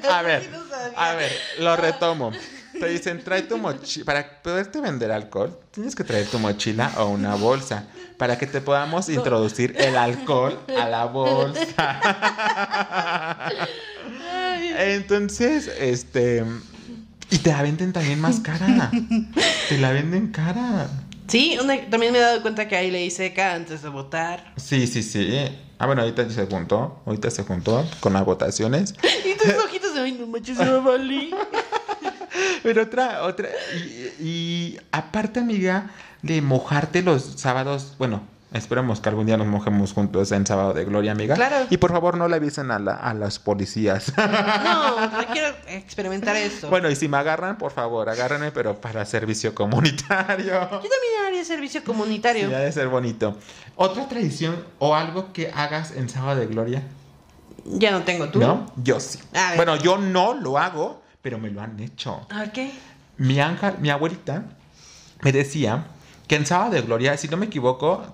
a 0.11 0.23
ver, 0.23 0.51
a 0.97 1.13
ver, 1.15 1.33
lo 1.59 1.77
retomo. 1.77 2.33
Te 2.79 2.89
dicen, 2.89 3.23
trae 3.25 3.43
tu 3.43 3.59
mochila. 3.59 4.05
Para 4.05 4.43
poderte 4.43 4.81
vender 4.81 5.11
alcohol, 5.11 5.59
tienes 5.73 5.97
que 5.97 6.05
traer 6.05 6.27
tu 6.27 6.39
mochila 6.39 6.93
o 6.99 7.07
una 7.07 7.35
bolsa. 7.35 7.87
Para 8.17 8.39
que 8.39 8.47
te 8.47 8.61
podamos 8.61 9.09
introducir 9.09 9.75
el 9.79 9.97
alcohol 9.97 10.61
a 10.79 10.89
la 10.89 11.05
bolsa. 11.07 12.01
Entonces, 14.79 15.69
este. 15.79 16.45
Y 17.31 17.39
te 17.39 17.51
la 17.51 17.63
venden 17.63 17.93
también 17.93 18.21
más 18.21 18.41
cara. 18.41 18.91
Te 19.69 19.79
la 19.79 19.91
venden 19.93 20.29
cara. 20.33 20.89
Sí, 21.29 21.59
una- 21.63 21.89
también 21.91 22.13
me 22.13 22.19
he 22.19 22.23
dado 22.23 22.41
cuenta 22.43 22.67
que 22.69 22.77
hay 22.77 22.91
ley 22.91 23.11
seca 23.11 23.55
antes 23.55 23.83
de 23.83 23.89
votar. 23.91 24.53
Sí, 24.57 24.87
sí, 24.87 25.03
sí. 25.03 25.29
Ah, 25.79 25.87
bueno, 25.87 26.03
ahorita 26.03 26.29
se 26.31 26.47
juntó. 26.47 27.03
Ahorita 27.07 27.31
se 27.31 27.45
juntó 27.45 27.87
con 28.01 28.13
las 28.15 28.25
votaciones. 28.25 28.95
Y 29.25 29.35
tus 29.37 29.65
ojitos 29.65 29.95
de, 29.95 30.01
ay, 30.01 30.13
no 30.13 30.27
manches, 30.27 30.59
no 30.59 30.83
valí. 30.83 31.31
Pero 32.63 32.83
otra, 32.83 33.23
otra. 33.25 33.49
Y, 34.21 34.25
y 34.27 34.81
aparte, 34.91 35.41
amiga, 35.41 35.91
de 36.23 36.41
mojarte 36.43 37.03
los 37.03 37.23
sábados. 37.37 37.95
Bueno, 37.99 38.23
esperemos 38.53 39.01
que 39.01 39.09
algún 39.09 39.27
día 39.27 39.37
nos 39.37 39.47
mojemos 39.47 39.93
juntos 39.93 40.33
en 40.33 40.47
sábado 40.47 40.73
de 40.73 40.85
gloria, 40.85 41.13
amiga. 41.13 41.35
Claro. 41.35 41.67
Y 41.71 41.77
por 41.77 41.91
favor, 41.91 42.17
no 42.17 42.29
le 42.29 42.37
avisen 42.37 42.71
a, 42.71 42.79
la- 42.79 42.95
a 42.95 43.13
las 43.15 43.39
policías. 43.39 44.13
No, 44.17 45.11
no 45.11 45.27
quiero 45.33 45.55
experimentar 45.69 46.37
esto. 46.37 46.69
bueno, 46.71 46.91
y 46.91 46.97
si 46.97 47.09
me 47.09 47.17
agarran, 47.19 47.59
por 47.59 47.73
favor, 47.73 48.09
agárrenme, 48.09 48.51
pero 48.53 48.81
para 48.81 49.05
servicio 49.05 49.55
comunitario. 49.55 50.47
Yo 50.47 50.69
también 50.69 51.27
haría 51.27 51.45
servicio 51.45 51.85
comunitario. 51.85 52.49
Sí, 52.49 52.55
ha 52.55 52.59
de 52.61 52.73
ser 52.73 52.89
bonito. 52.89 53.37
Otra 53.77 54.09
tradición 54.09 54.65
o 54.79 54.95
algo 54.95 55.33
que 55.33 55.51
hagas 55.55 55.93
en 55.93 56.09
sábado 56.09 56.41
de 56.41 56.47
gloria. 56.47 56.83
Ya 57.65 57.91
no 57.91 58.03
tengo 58.03 58.29
tú. 58.31 58.41
¿No? 58.41 58.73
Yo 58.83 58.99
sí. 59.01 59.19
A 59.35 59.49
ver. 59.49 59.57
Bueno, 59.57 59.77
yo 59.77 59.99
no 59.99 60.33
lo 60.35 60.59
hago, 60.59 61.03
pero 61.21 61.39
me 61.39 61.51
lo 61.51 61.61
han 61.61 61.79
hecho. 61.81 62.27
A 62.31 62.41
ver, 62.41 62.53
¿qué? 62.53 62.73
Mi 63.19 63.41
ángel, 63.41 63.75
mi 63.81 63.91
abuelita 63.91 64.45
me 65.21 65.33
decía 65.33 65.85
que 66.29 66.37
en 66.37 66.47
sábado 66.47 66.71
de 66.71 66.83
gloria, 66.83 67.17
si 67.19 67.29
no 67.29 67.37
me 67.37 67.47
equivoco, 67.47 68.05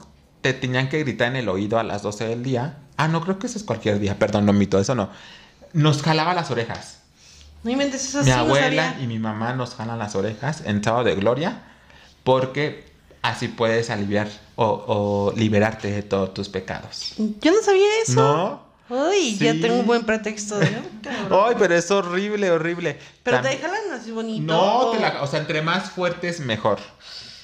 te 0.44 0.52
tenían 0.52 0.90
que 0.90 0.98
gritar 0.98 1.28
en 1.28 1.36
el 1.36 1.48
oído 1.48 1.78
a 1.78 1.82
las 1.82 2.02
12 2.02 2.28
del 2.28 2.42
día. 2.42 2.76
Ah, 2.98 3.08
no, 3.08 3.22
creo 3.22 3.38
que 3.38 3.46
eso 3.46 3.56
es 3.56 3.64
cualquier 3.64 3.98
día. 3.98 4.18
Perdón, 4.18 4.44
no 4.44 4.52
mito, 4.52 4.78
eso 4.78 4.94
no. 4.94 5.08
Nos 5.72 6.02
jalaba 6.02 6.34
las 6.34 6.50
orejas. 6.50 6.98
No 7.62 7.70
inventes 7.70 8.04
eso 8.04 8.18
mi 8.18 8.24
sí 8.24 8.30
no 8.30 8.36
abuela 8.36 8.90
sabía. 8.90 9.02
y 9.02 9.06
mi 9.06 9.18
mamá 9.18 9.54
nos 9.54 9.74
jalan 9.74 9.98
las 9.98 10.14
orejas 10.14 10.60
en 10.66 10.84
sábado 10.84 11.04
de 11.04 11.14
gloria 11.14 11.62
porque 12.24 12.84
así 13.22 13.48
puedes 13.48 13.88
aliviar 13.88 14.28
o, 14.56 14.66
o 14.86 15.32
liberarte 15.34 15.90
de 15.90 16.02
todos 16.02 16.34
tus 16.34 16.50
pecados. 16.50 17.14
Yo 17.16 17.50
no 17.50 17.62
sabía 17.62 17.86
eso. 18.06 18.14
¿No? 18.20 18.64
Uy, 19.08 19.38
ya 19.38 19.52
tengo 19.52 19.76
un 19.76 19.86
buen 19.86 20.04
pretexto, 20.04 20.60
¿no? 20.60 20.66
Cabrón. 21.02 21.40
Ay, 21.48 21.54
pero 21.58 21.74
es 21.74 21.90
horrible, 21.90 22.50
horrible. 22.50 22.98
Pero 23.22 23.40
te 23.40 23.56
jalan 23.56 23.80
así 23.98 24.10
bonito. 24.10 24.52
No, 24.52 24.90
te 24.90 25.00
la- 25.00 25.22
o 25.22 25.26
sea, 25.26 25.40
entre 25.40 25.62
más 25.62 25.90
fuerte 25.90 26.28
es 26.28 26.40
mejor. 26.40 26.78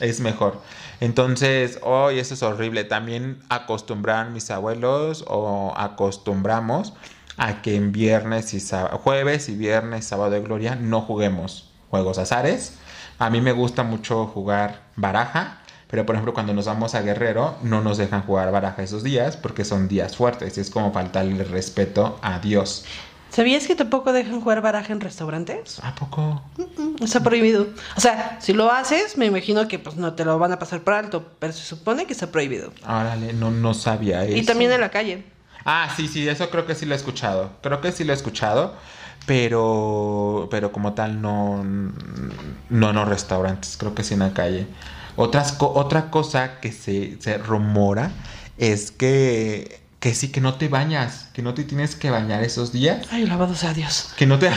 Es 0.00 0.20
mejor. 0.20 0.60
Entonces, 1.00 1.80
hoy 1.82 2.18
eso 2.18 2.34
es 2.34 2.42
horrible. 2.42 2.84
También 2.84 3.40
acostumbran 3.48 4.32
mis 4.32 4.50
abuelos 4.50 5.24
o 5.26 5.72
acostumbramos 5.76 6.92
a 7.38 7.62
que 7.62 7.74
en 7.74 7.90
viernes 7.90 8.52
y 8.52 8.62
jueves 9.02 9.48
y 9.48 9.56
viernes, 9.56 10.04
sábado 10.04 10.30
de 10.30 10.40
gloria, 10.40 10.76
no 10.76 11.00
juguemos 11.00 11.70
juegos 11.90 12.18
azares. 12.18 12.74
A 13.18 13.30
mí 13.30 13.40
me 13.40 13.52
gusta 13.52 13.82
mucho 13.82 14.26
jugar 14.26 14.82
baraja, 14.96 15.60
pero 15.88 16.04
por 16.06 16.14
ejemplo 16.14 16.34
cuando 16.34 16.54
nos 16.54 16.66
vamos 16.66 16.94
a 16.94 17.02
Guerrero 17.02 17.56
no 17.62 17.80
nos 17.80 17.98
dejan 17.98 18.22
jugar 18.22 18.52
baraja 18.52 18.82
esos 18.82 19.02
días 19.02 19.36
porque 19.36 19.64
son 19.64 19.88
días 19.88 20.16
fuertes 20.16 20.56
y 20.56 20.60
es 20.60 20.70
como 20.70 20.92
faltarle 20.92 21.44
respeto 21.44 22.18
a 22.22 22.38
Dios. 22.38 22.84
¿Sabías 23.30 23.66
que 23.66 23.76
tampoco 23.76 24.12
dejan 24.12 24.40
jugar 24.40 24.60
baraja 24.60 24.92
en 24.92 25.00
restaurantes? 25.00 25.80
¿A 25.82 25.94
poco? 25.94 26.42
Mm, 26.56 27.02
Está 27.02 27.20
prohibido. 27.20 27.68
O 27.96 28.00
sea, 28.00 28.38
si 28.40 28.52
lo 28.52 28.70
haces, 28.72 29.16
me 29.16 29.26
imagino 29.26 29.68
que 29.68 29.78
pues 29.78 29.96
no 29.96 30.14
te 30.14 30.24
lo 30.24 30.38
van 30.38 30.52
a 30.52 30.58
pasar 30.58 30.80
por 30.80 30.94
alto, 30.94 31.24
pero 31.38 31.52
se 31.52 31.64
supone 31.64 32.06
que 32.06 32.12
está 32.12 32.26
prohibido. 32.32 32.72
Órale, 32.84 33.32
no, 33.32 33.50
no 33.50 33.72
sabía 33.74 34.24
eso. 34.24 34.36
Y 34.36 34.44
también 34.44 34.72
en 34.72 34.80
la 34.80 34.90
calle. 34.90 35.24
Ah, 35.64 35.92
sí, 35.96 36.08
sí, 36.08 36.28
eso 36.28 36.50
creo 36.50 36.66
que 36.66 36.74
sí 36.74 36.86
lo 36.86 36.94
he 36.94 36.96
escuchado. 36.96 37.50
Creo 37.62 37.80
que 37.80 37.92
sí 37.92 38.02
lo 38.04 38.12
he 38.12 38.16
escuchado. 38.16 38.74
Pero, 39.26 40.48
pero 40.50 40.72
como 40.72 40.94
tal, 40.94 41.22
no, 41.22 41.62
no 41.62 42.90
en 42.90 42.96
los 42.96 43.08
restaurantes. 43.08 43.76
Creo 43.76 43.94
que 43.94 44.02
sí 44.02 44.14
en 44.14 44.20
la 44.20 44.32
calle. 44.32 44.66
Otras, 45.16 45.56
otra 45.60 46.10
cosa 46.10 46.58
que 46.60 46.72
se, 46.72 47.20
se 47.20 47.38
rumora 47.38 48.10
es 48.58 48.90
que, 48.90 49.80
que 50.00 50.14
sí, 50.14 50.32
que 50.32 50.40
no 50.40 50.54
te 50.54 50.68
bañas. 50.68 51.28
Que 51.34 51.42
no 51.42 51.52
te 51.54 51.62
tienes 51.64 51.94
que 51.94 52.10
bañar 52.10 52.42
esos 52.42 52.72
días. 52.72 53.06
Ay, 53.10 53.24
alabado 53.24 53.54
sea 53.54 53.72
Dios. 53.74 54.08
Que 54.16 54.26
no 54.26 54.38
te, 54.38 54.50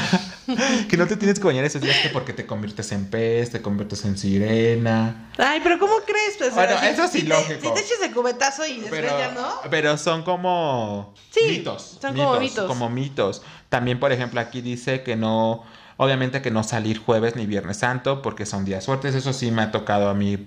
que 0.89 0.97
no 0.97 1.05
te 1.05 1.17
tienes 1.17 1.37
que 1.39 1.45
bañar 1.45 1.65
esos 1.65 1.81
días 1.81 1.97
que 2.01 2.09
porque 2.09 2.33
te 2.33 2.45
conviertes 2.45 2.91
en 2.93 3.05
pez, 3.07 3.51
te 3.51 3.61
conviertes 3.61 4.05
en 4.05 4.17
sirena. 4.17 5.29
Ay, 5.37 5.59
pero 5.63 5.79
¿cómo 5.79 5.93
crees? 6.05 6.35
Pues, 6.37 6.53
Bueno, 6.55 6.79
si- 6.79 6.85
eso 6.87 7.07
sí, 7.07 7.19
si 7.19 7.23
te- 7.23 7.29
lógico. 7.29 7.59
Si 7.61 7.73
te 7.73 7.79
echas 7.81 8.01
el 8.03 8.13
cubetazo 8.13 8.65
y 8.65 8.79
después 8.79 9.01
Pero, 9.01 9.19
ya 9.19 9.31
no. 9.31 9.49
pero 9.69 9.97
son 9.97 10.23
como 10.23 11.13
Sí, 11.31 11.41
mitos. 11.49 11.97
son 12.01 12.15
como 12.15 12.39
mitos. 12.39 12.65
Como 12.65 12.89
mitos. 12.89 13.41
También, 13.69 13.99
por 13.99 14.11
ejemplo, 14.11 14.39
aquí 14.39 14.61
dice 14.61 15.03
que 15.03 15.15
no, 15.15 15.63
obviamente 15.97 16.41
que 16.41 16.51
no 16.51 16.63
salir 16.63 16.99
jueves 16.99 17.35
ni 17.35 17.45
viernes 17.45 17.77
santo 17.77 18.21
porque 18.21 18.45
son 18.45 18.65
días 18.65 18.85
fuertes. 18.85 19.15
Eso 19.15 19.33
sí 19.33 19.51
me 19.51 19.61
ha 19.61 19.71
tocado 19.71 20.09
a 20.09 20.13
mí 20.13 20.37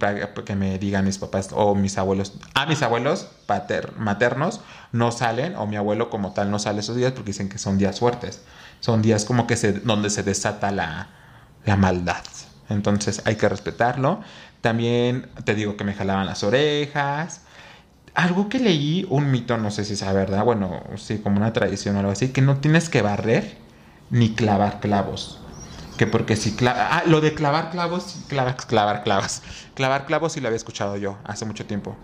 que 0.45 0.57
me 0.57 0.79
digan 0.79 1.05
mis 1.05 1.19
papás 1.19 1.51
o 1.53 1.75
mis 1.75 1.99
abuelos. 1.99 2.35
A 2.55 2.67
mis 2.67 2.83
abuelos 2.83 3.29
maternos 3.97 4.61
no 4.93 5.13
salen 5.13 5.57
o 5.57 5.67
mi 5.67 5.77
abuelo 5.77 6.11
como 6.11 6.33
tal 6.33 6.51
no 6.51 6.59
sale 6.59 6.81
esos 6.81 6.97
días 6.97 7.13
porque 7.13 7.31
dicen 7.31 7.49
que 7.49 7.59
son 7.59 7.79
días 7.79 8.01
fuertes. 8.01 8.43
Son 8.81 9.03
días 9.03 9.25
como 9.25 9.47
que 9.47 9.57
se, 9.57 9.73
donde 9.73 10.11
se 10.11 10.23
desata 10.23 10.71
la, 10.71 11.09
la 11.65 11.77
maldad. 11.77 12.23
Entonces 12.69 13.23
hay 13.25 13.37
que 13.37 13.49
respetarlo. 13.49 14.21
También 14.61 15.29
te 15.45 15.55
digo 15.55 15.77
que 15.77 15.85
me 15.85 15.95
jalaban 15.95 16.27
las 16.27 16.43
orejas. 16.43 17.43
Algo 18.15 18.49
que 18.49 18.59
leí, 18.59 19.07
un 19.11 19.31
mito, 19.31 19.59
no 19.59 19.71
sé 19.71 19.85
si 19.85 19.93
es 19.93 20.01
verdad, 20.13 20.43
bueno, 20.43 20.83
sí, 20.97 21.19
como 21.19 21.37
una 21.37 21.53
tradición 21.53 21.97
o 21.97 21.99
algo 21.99 22.13
así, 22.13 22.29
que 22.29 22.41
no 22.41 22.57
tienes 22.57 22.89
que 22.89 23.03
barrer 23.03 23.66
ni 24.11 24.35
clavar 24.35 24.81
clavos. 24.81 25.41
Que 25.97 26.07
porque 26.07 26.37
si 26.37 26.55
clava... 26.55 26.89
Ah, 26.91 27.03
lo 27.07 27.21
de 27.21 27.35
clavar 27.35 27.71
clavos, 27.71 28.17
clavar, 28.29 28.57
clavar 28.57 29.03
clavos. 29.03 29.43
Clavar 29.75 30.05
clavos 30.07 30.33
sí 30.33 30.41
lo 30.41 30.49
había 30.49 30.57
escuchado 30.57 30.97
yo 30.97 31.17
hace 31.25 31.45
mucho 31.45 31.65
tiempo. 31.65 31.97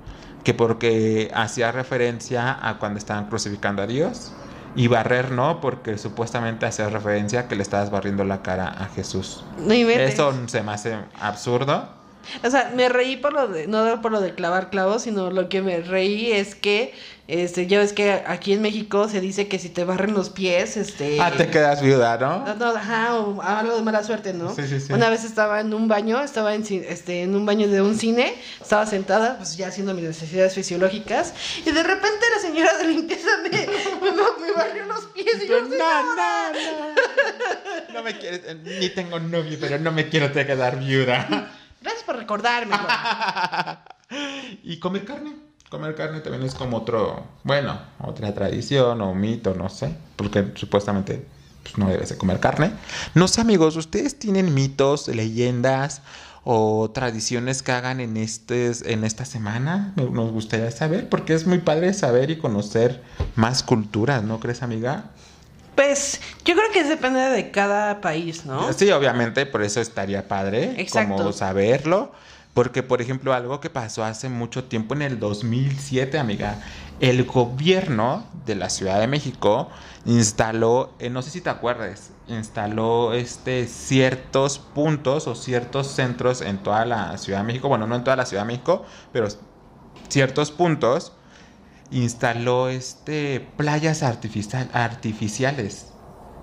Que 0.45 0.55
porque 0.55 1.31
hacía 1.35 1.73
referencia 1.73 2.59
a 2.67 2.79
cuando 2.79 2.99
estaban 2.99 3.27
crucificando 3.27 3.83
a 3.83 3.87
Dios. 3.87 4.33
Y 4.75 4.89
barrer 4.89 5.33
no, 5.33 5.61
porque 5.61 5.99
supuestamente 5.99 6.65
hacía 6.65 6.89
referencia 6.89 7.41
a 7.41 7.49
que 7.49 7.57
le 7.57 7.63
estabas 7.63 7.91
barriendo 7.91 8.25
la 8.25 8.41
cara 8.41 8.69
a 8.69 8.87
Jesús. 8.87 9.45
No. 9.59 9.75
Eso 9.75 10.33
se 10.47 10.63
me 10.63 10.73
hace 10.73 10.97
absurdo. 11.21 12.02
O 12.45 12.51
sea, 12.51 12.73
me 12.75 12.89
reí 12.89 13.17
por 13.17 13.33
lo 13.33 13.49
de, 13.49 13.67
no 13.67 14.01
por 14.03 14.13
lo 14.13 14.21
de 14.21 14.35
clavar 14.35 14.71
clavos, 14.71 15.03
sino 15.03 15.31
lo 15.31 15.49
que 15.49 15.63
me 15.63 15.81
reí 15.81 16.33
es 16.33 16.55
que, 16.55 16.95
este, 17.29 17.67
ya 17.67 17.79
ves 17.79 17.93
que 17.93 18.13
aquí 18.27 18.53
en 18.53 18.61
México 18.63 19.09
se 19.09 19.21
dice 19.21 19.49
que 19.49 19.59
si 19.59 19.69
te 19.69 19.85
barren 19.85 20.13
los 20.13 20.29
pies, 20.31 20.77
este... 20.77 21.21
Ah, 21.21 21.31
te 21.31 21.49
quedas 21.49 21.81
viuda, 21.81 22.19
No, 22.19 22.45
¿no? 22.45 22.55
no, 22.57 22.77
ajá, 22.77 23.15
o 23.17 23.41
algo 23.41 23.77
de 23.77 23.83
mala 23.83 24.03
suerte, 24.03 24.35
¿no? 24.35 24.55
Sí, 24.55 24.67
sí, 24.67 24.81
sí. 24.81 24.93
Una 24.93 25.09
vez 25.09 25.25
estaba 25.25 25.61
en 25.61 25.73
un 25.73 25.89
baño, 25.89 26.21
estaba 26.23 26.55
en, 26.55 26.63
este, 26.89 27.23
en 27.23 27.35
un 27.35 27.47
baño 27.47 27.69
de 27.69 27.81
un 27.81 27.97
cine, 27.97 28.35
estaba 28.61 28.87
sentada, 28.87 29.37
pues 29.39 29.57
ya 29.57 29.69
haciendo 29.69 29.95
mis 29.95 30.05
necesidades 30.05 30.55
fisiológicas, 30.55 31.33
y 31.65 31.71
de 31.71 31.83
repente 31.83 32.19
la 32.35 32.41
señora 32.43 32.77
de 32.79 32.85
limpieza 32.85 33.29
me, 33.43 33.51
me, 33.51 34.11
me 34.13 34.53
barrió 34.53 34.85
los 34.87 35.05
pies 35.07 35.43
y 35.45 35.49
yo, 35.49 35.63
no, 35.63 35.69
no, 35.69 36.53
no. 36.53 37.93
No 37.95 38.03
me 38.03 38.19
quieres, 38.19 38.41
eh, 38.47 38.57
ni 38.81 38.89
tengo 38.91 39.19
novio, 39.21 39.57
pero 39.61 39.79
no 39.79 39.93
me 39.93 40.09
quiero 40.09 40.33
te 40.33 40.47
quedar 40.47 40.79
viuda. 40.79 41.51
Gracias 41.83 42.05
por 42.05 42.17
recordarme. 42.17 42.77
Juan". 42.77 43.79
y 44.63 44.79
comer 44.79 45.05
carne. 45.05 45.37
Comer 45.71 45.95
carne 45.95 46.21
también 46.21 46.43
es 46.43 46.55
como 46.55 46.77
otro, 46.77 47.25
bueno, 47.45 47.81
otra 48.01 48.35
tradición 48.35 49.01
o 49.01 49.15
mito, 49.15 49.55
no 49.55 49.71
sé, 49.71 49.97
porque 50.17 50.53
supuestamente 50.55 51.27
pues, 51.63 51.79
no 51.79 51.89
debes 51.89 52.11
de 52.11 52.19
comer 52.19 52.41
carne. 52.41 52.73
No 53.15 53.27
sé, 53.27 53.41
amigos, 53.41 53.77
¿ustedes 53.77 54.19
tienen 54.19 54.53
mitos, 54.53 55.09
leyendas 55.09 56.03
o 56.45 56.91
tradiciones 56.93 57.63
que 57.63 57.73
hagan 57.73 58.01
en, 58.01 58.19
estes, 58.19 58.83
en 58.83 59.05
esta 59.05 59.25
semana? 59.25 59.95
Nos 59.97 60.31
gustaría 60.31 60.71
saber, 60.71 61.09
porque 61.09 61.33
es 61.33 61.47
muy 61.47 61.59
padre 61.59 61.95
saber 61.95 62.31
y 62.31 62.37
conocer 62.37 63.03
más 63.37 63.63
culturas, 63.63 64.23
¿no 64.23 64.41
crees, 64.41 64.63
amiga? 64.63 65.13
Pues 65.75 66.21
yo 66.45 66.55
creo 66.55 66.71
que 66.73 66.85
depende 66.85 67.21
de 67.21 67.51
cada 67.51 68.01
país, 68.01 68.45
¿no? 68.45 68.73
Sí, 68.73 68.91
obviamente, 68.91 69.47
por 69.47 69.63
eso 69.63 69.81
estaría 69.81 70.29
padre 70.29 70.75
Exacto. 70.81 71.17
como 71.17 71.33
saberlo. 71.33 72.13
Porque, 72.55 72.83
por 72.83 73.01
ejemplo, 73.01 73.33
algo 73.33 73.61
que 73.61 73.71
pasó 73.71 74.05
hace 74.05 74.29
mucho 74.29 74.65
tiempo, 74.65 74.93
en 74.95 75.01
el 75.01 75.19
2007, 75.19 76.19
amiga, 76.19 76.59
el 77.01 77.25
gobierno 77.25 78.27
de 78.45 78.55
la 78.55 78.69
Ciudad 78.69 79.01
de 79.01 79.07
México 79.07 79.71
instaló, 80.05 80.93
eh, 80.99 81.09
no 81.09 81.23
sé 81.23 81.31
si 81.31 81.41
te 81.41 81.49
acuerdas, 81.49 82.11
instaló 82.29 83.15
este, 83.15 83.67
ciertos 83.67 84.59
puntos 84.59 85.27
o 85.29 85.35
ciertos 85.35 85.89
centros 85.89 86.43
en 86.43 86.59
toda 86.59 86.85
la 86.85 87.17
Ciudad 87.17 87.39
de 87.39 87.45
México, 87.45 87.69
bueno, 87.69 87.87
no 87.87 87.97
en 87.97 88.05
toda 88.05 88.17
la 88.17 88.27
Ciudad 88.27 88.43
de 88.43 88.49
México, 88.49 88.85
pero 89.13 89.29
ciertos 90.09 90.51
puntos, 90.51 91.13
instaló 91.93 92.69
este, 92.69 93.41
playas 93.57 94.03
artificial- 94.03 94.69
artificiales. 94.73 95.89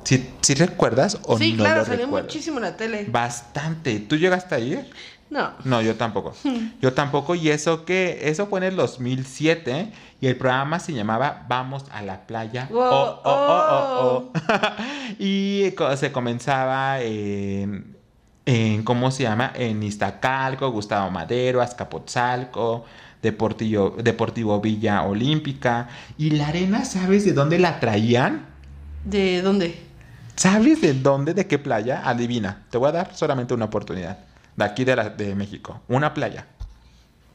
¿Sí, 0.03 0.53
recuerdas 0.55 1.19
o 1.23 1.37
sí, 1.37 1.51
no 1.53 1.57
claro, 1.63 1.79
lo 1.81 1.85
salió 1.85 2.05
recuerdas? 2.05 2.27
muchísimo 2.33 2.57
en 2.57 2.63
la 2.63 2.77
tele. 2.77 3.05
Bastante. 3.09 3.99
¿Tú 3.99 4.15
llegaste 4.15 4.55
a 4.55 4.59
ir? 4.59 4.89
No. 5.29 5.51
No, 5.63 5.81
yo 5.83 5.95
tampoco. 5.95 6.33
Yo 6.81 6.93
tampoco. 6.93 7.35
Y 7.35 7.49
eso 7.49 7.85
que, 7.85 8.19
eso 8.23 8.47
fue 8.47 8.59
en 8.61 8.63
el 8.63 8.75
2007 8.75 9.91
y 10.21 10.25
el 10.27 10.35
programa 10.37 10.79
se 10.79 10.93
llamaba 10.93 11.45
Vamos 11.47 11.85
a 11.91 12.01
la 12.01 12.25
playa. 12.25 12.67
Wow, 12.71 12.81
Oh, 12.81 13.21
oh, 13.23 13.31
oh, 13.31 13.99
oh, 14.01 14.31
oh. 14.33 14.39
y 15.19 15.71
se 15.97 16.11
comenzaba 16.11 17.01
en, 17.01 17.95
en, 18.47 18.81
¿cómo 18.83 19.11
se 19.11 19.23
llama? 19.23 19.51
En 19.53 19.83
Iztacalco, 19.83 20.71
Gustavo 20.71 21.11
Madero, 21.11 21.61
Azcapotzalco, 21.61 22.85
Deportivo, 23.21 23.95
Deportivo 24.01 24.61
Villa 24.61 25.03
Olímpica. 25.03 25.89
Y 26.17 26.31
la 26.31 26.47
arena, 26.47 26.85
¿sabes 26.85 27.25
de 27.25 27.33
dónde 27.33 27.59
la 27.59 27.79
traían? 27.79 28.45
¿De 29.05 29.41
dónde? 29.41 29.79
¿Sabes 30.35 30.81
de 30.81 30.93
dónde? 30.93 31.33
¿De 31.33 31.47
qué 31.47 31.59
playa? 31.59 32.01
Adivina. 32.05 32.63
Te 32.69 32.77
voy 32.77 32.89
a 32.89 32.93
dar 32.93 33.15
solamente 33.15 33.53
una 33.53 33.65
oportunidad. 33.65 34.19
De 34.55 34.63
aquí 34.63 34.85
de, 34.85 34.95
la, 34.95 35.09
de 35.09 35.35
México. 35.35 35.81
Una 35.87 36.13
playa. 36.13 36.45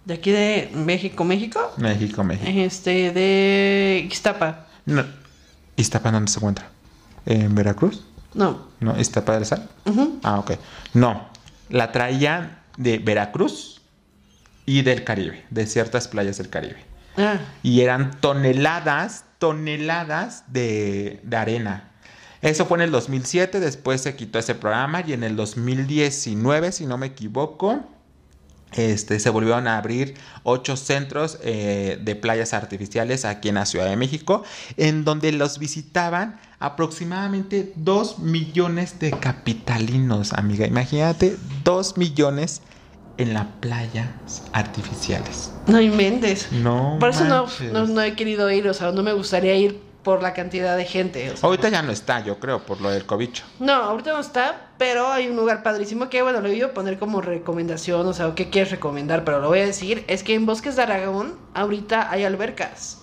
¿De 0.05 0.15
aquí 0.15 0.31
de 0.31 0.71
México, 0.75 1.25
México? 1.25 1.73
México, 1.77 2.25
México. 2.25 2.51
Este, 2.51 3.13
de 3.13 4.03
Ixtapa. 4.07 4.67
No. 4.87 5.05
¿Iztapa 5.77 6.11
dónde 6.13 6.31
se 6.31 6.39
encuentra? 6.39 6.67
¿En 7.27 7.55
Veracruz? 7.55 8.05
No. 8.35 8.69
¿No? 8.81 8.99
¿Iztapa 8.99 9.35
del 9.35 9.47
Sal? 9.47 9.69
Ah, 10.23 10.39
ok. 10.39 10.53
No. 10.93 11.29
La 11.71 11.91
traían 11.91 12.59
de 12.77 12.99
Veracruz 12.99 13.74
y 14.67 14.83
del 14.83 15.05
Caribe. 15.05 15.45
De 15.51 15.67
ciertas 15.67 16.09
playas 16.09 16.39
del 16.39 16.49
Caribe. 16.49 16.85
Ah, 17.17 17.39
Y 17.63 17.81
eran 17.81 18.21
toneladas, 18.21 19.25
toneladas 19.39 20.45
de, 20.49 21.21
de 21.23 21.37
arena. 21.37 21.91
Eso 22.43 22.67
fue 22.67 22.79
en 22.79 22.83
el 22.83 22.91
2007, 22.91 23.59
después 23.59 24.03
se 24.03 24.17
quitó 24.17 24.39
ese 24.39 24.55
programa 24.55 25.03
y 25.07 25.15
en 25.15 25.23
el 25.25 25.35
2019, 25.35 26.73
si 26.73 26.85
no 26.85 26.99
me 26.99 27.07
equivoco, 27.07 27.81
este, 28.73 29.21
se 29.21 29.31
volvieron 29.31 29.69
a 29.69 29.79
abrir 29.79 30.15
ocho 30.43 30.77
centros 30.77 31.39
eh, 31.43 31.99
de 32.03 32.17
playas 32.17 32.53
artificiales 32.53 33.25
aquí 33.25 33.49
en 33.49 33.55
la 33.55 33.67
Ciudad 33.67 33.87
de 33.89 33.97
México, 33.97 34.43
en 34.77 35.05
donde 35.05 35.31
los 35.33 35.59
visitaban 35.59 36.41
aproximadamente 36.59 37.73
2 37.77 38.19
millones 38.19 38.99
de 38.99 39.13
capitalinos, 39.13 40.33
amiga. 40.33 40.67
Imagínate, 40.67 41.37
2 41.63 41.97
millones 41.99 42.63
en 43.19 43.33
las 43.35 43.47
playas 43.61 44.09
artificiales. 44.53 45.53
no 45.67 45.81
inventes. 45.81 46.51
No. 46.53 46.97
Por 46.99 47.11
eso 47.11 47.25
no, 47.25 47.47
no, 47.73 47.87
no 47.87 48.01
he 48.03 48.15
querido 48.15 48.51
ir, 48.51 48.69
o 48.69 48.75
sea, 48.75 48.91
no 48.93 49.03
me 49.03 49.13
gustaría 49.13 49.55
ir 49.55 49.81
por 50.03 50.21
la 50.23 50.35
cantidad 50.35 50.77
de 50.77 50.85
gente. 50.85 51.31
o 51.31 51.37
sea. 51.37 51.47
Ahorita 51.47 51.69
ya 51.71 51.81
no 51.83 51.91
está, 51.93 52.23
yo 52.25 52.39
creo, 52.39 52.65
por 52.67 52.81
lo 52.81 52.91
del 52.91 53.07
cobicho. 53.07 53.45
No, 53.61 53.73
ahorita 53.73 54.13
no 54.13 54.19
está, 54.21 54.69
pero 54.77 55.11
hay 55.11 55.29
un 55.29 55.37
lugar 55.37 55.63
padrísimo 55.63 56.09
que, 56.11 56.21
bueno, 56.23 56.41
lo 56.41 56.53
iba 56.53 56.67
a 56.69 56.71
poner 56.75 56.99
como 56.99 57.21
recomendación, 57.23 58.07
o 58.07 58.13
sea, 58.13 58.35
¿qué 58.35 58.51
quieres 58.51 58.71
recomendar? 58.73 59.25
Pero 59.25 59.41
lo 59.41 59.49
voy 59.49 59.61
a 59.61 59.67
decir, 59.67 60.05
es 60.09 60.23
que 60.23 60.35
en 60.35 60.45
Bosques 60.45 60.77
de 60.77 60.83
Aragón 60.83 61.37
ahorita 61.55 62.11
hay 62.11 62.25
albercas. 62.25 62.99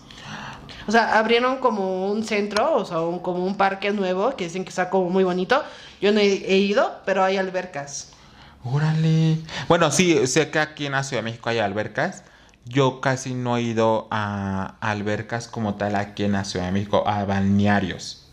O 0.88 0.91
sea, 0.91 1.18
abrieron 1.20 1.57
como 1.57 2.12
un 2.12 2.24
centro, 2.24 2.74
o 2.76 2.86
sea, 2.86 3.01
un- 3.01 3.20
como 3.20 3.45
un 3.45 3.55
parque 3.55 3.91
nuevo, 3.91 4.36
que 4.36 4.43
dicen 4.45 4.64
que 4.64 4.70
está 4.70 4.89
como 4.89 5.09
muy 5.09 5.24
bonito. 5.24 5.64
Yo 6.01 6.12
no 6.12 6.20
he, 6.20 6.26
he 6.34 6.57
ido, 6.57 6.91
pero 7.05 7.24
hay 7.24 7.38
albercas. 7.38 8.09
Órale. 8.64 9.38
Bueno, 9.68 9.91
sí, 9.91 10.28
sé 10.28 10.49
que 10.51 10.59
aquí 10.59 10.86
en 10.86 10.91
la 10.93 11.03
Ciudad 11.03 11.24
de 11.24 11.30
México 11.32 11.49
hay 11.49 11.59
albercas. 11.59 12.24
Yo 12.66 13.01
casi 13.01 13.34
no 13.34 13.57
he 13.57 13.64
ido 13.64 14.07
a 14.12 14.76
albercas 14.82 15.47
como 15.47 15.76
tal 15.76 15.95
aquí 15.95 16.24
en 16.24 16.34
la 16.34 16.45
Ciudad 16.45 16.68
de 16.68 16.72
México, 16.72 17.03
a 17.07 17.26
balnearios. 17.26 18.28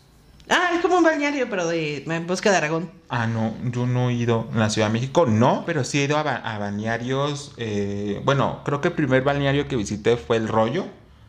Ah, 0.51 0.69
es 0.75 0.81
como 0.81 0.97
un 0.97 1.03
balneario, 1.03 1.49
pero 1.49 1.67
de 1.67 2.03
en 2.07 2.27
Bosque 2.27 2.49
de 2.49 2.57
Aragón. 2.57 2.91
Ah, 3.09 3.25
no, 3.27 3.53
yo 3.71 3.85
no 3.87 4.09
he 4.09 4.13
ido 4.13 4.47
en 4.51 4.59
la 4.59 4.69
Ciudad 4.69 4.87
de 4.87 4.93
México, 4.93 5.25
no, 5.25 5.63
pero 5.65 5.83
sí 5.83 5.99
he 5.99 6.03
ido 6.05 6.17
a, 6.17 6.23
ba- 6.23 6.35
a 6.43 6.57
balnearios. 6.59 7.53
eh, 7.57 8.21
bueno, 8.23 8.59
creo 8.65 8.81
que 8.81 8.89
el 8.89 8.93
primer 8.93 9.23
balneario 9.23 9.67
que 9.67 9.75
visité 9.75 10.15
fue 10.17 10.37
el 10.37 10.47
Rollo. 10.47 10.85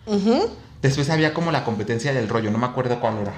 Ujú. 0.07 0.48
Después 0.82 1.09
había 1.11 1.32
como 1.34 1.53
la 1.53 1.64
competencia 1.64 2.12
del 2.12 2.28
Rollo, 2.28 2.51
no 2.51 2.59
me 2.59 2.66
acuerdo 2.66 3.01
cuál 3.01 3.18
era. 3.18 3.32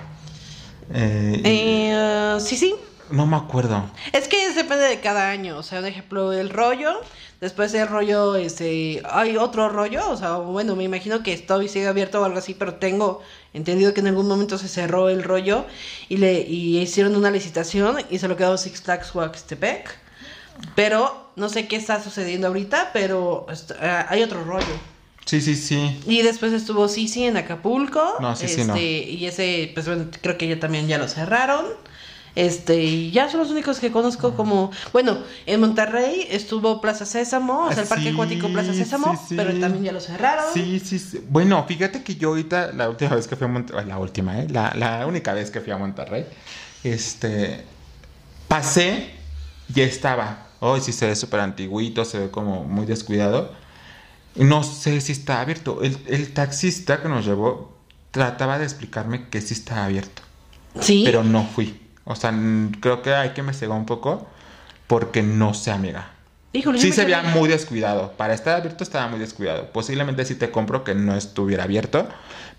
Eh, 0.95 1.41
Eh, 1.45 2.37
sí, 2.41 2.57
sí. 2.57 2.75
No 3.11 3.27
me 3.27 3.37
acuerdo. 3.37 3.85
Es 4.13 4.29
que 4.29 4.43
depende 4.55 4.85
de 4.85 5.01
cada 5.01 5.31
año. 5.31 5.59
O 5.59 5.63
sea, 5.63 5.81
un 5.81 5.87
ejemplo, 5.87 6.33
el 6.33 6.51
rollo. 6.51 7.01
Después 7.41 7.73
del 7.73 7.89
rollo, 7.89 8.37
este, 8.37 9.03
hay 9.11 9.37
otro 9.37 9.69
rollo. 9.69 10.09
O 10.11 10.17
sea, 10.17 10.37
bueno, 10.37 10.77
me 10.77 10.85
imagino 10.85 11.23
que 11.23 11.37
todavía 11.39 11.69
sigue 11.69 11.89
abierto 11.89 12.21
o 12.21 12.25
algo 12.25 12.39
así, 12.39 12.55
pero 12.55 12.75
tengo 12.75 13.23
entendido 13.53 13.93
que 13.95 14.01
en 14.01 14.07
algún 14.09 14.29
momento 14.29 14.59
se 14.59 14.69
cerró 14.69 15.09
el 15.09 15.25
rollo 15.25 15.67
y 16.09 16.19
le 16.19 16.43
y 16.43 16.79
hicieron 16.79 17.17
una 17.17 17.31
licitación 17.31 17.97
y 18.11 18.19
se 18.19 18.29
lo 18.29 18.37
quedó 18.37 18.57
Six 18.57 18.83
Flags 18.83 19.15
Huaxtepec. 19.15 19.99
Pero 20.77 21.31
no 21.35 21.49
sé 21.49 21.67
qué 21.67 21.77
está 21.77 22.03
sucediendo 22.03 22.47
ahorita, 22.47 22.91
pero 22.93 23.47
ah, 23.81 24.07
hay 24.09 24.23
otro 24.23 24.45
rollo. 24.45 24.93
Sí, 25.25 25.41
sí, 25.41 25.57
sí. 25.57 26.01
Y 26.07 26.23
después 26.23 26.53
estuvo 26.53 26.89
Sisi 26.89 27.25
en 27.25 27.37
Acapulco. 27.37 28.17
No, 28.21 28.37
Sisi 28.37 28.65
no. 28.65 28.77
Y 28.77 29.25
ese, 29.27 29.71
pues 29.75 29.87
bueno, 29.87 30.07
creo 30.21 30.37
que 30.37 30.49
ya 30.49 30.61
también 30.61 30.89
ya 30.89 30.99
lo 30.99 31.09
cerraron. 31.09 31.67
Este, 32.35 32.83
y 32.83 33.11
ya 33.11 33.29
son 33.29 33.41
los 33.41 33.51
únicos 33.51 33.79
que 33.79 33.93
conozco 33.93 34.35
como, 34.35 34.71
bueno, 34.93 35.19
en 35.45 35.61
Monterrey 35.61 36.27
estuvo 36.31 36.81
Plaza 36.81 37.05
Sésamo, 37.05 37.67
o 37.67 37.73
sea, 37.73 37.83
el 37.83 37.89
Parque 37.89 38.05
Sí, 38.05 38.11
Acuático 38.11 38.49
Plaza 38.49 38.73
Sésamo, 38.73 39.13
sí, 39.17 39.21
sí. 39.31 39.35
pero 39.37 39.51
también 39.61 39.85
ya 39.85 39.93
lo 39.93 40.01
cerraron. 40.01 40.45
Sí, 40.55 40.81
sí, 40.81 40.99
sí. 40.99 41.23
Bueno, 41.29 41.63
fíjate 41.69 42.03
que 42.03 42.15
yo 42.17 42.31
ahorita, 42.31 42.73
la 42.73 42.89
última 42.89 43.15
vez 43.17 43.29
que 43.29 43.37
fui 43.37 43.45
a 43.45 43.49
Monterrey, 43.49 43.85
la 43.87 43.99
última, 43.99 44.41
¿eh? 44.41 44.47
La, 44.49 44.73
la 44.77 45.07
única 45.07 45.35
vez 45.35 45.51
que 45.51 45.61
fui 45.61 45.73
a 45.73 45.77
Monterrey, 45.77 46.25
este, 46.85 47.65
pasé 48.49 49.11
y 49.75 49.81
estaba. 49.83 50.47
Hoy 50.61 50.81
sí 50.81 50.93
se 50.93 51.07
ve 51.07 51.17
súper 51.17 51.41
antiguito, 51.41 52.05
se 52.05 52.19
ve 52.19 52.31
como 52.31 52.65
muy 52.65 52.87
descuidado. 52.87 53.53
No 54.37 54.63
sé 54.63 55.01
si 55.03 55.13
está 55.13 55.41
abierto. 55.43 55.83
El, 55.83 55.99
el 56.07 56.33
taxista 56.33 57.03
que 57.03 57.09
nos 57.09 57.27
llevó 57.27 57.77
trataba 58.11 58.59
de 58.59 58.65
explicarme 58.65 59.29
que 59.29 59.41
sí 59.41 59.55
estaba 59.55 59.85
abierto, 59.85 60.23
Sí. 60.81 61.03
pero 61.05 61.23
no 61.25 61.45
fui. 61.45 61.79
O 62.05 62.15
sea, 62.17 62.33
creo 62.81 63.03
que 63.03 63.15
hay 63.15 63.31
que 63.31 63.41
investigar 63.41 63.77
un 63.77 63.87
poco 63.87 64.27
porque 64.87 65.23
no 65.23 65.55
sé, 65.55 65.71
amiga. 65.71 66.11
Híjole, 66.53 66.79
Sí 66.79 66.89
me 66.89 66.93
se 66.95 67.05
veía 67.05 67.23
muy 67.23 67.49
descuidado. 67.49 68.13
Para 68.13 68.35
estar 68.35 68.57
abierto 68.57 68.85
estaba 68.85 69.09
muy 69.09 69.19
descuidado. 69.19 69.71
Posiblemente 69.73 70.25
sí 70.25 70.35
te 70.35 70.51
compro 70.51 70.85
que 70.85 70.95
no 70.95 71.15
estuviera 71.17 71.65
abierto. 71.65 72.07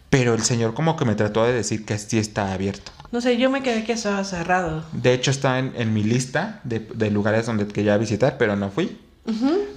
Pero 0.09 0.33
el 0.33 0.43
señor 0.43 0.73
como 0.73 0.95
que 0.95 1.05
me 1.05 1.15
trató 1.15 1.45
de 1.45 1.53
decir 1.53 1.85
que 1.85 1.97
sí 1.97 2.17
está 2.19 2.53
abierto. 2.53 2.91
No 3.11 3.21
sé, 3.21 3.37
yo 3.37 3.49
me 3.49 3.61
quedé 3.61 3.83
que 3.83 3.93
estaba 3.93 4.23
cerrado. 4.23 4.83
De 4.91 5.13
hecho 5.13 5.31
está 5.31 5.59
en, 5.59 5.73
en 5.75 5.93
mi 5.93 6.03
lista 6.03 6.59
de, 6.63 6.79
de 6.79 7.11
lugares 7.11 7.45
donde 7.45 7.67
quería 7.67 7.97
visitar, 7.97 8.37
pero 8.37 8.55
no 8.55 8.69
fui. 8.69 8.99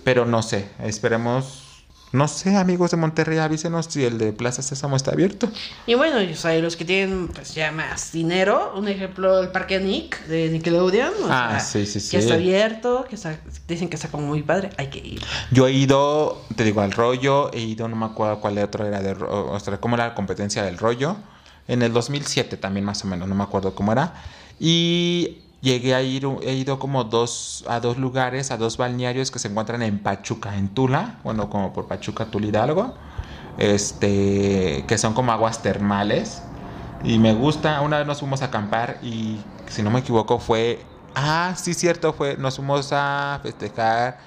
Pero 0.04 0.24
no 0.26 0.42
sé, 0.42 0.68
esperemos... 0.82 1.65
No 2.16 2.28
sé, 2.28 2.56
amigos 2.56 2.92
de 2.92 2.96
Monterrey, 2.96 3.36
avísenos 3.36 3.86
si 3.90 4.02
el 4.04 4.16
de 4.16 4.32
Plaza 4.32 4.62
Sésamo 4.62 4.96
está 4.96 5.10
abierto. 5.10 5.50
Y 5.86 5.94
bueno, 5.96 6.16
o 6.32 6.34
sea, 6.34 6.58
los 6.60 6.74
que 6.74 6.86
tienen 6.86 7.28
pues 7.28 7.54
ya 7.54 7.70
más 7.72 8.10
dinero, 8.10 8.72
un 8.74 8.88
ejemplo, 8.88 9.42
el 9.42 9.48
Parque 9.48 9.78
Nick 9.80 10.24
de 10.26 10.48
Nickelodeon, 10.48 11.12
o 11.24 11.26
Ah, 11.28 11.60
sea, 11.60 11.60
sí, 11.60 11.84
sí, 11.84 12.00
sí. 12.00 12.12
que 12.12 12.16
está 12.18 12.34
abierto, 12.34 13.04
que 13.06 13.16
está, 13.16 13.38
dicen 13.68 13.90
que 13.90 13.96
está 13.96 14.08
como 14.08 14.26
muy 14.28 14.42
padre, 14.42 14.70
hay 14.78 14.86
que 14.88 14.98
ir. 14.98 15.22
Yo 15.50 15.66
he 15.66 15.72
ido, 15.72 16.42
te 16.56 16.64
digo, 16.64 16.80
al 16.80 16.92
rollo, 16.92 17.52
he 17.52 17.60
ido, 17.60 17.86
no 17.86 17.96
me 17.96 18.06
acuerdo 18.06 18.40
cuál 18.40 18.56
otro 18.58 18.86
era 18.86 19.02
de, 19.02 19.12
o 19.12 19.60
sea, 19.60 19.76
cómo 19.78 19.96
era 19.96 20.08
la 20.08 20.14
competencia 20.14 20.62
del 20.62 20.78
rollo. 20.78 21.18
En 21.68 21.82
el 21.82 21.92
2007 21.92 22.56
también 22.56 22.86
más 22.86 23.04
o 23.04 23.08
menos, 23.08 23.28
no 23.28 23.34
me 23.34 23.42
acuerdo 23.44 23.74
cómo 23.74 23.92
era. 23.92 24.14
Y 24.58 25.42
llegué 25.60 25.94
a 25.94 26.02
ir, 26.02 26.26
he 26.42 26.54
ido 26.54 26.78
como 26.78 27.04
dos, 27.04 27.64
a 27.68 27.80
dos 27.80 27.98
lugares, 27.98 28.50
a 28.50 28.56
dos 28.56 28.76
balnearios 28.76 29.30
que 29.30 29.38
se 29.38 29.48
encuentran 29.48 29.82
en 29.82 29.98
Pachuca, 30.02 30.56
en 30.56 30.68
Tula, 30.68 31.20
bueno, 31.24 31.48
como 31.50 31.72
por 31.72 31.86
Pachuca, 31.88 32.26
Tula 32.26 32.46
Hidalgo, 32.46 32.94
este, 33.56 34.84
que 34.86 34.98
son 34.98 35.14
como 35.14 35.32
aguas 35.32 35.62
termales. 35.62 36.42
Y 37.02 37.18
me 37.18 37.32
gusta, 37.34 37.80
una 37.82 37.98
vez 37.98 38.06
nos 38.06 38.20
fuimos 38.20 38.42
a 38.42 38.46
acampar 38.46 38.98
y, 39.02 39.40
si 39.68 39.82
no 39.82 39.90
me 39.90 40.00
equivoco, 40.00 40.38
fue, 40.38 40.86
ah, 41.14 41.54
sí, 41.56 41.74
cierto, 41.74 42.12
fue, 42.12 42.36
nos 42.36 42.56
fuimos 42.56 42.90
a 42.92 43.40
festejar 43.42 44.18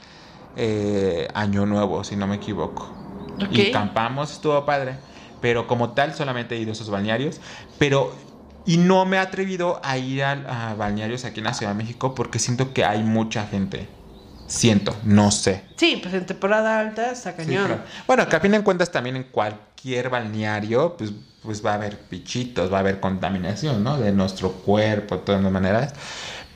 eh, 0.56 1.28
Año 1.34 1.66
Nuevo, 1.66 2.04
si 2.04 2.16
no 2.16 2.28
me 2.28 2.36
equivoco. 2.36 2.96
Y 3.50 3.66
Ok. 3.68 3.72
campamos, 3.72 4.32
estuvo 4.32 4.66
padre. 4.66 5.00
Pero 5.40 5.68
como 5.68 5.94
tal, 5.94 6.14
solamente 6.14 6.56
he 6.56 6.60
ido 6.60 6.72
a 6.72 6.74
esos 6.74 6.90
balnearios. 6.90 7.40
Pero, 7.78 8.14
y 8.66 8.78
no 8.78 9.06
me 9.06 9.18
he 9.18 9.20
atrevido 9.20 9.80
a 9.84 9.98
ir 9.98 10.24
a, 10.24 10.72
a 10.72 10.76
balnearios 10.76 11.26
aquí 11.26 11.40
en 11.40 11.46
la 11.46 11.54
Ciudad 11.54 11.72
de 11.74 11.78
México 11.78 12.14
porque 12.16 12.40
siento 12.40 12.74
que 12.74 12.86
hay 12.86 13.04
mucha 13.04 13.48
gente. 13.48 13.90
Siento, 14.48 14.96
no 15.04 15.30
sé. 15.32 15.64
Sí, 15.76 16.00
pues 16.02 16.14
en 16.16 16.26
temporada 16.26 16.80
alta 16.80 17.12
está 17.12 17.32
Sí, 17.32 17.38
cañón. 17.38 17.68
claro. 17.68 17.84
Bueno, 18.08 18.28
que 18.28 18.36
a 18.36 18.40
fin 18.40 18.52
de 18.52 18.62
cuentas 18.64 18.92
también 18.92 19.16
en 19.16 19.24
cualquier 19.26 20.10
balneario, 20.10 20.98
pues, 20.98 21.12
pues 21.44 21.64
va 21.64 21.72
a 21.72 21.76
haber 21.76 22.00
bichitos, 22.10 22.72
va 22.74 22.78
a 22.78 22.80
haber 22.80 23.00
contaminación, 23.00 23.84
¿no? 23.84 23.98
De 23.98 24.12
nuestro 24.12 24.52
cuerpo, 24.52 25.18
de 25.18 25.22
todas 25.22 25.44
las 25.44 25.52
maneras. 25.52 25.94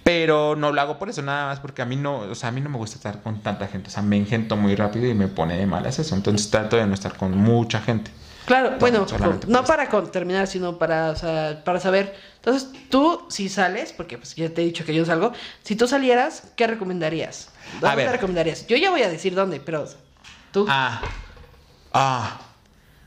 Pero 0.03 0.55
no 0.57 0.71
lo 0.73 0.81
hago 0.81 0.99
por 0.99 1.09
eso, 1.09 1.21
nada 1.21 1.45
más 1.47 1.59
porque 1.59 1.81
a 1.81 1.85
mí 1.85 1.95
no, 1.95 2.17
o 2.21 2.35
sea, 2.35 2.49
a 2.49 2.51
mí 2.51 2.59
no 2.61 2.69
me 2.69 2.77
gusta 2.77 2.97
estar 2.97 3.21
con 3.21 3.41
tanta 3.41 3.67
gente. 3.67 3.87
O 3.87 3.91
sea, 3.91 4.01
me 4.01 4.17
engento 4.17 4.57
muy 4.57 4.75
rápido 4.75 5.07
y 5.07 5.13
me 5.13 5.27
pone 5.29 5.55
de 5.57 5.65
malas 5.65 5.97
eso. 5.99 6.15
Entonces 6.15 6.49
trato 6.49 6.75
de 6.75 6.85
no 6.87 6.93
estar 6.95 7.15
con 7.15 7.37
mucha 7.37 7.79
gente. 7.79 8.11
Claro, 8.45 8.77
bueno, 8.79 9.07
solamente 9.07 9.47
no 9.47 9.63
para 9.63 9.87
con- 9.89 10.11
terminar, 10.11 10.47
sino 10.47 10.77
para, 10.77 11.11
o 11.11 11.15
sea, 11.15 11.61
para 11.63 11.79
saber. 11.79 12.13
Entonces, 12.35 12.69
tú, 12.89 13.25
si 13.29 13.47
sales, 13.49 13.93
porque 13.93 14.17
pues 14.17 14.35
ya 14.35 14.49
te 14.49 14.61
he 14.61 14.65
dicho 14.65 14.83
que 14.85 14.93
yo 14.93 15.05
salgo, 15.05 15.31
si 15.63 15.75
tú 15.75 15.87
salieras, 15.87 16.43
¿qué 16.57 16.67
recomendarías? 16.67 17.49
¿Dónde 17.73 17.87
A 17.87 17.95
ver. 17.95 18.05
te 18.07 18.11
recomendarías? 18.13 18.67
Yo 18.67 18.75
ya 18.77 18.89
voy 18.91 19.01
a 19.03 19.09
decir 19.09 19.33
dónde, 19.33 19.59
pero 19.61 19.87
tú, 20.51 20.65
Ah, 20.69 21.01
ah, 21.93 22.41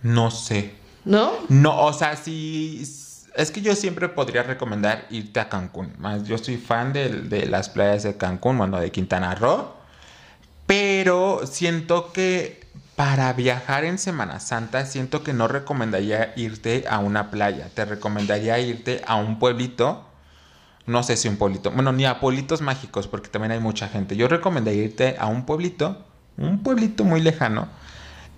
no 0.03 0.31
sé. 0.31 0.75
¿no? 1.05 1.33
No, 1.49 1.83
o 1.85 1.93
sea, 1.93 2.17
sí. 2.17 2.83
Es 3.37 3.51
que 3.51 3.61
yo 3.61 3.77
siempre 3.77 4.09
podría 4.09 4.43
recomendar 4.43 5.07
irte 5.11 5.39
a 5.41 5.49
Cancún. 5.51 5.93
Más, 5.99 6.27
yo 6.27 6.39
soy 6.39 6.57
fan 6.57 6.95
de, 6.95 7.11
de 7.11 7.45
las 7.47 7.69
playas 7.69 8.03
de 8.05 8.17
Cancún, 8.17 8.57
bueno, 8.57 8.81
de 8.81 8.91
Quintana 8.91 9.35
Roo. 9.35 9.73
Pero 10.67 11.43
siento 11.47 12.13
que 12.13 12.66
para 12.97 13.31
viajar 13.35 13.85
en 13.85 13.99
Semana 13.99 14.41
Santa, 14.41 14.87
siento 14.87 15.23
que 15.23 15.35
no 15.35 15.49
recomendaría 15.49 16.33
irte 16.35 16.87
a 16.89 16.99
una 16.99 17.31
playa. 17.31 17.69
Te 17.75 17.85
recomendaría 17.85 18.59
irte 18.59 19.03
a 19.07 19.17
un 19.17 19.39
pueblito. 19.39 20.07
No 20.87 21.03
sé 21.03 21.19
si 21.19 21.29
un 21.29 21.37
pueblito. 21.37 21.71
Bueno, 21.71 21.93
ni 21.93 22.07
a 22.07 22.21
pueblitos 22.21 22.63
mágicos, 22.63 23.07
porque 23.07 23.29
también 23.29 23.53
hay 23.53 23.61
mucha 23.61 23.89
gente. 23.89 24.17
Yo 24.17 24.29
recomendaría 24.29 24.85
irte 24.85 25.17
a 25.19 25.27
un 25.27 25.45
pueblito. 25.45 26.07
Un 26.39 26.63
pueblito 26.63 27.05
muy 27.05 27.21
lejano. 27.21 27.69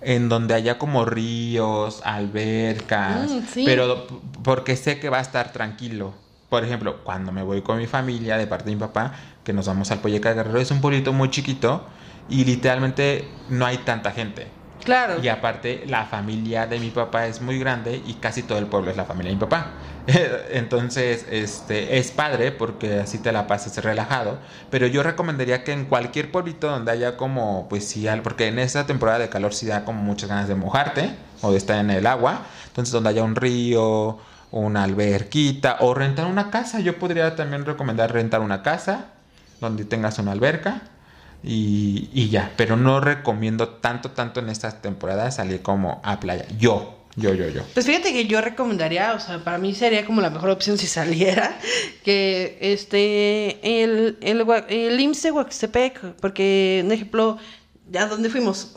En 0.01 0.27
donde 0.27 0.53
haya 0.55 0.77
como 0.77 1.05
ríos, 1.05 2.01
albercas. 2.03 3.31
Mm, 3.31 3.41
sí. 3.47 3.63
Pero 3.65 4.07
porque 4.43 4.75
sé 4.75 4.99
que 4.99 5.07
va 5.07 5.19
a 5.19 5.21
estar 5.21 5.53
tranquilo. 5.53 6.13
Por 6.49 6.65
ejemplo, 6.65 7.01
cuando 7.05 7.31
me 7.31 7.43
voy 7.43 7.61
con 7.61 7.77
mi 7.77 7.87
familia 7.87 8.37
de 8.37 8.45
parte 8.45 8.65
de 8.65 8.75
mi 8.75 8.79
papá, 8.79 9.13
que 9.45 9.53
nos 9.53 9.67
vamos 9.67 9.89
al 9.91 9.99
Polleca 9.99 10.33
Guerrero, 10.33 10.59
es 10.59 10.71
un 10.71 10.81
pueblito 10.81 11.13
muy 11.13 11.29
chiquito 11.29 11.85
y 12.29 12.45
literalmente 12.45 13.27
no 13.49 13.65
hay 13.65 13.79
tanta 13.79 14.11
gente. 14.11 14.47
Claro. 14.83 15.21
Y 15.21 15.27
aparte, 15.27 15.83
la 15.87 16.05
familia 16.05 16.65
de 16.65 16.79
mi 16.79 16.89
papá 16.89 17.27
es 17.27 17.41
muy 17.41 17.59
grande 17.59 18.01
y 18.05 18.13
casi 18.15 18.43
todo 18.43 18.57
el 18.57 18.65
pueblo 18.65 18.91
es 18.91 18.97
la 18.97 19.05
familia 19.05 19.29
de 19.29 19.35
mi 19.35 19.39
papá. 19.41 19.71
Entonces, 20.51 21.25
este, 21.29 21.97
es 21.97 22.11
padre 22.11 22.51
porque 22.51 22.99
así 22.99 23.17
te 23.17 23.31
la 23.31 23.45
pasas 23.45 23.83
relajado. 23.83 24.39
Pero 24.69 24.87
yo 24.87 25.03
recomendaría 25.03 25.63
que 25.63 25.73
en 25.73 25.85
cualquier 25.85 26.31
pueblito 26.31 26.69
donde 26.69 26.91
haya 26.91 27.17
como, 27.17 27.67
pues 27.69 27.87
sí, 27.87 28.07
porque 28.23 28.47
en 28.47 28.59
esta 28.59 28.85
temporada 28.85 29.19
de 29.19 29.29
calor 29.29 29.53
sí 29.53 29.65
da 29.65 29.83
como 29.83 30.01
muchas 30.01 30.29
ganas 30.29 30.47
de 30.47 30.55
mojarte 30.55 31.11
o 31.41 31.51
de 31.51 31.57
estar 31.57 31.77
en 31.77 31.89
el 31.89 32.07
agua. 32.07 32.45
Entonces, 32.67 32.93
donde 32.93 33.09
haya 33.09 33.23
un 33.23 33.35
río, 33.35 34.17
una 34.51 34.83
alberquita 34.83 35.77
o 35.81 35.93
rentar 35.93 36.25
una 36.25 36.49
casa. 36.49 36.79
Yo 36.79 36.97
podría 36.97 37.35
también 37.35 37.65
recomendar 37.65 38.13
rentar 38.13 38.41
una 38.41 38.63
casa 38.63 39.07
donde 39.59 39.85
tengas 39.85 40.19
una 40.19 40.31
alberca. 40.31 40.81
Y, 41.43 42.09
y 42.13 42.29
ya, 42.29 42.51
pero 42.57 42.75
no 42.75 42.99
recomiendo 42.99 43.69
tanto, 43.69 44.11
tanto 44.11 44.39
en 44.39 44.49
estas 44.49 44.81
temporadas 44.81 45.35
salir 45.35 45.61
como 45.61 46.01
a 46.03 46.19
playa. 46.19 46.45
Yo, 46.57 46.99
yo, 47.15 47.33
yo, 47.33 47.49
yo. 47.49 47.63
Pues 47.73 47.85
fíjate 47.85 48.13
que 48.13 48.27
yo 48.27 48.41
recomendaría, 48.41 49.13
o 49.13 49.19
sea, 49.19 49.43
para 49.43 49.57
mí 49.57 49.73
sería 49.73 50.05
como 50.05 50.21
la 50.21 50.29
mejor 50.29 50.49
opción 50.49 50.77
si 50.77 50.87
saliera, 50.87 51.57
que 52.03 52.57
este, 52.61 53.83
el, 53.83 54.17
el, 54.21 54.45
el 54.69 55.31
Huaxtepec, 55.33 56.15
porque, 56.21 56.81
un 56.85 56.91
ejemplo, 56.91 57.37
¿A 57.97 58.05
dónde 58.05 58.29
fuimos? 58.29 58.75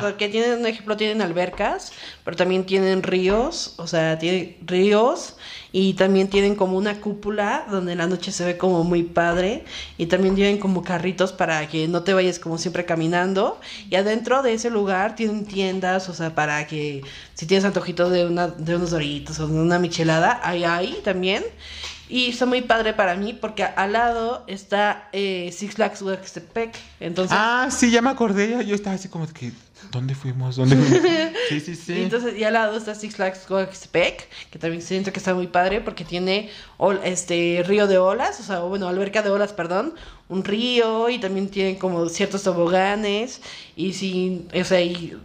Porque 0.00 0.28
tienen, 0.28 0.60
un 0.60 0.66
ejemplo, 0.66 0.96
tienen 0.96 1.22
albercas, 1.22 1.92
pero 2.24 2.36
también 2.36 2.64
tienen 2.64 3.02
ríos, 3.02 3.74
o 3.78 3.86
sea, 3.86 4.18
tienen 4.18 4.56
ríos 4.64 5.36
y 5.72 5.94
también 5.94 6.28
tienen 6.28 6.54
como 6.54 6.76
una 6.76 7.00
cúpula 7.00 7.66
donde 7.68 7.92
en 7.92 7.98
la 7.98 8.06
noche 8.06 8.30
se 8.30 8.44
ve 8.44 8.56
como 8.56 8.84
muy 8.84 9.02
padre 9.02 9.64
y 9.98 10.06
también 10.06 10.36
tienen 10.36 10.58
como 10.58 10.84
carritos 10.84 11.32
para 11.32 11.66
que 11.68 11.88
no 11.88 12.04
te 12.04 12.14
vayas 12.14 12.38
como 12.38 12.58
siempre 12.58 12.84
caminando 12.84 13.60
y 13.90 13.96
adentro 13.96 14.42
de 14.42 14.54
ese 14.54 14.70
lugar 14.70 15.16
tienen 15.16 15.46
tiendas, 15.46 16.08
o 16.08 16.14
sea, 16.14 16.34
para 16.34 16.66
que 16.66 17.02
si 17.34 17.46
tienes 17.46 17.64
antojito 17.64 18.08
de, 18.08 18.26
una, 18.26 18.48
de 18.48 18.76
unos 18.76 18.92
doritos 18.92 19.40
o 19.40 19.48
de 19.48 19.54
una 19.54 19.80
michelada, 19.80 20.40
hay 20.44 20.64
ahí 20.64 20.98
también. 21.02 21.42
Y 22.14 22.28
está 22.30 22.46
muy 22.46 22.62
padre 22.62 22.92
para 22.92 23.16
mí 23.16 23.32
porque 23.32 23.64
al 23.64 23.92
lado 23.92 24.44
está 24.46 25.08
eh, 25.12 25.50
Six 25.52 25.74
Flags 25.74 26.00
Huastepec. 26.00 26.72
Entonces, 27.00 27.36
Ah, 27.36 27.66
sí, 27.72 27.90
ya 27.90 28.02
me 28.02 28.10
acordé. 28.10 28.64
Yo 28.64 28.76
estaba 28.76 28.94
así 28.94 29.08
como 29.08 29.26
que, 29.26 29.50
¿dónde 29.90 30.14
fuimos? 30.14 30.54
¿Dónde 30.54 30.76
fuimos? 30.76 31.00
Sí, 31.48 31.58
sí, 31.58 31.72
y 31.72 31.74
sí. 31.74 32.02
entonces 32.02 32.38
y 32.38 32.44
al 32.44 32.52
lado 32.52 32.76
está 32.76 32.94
Six 32.94 33.16
Flags 33.16 33.50
Huastepec, 33.50 34.28
que 34.52 34.58
también 34.60 34.80
siento 34.80 35.12
que 35.12 35.18
está 35.18 35.34
muy 35.34 35.48
padre 35.48 35.80
porque 35.80 36.04
tiene 36.04 36.50
ol- 36.78 37.00
este 37.02 37.64
río 37.66 37.88
de 37.88 37.98
olas, 37.98 38.38
o 38.38 38.44
sea, 38.44 38.60
bueno, 38.60 38.86
alberca 38.86 39.20
de 39.22 39.30
olas, 39.30 39.52
perdón, 39.52 39.94
un 40.28 40.44
río 40.44 41.08
y 41.10 41.18
también 41.18 41.48
tiene 41.48 41.78
como 41.78 42.08
ciertos 42.08 42.44
toboganes 42.44 43.40
y 43.74 43.92
sí, 43.92 44.46
o 44.58 44.62
sea, 44.64 44.80
y, 44.80 45.18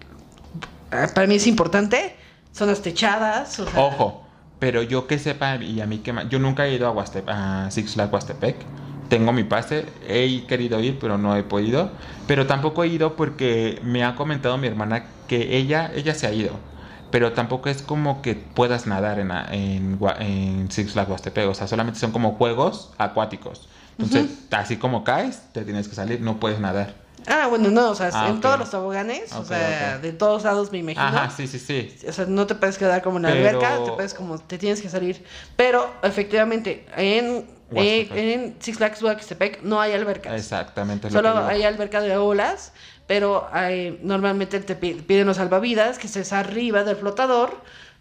ah, 0.92 1.08
para 1.14 1.28
mí 1.28 1.36
es 1.36 1.46
importante, 1.46 2.16
son 2.52 2.68
las 2.68 2.82
techadas, 2.82 3.60
o 3.60 3.70
sea, 3.70 3.80
Ojo, 3.80 4.26
pero 4.60 4.84
yo 4.84 5.08
que 5.08 5.20
sepa, 5.20 5.56
y 5.58 5.82
a 5.82 5.86
mí 5.88 6.00
que 6.00 6.14
yo 6.30 6.40
nunca 6.40 6.68
he 6.68 6.74
ido 6.76 6.88
a, 6.88 6.94
Huaste- 6.94 7.24
a 7.28 7.70
Six 7.72 7.94
Flags 7.94 8.12
Huastepec. 8.14 8.68
Tengo 9.08 9.32
mi 9.34 9.44
pase, 9.44 9.94
he 10.02 10.46
querido 10.48 10.80
ir, 10.82 11.00
pero 11.00 11.18
no 11.18 11.36
he 11.36 11.44
podido. 11.44 11.96
Pero 12.28 12.46
tampoco 12.48 12.84
he 12.84 12.88
ido 12.88 13.16
porque 13.16 13.80
me 13.84 14.04
ha 14.04 14.16
comentado 14.16 14.58
mi 14.58 14.68
hermana 14.68 15.16
que 15.28 15.58
ella, 15.58 15.92
ella 15.96 16.14
se 16.14 16.28
ha 16.28 16.34
ido. 16.34 16.62
Pero 17.10 17.34
tampoco 17.34 17.70
es 17.70 17.82
como 17.82 18.22
que 18.22 18.36
puedas 18.36 18.86
nadar 18.86 19.20
en, 19.20 19.32
en, 19.32 20.00
en 20.20 20.72
Six 20.72 20.92
Flags 20.94 21.10
Huastepec. 21.10 21.48
O 21.50 21.54
sea, 21.56 21.68
solamente 21.68 22.00
son 22.00 22.12
como 22.12 22.34
juegos 22.36 22.94
acuáticos. 22.98 23.68
Entonces, 23.94 24.28
así 24.52 24.78
como 24.78 25.04
caes, 25.04 25.52
te 25.54 25.66
tienes 25.66 25.88
que 25.88 25.96
salir, 25.96 26.22
no 26.22 26.40
puedes 26.40 26.60
nadar. 26.60 27.09
Ah, 27.30 27.46
bueno, 27.48 27.70
no, 27.70 27.92
o 27.92 27.96
sea, 27.96 28.10
Ah, 28.12 28.28
en 28.30 28.42
todos 28.42 28.58
los 28.60 28.72
toboganes, 28.72 29.32
o 29.34 29.46
sea, 29.46 30.00
de 30.00 30.12
todos 30.14 30.44
lados 30.44 30.72
me 30.72 30.80
imagino. 30.80 31.04
Ajá, 31.04 31.30
sí, 31.30 31.48
sí, 31.48 31.60
sí. 31.60 31.96
O 32.08 32.12
sea, 32.12 32.26
no 32.26 32.48
te 32.48 32.56
puedes 32.56 32.78
quedar 32.78 33.02
como 33.04 33.18
en 33.18 33.24
la 33.24 33.30
Pero- 33.30 33.48
alberca, 33.60 33.84
te 33.86 33.92
puedes 33.92 34.14
como, 34.16 34.40
te 34.40 34.58
tienes 34.58 34.82
que 34.82 34.90
salir. 34.90 35.24
Pero, 35.56 35.90
efectivamente, 36.02 36.86
en, 36.98 37.46
eh, 37.76 38.10
en 38.14 38.56
Six 38.60 38.78
Flags 38.78 39.02
Huastepec 39.04 39.62
no 39.62 39.80
hay 39.80 39.94
albercas. 39.94 40.34
Exactamente. 40.34 41.08
lo 41.10 41.14
Solo 41.14 41.34
que 41.48 41.54
hay 41.54 41.64
alberca 41.64 42.02
de 42.02 42.18
olas, 42.18 42.74
pero 43.06 43.48
hay- 43.52 44.00
normalmente 44.02 44.60
te 44.60 44.76
pi- 44.76 44.96
piden 44.96 45.28
los 45.28 45.38
salvavidas 45.38 46.00
que 46.00 46.08
estés 46.08 46.34
arriba 46.34 46.84
del 46.84 46.96
flotador, 46.96 47.58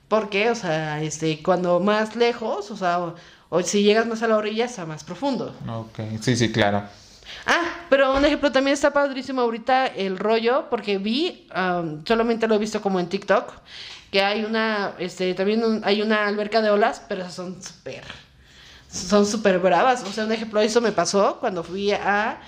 porque, 0.09 0.51
o 0.51 0.55
sea, 0.55 1.03
este, 1.03 1.43
cuando 1.43 1.81
más 1.81 2.17
lejos, 2.17 2.71
o 2.71 2.77
sea, 2.79 2.99
o, 3.01 3.15
o 3.51 3.61
si 3.63 3.83
llegas 3.83 4.07
más 4.07 4.23
a 4.23 4.29
la 4.29 4.37
orilla, 4.39 4.65
está 4.65 4.87
más 4.87 5.05
profundo. 5.05 5.55
Ok, 5.69 6.01
sí, 6.23 6.35
sí, 6.35 6.51
claro. 6.51 6.85
Ah, 7.51 7.87
pero 7.89 8.15
un 8.15 8.23
ejemplo 8.27 8.53
también 8.53 8.75
está 8.75 8.93
padrísimo 8.93 9.41
ahorita 9.41 9.87
el 9.87 10.19
rollo, 10.19 10.67
porque 10.69 10.99
vi, 10.99 11.47
am, 11.51 12.05
solamente 12.05 12.47
lo 12.47 12.55
he 12.57 12.59
visto 12.59 12.83
como 12.83 13.01
en 13.01 13.09
TikTok, 13.09 13.55
que 14.13 14.23
hay 14.23 14.45
una, 14.45 14.93
este, 14.99 15.33
también 15.33 15.81
hay 15.83 16.03
una 16.03 16.27
alberca 16.27 16.61
de 16.61 16.69
olas, 16.69 17.01
pero 17.09 17.31
son 17.31 17.63
súper, 17.63 18.05
son 18.93 19.25
súper 19.25 19.61
bravas. 19.61 20.03
O 20.03 20.13
sea, 20.13 20.27
un 20.27 20.33
ejemplo, 20.33 20.61
eso 20.61 20.83
me 20.83 20.93
pasó 20.93 21.39
cuando 21.41 21.65
fui 21.65 21.91
a, 21.91 22.39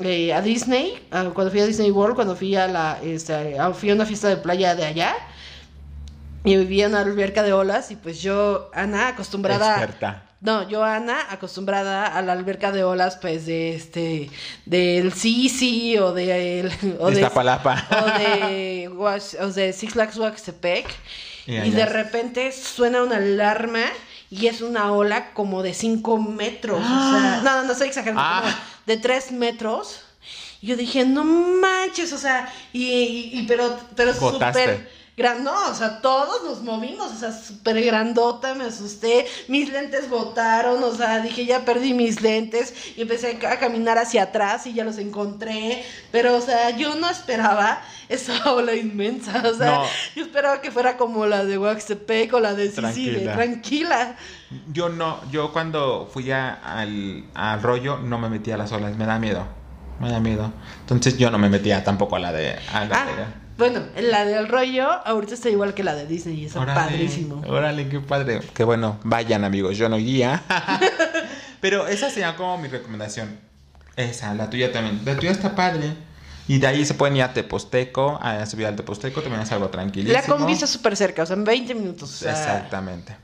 eh, 0.00 0.34
a 0.34 0.42
Disney, 0.42 1.00
ah, 1.12 1.30
cuando 1.32 1.52
fui 1.52 1.60
a 1.60 1.66
Disney 1.66 1.92
World, 1.92 2.16
cuando 2.16 2.34
fui 2.34 2.56
a 2.56 2.66
la, 2.66 2.98
este, 3.04 3.56
fui 3.74 3.90
a 3.90 3.94
una 3.94 4.04
fiesta 4.04 4.28
de 4.28 4.36
playa 4.36 4.74
de 4.74 4.84
allá. 4.84 5.14
Y 6.42 6.56
vivía 6.56 6.86
en 6.86 6.92
una 6.92 7.02
alberca 7.02 7.44
de 7.44 7.52
olas 7.52 7.92
y 7.92 7.96
pues 7.96 8.20
yo, 8.20 8.68
Ana, 8.74 9.08
acostumbrada... 9.08 9.76
Experta. 9.76 10.29
No, 10.40 10.66
yo, 10.68 10.82
Ana, 10.82 11.26
acostumbrada 11.30 12.06
a 12.06 12.22
la 12.22 12.32
alberca 12.32 12.72
de 12.72 12.82
olas, 12.82 13.18
pues, 13.20 13.44
de 13.44 13.74
este, 13.74 14.30
del 14.64 15.12
Sisi 15.12 15.98
o 15.98 16.12
de, 16.14 16.60
el, 16.60 16.72
o 16.98 17.08
de, 17.10 17.16
Iztapalapa. 17.20 17.86
o 17.90 18.18
de, 18.18 18.88
o 18.88 19.46
de 19.48 19.72
Six 19.74 19.92
Flags 19.92 20.16
Huastepec, 20.16 20.86
Y 21.46 21.70
de 21.70 21.84
repente 21.84 22.52
suena 22.52 23.02
una 23.02 23.16
alarma 23.16 23.82
y 24.30 24.46
es 24.46 24.62
una 24.62 24.92
ola 24.92 25.32
como 25.34 25.62
de 25.62 25.74
5 25.74 26.16
metros, 26.18 26.80
o 26.80 26.82
sea, 26.86 27.40
no, 27.44 27.56
no, 27.56 27.62
no 27.64 27.72
estoy 27.72 27.88
exagerando, 27.88 28.22
Ah. 28.24 28.40
como 28.42 28.54
de 28.86 28.96
3 28.96 29.32
metros. 29.32 30.00
Y 30.62 30.68
yo 30.68 30.76
dije, 30.76 31.04
no 31.04 31.24
manches, 31.24 32.12
o 32.12 32.18
sea, 32.18 32.50
y, 32.72 32.84
y- 32.84 33.30
y- 33.40 33.42
pero, 33.46 33.76
pero 33.96 34.14
súper 34.14 34.88
gran, 35.20 35.44
no, 35.44 35.52
o 35.70 35.74
sea, 35.74 36.00
todos 36.00 36.42
nos 36.44 36.62
movimos, 36.62 37.12
o 37.12 37.16
sea, 37.16 37.30
súper 37.32 37.80
grandota, 37.84 38.54
me 38.54 38.64
asusté, 38.64 39.26
mis 39.48 39.70
lentes 39.70 40.08
botaron, 40.08 40.82
o 40.82 40.94
sea, 40.94 41.20
dije, 41.20 41.44
ya 41.44 41.64
perdí 41.64 41.92
mis 41.94 42.22
lentes, 42.22 42.74
y 42.96 43.02
empecé 43.02 43.38
a 43.46 43.58
caminar 43.58 43.98
hacia 43.98 44.22
atrás 44.24 44.66
y 44.66 44.72
ya 44.72 44.84
los 44.84 44.96
encontré, 44.98 45.84
pero, 46.10 46.36
o 46.36 46.40
sea, 46.40 46.70
yo 46.70 46.94
no 46.94 47.08
esperaba 47.10 47.82
esa 48.08 48.32
ola 48.52 48.74
inmensa, 48.74 49.42
o 49.46 49.54
sea, 49.54 49.70
No. 49.70 49.84
yo 50.16 50.22
esperaba 50.24 50.60
que 50.62 50.70
fuera 50.70 50.96
como 50.96 51.26
la 51.26 51.44
de 51.44 51.58
Huaxtepec 51.58 52.32
o 52.34 52.40
la 52.40 52.54
de 52.54 52.64
de 52.68 52.70
Tranquila. 52.70 53.32
tranquila. 53.34 54.16
Yo 54.72 54.88
no, 54.88 55.20
yo 55.30 55.52
cuando 55.52 56.08
fui 56.12 56.30
a- 56.32 56.54
al, 56.54 57.24
al 57.34 57.62
rollo 57.62 57.98
no 57.98 58.18
me 58.18 58.28
metí 58.28 58.50
a 58.50 58.56
las 58.56 58.72
olas, 58.72 58.96
me 58.96 59.06
da 59.06 59.18
miedo. 59.18 59.46
Me 60.00 60.10
da 60.10 60.18
miedo. 60.18 60.50
Entonces 60.80 61.18
yo 61.18 61.30
no 61.30 61.36
me 61.38 61.48
metía 61.50 61.84
tampoco 61.84 62.16
a 62.16 62.20
la 62.20 62.32
de. 62.32 62.56
A 62.72 62.84
la 62.86 63.02
Ah, 63.02 63.04
de- 63.06 63.49
bueno, 63.60 63.82
la 64.00 64.24
del 64.24 64.48
rollo 64.48 64.88
ahorita 65.06 65.34
está 65.34 65.50
igual 65.50 65.74
que 65.74 65.84
la 65.84 65.94
de 65.94 66.06
Disney, 66.06 66.40
y 66.40 66.46
está 66.46 66.60
Órale, 66.60 66.80
padrísimo. 66.80 67.42
Órale, 67.46 67.88
qué 67.88 68.00
padre. 68.00 68.40
Qué 68.54 68.64
bueno, 68.64 68.98
vayan 69.04 69.44
amigos, 69.44 69.76
yo 69.76 69.88
no 69.88 69.98
iría. 69.98 70.42
Pero 71.60 71.86
esa 71.86 72.08
sería 72.08 72.34
como 72.36 72.56
mi 72.58 72.68
recomendación. 72.68 73.38
Esa, 73.96 74.34
la 74.34 74.48
tuya 74.48 74.72
también. 74.72 75.02
La 75.04 75.14
tuya 75.14 75.30
está 75.30 75.54
padre. 75.54 75.94
Y 76.48 76.58
de 76.58 76.66
ahí 76.66 76.84
se 76.86 76.94
pueden 76.94 77.16
ir 77.16 77.22
a 77.22 77.34
Teposteco, 77.34 78.18
a 78.20 78.44
subir 78.46 78.66
al 78.66 78.74
Teposteco, 78.74 79.20
también 79.20 79.42
es 79.42 79.52
algo 79.52 79.68
tranquilísimo. 79.68 80.18
La 80.18 80.26
combi 80.26 80.54
está 80.54 80.66
súper 80.66 80.96
cerca, 80.96 81.22
o 81.22 81.26
sea, 81.26 81.36
en 81.36 81.44
20 81.44 81.74
minutos. 81.74 82.10
o 82.12 82.16
sea. 82.16 82.32
Exactamente. 82.32 83.14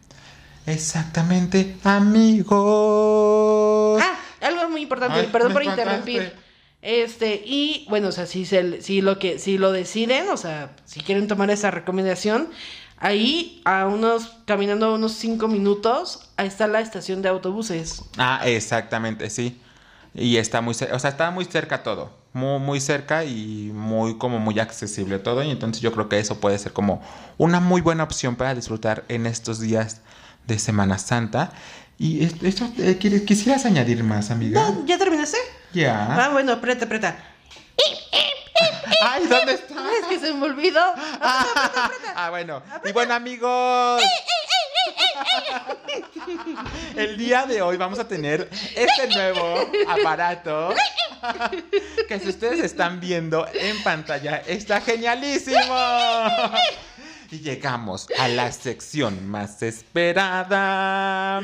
Exactamente, 0.66 1.78
amigos. 1.82 2.60
Ah, 4.02 4.16
algo 4.42 4.68
muy 4.68 4.82
importante, 4.82 5.18
Ay, 5.18 5.28
perdón 5.32 5.54
por 5.54 5.64
interrumpir. 5.64 6.45
Este, 6.82 7.42
y 7.44 7.86
bueno, 7.88 8.08
o 8.08 8.12
sea, 8.12 8.26
si, 8.26 8.44
se, 8.44 8.62
lo 9.02 9.18
que, 9.18 9.38
si 9.38 9.58
lo 9.58 9.72
deciden, 9.72 10.28
o 10.28 10.36
sea, 10.36 10.76
si 10.84 11.00
quieren 11.00 11.26
tomar 11.26 11.50
esa 11.50 11.70
recomendación, 11.70 12.48
ahí 12.98 13.60
a 13.64 13.86
unos, 13.86 14.36
caminando 14.44 14.94
unos 14.94 15.12
5 15.12 15.48
minutos, 15.48 16.30
ahí 16.36 16.46
está 16.46 16.66
la 16.66 16.80
estación 16.80 17.22
de 17.22 17.28
autobuses. 17.28 18.02
Ah, 18.18 18.42
exactamente, 18.44 19.30
sí. 19.30 19.60
Y 20.14 20.38
está 20.38 20.62
muy 20.62 20.72
o 20.72 20.74
sea, 20.98 21.10
está 21.10 21.30
muy 21.30 21.44
cerca 21.44 21.82
todo. 21.82 22.10
Muy, 22.32 22.58
muy 22.58 22.80
cerca 22.80 23.24
y 23.24 23.70
muy, 23.74 24.16
como 24.16 24.38
muy 24.38 24.58
accesible 24.58 25.18
todo. 25.18 25.42
Y 25.42 25.50
entonces 25.50 25.82
yo 25.82 25.92
creo 25.92 26.08
que 26.08 26.18
eso 26.18 26.40
puede 26.40 26.58
ser 26.58 26.72
como 26.72 27.02
una 27.36 27.60
muy 27.60 27.80
buena 27.80 28.04
opción 28.04 28.36
para 28.36 28.54
disfrutar 28.54 29.04
en 29.08 29.26
estos 29.26 29.60
días 29.60 30.00
de 30.46 30.58
Semana 30.58 30.98
Santa. 30.98 31.52
Y 31.98 32.24
es- 32.24 32.34
esto, 32.42 32.68
eh, 32.78 32.96
¿quieres- 33.00 33.22
¿quisieras 33.22 33.64
añadir 33.64 34.02
más, 34.04 34.30
amiga? 34.30 34.70
¿No? 34.70 34.84
¿Ya 34.86 34.98
terminaste? 34.98 35.38
Ya. 35.72 36.14
Ah, 36.24 36.28
bueno, 36.30 36.52
aprieta, 36.52 36.84
aprieta. 36.84 37.16
Ay, 39.02 39.26
¿dónde 39.26 39.52
está? 39.54 39.74
Es 40.00 40.06
que 40.06 40.18
se 40.18 40.32
me 40.32 40.44
olvidó. 40.46 40.80
Ah, 42.18 42.28
bueno. 42.30 42.62
Y 42.84 42.92
bueno, 42.92 43.14
amigos. 43.14 44.02
El 46.96 47.16
día 47.16 47.46
de 47.46 47.62
hoy 47.62 47.76
vamos 47.76 47.98
a 47.98 48.06
tener 48.08 48.48
este 48.74 49.08
nuevo 49.14 49.70
aparato 49.88 50.74
que 52.08 52.18
si 52.20 52.28
ustedes 52.28 52.60
están 52.60 53.00
viendo 53.00 53.46
en 53.54 53.82
pantalla 53.82 54.42
está 54.46 54.80
genialísimo. 54.80 55.58
Y 57.30 57.40
llegamos 57.40 58.06
a 58.18 58.28
la 58.28 58.50
sección 58.52 59.28
más 59.28 59.62
esperada. 59.62 61.42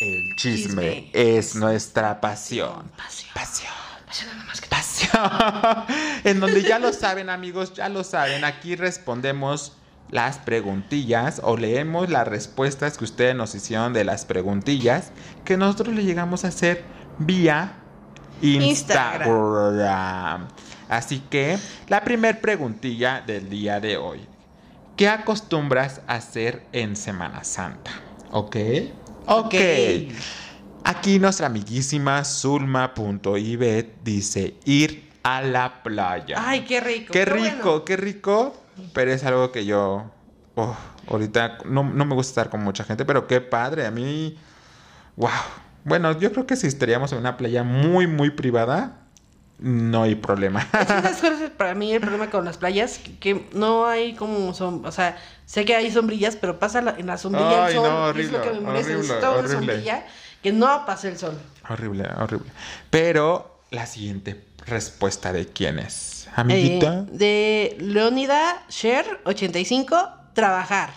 El 0.00 0.34
chisme, 0.36 0.94
Chisme. 0.94 1.10
es 1.12 1.54
nuestra 1.56 2.20
pasión. 2.20 2.90
Pasión. 2.96 3.30
Pasión. 3.34 3.72
Pasión 4.06 4.30
nada 4.32 4.44
más 4.44 4.60
que- 4.60 4.68
Pasión. 4.68 5.10
en 6.24 6.40
donde 6.40 6.62
ya 6.62 6.78
lo 6.78 6.92
saben, 6.92 7.28
amigos, 7.30 7.74
ya 7.74 7.88
lo 7.90 8.02
saben. 8.02 8.44
Aquí 8.44 8.74
respondemos 8.76 9.76
las 10.10 10.38
preguntillas 10.38 11.40
o 11.44 11.56
leemos 11.56 12.08
las 12.10 12.26
respuestas 12.26 12.98
que 12.98 13.04
ustedes 13.04 13.36
nos 13.36 13.54
hicieron 13.54 13.92
de 13.92 14.04
las 14.04 14.24
preguntillas 14.24 15.12
que 15.44 15.56
nosotros 15.56 15.94
le 15.94 16.02
llegamos 16.04 16.44
a 16.44 16.48
hacer 16.48 16.82
vía 17.18 17.74
Instagram. 18.40 20.48
Así 20.88 21.20
que 21.30 21.56
la 21.88 22.02
primer 22.02 22.40
preguntilla 22.40 23.20
del 23.24 23.48
día 23.50 23.78
de 23.80 23.96
hoy. 23.98 24.26
¿Qué 24.96 25.08
acostumbras 25.08 26.00
a 26.08 26.14
hacer 26.14 26.66
en 26.72 26.96
Semana 26.96 27.44
Santa? 27.44 27.92
Ok. 28.32 28.56
Ok. 29.32 29.54
Aquí 30.82 31.20
nuestra 31.20 31.46
amiguísima 31.46 32.24
Zulma.ibet 32.24 34.02
dice 34.02 34.56
ir 34.64 35.08
a 35.22 35.40
la 35.40 35.84
playa. 35.84 36.34
Ay, 36.36 36.64
qué 36.64 36.80
rico. 36.80 37.12
qué 37.12 37.24
rico, 37.24 37.84
qué 37.84 37.96
rico. 37.96 38.60
Pero 38.92 39.12
es 39.12 39.22
algo 39.22 39.52
que 39.52 39.64
yo. 39.64 40.10
oh, 40.56 40.76
ahorita 41.06 41.58
no, 41.66 41.84
no 41.84 42.04
me 42.06 42.14
gusta 42.16 42.30
estar 42.30 42.50
con 42.50 42.64
mucha 42.64 42.82
gente, 42.82 43.04
pero 43.04 43.28
qué 43.28 43.40
padre. 43.40 43.86
A 43.86 43.92
mí. 43.92 44.36
¡Wow! 45.14 45.30
Bueno, 45.84 46.18
yo 46.18 46.32
creo 46.32 46.46
que 46.46 46.56
si 46.56 46.66
estaríamos 46.66 47.12
en 47.12 47.18
una 47.18 47.36
playa 47.36 47.62
muy, 47.62 48.08
muy 48.08 48.30
privada, 48.30 48.99
no 49.60 50.02
hay 50.04 50.14
problema. 50.14 50.60
Es 50.72 50.86
que 50.86 50.86
¿sabes 50.86 51.16
cuál 51.20 51.42
es 51.42 51.50
para 51.50 51.74
mí 51.74 51.92
el 51.92 52.00
problema 52.00 52.30
con 52.30 52.44
las 52.44 52.56
playas? 52.58 52.98
Que, 52.98 53.18
que 53.18 53.48
no 53.52 53.86
hay 53.86 54.14
como 54.14 54.52
son, 54.54 54.84
o 54.84 54.92
sea, 54.92 55.16
sé 55.46 55.64
que 55.64 55.76
hay 55.76 55.90
sombrillas, 55.90 56.36
pero 56.36 56.58
pasa 56.58 56.80
la- 56.82 56.96
en 56.98 57.06
la 57.06 57.18
sombrilla 57.18 57.66
Ay, 57.66 57.74
el 57.76 57.80
sol, 57.82 57.90
no, 57.90 58.10
es 58.10 58.30
lo 58.32 58.42
que 58.42 58.50
me 58.52 58.60
molesta, 58.60 58.70
horrible, 58.92 58.96
necesito 58.96 59.18
una 59.18 59.38
horrible. 59.38 59.54
sombrilla 59.56 60.06
que 60.42 60.52
no 60.52 60.86
pase 60.86 61.08
el 61.08 61.18
sol. 61.18 61.38
horrible, 61.68 62.08
horrible. 62.18 62.50
Pero 62.90 63.60
la 63.70 63.86
siguiente 63.86 64.44
respuesta 64.66 65.32
de 65.32 65.46
quién 65.46 65.78
es, 65.78 66.28
amiguita. 66.34 67.00
Eh, 67.00 67.04
de 67.12 67.76
Leonida 67.80 68.64
Sher 68.68 69.20
85, 69.24 70.08
trabajar. 70.34 70.90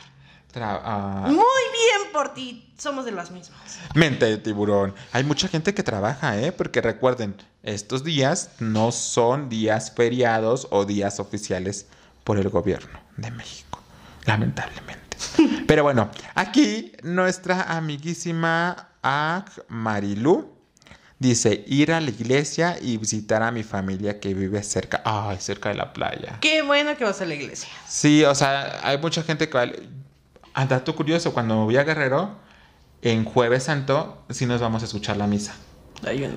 Tra- 0.53 0.79
ah, 0.83 1.23
Muy 1.27 1.35
bien 1.35 2.11
por 2.13 2.33
ti, 2.33 2.71
somos 2.77 3.05
de 3.05 3.11
las 3.11 3.31
mismas. 3.31 3.79
Mente 3.95 4.25
de 4.25 4.37
tiburón. 4.37 4.93
Hay 5.11 5.23
mucha 5.23 5.47
gente 5.47 5.73
que 5.73 5.81
trabaja, 5.83 6.37
¿eh? 6.39 6.51
Porque 6.51 6.79
recuerden, 6.79 7.35
estos 7.63 8.03
días 8.03 8.51
no 8.59 8.91
son 8.91 9.49
días 9.49 9.93
feriados 9.95 10.67
o 10.69 10.85
días 10.85 11.19
oficiales 11.19 11.87
por 12.23 12.37
el 12.37 12.49
gobierno 12.49 12.99
de 13.17 13.31
México, 13.31 13.79
lamentablemente. 14.25 15.17
Pero 15.67 15.83
bueno, 15.83 16.09
aquí 16.35 16.91
nuestra 17.03 17.63
amiguísima 17.63 18.89
Ag 19.01 19.45
Marilu 19.69 20.53
dice 21.19 21.63
ir 21.67 21.93
a 21.93 22.01
la 22.01 22.09
iglesia 22.09 22.77
y 22.81 22.97
visitar 22.97 23.41
a 23.43 23.51
mi 23.51 23.63
familia 23.63 24.19
que 24.19 24.33
vive 24.33 24.61
cerca, 24.61 25.01
ay, 25.05 25.37
cerca 25.39 25.69
de 25.69 25.75
la 25.75 25.93
playa. 25.93 26.37
Qué 26.41 26.61
bueno 26.61 26.97
que 26.97 27.05
vas 27.05 27.21
a 27.21 27.25
la 27.25 27.33
iglesia. 27.33 27.69
Sí, 27.87 28.25
o 28.25 28.35
sea, 28.35 28.81
hay 28.83 28.97
mucha 28.97 29.23
gente 29.23 29.47
que 29.49 29.57
va. 29.57 29.67
A 30.55 30.65
dato 30.67 30.95
curioso, 30.95 31.33
cuando 31.33 31.63
voy 31.63 31.77
a 31.77 31.83
Guerrero, 31.83 32.35
en 33.01 33.25
Jueves 33.25 33.63
Santo, 33.63 34.23
sí 34.29 34.45
nos 34.45 34.61
vamos 34.61 34.83
a 34.83 34.85
escuchar 34.85 35.17
la 35.17 35.25
misa. 35.25 35.55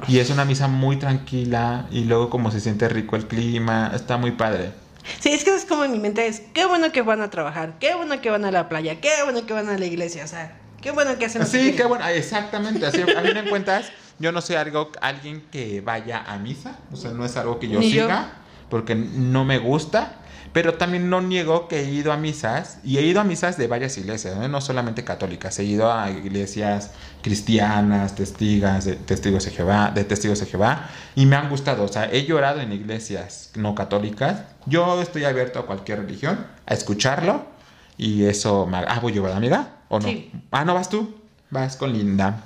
Y 0.08 0.18
es 0.18 0.30
una 0.30 0.44
misa 0.44 0.68
muy 0.68 0.96
tranquila 0.96 1.86
y 1.90 2.04
luego 2.04 2.30
como 2.30 2.50
se 2.50 2.60
siente 2.60 2.88
rico 2.88 3.16
el 3.16 3.26
clima, 3.26 3.92
está 3.94 4.16
muy 4.16 4.32
padre. 4.32 4.72
Sí, 5.20 5.30
es 5.30 5.44
que 5.44 5.54
es 5.54 5.64
como 5.64 5.84
en 5.84 5.92
mi 5.92 5.98
mente 5.98 6.26
es, 6.26 6.42
qué 6.52 6.66
bueno 6.66 6.90
que 6.92 7.02
van 7.02 7.20
a 7.20 7.30
trabajar, 7.30 7.74
qué 7.78 7.94
bueno 7.94 8.20
que 8.20 8.30
van 8.30 8.44
a 8.44 8.50
la 8.50 8.68
playa, 8.68 9.00
qué 9.00 9.10
bueno 9.24 9.46
que 9.46 9.52
van 9.52 9.68
a 9.68 9.78
la 9.78 9.86
iglesia, 9.86 10.24
o 10.24 10.28
sea, 10.28 10.56
qué 10.80 10.90
bueno 10.90 11.16
que 11.18 11.26
hacen 11.26 11.46
Sí, 11.46 11.74
qué 11.76 11.84
bueno, 11.84 12.06
exactamente. 12.08 12.84
Así, 12.86 13.02
a 13.02 13.06
fin 13.22 13.34
de 13.34 13.48
cuentas, 13.48 13.86
yo 14.18 14.32
no 14.32 14.40
soy 14.40 14.56
algo, 14.56 14.90
alguien 15.00 15.44
que 15.52 15.80
vaya 15.80 16.24
a 16.26 16.38
misa, 16.38 16.78
o 16.92 16.96
sea, 16.96 17.12
no 17.12 17.24
es 17.24 17.36
algo 17.36 17.58
que 17.60 17.68
yo 17.68 17.78
Ni 17.78 17.90
yo. 17.90 18.04
siga, 18.04 18.32
porque 18.68 18.94
no 18.94 19.44
me 19.44 19.58
gusta. 19.58 20.16
Pero 20.56 20.72
también 20.72 21.10
no 21.10 21.20
niego 21.20 21.68
que 21.68 21.80
he 21.80 21.90
ido 21.90 22.14
a 22.14 22.16
misas, 22.16 22.78
y 22.82 22.96
he 22.96 23.02
ido 23.02 23.20
a 23.20 23.24
misas 23.24 23.58
de 23.58 23.66
varias 23.66 23.98
iglesias, 23.98 24.38
¿eh? 24.42 24.48
no 24.48 24.62
solamente 24.62 25.04
católicas, 25.04 25.58
he 25.58 25.64
ido 25.64 25.92
a 25.92 26.10
iglesias 26.10 26.92
cristianas, 27.20 28.14
testigas, 28.14 28.86
de 28.86 28.94
testigos 28.94 29.44
de 29.44 29.50
Jehová, 29.50 29.92
de 29.94 30.04
testigos 30.04 30.40
de 30.40 30.46
Jehová, 30.46 30.88
y 31.14 31.26
me 31.26 31.36
han 31.36 31.50
gustado, 31.50 31.84
o 31.84 31.88
sea, 31.88 32.10
he 32.10 32.24
llorado 32.24 32.62
en 32.62 32.72
iglesias 32.72 33.50
no 33.54 33.74
católicas. 33.74 34.44
Yo 34.64 35.02
estoy 35.02 35.24
abierto 35.24 35.58
a 35.58 35.66
cualquier 35.66 35.98
religión, 35.98 36.46
a 36.64 36.72
escucharlo, 36.72 37.44
y 37.98 38.24
eso 38.24 38.64
me... 38.64 38.78
Ah, 38.78 38.98
voy 39.02 39.12
yo, 39.12 39.22
¿verdad, 39.22 39.36
amiga? 39.36 39.80
¿O 39.90 40.00
no? 40.00 40.08
Sí. 40.08 40.32
Ah, 40.52 40.64
no, 40.64 40.72
vas 40.72 40.88
tú. 40.88 41.16
Vas 41.50 41.76
con 41.76 41.92
Linda. 41.92 42.44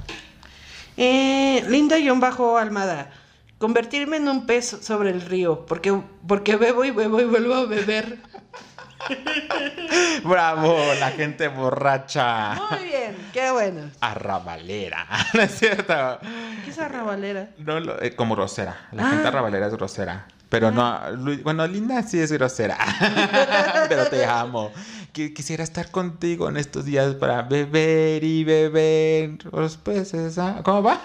Eh, 0.97 1.65
Linda-Almada. 1.69 3.13
Convertirme 3.61 4.17
en 4.17 4.27
un 4.27 4.47
pez 4.47 4.65
sobre 4.81 5.11
el 5.11 5.21
río, 5.21 5.67
porque, 5.67 5.93
porque 6.27 6.57
bebo 6.57 6.83
y 6.85 6.91
bebo 6.93 7.21
y 7.21 7.25
vuelvo 7.25 7.55
a 7.55 7.67
beber. 7.67 8.19
Bravo, 10.25 10.79
la 10.99 11.11
gente 11.11 11.49
borracha. 11.49 12.55
Muy 12.71 12.85
bien, 12.89 13.17
qué 13.35 13.51
bueno. 13.51 13.91
Arrabalera. 14.01 15.07
¿No 15.35 15.43
es 15.43 15.59
cierto? 15.59 15.95
¿Qué 16.65 16.71
es 16.71 16.79
arrabalera? 16.79 17.51
No, 17.59 17.81
lo- 17.81 18.01
eh, 18.01 18.15
como 18.17 18.35
grosera. 18.35 18.89
La 18.93 19.07
Ah. 19.07 19.11
gente 19.11 19.29
arrabalera 19.29 19.67
es 19.67 19.75
grosera. 19.75 20.27
Pero 20.49 20.71
no, 20.71 20.99
Lu- 21.13 21.43
bueno, 21.43 21.67
Linda 21.67 22.03
sí 22.03 22.19
es 22.19 22.33
grosera. 22.33 22.79
Pero 23.91 24.07
te 24.07 24.25
amo. 24.25 24.73
Qui- 25.13 25.33
Quisiera 25.35 25.63
estar 25.63 25.91
contigo 25.91 26.49
en 26.49 26.57
estos 26.57 26.87
días 26.87 27.15
para 27.15 27.43
beber 27.43 28.25
y 28.25 28.43
beber 28.43 29.39
los 29.53 29.77
peces. 29.77 30.39
¿ah? 30.39 30.61
¿Cómo 30.65 30.83
va? 30.83 30.99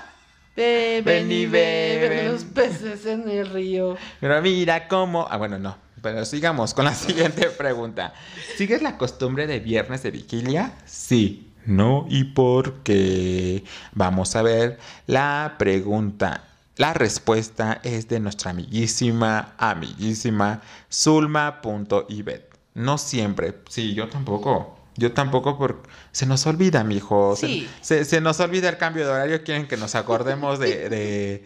Ven 0.55 1.31
y 1.31 1.45
beben. 1.45 2.31
los 2.31 2.43
peces 2.45 3.05
en 3.05 3.27
el 3.29 3.49
río. 3.49 3.97
Pero 4.19 4.41
mira 4.41 4.87
cómo. 4.87 5.27
Ah, 5.29 5.37
bueno, 5.37 5.59
no. 5.59 5.77
Pero 6.01 6.23
sigamos 6.25 6.73
con 6.73 6.85
la 6.85 6.93
siguiente 6.95 7.49
pregunta. 7.49 8.13
¿Sigues 8.57 8.81
la 8.81 8.97
costumbre 8.97 9.47
de 9.47 9.59
viernes 9.59 10.03
de 10.03 10.11
vigilia? 10.11 10.73
Sí. 10.85 11.51
No 11.65 12.05
y 12.09 12.25
por 12.25 12.83
qué. 12.83 13.63
Vamos 13.93 14.35
a 14.35 14.43
ver 14.43 14.77
la 15.07 15.55
pregunta. 15.57 16.43
La 16.77 16.93
respuesta 16.93 17.79
es 17.83 18.07
de 18.07 18.19
nuestra 18.19 18.51
amiguísima, 18.51 19.53
amiguísima 19.57 20.61
Zulma.ibet. 20.91 22.53
No 22.75 22.97
siempre. 22.97 23.55
Sí, 23.69 23.93
yo 23.93 24.07
tampoco. 24.09 24.74
Yo 24.97 25.11
tampoco 25.11 25.57
porque 25.57 25.89
se 26.13 26.25
nos 26.25 26.45
olvida, 26.47 26.83
mijo. 26.85 27.35
Sí. 27.35 27.67
Se, 27.81 28.05
se 28.05 28.21
nos 28.21 28.39
olvida 28.39 28.69
el 28.69 28.77
cambio 28.77 29.05
de 29.05 29.11
horario. 29.11 29.43
Quieren 29.43 29.67
que 29.67 29.75
nos 29.77 29.93
acordemos 29.95 30.57
de, 30.59 30.89
de, 30.89 31.45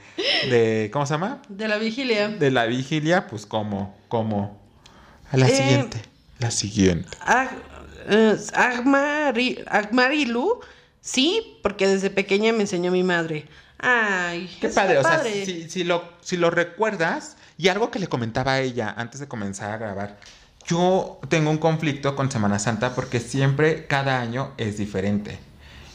de- 0.49 0.89
¿cómo 0.93 1.05
se 1.07 1.15
llama? 1.15 1.41
De 1.49 1.67
la 1.67 1.77
vigilia. 1.77 2.27
De 2.29 2.51
la 2.51 2.65
vigilia, 2.65 3.25
pues 3.27 3.45
como, 3.47 3.97
como. 4.07 4.59
A 5.31 5.37
la 5.37 5.47
Eh, 5.47 5.55
siguiente. 5.55 6.01
La 6.37 6.51
siguiente. 6.51 7.09
Ag- 7.25 7.49
eh, 8.07 8.37
Agmari- 8.53 9.63
Agmarilu, 9.67 10.59
sí, 11.01 11.57
porque 11.63 11.87
desde 11.87 12.09
pequeña 12.09 12.53
me 12.53 12.61
enseñó 12.61 12.91
mi 12.91 13.03
madre. 13.03 13.47
Ay, 13.79 14.49
Qué 14.59 14.67
está 14.67 14.81
padre, 14.83 14.97
o 14.99 15.01
sea, 15.03 15.17
padre. 15.17 15.45
si, 15.45 15.69
si 15.69 15.83
lo, 15.83 16.03
si 16.21 16.37
lo 16.37 16.49
recuerdas, 16.51 17.37
y 17.57 17.69
algo 17.69 17.91
que 17.91 17.99
le 17.99 18.07
comentaba 18.07 18.53
a 18.53 18.59
ella 18.61 18.93
antes 18.97 19.19
de 19.19 19.27
comenzar 19.27 19.71
a 19.71 19.77
grabar, 19.77 20.19
yo 20.69 21.19
tengo 21.29 21.49
un 21.49 21.57
conflicto 21.57 22.15
con 22.15 22.31
Semana 22.31 22.59
Santa 22.59 22.93
porque 22.93 23.19
siempre, 23.19 23.87
cada 23.87 24.21
año 24.21 24.51
es 24.57 24.77
diferente. 24.77 25.39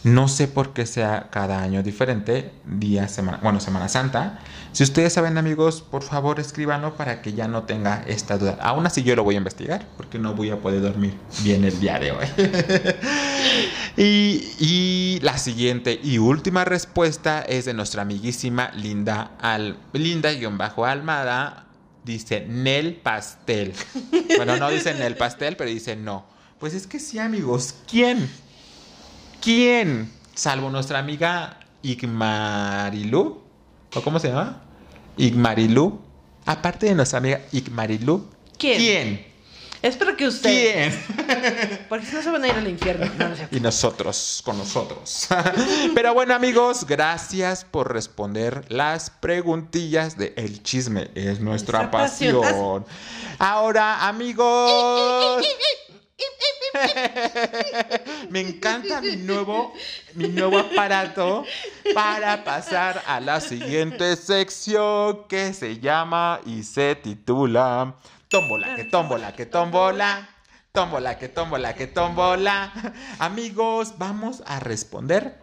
No 0.03 0.27
sé 0.29 0.49
por 0.49 0.75
qué 0.75 0.85
sea 0.85 1.29
cada 1.31 1.63
año 1.63 1.83
diferente, 1.83 2.51
día, 2.67 3.09
semana, 3.09 3.39
bueno, 3.43 3.61
Semana 3.61 3.89
Santa. 3.89 4.41
Si 4.73 4.83
ustedes 4.83 5.13
saben, 5.15 5.39
amigos, 5.39 5.81
por 5.81 6.03
favor 6.03 6.41
escríbanlo 6.41 6.95
para 6.97 7.23
que 7.23 7.33
ya 7.33 7.47
no 7.49 7.63
tenga 7.63 8.03
esta 8.07 8.37
duda. 8.37 8.59
Aún 8.61 8.85
así 8.85 9.03
yo 9.03 9.17
lo 9.17 9.25
voy 9.25 9.37
a 9.37 9.39
investigar 9.39 9.87
porque 9.97 10.19
no 10.19 10.35
voy 10.35 10.51
a 10.51 10.59
poder 10.59 10.83
dormir 10.83 11.15
bien 11.43 11.65
el 11.65 11.81
día 11.81 11.99
de 12.01 12.11
hoy. 12.11 12.27
y, 13.97 14.45
y 14.59 15.21
la 15.23 15.39
siguiente 15.39 15.99
y 16.03 16.19
última 16.19 16.67
respuesta 16.67 17.41
es 17.41 17.65
de 17.65 17.75
nuestra 17.75 18.03
amiguísima 18.03 18.73
Linda 18.75 19.31
Al 19.41 19.79
Linda-Almada. 19.93 21.64
Dice 22.05 22.47
Nel 22.49 22.95
Pastel. 22.97 23.73
Bueno, 24.37 24.57
no 24.57 24.71
dice 24.71 24.95
Nel 24.95 25.17
Pastel, 25.17 25.57
pero 25.57 25.71
dice 25.71 25.97
no. 25.97 26.25
Pues 26.59 26.75
es 26.75 26.87
que 26.87 26.99
sí, 26.99 27.19
amigos. 27.19 27.75
¿Quién? 27.91 28.31
¿Quién? 29.41 30.11
Salvo 30.35 30.71
nuestra 30.71 30.99
amiga 30.99 31.59
Igmarilu. 31.83 33.43
¿O 33.95 34.03
cómo 34.03 34.19
se 34.19 34.29
llama? 34.29 34.63
Igmarilu. 35.17 36.01
Aparte 36.47 36.87
de 36.87 36.95
nuestra 36.95 37.19
amiga 37.19 37.41
Igmarilu. 37.53 38.29
¿Quién? 38.59 38.79
¿Quién? 38.79 39.34
Espero 39.85 40.17
que 40.17 40.27
usted. 40.27 40.49
¿Quién? 40.49 41.85
Porque 41.91 42.07
si 42.07 42.15
no 42.15 42.23
se 42.23 42.31
van 42.31 42.43
a 42.43 42.49
ir 42.49 42.55
al 42.55 42.67
infierno. 42.67 43.05
No, 43.19 43.29
no. 43.29 43.35
Y 43.51 43.61
nosotros, 43.61 44.41
con 44.43 44.57
nosotros. 44.57 45.29
Pero 45.95 46.15
bueno, 46.15 46.35
amigos, 46.35 46.87
gracias 46.87 47.67
por 47.67 47.93
responder 47.93 48.65
las 48.71 49.11
preguntillas 49.11 50.17
de 50.17 50.33
El 50.39 50.63
Chisme. 50.63 51.11
Es 51.15 51.41
nuestra 51.41 51.81
Nuestra 51.81 51.91
pasión. 51.91 52.41
pasión. 52.41 52.87
Ahora, 53.39 54.09
amigos. 54.09 55.45
Me 58.31 58.41
encanta 58.41 59.03
mi 59.03 59.17
nuevo, 59.17 59.75
mi 60.15 60.29
nuevo 60.29 60.61
aparato 60.61 61.45
para 61.93 62.43
pasar 62.43 63.03
a 63.07 63.21
la 63.21 63.39
siguiente 63.39 64.17
sección 64.17 65.29
que 65.29 65.53
se 65.53 65.79
llama 65.79 66.41
y 66.47 66.63
se 66.63 66.97
titula 66.97 67.95
Tómbola, 68.35 68.75
que 68.75 68.83
tómbola, 68.83 69.33
que 69.33 69.47
tómbola. 69.47 70.29
Tómbola, 70.73 71.19
que 71.19 71.29
tómbola, 71.29 71.75
que 71.75 71.87
tómbola. 71.87 72.73
Amigos, 73.21 73.95
vamos 73.97 74.43
a 74.45 74.59
responder 74.59 75.39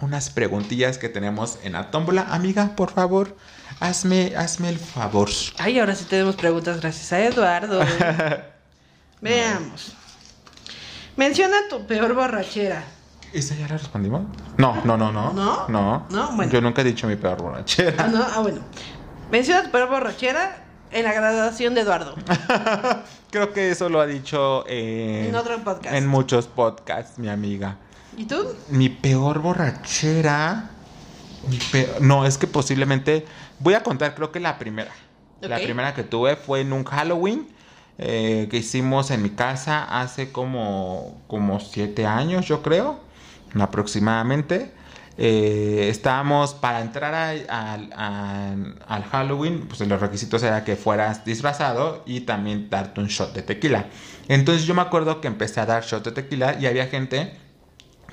unas 0.00 0.30
preguntillas 0.30 0.96
que 0.96 1.10
tenemos 1.10 1.58
en 1.62 1.74
la 1.74 1.90
tómbola. 1.90 2.22
Amiga, 2.30 2.74
por 2.74 2.90
favor, 2.90 3.36
hazme, 3.80 4.34
hazme 4.34 4.70
el 4.70 4.78
favor. 4.78 5.28
Ay, 5.58 5.78
ahora 5.78 5.94
sí 5.94 6.06
tenemos 6.06 6.36
preguntas 6.36 6.80
gracias 6.80 7.12
a 7.12 7.22
Eduardo. 7.22 7.80
Veamos. 9.20 9.92
Menciona 11.16 11.68
tu 11.68 11.86
peor 11.86 12.14
borrachera. 12.14 12.82
¿Esa 13.34 13.56
ya 13.56 13.68
la 13.68 13.76
respondimos? 13.76 14.22
No, 14.56 14.82
no, 14.86 14.96
no, 14.96 15.12
no. 15.12 15.34
¿No? 15.34 15.68
No. 15.68 16.06
No, 16.08 16.32
bueno. 16.32 16.50
Yo 16.50 16.62
nunca 16.62 16.80
he 16.80 16.84
dicho 16.84 17.06
mi 17.06 17.16
peor 17.16 17.42
borrachera. 17.42 18.04
Ah, 18.06 18.08
no, 18.08 18.22
ah, 18.22 18.40
bueno. 18.40 18.62
Menciona 19.30 19.64
tu 19.64 19.70
peor 19.70 19.90
borrachera 19.90 20.62
en 20.92 21.04
la 21.04 21.12
graduación 21.12 21.74
de 21.74 21.82
Eduardo. 21.82 22.14
Creo 23.30 23.52
que 23.52 23.70
eso 23.70 23.88
lo 23.88 24.00
ha 24.00 24.06
dicho 24.06 24.64
en, 24.68 25.26
En 25.26 25.34
otro 25.34 25.58
podcast. 25.62 25.94
en 25.94 26.06
muchos 26.06 26.46
podcasts, 26.46 27.18
mi 27.18 27.28
amiga. 27.28 27.76
¿Y 28.16 28.24
tú? 28.24 28.54
Mi 28.70 28.88
peor 28.88 29.40
borrachera. 29.40 30.70
mi 31.48 31.58
No, 32.00 32.24
es 32.24 32.38
que 32.38 32.46
posiblemente. 32.46 33.26
Voy 33.58 33.74
a 33.74 33.82
contar, 33.82 34.14
creo 34.14 34.32
que 34.32 34.40
la 34.40 34.58
primera. 34.58 34.90
La 35.40 35.56
primera 35.56 35.94
que 35.94 36.02
tuve 36.02 36.36
fue 36.36 36.60
en 36.60 36.72
un 36.72 36.84
Halloween 36.84 37.46
eh, 37.98 38.48
que 38.50 38.58
hicimos 38.58 39.10
en 39.10 39.22
mi 39.22 39.30
casa 39.30 39.84
hace 39.84 40.30
como, 40.30 41.22
como 41.26 41.60
siete 41.60 42.06
años, 42.06 42.46
yo 42.46 42.62
creo, 42.62 43.00
aproximadamente. 43.58 44.72
Eh, 45.18 45.88
estábamos 45.90 46.52
para 46.52 46.80
entrar 46.82 47.14
a- 47.14 47.30
al- 47.30 47.90
al- 47.94 48.76
al 48.86 49.04
Halloween, 49.04 49.66
pues 49.66 49.80
los 49.88 50.00
requisitos 50.00 50.42
era 50.42 50.62
que 50.64 50.76
fueras 50.76 51.24
disfrazado 51.24 52.02
y 52.06 52.20
también 52.20 52.68
darte 52.68 53.00
un 53.00 53.06
shot 53.06 53.32
de 53.32 53.42
tequila. 53.42 53.86
Entonces 54.28 54.66
yo 54.66 54.74
me 54.74 54.82
acuerdo 54.82 55.20
que 55.22 55.28
empecé 55.28 55.60
a 55.60 55.66
dar 55.66 55.84
shot 55.84 56.04
de 56.04 56.12
tequila 56.12 56.56
y 56.60 56.66
había 56.66 56.86
gente 56.88 57.34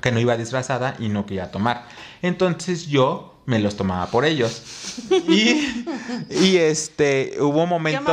que 0.00 0.12
no 0.12 0.20
iba 0.20 0.36
disfrazada 0.36 0.96
y 0.98 1.08
no 1.08 1.26
quería 1.26 1.50
tomar. 1.50 1.86
Entonces 2.22 2.86
yo 2.86 3.34
me 3.46 3.58
los 3.58 3.76
tomaba 3.76 4.06
por 4.06 4.24
ellos. 4.24 4.62
Y, 5.28 5.84
y, 6.30 6.56
este, 6.56 7.34
hubo 7.40 7.64
un 7.64 7.68
momento, 7.68 8.12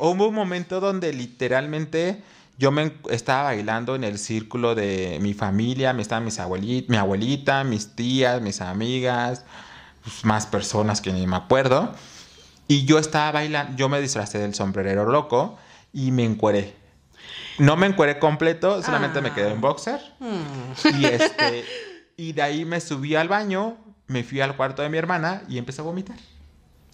hubo 0.00 0.26
un 0.28 0.34
momento 0.34 0.80
donde 0.80 1.12
literalmente 1.12 2.22
yo 2.62 2.70
me 2.70 2.92
estaba 3.10 3.42
bailando 3.42 3.96
en 3.96 4.04
el 4.04 4.20
círculo 4.20 4.76
de 4.76 5.18
mi 5.20 5.34
familia, 5.34 5.92
me 5.92 6.00
estaban 6.00 6.24
mis 6.24 6.38
mi 6.38 6.96
abuelita, 6.96 7.64
mis 7.64 7.96
tías, 7.96 8.40
mis 8.40 8.60
amigas, 8.60 9.44
pues, 10.04 10.24
más 10.24 10.46
personas 10.46 11.00
que 11.00 11.12
ni 11.12 11.26
me 11.26 11.34
acuerdo. 11.34 11.92
Y 12.68 12.84
yo 12.84 13.00
estaba 13.00 13.32
bailando, 13.32 13.76
yo 13.76 13.88
me 13.88 14.00
disfracé 14.00 14.38
del 14.38 14.54
sombrerero 14.54 15.06
loco 15.06 15.58
y 15.92 16.12
me 16.12 16.22
encueré. 16.22 16.76
No 17.58 17.74
me 17.74 17.88
encueré 17.88 18.20
completo, 18.20 18.80
solamente 18.80 19.20
me 19.20 19.32
quedé 19.32 19.50
en 19.50 19.60
boxer. 19.60 20.00
Hmm. 20.20 21.00
Y 21.00 21.06
este 21.06 21.64
y 22.16 22.32
de 22.32 22.42
ahí 22.42 22.64
me 22.64 22.80
subí 22.80 23.16
al 23.16 23.26
baño, 23.26 23.76
me 24.06 24.22
fui 24.22 24.40
al 24.40 24.56
cuarto 24.56 24.82
de 24.82 24.88
mi 24.88 24.98
hermana 24.98 25.42
y 25.48 25.58
empecé 25.58 25.80
a 25.80 25.84
vomitar. 25.84 26.16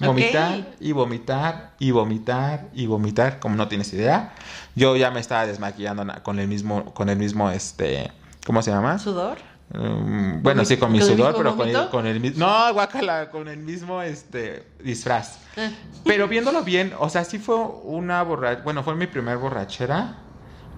Vomitar 0.01 0.74
y 0.78 0.92
vomitar 0.92 1.72
y 1.78 1.90
vomitar 1.90 2.68
y 2.72 2.86
vomitar, 2.86 3.40
como 3.40 3.57
no 3.57 3.66
tienes 3.66 3.92
idea. 3.92 4.32
Yo 4.76 4.96
ya 4.96 5.11
me 5.11 5.20
estaba 5.20 5.46
desmaquillando 5.46 6.07
con 6.22 6.38
el 6.38 6.46
mismo 6.46 6.94
con 6.94 7.09
el 7.09 7.18
mismo 7.18 7.51
este 7.51 8.12
¿cómo 8.46 8.62
se 8.62 8.70
llama? 8.70 8.99
¿Sudor? 8.99 9.38
Mm, 9.74 10.42
bueno, 10.42 10.61
¿Con 10.61 10.66
sí, 10.66 10.76
con 10.78 10.92
mi 10.92 10.99
con 10.99 11.09
sudor, 11.09 11.34
pero 11.36 11.57
con 11.57 11.68
el, 11.68 11.88
con 11.90 12.07
el 12.07 12.20
mismo. 12.20 12.46
No, 12.46 12.72
guácala, 12.72 13.28
con 13.28 13.49
el 13.49 13.59
mismo 13.59 14.01
este 14.01 14.66
disfraz. 14.82 15.38
Eh. 15.57 15.70
Pero 16.05 16.26
viéndolo 16.28 16.62
bien, 16.62 16.94
o 16.99 17.11
sea, 17.11 17.24
sí 17.24 17.38
fue 17.38 17.57
una 17.57 18.22
borrachera. 18.22 18.62
Bueno, 18.62 18.82
fue 18.82 18.94
mi 18.94 19.07
primer 19.07 19.36
borrachera, 19.36 20.14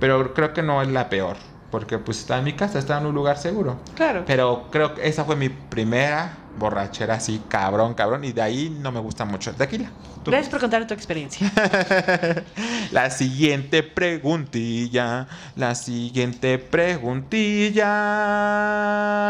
pero 0.01 0.35
creo 0.35 0.53
que 0.53 0.63
no 0.63 0.83
es 0.83 0.89
la 0.89 1.09
peor. 1.09 1.37
Porque 1.71 1.99
pues 1.99 2.19
estaba 2.19 2.39
en 2.39 2.47
mi 2.47 2.55
casa, 2.55 2.81
estaba 2.81 3.01
en 3.01 3.07
un 3.07 3.15
lugar 3.15 3.39
seguro. 3.39 3.79
Claro. 3.95 4.25
Pero 4.27 4.67
creo 4.73 4.95
que 4.95 5.07
esa 5.07 5.25
fue 5.25 5.37
mi 5.37 5.51
primera 5.51 6.33
borrachera 6.57 7.15
así, 7.15 7.41
cabrón, 7.49 7.95
cabrón. 7.95 8.25
Y 8.25 8.33
de 8.33 8.43
ahí 8.43 8.77
no 8.81 8.93
me 8.93 9.01
gusta 9.01 9.25
mucho 9.25 9.51
el 9.51 9.57
tequila. 9.57 9.91
¿Tú? 10.25 10.31
Gracias 10.31 10.51
por 10.51 10.61
contar 10.61 10.87
tu 10.87 10.95
experiencia. 10.95 11.51
La 12.93 13.11
siguiente 13.11 13.83
preguntilla. 13.83 15.27
La 15.57 15.75
siguiente 15.75 16.59
preguntilla. 16.59 17.87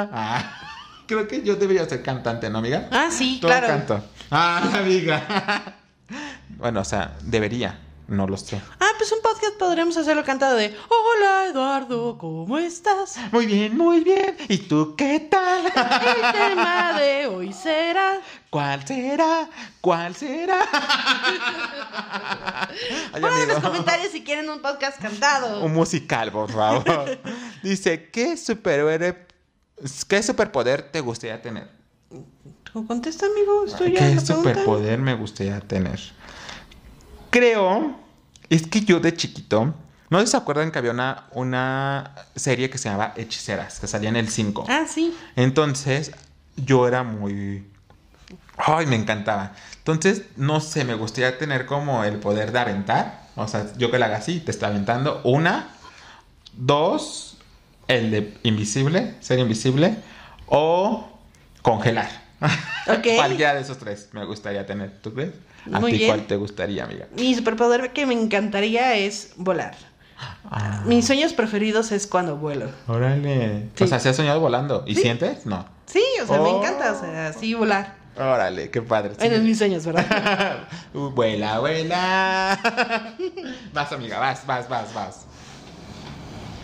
Ah, 0.03 0.61
creo 1.07 1.27
que 1.29 1.43
yo 1.43 1.57
debería 1.57 1.89
ser 1.89 2.03
cantante, 2.03 2.51
¿no, 2.51 2.59
amiga? 2.59 2.89
Ah, 2.91 3.09
sí, 3.11 3.39
Todo 3.41 3.51
claro. 3.51 3.66
canto. 3.68 4.05
Ah, 4.31 4.71
amiga. 4.79 5.75
bueno, 6.57 6.81
o 6.81 6.85
sea, 6.85 7.16
debería. 7.23 7.79
No 8.11 8.27
lo 8.27 8.37
sé. 8.37 8.61
Ah, 8.81 8.91
pues 8.99 9.13
un 9.13 9.23
podcast 9.23 9.55
podremos 9.57 9.97
hacerlo 9.97 10.25
cantado 10.25 10.57
de 10.57 10.77
Hola 10.89 11.47
Eduardo, 11.47 12.19
¿cómo 12.19 12.59
estás? 12.59 13.17
Muy 13.31 13.47
bien, 13.47 13.77
muy 13.77 14.01
bien. 14.01 14.37
¿Y 14.49 14.59
tú 14.59 14.97
qué 14.97 15.21
tal? 15.21 15.67
El 15.67 16.33
tema 16.33 16.99
de 16.99 17.29
hoy 17.29 17.53
será 17.53 18.19
¿Cuál 18.51 18.85
será? 18.85 19.49
¿Cuál 19.81 20.17
será? 20.17 20.59
Pongan 23.13 23.43
en 23.43 23.49
los 23.49 23.61
comentarios 23.61 24.11
si 24.11 24.25
quieren 24.25 24.51
un 24.51 24.61
podcast 24.61 25.01
cantado. 25.01 25.65
Un 25.65 25.73
musical, 25.73 26.33
por 26.33 26.51
favor. 26.51 27.17
Dice, 27.63 28.11
¿qué 28.11 28.37
superhéroe, 28.37 29.25
qué 30.09 30.23
superpoder 30.25 30.91
te 30.91 30.99
gustaría 31.01 31.41
tener? 31.41 31.71
Contesta, 32.73 33.27
amigo, 33.27 33.67
estoy 33.67 33.95
¿Qué 33.95 34.19
superpoder 34.19 34.99
me 34.99 35.15
gustaría 35.15 35.61
tener? 35.61 36.01
Creo, 37.31 37.97
es 38.49 38.66
que 38.66 38.81
yo 38.81 39.01
de 39.01 39.14
chiquito, 39.14 39.74
¿no 40.09 40.26
se 40.26 40.37
acuerdan 40.37 40.72
que 40.72 40.78
había 40.78 40.91
una, 40.91 41.28
una 41.33 42.14
serie 42.35 42.68
que 42.68 42.78
se 42.78 42.89
llamaba 42.89 43.14
Hechiceras, 43.16 43.78
que 43.78 43.87
salía 43.87 44.09
en 44.09 44.16
el 44.16 44.28
5? 44.28 44.66
Ah, 44.68 44.85
sí. 44.89 45.16
Entonces, 45.37 46.12
yo 46.57 46.89
era 46.89 47.05
muy... 47.05 47.66
Ay, 48.57 48.87
me 48.87 48.97
encantaba. 48.97 49.53
Entonces, 49.78 50.22
no 50.37 50.61
sé, 50.61 50.85
me 50.85 50.95
gustaría 50.95 51.39
tener 51.39 51.66
como 51.66 52.05
el 52.05 52.16
poder 52.18 52.53
de 52.53 52.59
aventar. 52.59 53.22
O 53.37 53.49
sea, 53.49 53.66
yo 53.76 53.91
que 53.91 53.99
la 53.99 54.07
haga 54.07 54.18
así, 54.18 54.41
te 54.41 54.51
está 54.51 54.66
aventando. 54.66 55.20
Una, 55.24 55.68
dos, 56.53 57.39
el 57.89 58.11
de 58.11 58.39
invisible, 58.43 59.14
ser 59.20 59.39
invisible, 59.39 59.97
o 60.47 61.09
congelar. 61.62 62.11
Ok. 62.87 63.07
Cualquiera 63.16 63.55
de 63.55 63.61
esos 63.61 63.78
tres 63.78 64.09
me 64.12 64.24
gustaría 64.24 64.66
tener. 64.66 65.01
¿Tú 65.01 65.14
crees? 65.14 65.33
¿A 65.73 65.81
Muy 65.81 65.93
ti 65.93 65.99
bien. 65.99 66.11
cuál 66.11 66.27
te 66.27 66.37
gustaría, 66.37 66.85
amiga? 66.85 67.07
Mi 67.17 67.35
superpoder 67.35 67.93
que 67.93 68.07
me 68.07 68.15
encantaría 68.15 68.95
es 68.97 69.33
volar. 69.37 69.75
Ah, 70.51 70.83
Mis 70.87 71.07
sueños 71.07 71.33
preferidos 71.33 71.93
es 71.93 72.07
cuando 72.07 72.37
vuelo. 72.37 72.67
órale. 72.89 73.69
Sí. 73.75 73.85
O 73.85 73.87
sea, 73.87 73.99
¿se 74.01 74.09
has 74.11 74.17
soñado 74.17 74.41
volando? 74.41 74.85
¿Y 74.87 74.95
Sí. 74.95 75.03
sientes? 75.03 75.47
No. 75.47 75.65
Sí, 75.87 76.03
o 76.23 76.27
sea, 76.27 76.39
me 76.39 76.49
Oh. 76.49 76.59
encanta, 76.59 76.93
o 76.93 77.01
sea, 77.01 77.33
sí 77.33 77.55
volar. 77.55 77.95
Órale, 78.17 78.71
qué 78.71 78.83
padre. 78.83 79.13
Bueno, 79.19 79.35
Sí. 79.35 79.41
en 79.41 79.47
mis 79.47 79.59
sueños, 79.59 79.87
¿verdad? 79.87 80.59
Uh, 80.95 81.09
vuela, 81.11 81.59
vuela. 81.61 82.59
vas, 83.73 83.93
amiga, 83.93 84.19
vas, 84.19 84.45
vas, 84.47 84.69
vas, 84.69 84.93
vas. 84.95 85.27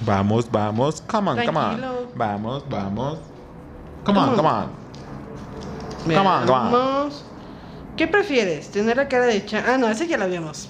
Vamos, 0.05 0.51
vamos. 0.51 1.01
Come 1.03 1.31
on, 1.31 1.45
come 1.47 1.59
on. 1.59 1.81
Vamos, 2.15 2.65
vamos. 2.69 3.19
Come 4.05 4.19
on, 4.19 4.25
Come 4.27 4.37
come 4.37 4.49
on. 4.49 4.55
on. 4.55 4.71
Come 6.05 6.29
on, 6.29 6.47
come 6.47 6.59
on. 6.77 7.11
¿Qué 7.97 8.07
prefieres? 8.07 8.71
¿Tener 8.71 8.97
la 8.97 9.09
cara 9.09 9.25
de 9.27 9.45
cha... 9.45 9.65
Ah, 9.67 9.79
no, 9.79 9.89
ese 9.89 10.07
ya 10.07 10.19
lo 10.19 10.25
habíamos. 10.25 10.69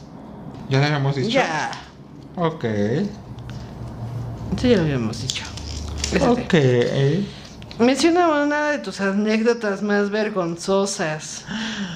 ¿Ya 0.68 0.78
le 0.80 0.86
habíamos 0.86 1.16
dicho? 1.16 1.28
Ya. 1.30 1.70
Ok. 2.36 2.64
Ese 2.64 3.08
ya 4.70 4.76
lo 4.76 4.82
habíamos 4.82 5.20
dicho. 5.22 5.44
Ese 6.12 6.28
Ok. 6.28 6.54
Menciona 7.78 8.28
una 8.28 8.70
de 8.70 8.78
tus 8.78 9.00
anécdotas 9.00 9.82
más 9.82 10.10
vergonzosas. 10.10 11.44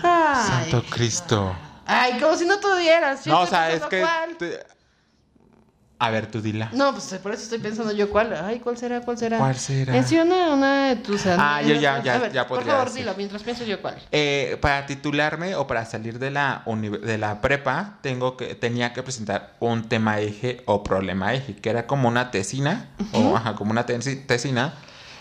Ay. 0.03 0.69
Santo 0.71 0.85
Cristo. 0.91 1.55
Ay, 1.87 2.19
como 2.21 2.37
si 2.37 2.45
no 2.45 2.59
tuvieras. 2.59 3.27
No, 3.27 3.41
o 3.41 3.47
sea, 3.47 3.71
es 3.73 3.83
que. 3.85 4.05
te- 4.39 4.61
A 6.03 6.09
ver, 6.09 6.29
tú 6.29 6.41
dila. 6.41 6.71
No, 6.73 6.93
pues 6.93 7.05
por 7.23 7.33
eso 7.35 7.43
estoy 7.43 7.59
pensando 7.59 7.93
yo 7.93 8.09
cuál. 8.09 8.33
Ay, 8.35 8.59
¿cuál 8.61 8.79
será? 8.79 9.03
¿Cuál 9.03 9.19
será? 9.19 9.37
¿Cuál 9.37 9.55
será? 9.57 9.93
Menciona 9.93 10.55
una 10.55 10.87
de 10.89 10.97
tus. 10.97 11.27
Ah, 11.27 11.61
yo 11.61 11.75
ya- 11.75 12.03
ya- 12.03 12.19
ver, 12.19 12.33
ya 12.33 12.47
Por 12.49 12.57
podría 12.57 12.73
favor, 12.73 12.89
decir. 12.89 13.03
dilo 13.05 13.15
mientras 13.19 13.43
pienso 13.43 13.65
yo 13.65 13.83
cuál. 13.83 13.97
Eh, 14.11 14.57
para 14.63 14.87
titularme 14.87 15.55
o 15.57 15.67
para 15.67 15.85
salir 15.85 16.19
de 16.19 16.31
la, 16.31 16.63
de 17.03 17.19
la 17.19 17.43
prepa, 17.43 17.99
tengo 18.01 18.39
que, 18.39 18.55
tenía 18.55 18.95
que 18.95 19.03
presentar 19.03 19.57
un 19.61 19.91
tema 19.91 20.21
eje 20.21 20.63
o 20.65 20.83
problema 20.83 21.35
eje, 21.35 21.55
que 21.57 21.69
era 21.69 21.87
como 21.87 22.09
una 22.09 22.31
tesina, 22.31 22.89
o 23.13 23.37
ajá, 23.37 23.55
como 23.55 23.71
una 23.73 23.85
tesi- 23.85 24.25
tesina, 24.27 24.73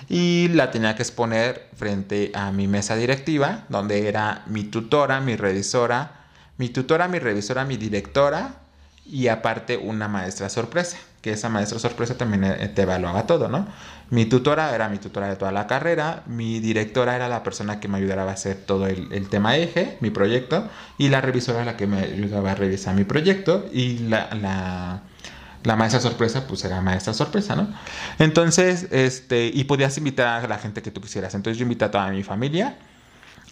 y 0.07 0.47
la 0.53 0.71
tenía 0.71 0.95
que 0.95 1.03
exponer 1.03 1.67
frente 1.75 2.31
a 2.33 2.53
mi 2.53 2.69
mesa 2.69 2.95
directiva, 2.95 3.65
donde 3.67 4.07
era 4.07 4.43
mi 4.45 4.63
tutora, 4.63 5.19
mi 5.19 5.35
revisora, 5.35 6.21
mi 6.55 6.69
tutora, 6.69 7.09
mi 7.09 7.19
revisora, 7.19 7.65
mi 7.65 7.75
directora, 7.75 8.53
y 9.11 9.27
aparte 9.27 9.77
una 9.77 10.07
maestra 10.07 10.49
sorpresa, 10.49 10.97
que 11.21 11.31
esa 11.31 11.49
maestra 11.49 11.79
sorpresa 11.79 12.15
también 12.15 12.43
eh, 12.43 12.71
te 12.73 12.83
evaluaba 12.83 13.25
todo, 13.25 13.47
¿no? 13.49 13.67
Mi 14.11 14.25
tutora 14.25 14.73
era 14.73 14.89
mi 14.89 14.97
tutora 14.97 15.27
de 15.27 15.35
toda 15.35 15.51
la 15.51 15.67
carrera, 15.67 16.23
mi 16.27 16.59
directora 16.59 17.15
era 17.15 17.27
la 17.27 17.43
persona 17.43 17.79
que 17.79 17.87
me 17.87 17.97
ayudaba 17.97 18.31
a 18.31 18.33
hacer 18.33 18.55
todo 18.55 18.87
el, 18.87 19.11
el 19.11 19.29
tema 19.29 19.57
eje, 19.57 19.97
mi 20.01 20.09
proyecto, 20.09 20.67
y 20.97 21.09
la 21.09 21.21
revisora 21.21 21.65
la 21.65 21.75
que 21.75 21.87
me 21.87 21.99
ayudaba 21.99 22.51
a 22.51 22.55
revisar 22.55 22.95
mi 22.95 23.03
proyecto, 23.03 23.67
y 23.71 23.99
la, 23.99 24.29
la, 24.33 25.01
la 25.63 25.75
maestra 25.75 25.99
sorpresa, 25.99 26.47
pues 26.47 26.63
era 26.63 26.81
maestra 26.81 27.13
sorpresa, 27.13 27.55
¿no? 27.55 27.67
Entonces, 28.17 28.87
este, 28.91 29.51
y 29.53 29.63
podías 29.65 29.97
invitar 29.97 30.45
a 30.45 30.47
la 30.47 30.57
gente 30.57 30.81
que 30.81 30.91
tú 30.91 31.01
quisieras. 31.01 31.35
Entonces 31.35 31.57
yo 31.57 31.63
invité 31.63 31.85
a 31.85 31.91
toda 31.91 32.09
mi 32.09 32.23
familia, 32.23 32.77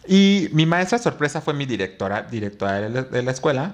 y 0.08 0.49
mi 0.53 0.66
maestra 0.66 0.97
sorpresa 0.99 1.41
fue 1.41 1.53
mi 1.53 1.66
directora, 1.66 2.24
directora 2.24 2.82
de 2.82 2.89
la, 2.89 3.01
de 3.03 3.22
la 3.24 3.32
escuela. 3.32 3.74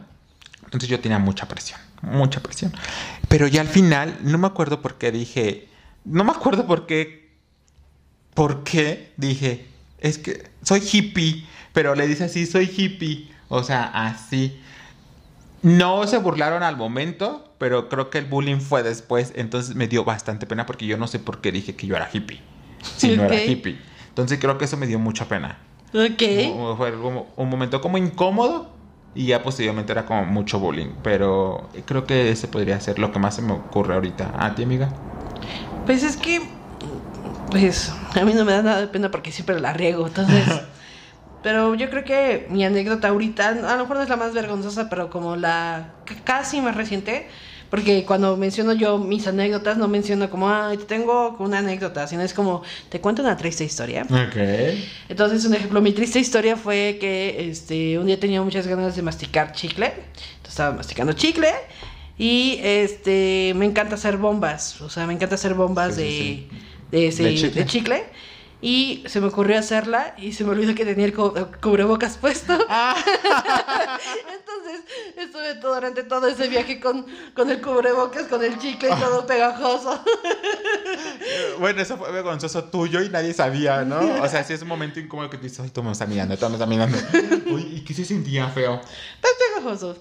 Entonces 0.73 0.89
yo 0.89 0.99
tenía 0.99 1.19
mucha 1.19 1.47
presión, 1.47 1.79
mucha 2.01 2.41
presión. 2.41 2.73
Pero 3.27 3.45
ya 3.45 3.61
al 3.61 3.67
final, 3.67 4.17
no 4.23 4.39
me 4.39 4.47
acuerdo 4.47 4.81
por 4.81 4.95
qué 4.97 5.11
dije, 5.11 5.67
no 6.03 6.23
me 6.23 6.31
acuerdo 6.31 6.65
por 6.65 6.87
qué, 6.87 7.31
por 8.33 8.63
qué 8.63 9.13
dije, 9.17 9.67
es 9.99 10.17
que 10.17 10.49
soy 10.63 10.81
hippie, 10.91 11.45
pero 11.73 11.93
le 11.93 12.07
dice 12.07 12.23
así, 12.23 12.47
soy 12.47 12.73
hippie, 12.75 13.29
o 13.49 13.61
sea, 13.61 13.83
así. 13.83 14.59
No 15.61 16.07
se 16.07 16.17
burlaron 16.17 16.63
al 16.63 16.75
momento, 16.75 17.53
pero 17.59 17.87
creo 17.87 18.09
que 18.09 18.17
el 18.17 18.25
bullying 18.25 18.59
fue 18.59 18.81
después, 18.81 19.31
entonces 19.35 19.75
me 19.75 19.87
dio 19.87 20.03
bastante 20.03 20.47
pena 20.47 20.65
porque 20.65 20.87
yo 20.87 20.97
no 20.97 21.05
sé 21.05 21.19
por 21.19 21.39
qué 21.39 21.51
dije 21.51 21.75
que 21.75 21.85
yo 21.85 21.95
era 21.95 22.09
hippie. 22.11 22.41
Si 22.97 23.15
no 23.15 23.25
era 23.25 23.43
hippie. 23.43 23.77
Entonces 24.09 24.39
creo 24.39 24.57
que 24.57 24.65
eso 24.65 24.75
me 24.75 24.87
dio 24.87 24.97
mucha 24.97 25.27
pena. 25.27 25.59
Ok. 25.93 26.77
Fue 26.77 26.95
un 27.37 27.49
momento 27.49 27.79
como 27.79 27.99
incómodo 27.99 28.72
y 29.15 29.27
ya 29.27 29.43
posteriormente 29.43 29.91
era 29.91 30.05
como 30.05 30.25
mucho 30.25 30.59
bullying. 30.59 30.89
Pero 31.03 31.69
creo 31.85 32.05
que 32.05 32.31
ese 32.31 32.47
podría 32.47 32.79
ser 32.79 32.99
lo 32.99 33.11
que 33.11 33.19
más 33.19 33.35
se 33.35 33.41
me 33.41 33.53
ocurre 33.53 33.93
ahorita. 33.93 34.31
¿A 34.37 34.55
ti, 34.55 34.63
amiga? 34.63 34.89
Pues 35.85 36.03
es 36.03 36.17
que, 36.17 36.41
pues 37.49 37.91
a 38.15 38.23
mí 38.23 38.33
no 38.33 38.45
me 38.45 38.53
da 38.53 38.61
nada 38.61 38.81
de 38.81 38.87
pena 38.87 39.11
porque 39.11 39.31
siempre 39.31 39.59
la 39.59 39.73
riego, 39.73 40.07
entonces... 40.07 40.45
Pero 41.43 41.75
yo 41.75 41.89
creo 41.89 42.05
que 42.05 42.47
mi 42.49 42.63
anécdota 42.63 43.09
ahorita, 43.09 43.49
a 43.49 43.75
lo 43.75 43.79
mejor 43.79 43.97
no 43.97 44.03
es 44.03 44.07
la 44.07 44.15
más 44.15 44.33
vergonzosa, 44.33 44.89
pero 44.89 45.09
como 45.09 45.35
la 45.35 45.89
casi 46.23 46.61
más 46.61 46.73
reciente, 46.73 47.27
porque 47.73 48.05
cuando 48.05 48.37
menciono 48.37 48.73
yo 48.73 48.99
mis 48.99 49.25
anécdotas, 49.25 49.79
no 49.79 49.87
menciono 49.87 50.29
como, 50.29 50.47
ay, 50.47 50.77
te 50.77 50.83
tengo 50.85 51.35
una 51.39 51.57
anécdota, 51.57 52.05
sino 52.05 52.21
es 52.21 52.31
como, 52.31 52.61
te 52.89 53.01
cuento 53.01 53.23
una 53.23 53.35
triste 53.35 53.63
historia. 53.63 54.03
Ok. 54.03 54.35
Entonces, 55.09 55.43
un 55.45 55.55
ejemplo, 55.55 55.81
mi 55.81 55.91
triste 55.91 56.19
historia 56.19 56.55
fue 56.55 56.99
que 57.01 57.49
este, 57.49 57.97
un 57.97 58.05
día 58.05 58.19
tenía 58.19 58.43
muchas 58.43 58.67
ganas 58.67 58.95
de 58.95 59.01
masticar 59.01 59.53
chicle. 59.53 59.87
Entonces 59.87 60.49
estaba 60.49 60.75
masticando 60.75 61.13
chicle. 61.13 61.49
Y 62.15 62.59
este 62.61 63.53
me 63.55 63.65
encanta 63.65 63.95
hacer 63.95 64.17
bombas. 64.17 64.79
O 64.81 64.89
sea, 64.91 65.07
me 65.07 65.13
encanta 65.13 65.33
hacer 65.33 65.55
bombas 65.55 65.95
Sí, 65.95 66.01
de, 66.03 66.07
sí, 66.11 66.49
de, 66.91 67.07
ese- 67.07 67.23
De 67.23 67.33
chicle. 67.35 67.61
de 67.61 67.65
chicle. 67.65 68.03
Y 68.65 69.03
se 69.07 69.19
me 69.19 69.27
ocurrió 69.27 69.59
hacerla 69.59 70.15
y 70.17 70.31
se 70.31 70.45
me 70.45 70.51
olvidó 70.51 70.73
que 70.73 70.85
tenía 70.85 71.03
el 71.05 71.13
cu- 71.13 71.33
cubrebocas 71.61 72.17
puesto. 72.17 72.57
Ah. 72.69 72.95
Entonces 74.33 74.81
estuve 75.17 75.55
todo, 75.55 75.73
durante 75.75 76.03
todo 76.03 76.27
ese 76.27 76.47
viaje 76.47 76.79
con, 76.79 77.05
con 77.35 77.49
el 77.49 77.59
cubrebocas, 77.61 78.27
con 78.27 78.41
el 78.41 78.57
chicle 78.59 78.89
y 78.89 78.95
todo 79.01 79.27
pegajoso. 79.27 80.01
Bueno, 81.59 81.81
eso 81.81 81.97
fue 81.97 82.09
vergonzoso 82.13 82.63
tuyo 82.65 83.01
y 83.01 83.09
nadie 83.09 83.33
sabía, 83.33 83.83
¿no? 83.83 83.99
O 84.23 84.27
sea, 84.29 84.45
sí 84.45 84.53
es 84.53 84.61
un 84.61 84.69
momento 84.69 85.01
incómodo 85.01 85.29
que 85.29 85.37
tú 85.37 85.43
dices, 85.43 85.59
ay, 85.59 85.69
todo 85.69 85.83
me 85.83 85.91
está 85.91 86.05
mirando, 86.05 86.37
todo 86.37 86.49
me 86.49 86.55
está 86.55 86.65
mirando. 86.65 86.97
Uy, 87.47 87.63
¿y 87.63 87.83
qué 87.83 87.93
se 87.93 88.05
sentía 88.05 88.47
feo? 88.47 88.79
Pues 89.19 89.33
pegajoso. 89.57 89.97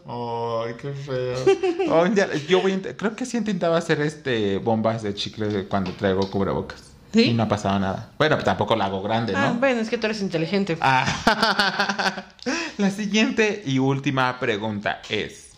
Ay, 0.66 0.74
qué 0.80 0.92
feo. 0.92 1.90
Oh, 1.90 2.06
yo 2.48 2.60
voy 2.62 2.76
creo 2.96 3.16
que 3.16 3.26
sí 3.26 3.36
intentaba 3.38 3.76
hacer 3.76 4.00
este 4.02 4.58
bombas 4.58 5.02
de 5.02 5.14
chicle 5.14 5.66
cuando 5.66 5.92
traigo 5.94 6.30
cubrebocas. 6.30 6.91
¿Sí? 7.12 7.24
Y 7.24 7.34
no 7.34 7.42
ha 7.42 7.48
pasado 7.48 7.78
nada. 7.78 8.10
Bueno, 8.18 8.38
tampoco 8.38 8.74
la 8.74 8.86
hago 8.86 9.02
grande, 9.02 9.34
Ah, 9.36 9.48
¿no? 9.48 9.54
bueno, 9.60 9.80
es 9.80 9.90
que 9.90 9.98
tú 9.98 10.06
eres 10.06 10.20
inteligente. 10.22 10.78
Ah. 10.80 12.24
La 12.78 12.90
siguiente 12.90 13.62
y 13.66 13.78
última 13.78 14.38
pregunta 14.40 15.02
es. 15.10 15.50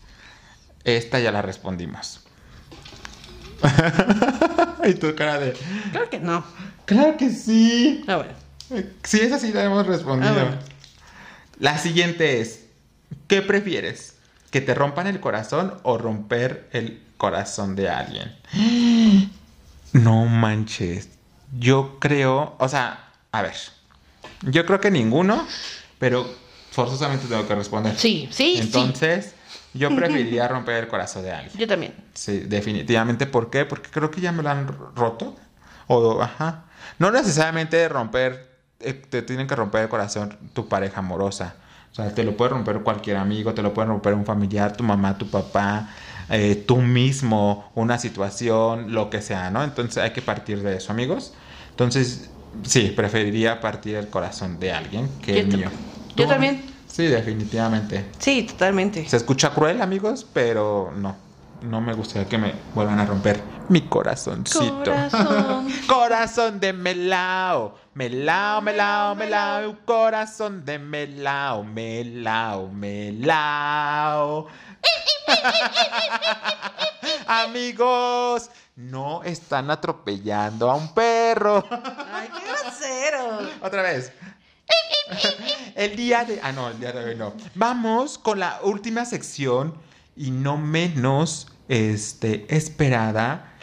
Esta 0.82 1.20
ya 1.20 1.30
la 1.32 1.42
respondimos. 1.42 2.20
y 4.84 4.94
tu 4.94 5.14
cara 5.14 5.38
de. 5.38 5.52
Claro 5.92 6.10
que 6.10 6.18
no. 6.20 6.44
Claro 6.84 7.16
que 7.16 7.30
sí. 7.30 8.04
Ah, 8.06 8.16
bueno. 8.16 8.32
Sí, 9.04 9.20
esa 9.20 9.38
sí 9.38 9.52
la 9.52 9.64
hemos 9.64 9.86
respondido. 9.86 10.30
Ah, 10.32 10.34
bueno. 10.34 10.56
La 11.58 11.78
siguiente 11.78 12.40
es: 12.40 12.64
¿Qué 13.28 13.40
prefieres? 13.42 14.16
¿Que 14.50 14.60
te 14.60 14.74
rompan 14.74 15.06
el 15.06 15.20
corazón 15.20 15.74
o 15.84 15.98
romper 15.98 16.68
el 16.72 17.00
corazón 17.16 17.76
de 17.76 17.88
alguien? 17.88 18.34
No 19.92 20.24
manches. 20.24 21.08
Yo 21.58 21.98
creo, 22.00 22.54
o 22.58 22.68
sea, 22.68 23.10
a 23.32 23.42
ver. 23.42 23.54
Yo 24.42 24.66
creo 24.66 24.80
que 24.80 24.90
ninguno, 24.90 25.46
pero 25.98 26.26
forzosamente 26.70 27.26
tengo 27.26 27.46
que 27.46 27.54
responder. 27.54 27.96
Sí, 27.96 28.28
sí, 28.30 28.56
Entonces, 28.58 29.34
yo 29.72 29.94
preferiría 29.94 30.48
romper 30.48 30.84
el 30.84 30.88
corazón 30.88 31.22
de 31.22 31.32
alguien. 31.32 31.56
Yo 31.56 31.66
también. 31.66 31.94
Sí, 32.14 32.40
definitivamente. 32.40 33.26
¿Por 33.26 33.50
qué? 33.50 33.64
Porque 33.64 33.90
creo 33.90 34.10
que 34.10 34.20
ya 34.20 34.32
me 34.32 34.42
lo 34.42 34.50
han 34.50 34.66
roto. 34.94 35.34
O, 35.86 36.22
ajá. 36.22 36.64
No 36.98 37.10
necesariamente 37.10 37.88
romper, 37.88 38.50
eh, 38.80 38.92
te 38.92 39.22
tienen 39.22 39.46
que 39.46 39.56
romper 39.56 39.82
el 39.82 39.88
corazón 39.88 40.36
tu 40.52 40.68
pareja 40.68 41.00
amorosa. 41.00 41.56
O 41.92 41.94
sea, 41.94 42.12
te 42.12 42.24
lo 42.24 42.36
puede 42.36 42.50
romper 42.50 42.80
cualquier 42.80 43.16
amigo, 43.16 43.54
te 43.54 43.62
lo 43.62 43.72
puede 43.72 43.88
romper 43.88 44.14
un 44.14 44.24
familiar, 44.24 44.76
tu 44.76 44.82
mamá, 44.82 45.16
tu 45.16 45.30
papá, 45.30 45.90
eh, 46.28 46.56
tú 46.66 46.78
mismo, 46.78 47.70
una 47.74 47.98
situación, 47.98 48.92
lo 48.92 49.10
que 49.10 49.22
sea, 49.22 49.50
¿no? 49.50 49.62
Entonces 49.62 50.02
hay 50.02 50.10
que 50.10 50.22
partir 50.22 50.62
de 50.62 50.76
eso, 50.76 50.92
amigos. 50.92 51.34
Entonces, 51.74 52.30
sí, 52.62 52.92
preferiría 52.94 53.60
partir 53.60 53.96
el 53.96 54.08
corazón 54.08 54.60
de 54.60 54.72
alguien 54.72 55.08
que 55.20 55.34
Yo 55.34 55.40
el 55.40 55.46
mío. 55.48 55.70
yo 56.14 56.28
también. 56.28 56.62
Sí, 56.86 57.06
definitivamente. 57.06 58.04
Sí, 58.20 58.44
totalmente. 58.44 59.08
Se 59.08 59.16
escucha 59.16 59.50
cruel, 59.50 59.82
amigos, 59.82 60.24
pero 60.32 60.92
no. 60.96 61.16
No 61.62 61.80
me 61.80 61.94
gustaría 61.94 62.28
que 62.28 62.38
me 62.38 62.54
vuelvan 62.74 63.00
a 63.00 63.06
romper 63.06 63.42
mi 63.68 63.88
corazoncito. 63.88 64.84
Corazón. 64.84 65.66
corazón 65.88 66.60
de 66.60 66.72
melao. 66.72 67.76
Melao, 67.94 68.62
melao, 68.62 69.16
melao. 69.16 69.76
Corazón 69.84 70.64
de 70.64 70.78
melao, 70.78 71.64
melao, 71.64 72.68
melao. 72.68 74.46
amigos, 77.26 78.50
no 78.76 79.22
están 79.22 79.70
atropellando 79.70 80.70
a 80.70 80.74
un 80.74 80.92
perro. 80.92 81.64
Ay, 82.12 82.28
qué 82.28 82.62
grosero. 82.62 83.38
Otra 83.62 83.82
vez. 83.82 84.12
El 85.74 85.96
día 85.96 86.24
de... 86.24 86.40
Ah, 86.42 86.52
no, 86.52 86.68
el 86.68 86.80
día 86.80 86.92
de 86.92 87.04
hoy 87.04 87.14
no. 87.14 87.34
Vamos 87.54 88.18
con 88.18 88.38
la 88.38 88.60
última 88.62 89.04
sección 89.04 89.74
y 90.16 90.30
no 90.30 90.56
menos 90.56 91.48
este, 91.68 92.46
esperada 92.54 93.54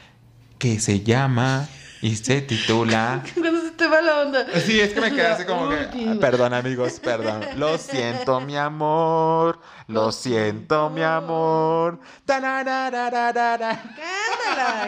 que 0.58 0.80
se 0.80 1.02
llama 1.02 1.68
y 2.02 2.16
se 2.16 2.42
titula... 2.42 3.24
Cuando 3.40 3.62
se 3.62 3.72
te 3.72 3.88
va 3.88 4.02
la 4.02 4.22
onda. 4.22 4.46
Sí, 4.62 4.80
es 4.80 4.94
que 4.94 5.02
me 5.02 5.12
quedé 5.12 5.28
así 5.28 5.46
como 5.46 5.70
que... 5.70 6.18
Perdón, 6.20 6.54
amigos, 6.54 7.00
perdón. 7.00 7.46
Lo 7.58 7.78
siento, 7.78 8.40
mi 8.42 8.58
amor. 8.58 9.60
Lo 9.92 10.12
siento, 10.14 10.90
mi 10.90 11.04
amor. 11.04 12.00
Cántala, 12.26 12.90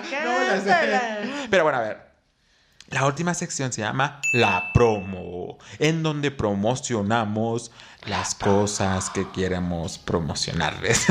cántala. 0.09 1.19
Pero 1.49 1.63
bueno, 1.63 1.77
a 1.77 1.81
ver. 1.81 2.13
La 2.87 3.05
última 3.05 3.33
sección 3.33 3.73
se 3.73 3.81
llama 3.81 4.21
La 4.33 4.71
Promo, 4.73 5.57
en 5.79 6.03
donde 6.03 6.31
promocionamos 6.31 7.71
las 8.05 8.35
cosas 8.35 9.09
que 9.09 9.29
queremos 9.31 9.97
promocionarles. 9.97 11.07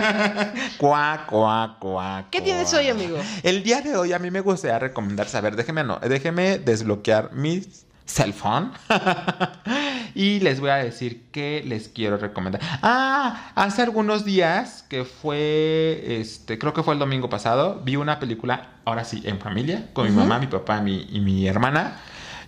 cuá, 0.78 1.26
cuá, 1.28 1.78
cuá. 1.80 2.28
¿Qué 2.30 2.40
tienes 2.42 2.72
hoy, 2.74 2.90
amigo? 2.90 3.18
El 3.42 3.64
día 3.64 3.80
de 3.80 3.96
hoy 3.96 4.12
a 4.12 4.18
mí 4.20 4.30
me 4.30 4.40
gustaría 4.40 4.78
recomendar, 4.78 5.26
a 5.32 5.40
ver, 5.40 5.56
déjeme, 5.56 5.82
no, 5.82 5.98
déjeme 5.98 6.58
desbloquear 6.58 7.32
mi 7.32 7.66
cell 8.06 8.32
phone 8.32 8.70
y 10.14 10.40
les 10.40 10.60
voy 10.60 10.70
a 10.70 10.76
decir 10.76 11.24
qué 11.32 11.62
les 11.66 11.88
quiero 11.88 12.16
recomendar. 12.16 12.60
Ah, 12.82 13.50
hace 13.54 13.82
algunos 13.82 14.24
días 14.24 14.84
que 14.88 15.04
fue, 15.04 16.04
este, 16.20 16.58
creo 16.58 16.72
que 16.72 16.82
fue 16.82 16.94
el 16.94 17.00
domingo 17.00 17.28
pasado, 17.28 17.80
vi 17.84 17.96
una 17.96 18.18
película, 18.18 18.70
ahora 18.84 19.04
sí, 19.04 19.22
en 19.26 19.38
familia, 19.40 19.88
con 19.92 20.06
mi 20.06 20.12
mamá, 20.12 20.38
mi 20.38 20.46
papá 20.46 20.80
mi- 20.80 21.06
y 21.10 21.20
mi 21.20 21.46
hermana. 21.46 21.98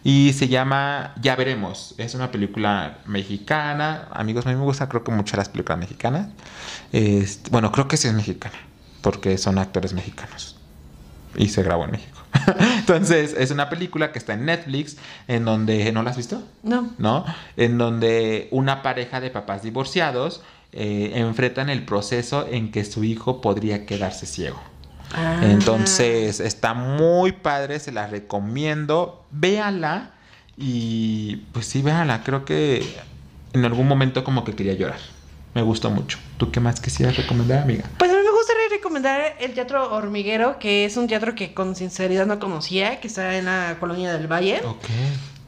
Y 0.05 0.33
se 0.33 0.47
llama 0.49 1.13
Ya 1.21 1.35
Veremos. 1.35 1.95
Es 1.99 2.15
una 2.15 2.31
película 2.31 2.99
mexicana. 3.05 4.07
Amigos, 4.13 4.47
a 4.47 4.51
mí 4.51 4.55
me 4.55 4.63
gusta 4.63 4.89
creo 4.89 5.03
que 5.03 5.11
mucho 5.11 5.37
las 5.37 5.49
películas 5.49 5.81
mexicanas. 5.81 6.29
Este, 6.93 7.51
bueno, 7.51 7.73
creo 7.73 7.89
que 7.89 7.97
sí 7.97 8.07
es 8.07 8.15
mexicana. 8.15 8.55
Porque 9.03 9.37
son 9.39 9.59
actores 9.59 9.93
mexicanos. 9.95 10.57
Y 11.37 11.49
se 11.49 11.65
grabó 11.65 11.85
en 11.85 11.91
México. 11.91 12.18
Entonces, 12.79 13.35
es 13.39 13.51
una 13.51 13.69
película 13.69 14.13
que 14.13 14.19
está 14.19 14.35
en 14.35 14.47
Netflix. 14.47 14.97
En 15.27 15.45
donde... 15.45 15.91
¿No 15.93 16.03
la 16.03 16.11
has 16.11 16.17
visto? 16.17 16.43
No. 16.63 16.91
¿no? 16.99 17.25
En 17.57 17.79
donde 17.79 18.49
una 18.51 18.83
pareja 18.83 19.21
de 19.21 19.31
papás 19.31 19.63
divorciados 19.63 20.43
eh, 20.73 21.13
enfrentan 21.15 21.71
el 21.71 21.85
proceso 21.85 22.47
en 22.51 22.71
que 22.71 22.85
su 22.85 23.05
hijo 23.05 23.41
podría 23.41 23.87
quedarse 23.87 24.27
ciego. 24.27 24.61
Ah. 25.15 25.41
Entonces, 25.43 26.41
está 26.41 26.75
muy 26.75 27.33
padre, 27.33 27.81
se 27.81 27.93
la 27.93 28.07
recomiendo. 28.07 29.25
Véanla 29.31 30.11
y 30.57 31.37
pues 31.53 31.67
sí, 31.67 31.83
véanla. 31.83 32.23
Creo 32.25 32.45
que 32.45 32.85
en 33.53 33.65
algún 33.65 33.89
momento 33.89 34.25
como 34.25 34.45
que 34.45 34.55
quería 34.55 34.75
llorar. 34.75 34.99
Me 35.59 35.65
gustó 35.65 35.91
mucho. 35.91 36.19
¿Tú 36.37 36.53
qué 36.53 36.61
más 36.61 36.81
quisieras 36.81 37.17
recomendar, 37.17 37.65
amiga? 37.65 37.83
Pues 37.99 38.09
a 38.13 38.15
mí 38.15 38.21
me 38.23 38.31
gustaría 38.31 38.69
recomendar 38.71 39.35
el 39.41 39.55
Teatro 39.55 39.93
Hormiguero, 39.93 40.57
que 40.61 40.85
es 40.85 40.97
un 40.97 41.09
teatro 41.09 41.35
que 41.35 41.53
con 41.53 41.75
sinceridad 41.75 42.27
no 42.27 42.39
conocía, 42.39 43.01
que 43.01 43.09
está 43.09 43.37
en 43.37 43.47
la 43.47 43.77
colonia 43.81 44.13
del 44.13 44.29
Valle. 44.29 44.61
Ok. 44.65 44.85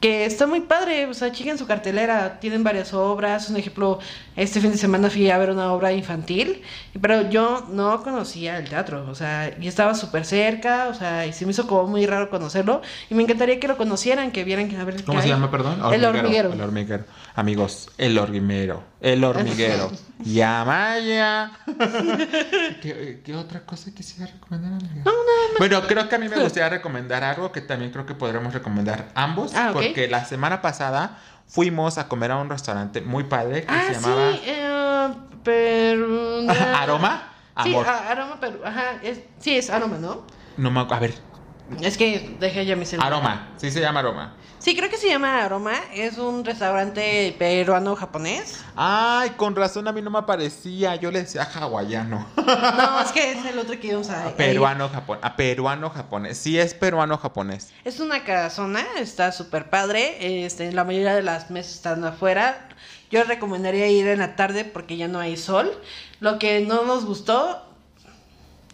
que 0.01 0.25
está 0.25 0.49
muy 0.49 0.63
padre, 0.63 1.07
o 1.07 1.15
sea, 1.15 1.31
chequen 1.31 1.59
su 1.59 1.67
cartelera, 1.69 2.41
tienen 2.41 2.65
varias 2.65 2.93
obras, 2.93 3.51
un 3.51 3.57
ejemplo, 3.59 4.01
este 4.35 4.61
fin 4.61 4.73
de 4.73 4.79
semana 4.79 5.11
fui 5.11 5.31
a 5.31 5.39
ver 5.39 5.51
una 5.51 5.73
obra 5.73 5.93
infantil, 5.93 6.63
pero 7.01 7.31
yo 7.31 7.67
no 7.71 8.03
conocía 8.03 8.59
el 8.59 8.69
teatro, 8.69 9.07
o 9.09 9.15
sea, 9.15 9.55
y 9.61 9.69
estaba 9.69 9.95
súper 9.95 10.25
cerca, 10.25 10.89
o 10.89 10.95
sea, 10.95 11.27
y 11.27 11.33
se 11.33 11.45
me 11.45 11.53
hizo 11.53 11.69
como 11.69 11.87
muy 11.87 12.05
raro 12.07 12.31
conocerlo, 12.31 12.83
y 13.11 13.15
me 13.15 13.23
encantaría 13.23 13.61
que 13.61 13.69
lo 13.69 13.77
conocieran, 13.77 14.33
que 14.33 14.43
vieran, 14.43 14.75
a 14.75 14.85
ver, 14.85 15.05
¿Cómo 15.05 15.23
se 15.23 15.29
llama, 15.29 15.53
perdón? 15.53 15.79
El 15.93 16.05
hormiguero. 16.05 16.53
El 16.53 16.63
hormiguero. 16.63 17.05
Amigos, 17.37 17.91
el 17.99 18.19
hormiguero. 18.19 18.90
El 19.01 19.25
hormiguero. 19.25 19.91
Yamaya. 20.21 21.53
¿Qué, 22.83 23.23
qué 23.25 23.37
otra 23.37 23.61
cosa 23.65 23.91
quisiera 23.95 24.31
recomendar, 24.31 24.73
amiga? 24.73 25.03
No, 25.05 25.13
nada 25.13 25.49
más. 25.51 25.59
Bueno, 25.59 25.83
creo 25.87 26.09
que 26.09 26.15
a 26.15 26.19
mí 26.19 26.29
me 26.29 26.39
gustaría 26.39 26.69
recomendar 26.69 27.25
algo 27.25 27.51
que 27.53 27.61
también 27.61 27.91
creo 27.91 28.07
que 28.07 28.15
podremos 28.15 28.53
recomendar 28.53 29.09
ambos. 29.15 29.53
Ah. 29.55 29.71
Porque 29.73 30.09
la 30.09 30.25
semana 30.25 30.61
pasada 30.61 31.19
fuimos 31.47 31.99
a 31.99 32.09
comer 32.09 32.31
a 32.33 32.37
un 32.37 32.51
restaurante 32.51 33.01
muy 33.01 33.25
padre 33.25 33.63
que 33.63 33.73
Ah, 33.75 33.83
se 33.89 33.95
llamaba 33.95 34.33
sí, 34.33 34.41
eh, 34.45 35.09
pero... 35.43 36.51
Aroma. 36.77 37.23
Sí, 37.63 37.71
Amor. 37.71 37.87
a- 37.89 38.11
aroma, 38.11 38.39
pero, 38.41 38.65
ajá, 38.65 38.95
es, 39.03 39.21
sí, 39.39 39.57
es 39.57 39.69
aroma, 39.71 39.99
¿no? 39.99 40.23
No 40.57 40.71
me 40.71 40.81
acu- 40.81 40.95
A 40.97 41.01
ver, 41.01 41.15
Es 41.81 41.97
que 41.97 42.37
dejé 42.41 42.67
ya 42.67 42.77
mi 42.77 42.85
celular. 42.85 43.13
aroma. 43.13 43.49
Sí 43.57 43.71
se 43.71 43.81
llama 43.81 44.01
aroma. 44.01 44.35
Sí, 44.61 44.77
creo 44.77 44.91
que 44.91 44.99
se 44.99 45.09
llama 45.09 45.43
Aroma. 45.43 45.73
Es 45.95 46.19
un 46.19 46.45
restaurante 46.45 47.35
peruano-japonés. 47.39 48.63
Ay, 48.77 49.31
con 49.31 49.57
razón 49.57 49.89
a 49.89 49.93
mí 49.93 50.03
no 50.03 50.11
me 50.11 50.19
aparecía. 50.19 50.97
Yo 50.97 51.11
le 51.11 51.23
decía 51.23 51.45
hawaiano. 51.45 52.27
No, 52.37 53.01
es 53.03 53.11
que 53.11 53.33
es 53.33 53.47
el 53.47 53.59
otro 53.59 53.81
que 53.81 53.87
íbamos 53.87 54.11
a... 54.11 54.27
A 54.27 54.37
peruano 54.37 54.91
japonés. 54.91 55.25
A 55.25 55.35
peruano 55.35 55.89
japonés. 55.89 56.37
Sí 56.37 56.59
es 56.59 56.75
peruano 56.75 57.17
japonés. 57.17 57.73
Es 57.87 58.01
una 58.01 58.23
casona, 58.23 58.85
está 58.99 59.33
súper 59.33 59.71
padre. 59.71 60.45
Este, 60.45 60.71
la 60.73 60.85
mayoría 60.85 61.15
de 61.15 61.23
las 61.23 61.51
mesas 61.51 61.77
están 61.77 62.05
afuera. 62.05 62.69
Yo 63.11 63.25
recomendaría 63.25 63.89
ir 63.89 64.09
en 64.09 64.19
la 64.19 64.37
tarde 64.37 64.67
porque 64.67 64.99
ya 64.99 65.09
no 65.09 65.21
hay 65.21 65.39
sol. 65.39 65.73
Lo 66.21 66.39
que 66.39 66.61
no 66.61 66.85
nos 66.85 67.07
gustó 67.07 67.65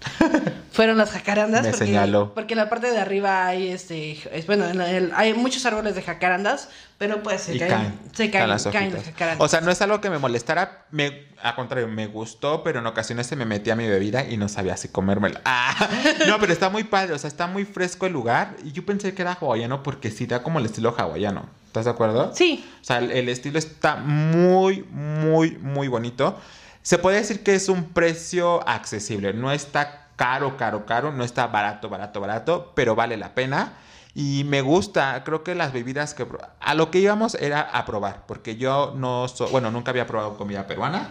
fueron 0.73 0.99
las 0.99 1.11
jacarandas. 1.11 1.63
Me 1.63 1.71
porque, 1.71 1.87
señaló. 1.87 2.35
Porque 2.35 2.55
en 2.55 2.59
la 2.59 2.69
parte 2.69 2.91
de 2.91 2.99
arriba 2.99 3.47
hay 3.47 3.69
este, 3.69 4.19
es, 4.33 4.47
bueno, 4.47 4.67
en 4.69 4.81
el- 4.81 5.13
hay 5.15 5.35
muchos 5.35 5.65
árboles 5.67 5.95
de 5.95 6.03
jacarandas, 6.03 6.69
pero 6.99 7.23
pues 7.23 7.43
se 7.43 7.57
y 7.57 7.59
caen, 7.59 7.71
caen. 7.71 7.99
se 8.13 8.31
caen 8.31 8.49
las 8.49 8.67
caen 8.67 8.93
las 8.95 9.05
jacarandas. 9.05 9.45
O 9.45 9.49
sea, 9.49 9.61
no 9.61 9.71
es 9.71 9.81
algo 9.83 10.01
que 10.01 10.11
me 10.11 10.19
molestara. 10.19 10.87
Me, 10.91 11.27
al 11.43 11.55
contrario, 11.55 11.89
me 11.89 12.07
gustó, 12.07 12.63
pero 12.63 12.81
en 12.81 12.87
ocasiones 12.87 13.27
se 13.27 13.37
me 13.37 13.45
metía 13.45 13.75
mi 13.77 13.89
bebida 13.89 14.25
y 14.29 14.37
no 14.37 14.49
sabía 14.49 14.77
si 14.77 14.89
comérmela. 14.89 15.41
Ah, 15.79 15.89
no, 16.29 16.39
pero 16.39 16.53
está 16.53 16.69
muy 16.71 16.85
padre. 16.85 17.13
O 17.15 17.19
sea, 17.19 17.29
está 17.29 17.47
muy 17.47 17.65
fresco 17.65 18.07
el 18.07 18.13
lugar. 18.13 18.57
Y 18.65 18.73
yo 18.73 18.85
pensé 18.87 19.15
que 19.15 19.23
era 19.23 19.33
hawaiano 19.33 19.83
porque 19.83 20.11
sí 20.11 20.27
da 20.27 20.43
como 20.43 20.59
el 20.59 20.67
estilo 20.67 20.95
hawaiano. 20.97 21.49
¿Estás 21.67 21.85
de 21.87 21.91
acuerdo? 21.91 22.33
Sí, 22.35 22.65
O 22.81 22.85
sea, 22.85 22.99
el, 22.99 23.11
el 23.11 23.29
estilo 23.29 23.59
está 23.59 23.97
muy, 23.97 24.83
muy, 24.91 25.53
muy 25.61 25.89
bonito. 25.89 26.39
Se 26.87 26.99
puede 26.99 27.17
decir 27.17 27.43
que 27.43 27.57
es 27.57 27.69
un 27.69 27.87
precio 27.87 28.63
accesible. 28.69 29.33
No 29.33 29.51
está 29.51 30.07
caro, 30.15 30.57
caro, 30.57 30.87
caro. 30.87 31.11
No 31.11 31.25
está 31.25 31.49
barato, 31.49 31.89
barato, 31.89 32.21
barato. 32.21 32.73
Pero 32.77 32.95
vale 32.95 33.17
la 33.17 33.35
pena. 33.35 33.73
Y 34.15 34.45
me 34.45 34.61
gusta. 34.61 35.25
Creo 35.25 35.43
que 35.43 35.57
las 35.57 35.73
bebidas 35.73 36.15
que... 36.15 36.25
A 36.61 36.75
lo 36.75 36.93
que 36.93 37.01
íbamos 37.01 37.35
era 37.35 37.61
a 37.61 37.85
probar. 37.87 38.23
Porque 38.29 38.55
yo 38.55 38.93
no... 38.97 39.27
so- 39.27 39.49
bueno, 39.49 39.73
nunca 39.73 39.91
había 39.91 40.07
probado 40.07 40.37
comida 40.37 40.69
peruana. 40.69 41.09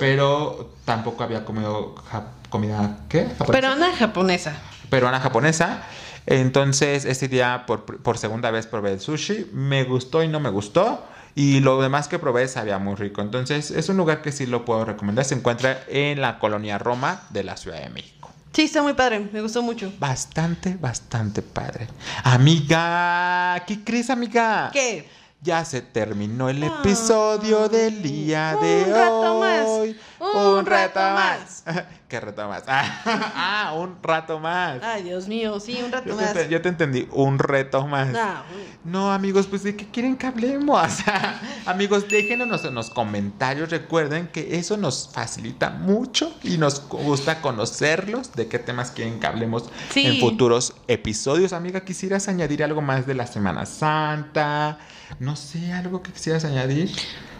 Pero 0.00 0.70
tampoco 0.86 1.22
había 1.22 1.44
comido 1.44 1.96
ja- 2.10 2.28
comida... 2.48 3.00
¿Qué? 3.10 3.26
¿Japonesa? 3.26 3.52
peruana 3.52 3.92
japonesa. 3.96 4.54
peruana 4.88 5.20
japonesa. 5.20 5.82
Entonces, 6.24 7.04
este 7.04 7.28
día 7.28 7.64
por, 7.66 7.84
por 7.84 8.16
segunda 8.16 8.50
vez 8.50 8.66
probé 8.66 8.92
el 8.94 9.00
sushi. 9.00 9.50
Me 9.52 9.84
gustó 9.84 10.22
y 10.22 10.28
no 10.28 10.40
me 10.40 10.48
gustó. 10.48 11.04
Y 11.34 11.60
lo 11.60 11.80
demás 11.80 12.08
que 12.08 12.18
probé 12.18 12.48
sabía 12.48 12.78
muy 12.78 12.96
rico. 12.96 13.20
Entonces, 13.22 13.70
es 13.70 13.88
un 13.88 13.96
lugar 13.96 14.22
que 14.22 14.32
sí 14.32 14.46
lo 14.46 14.64
puedo 14.64 14.84
recomendar. 14.84 15.24
Se 15.24 15.34
encuentra 15.34 15.84
en 15.88 16.20
la 16.20 16.38
colonia 16.38 16.78
Roma 16.78 17.22
de 17.30 17.44
la 17.44 17.56
Ciudad 17.56 17.80
de 17.82 17.90
México. 17.90 18.30
Sí, 18.52 18.62
está 18.62 18.82
muy 18.82 18.94
padre, 18.94 19.28
me 19.32 19.40
gustó 19.40 19.62
mucho. 19.62 19.92
Bastante, 20.00 20.76
bastante 20.80 21.40
padre. 21.40 21.86
Amiga, 22.24 23.62
¿qué 23.64 23.84
crees, 23.84 24.10
amiga? 24.10 24.70
¿Qué? 24.72 25.08
Ya 25.42 25.64
se 25.64 25.80
terminó 25.80 26.50
el 26.50 26.62
Ah, 26.62 26.80
episodio 26.80 27.70
del 27.70 28.02
día 28.02 28.56
de 28.60 28.84
un 28.86 28.92
rato 28.92 29.40
más, 29.40 29.64
hoy. 29.66 29.96
un 30.20 30.66
rato 30.66 31.00
más. 31.00 31.64
¿Qué 32.08 32.20
rato 32.20 32.46
más? 32.46 32.64
Ah, 32.68 33.72
un 33.74 33.96
rato 34.02 34.38
más. 34.38 34.82
Ay, 34.82 35.02
Dios 35.04 35.28
mío, 35.28 35.58
sí, 35.58 35.80
un 35.82 35.90
rato 35.92 36.08
Yo 36.10 36.16
más. 36.16 36.46
yo 36.50 36.60
te 36.60 36.68
entendí, 36.68 37.08
un 37.12 37.38
reto 37.38 37.86
más. 37.86 38.08
No, 38.08 38.42
No, 38.84 39.12
amigos, 39.12 39.46
pues 39.46 39.62
de 39.62 39.74
qué 39.76 39.86
quieren 39.90 40.18
que 40.18 40.26
hablemos. 40.26 40.82
amigos, 41.64 42.06
déjenos 42.06 42.62
en 42.66 42.74
los 42.74 42.90
comentarios. 42.90 43.70
Recuerden 43.70 44.28
que 44.28 44.58
eso 44.58 44.76
nos 44.76 45.08
facilita 45.10 45.70
mucho 45.70 46.34
y 46.42 46.58
nos 46.58 46.86
gusta 46.86 47.40
conocerlos. 47.40 48.32
De 48.34 48.46
qué 48.46 48.58
temas 48.58 48.90
quieren 48.90 49.18
que 49.18 49.26
hablemos 49.26 49.70
Sí. 49.90 50.04
en 50.04 50.20
futuros 50.20 50.74
episodios. 50.86 51.54
Amiga, 51.54 51.80
¿quisieras 51.80 52.28
añadir 52.28 52.62
algo 52.62 52.82
más 52.82 53.06
de 53.06 53.14
la 53.14 53.26
Semana 53.26 53.64
Santa? 53.64 54.78
No 55.18 55.36
sé, 55.36 55.72
algo 55.72 56.02
que 56.02 56.12
quisieras 56.12 56.44
añadir. 56.44 56.90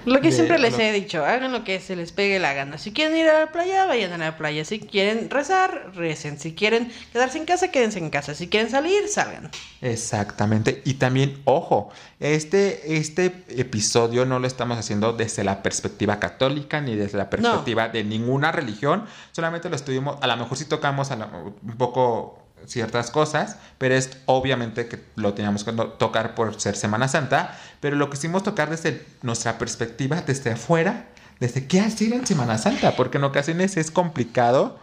Lo 0.06 0.22
que 0.22 0.28
De- 0.30 0.32
siempre 0.34 0.58
les 0.58 0.72
lo- 0.72 0.80
he 0.80 0.92
dicho, 0.92 1.26
hagan 1.26 1.52
lo 1.52 1.62
que 1.62 1.78
se 1.78 1.94
les 1.94 2.10
pegue 2.12 2.38
la 2.38 2.54
gana. 2.54 2.78
Si 2.78 2.90
quieren 2.90 3.14
ir 3.18 3.28
a 3.28 3.40
la 3.40 3.52
playa, 3.52 3.84
vayan 3.84 4.12
a 4.14 4.16
la 4.18 4.36
playa. 4.38 4.64
Si 4.64 4.80
quieren 4.80 5.28
rezar, 5.28 5.92
recen. 5.94 6.38
Si 6.40 6.54
quieren 6.54 6.90
quedarse 7.12 7.36
en 7.36 7.44
casa, 7.44 7.68
quédense 7.70 7.98
en 7.98 8.08
casa. 8.08 8.34
Si 8.34 8.48
quieren 8.48 8.70
salir, 8.70 9.06
salgan. 9.08 9.50
Exactamente. 9.82 10.80
Y 10.86 10.94
también, 10.94 11.42
ojo, 11.44 11.90
este, 12.18 12.96
este 12.96 13.26
episodio 13.48 14.24
no 14.24 14.38
lo 14.38 14.46
estamos 14.46 14.78
haciendo 14.78 15.12
desde 15.12 15.44
la 15.44 15.62
perspectiva 15.62 16.18
católica 16.18 16.80
ni 16.80 16.96
desde 16.96 17.18
la 17.18 17.28
perspectiva 17.28 17.90
de 17.90 18.02
ninguna 18.02 18.52
religión. 18.52 19.04
Solamente 19.32 19.68
lo 19.68 19.76
estuvimos, 19.76 20.16
a 20.22 20.26
lo 20.26 20.36
mejor 20.38 20.56
sí 20.56 20.64
tocamos 20.64 21.10
a 21.10 21.16
la- 21.16 21.26
un 21.26 21.76
poco 21.76 22.38
ciertas 22.66 23.10
cosas, 23.10 23.56
pero 23.78 23.94
es 23.94 24.10
obviamente 24.26 24.86
que 24.86 25.02
lo 25.16 25.34
teníamos 25.34 25.64
que 25.64 25.72
tocar 25.72 26.34
por 26.34 26.60
ser 26.60 26.76
Semana 26.76 27.08
Santa, 27.08 27.58
pero 27.80 27.96
lo 27.96 28.10
quisimos 28.10 28.42
tocar 28.42 28.70
desde 28.70 29.04
nuestra 29.22 29.58
perspectiva, 29.58 30.22
desde 30.22 30.52
afuera, 30.52 31.08
desde 31.38 31.66
qué 31.66 31.80
hacer 31.80 32.12
en 32.12 32.26
Semana 32.26 32.58
Santa, 32.58 32.96
porque 32.96 33.18
en 33.18 33.24
ocasiones 33.24 33.76
es 33.76 33.90
complicado 33.90 34.78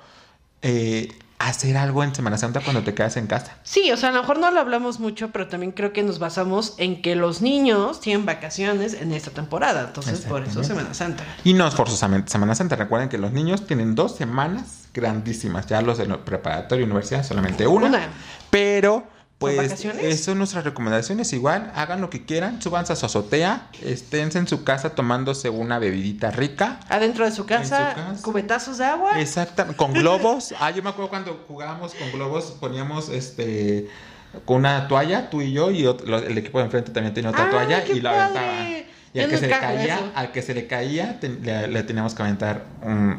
eh, 0.62 1.10
hacer 1.40 1.78
algo 1.78 2.04
en 2.04 2.16
Semana 2.16 2.38
Santa 2.38 2.62
cuando 2.62 2.84
te 2.84 2.94
quedas 2.94 3.18
en 3.18 3.28
casa. 3.28 3.58
Sí, 3.64 3.92
o 3.92 3.98
sea, 3.98 4.10
a 4.10 4.12
lo 4.12 4.22
mejor 4.22 4.40
no 4.40 4.50
lo 4.52 4.60
hablamos 4.60 5.00
mucho, 5.00 5.30
pero 5.30 5.48
también 5.48 5.72
creo 5.72 5.94
que 5.94 6.04
nos 6.04 6.20
basamos 6.20 6.74
en 6.78 7.02
que 7.02 7.16
los 7.16 7.42
niños 7.42 8.00
tienen 8.00 8.26
vacaciones 8.26 8.94
en 8.94 9.12
esta 9.12 9.32
temporada. 9.32 9.86
Entonces, 9.88 10.22
por 10.22 10.44
eso. 10.44 10.64
Semana 10.64 10.94
Santa. 10.94 11.24
Y 11.44 11.54
no 11.54 11.68
es 11.68 11.76
forzosamente 11.76 12.32
Semana 12.32 12.56
Santa. 12.56 12.76
Recuerden 12.76 13.10
que 13.10 13.18
los 13.18 13.32
niños 13.32 13.68
tienen 13.68 13.96
dos 13.96 14.16
semanas 14.16 14.88
grandísimas. 14.94 15.68
Ya 15.68 15.82
los 15.82 15.98
de 15.98 16.06
preparatoria 16.06 16.82
y 16.82 16.86
universidad 16.86 17.24
solamente 17.24 17.68
una. 17.68 17.88
Una. 17.88 18.10
Pero, 18.50 19.06
pues, 19.38 19.84
esas 19.86 20.20
son 20.22 20.40
nuestras 20.40 20.64
recomendaciones. 20.64 21.32
Igual, 21.34 21.72
hagan 21.76 22.02
lo 22.02 22.10
que 22.10 22.26
quieran. 22.26 22.60
Súbanse 22.62 22.94
a 22.94 22.96
su 22.96 23.06
azotea. 23.06 23.68
Esténse 23.84 24.40
en 24.40 24.48
su 24.48 24.64
casa 24.64 24.96
tomándose 24.96 25.50
una 25.50 25.78
bebidita 25.78 26.32
rica. 26.32 26.80
Adentro 26.90 27.24
de 27.24 27.32
su 27.32 27.46
casa, 27.46 27.92
su 27.92 27.96
casa. 27.96 28.22
cubetazos 28.24 28.78
de 28.80 28.86
agua. 28.86 29.20
Exactamente. 29.22 29.78
Con 29.78 29.94
globos. 29.94 30.54
Ah, 30.60 30.72
yo 30.72 30.82
me 30.82 30.90
acuerdo 30.90 31.10
cuando 31.10 31.46
jugábamos 31.48 31.94
con 31.94 32.12
globos, 32.12 32.46
poníamos 32.60 33.10
este. 33.10 33.88
Con 34.46 34.58
una 34.58 34.88
toalla, 34.88 35.30
tú 35.30 35.42
y 35.42 35.54
yo, 35.54 35.72
y 35.72 35.86
otro- 35.86 36.18
el 36.18 36.38
equipo 36.38 36.58
de 36.58 36.66
enfrente 36.66 36.92
también 36.92 37.14
tenía 37.14 37.30
otra 37.30 37.46
¡Ay, 37.46 37.52
toalla 37.52 37.86
y 37.88 38.02
la 38.02 38.26
aventaban. 38.26 38.68
Y 39.14 39.20
al 39.20 39.30
que, 39.30 39.38
se 39.38 39.48
le 39.48 39.60
caía, 39.60 40.12
al 40.16 40.32
que 40.32 40.42
se 40.42 40.54
le 40.54 40.68
caía, 40.68 41.20
le, 41.22 41.84
teníamos 41.84 42.14
que 42.14 42.22
aventar 42.24 42.66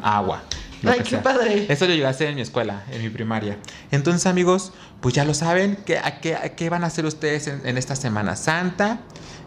agua. 0.02 0.42
Ay, 0.84 1.00
qué 1.00 1.10
sea. 1.10 1.22
padre. 1.22 1.66
Eso 1.68 1.86
lo 1.86 1.92
llegué 1.92 2.06
a 2.06 2.10
hacer 2.10 2.28
en 2.28 2.36
mi 2.36 2.42
escuela, 2.42 2.84
en 2.90 3.02
mi 3.02 3.10
primaria. 3.10 3.58
Entonces, 3.90 4.26
amigos, 4.26 4.72
pues 5.00 5.14
ya 5.14 5.24
lo 5.24 5.34
saben, 5.34 5.78
¿qué, 5.84 5.98
a 5.98 6.20
qué, 6.20 6.34
a 6.34 6.54
qué 6.56 6.70
van 6.70 6.84
a 6.84 6.88
hacer 6.88 7.06
ustedes 7.06 7.48
en, 7.48 7.66
en 7.66 7.78
esta 7.78 7.96
Semana 7.96 8.36
Santa? 8.36 9.00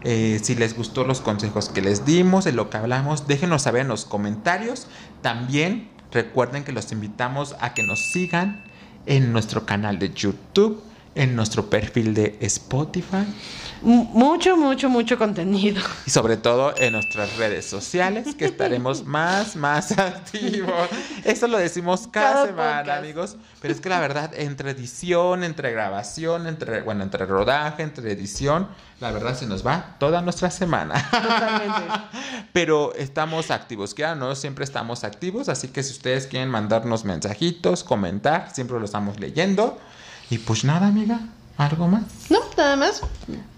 Eh, 0.04 0.40
si 0.42 0.54
les 0.54 0.76
gustó 0.76 1.04
los 1.04 1.20
consejos 1.20 1.68
que 1.68 1.80
les 1.80 2.04
dimos, 2.04 2.44
de 2.44 2.52
lo 2.52 2.70
que 2.70 2.76
hablamos, 2.76 3.26
déjenos 3.28 3.62
saber 3.62 3.82
en 3.82 3.88
los 3.88 4.04
comentarios. 4.04 4.86
También 5.22 5.90
recuerden 6.10 6.64
que 6.64 6.72
los 6.72 6.90
invitamos 6.92 7.56
a 7.60 7.74
que 7.74 7.82
nos 7.82 8.00
sigan 8.00 8.64
en 9.06 9.32
nuestro 9.32 9.64
canal 9.64 9.98
de 9.98 10.12
YouTube, 10.12 10.82
en 11.14 11.36
nuestro 11.36 11.68
perfil 11.68 12.14
de 12.14 12.38
Spotify 12.40 13.26
Mucho, 13.82 14.56
mucho, 14.56 14.88
mucho 14.88 15.18
contenido. 15.18 15.82
y 16.06 16.10
sobre 16.10 16.36
todo 16.36 16.72
en 16.78 16.92
nuestras 16.92 17.36
redes 17.36 17.66
sociales 17.66 18.34
que 18.36 18.44
estaremos 18.46 19.04
más, 19.06 19.56
más 19.56 19.92
activos. 19.98 20.88
Eso 21.24 21.48
lo 21.48 21.58
decimos 21.58 22.08
cada, 22.10 22.32
Cada 22.32 22.46
semana, 22.46 22.78
podcast. 22.80 22.98
amigos. 22.98 23.36
Pero 23.60 23.74
es 23.74 23.80
que 23.80 23.88
la 23.88 24.00
verdad, 24.00 24.30
entre 24.36 24.70
edición, 24.70 25.42
entre 25.44 25.72
grabación, 25.72 26.46
entre, 26.46 26.82
bueno, 26.82 27.02
entre 27.02 27.26
rodaje, 27.26 27.82
entre 27.82 28.12
edición, 28.12 28.68
la 29.00 29.10
verdad 29.10 29.36
se 29.36 29.46
nos 29.46 29.66
va 29.66 29.96
toda 29.98 30.22
nuestra 30.22 30.50
semana. 30.50 30.94
Totalmente. 31.10 31.82
Pero 32.52 32.94
estamos 32.94 33.50
activos, 33.50 33.94
que 33.94 34.02
no 34.14 34.34
siempre 34.36 34.64
estamos 34.64 35.02
activos, 35.04 35.48
así 35.48 35.68
que 35.68 35.82
si 35.82 35.92
ustedes 35.92 36.26
quieren 36.28 36.48
mandarnos 36.50 37.04
mensajitos, 37.04 37.82
comentar, 37.84 38.50
siempre 38.54 38.78
lo 38.78 38.84
estamos 38.84 39.18
leyendo. 39.18 39.78
Y 40.32 40.38
pues 40.38 40.64
nada, 40.64 40.86
amiga. 40.86 41.20
¿Algo 41.58 41.86
más? 41.88 42.04
No, 42.30 42.38
nada 42.56 42.74
más. 42.74 43.02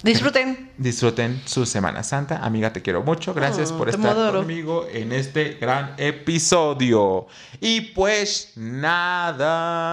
Disfruten. 0.03 0.73
Disfruten 0.77 1.41
su 1.45 1.67
Semana 1.67 2.03
Santa. 2.03 2.39
Amiga, 2.39 2.73
te 2.73 2.83
quiero 2.83 3.05
mucho. 3.05 3.33
Gracias 3.33 3.71
Oh, 3.71 3.79
por 3.79 3.89
estar 3.91 4.33
conmigo 4.33 4.85
en 4.91 5.13
este 5.13 5.51
gran 5.61 5.95
episodio. 5.99 7.29
Y 7.61 7.81
pues 7.93 8.55
nada. 8.57 9.85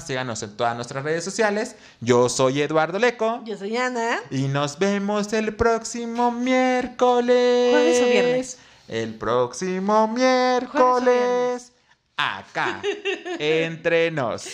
Síganos 0.00 0.42
en 0.42 0.56
todas 0.56 0.74
nuestras 0.74 1.04
redes 1.04 1.22
sociales. 1.22 1.76
Yo 2.00 2.28
soy 2.28 2.60
Eduardo 2.60 2.98
Leco. 2.98 3.44
Yo 3.44 3.56
soy 3.56 3.76
Ana. 3.76 4.16
Y 4.32 4.48
nos 4.48 4.80
vemos 4.80 5.32
el 5.32 5.54
próximo 5.54 6.32
miércoles. 6.32 7.70
¿Jueves 7.70 8.02
o 8.02 8.06
viernes? 8.06 8.58
El 8.88 9.14
próximo 9.14 10.08
miércoles. 10.08 11.70
Acá. 12.16 12.82
entre 13.38 14.10
nos. 14.10 14.48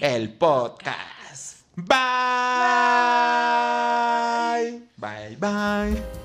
El 0.00 0.30
podcast. 0.30 1.62
Bye. 1.76 1.92
Bye, 4.96 5.36
bye. 5.38 6.21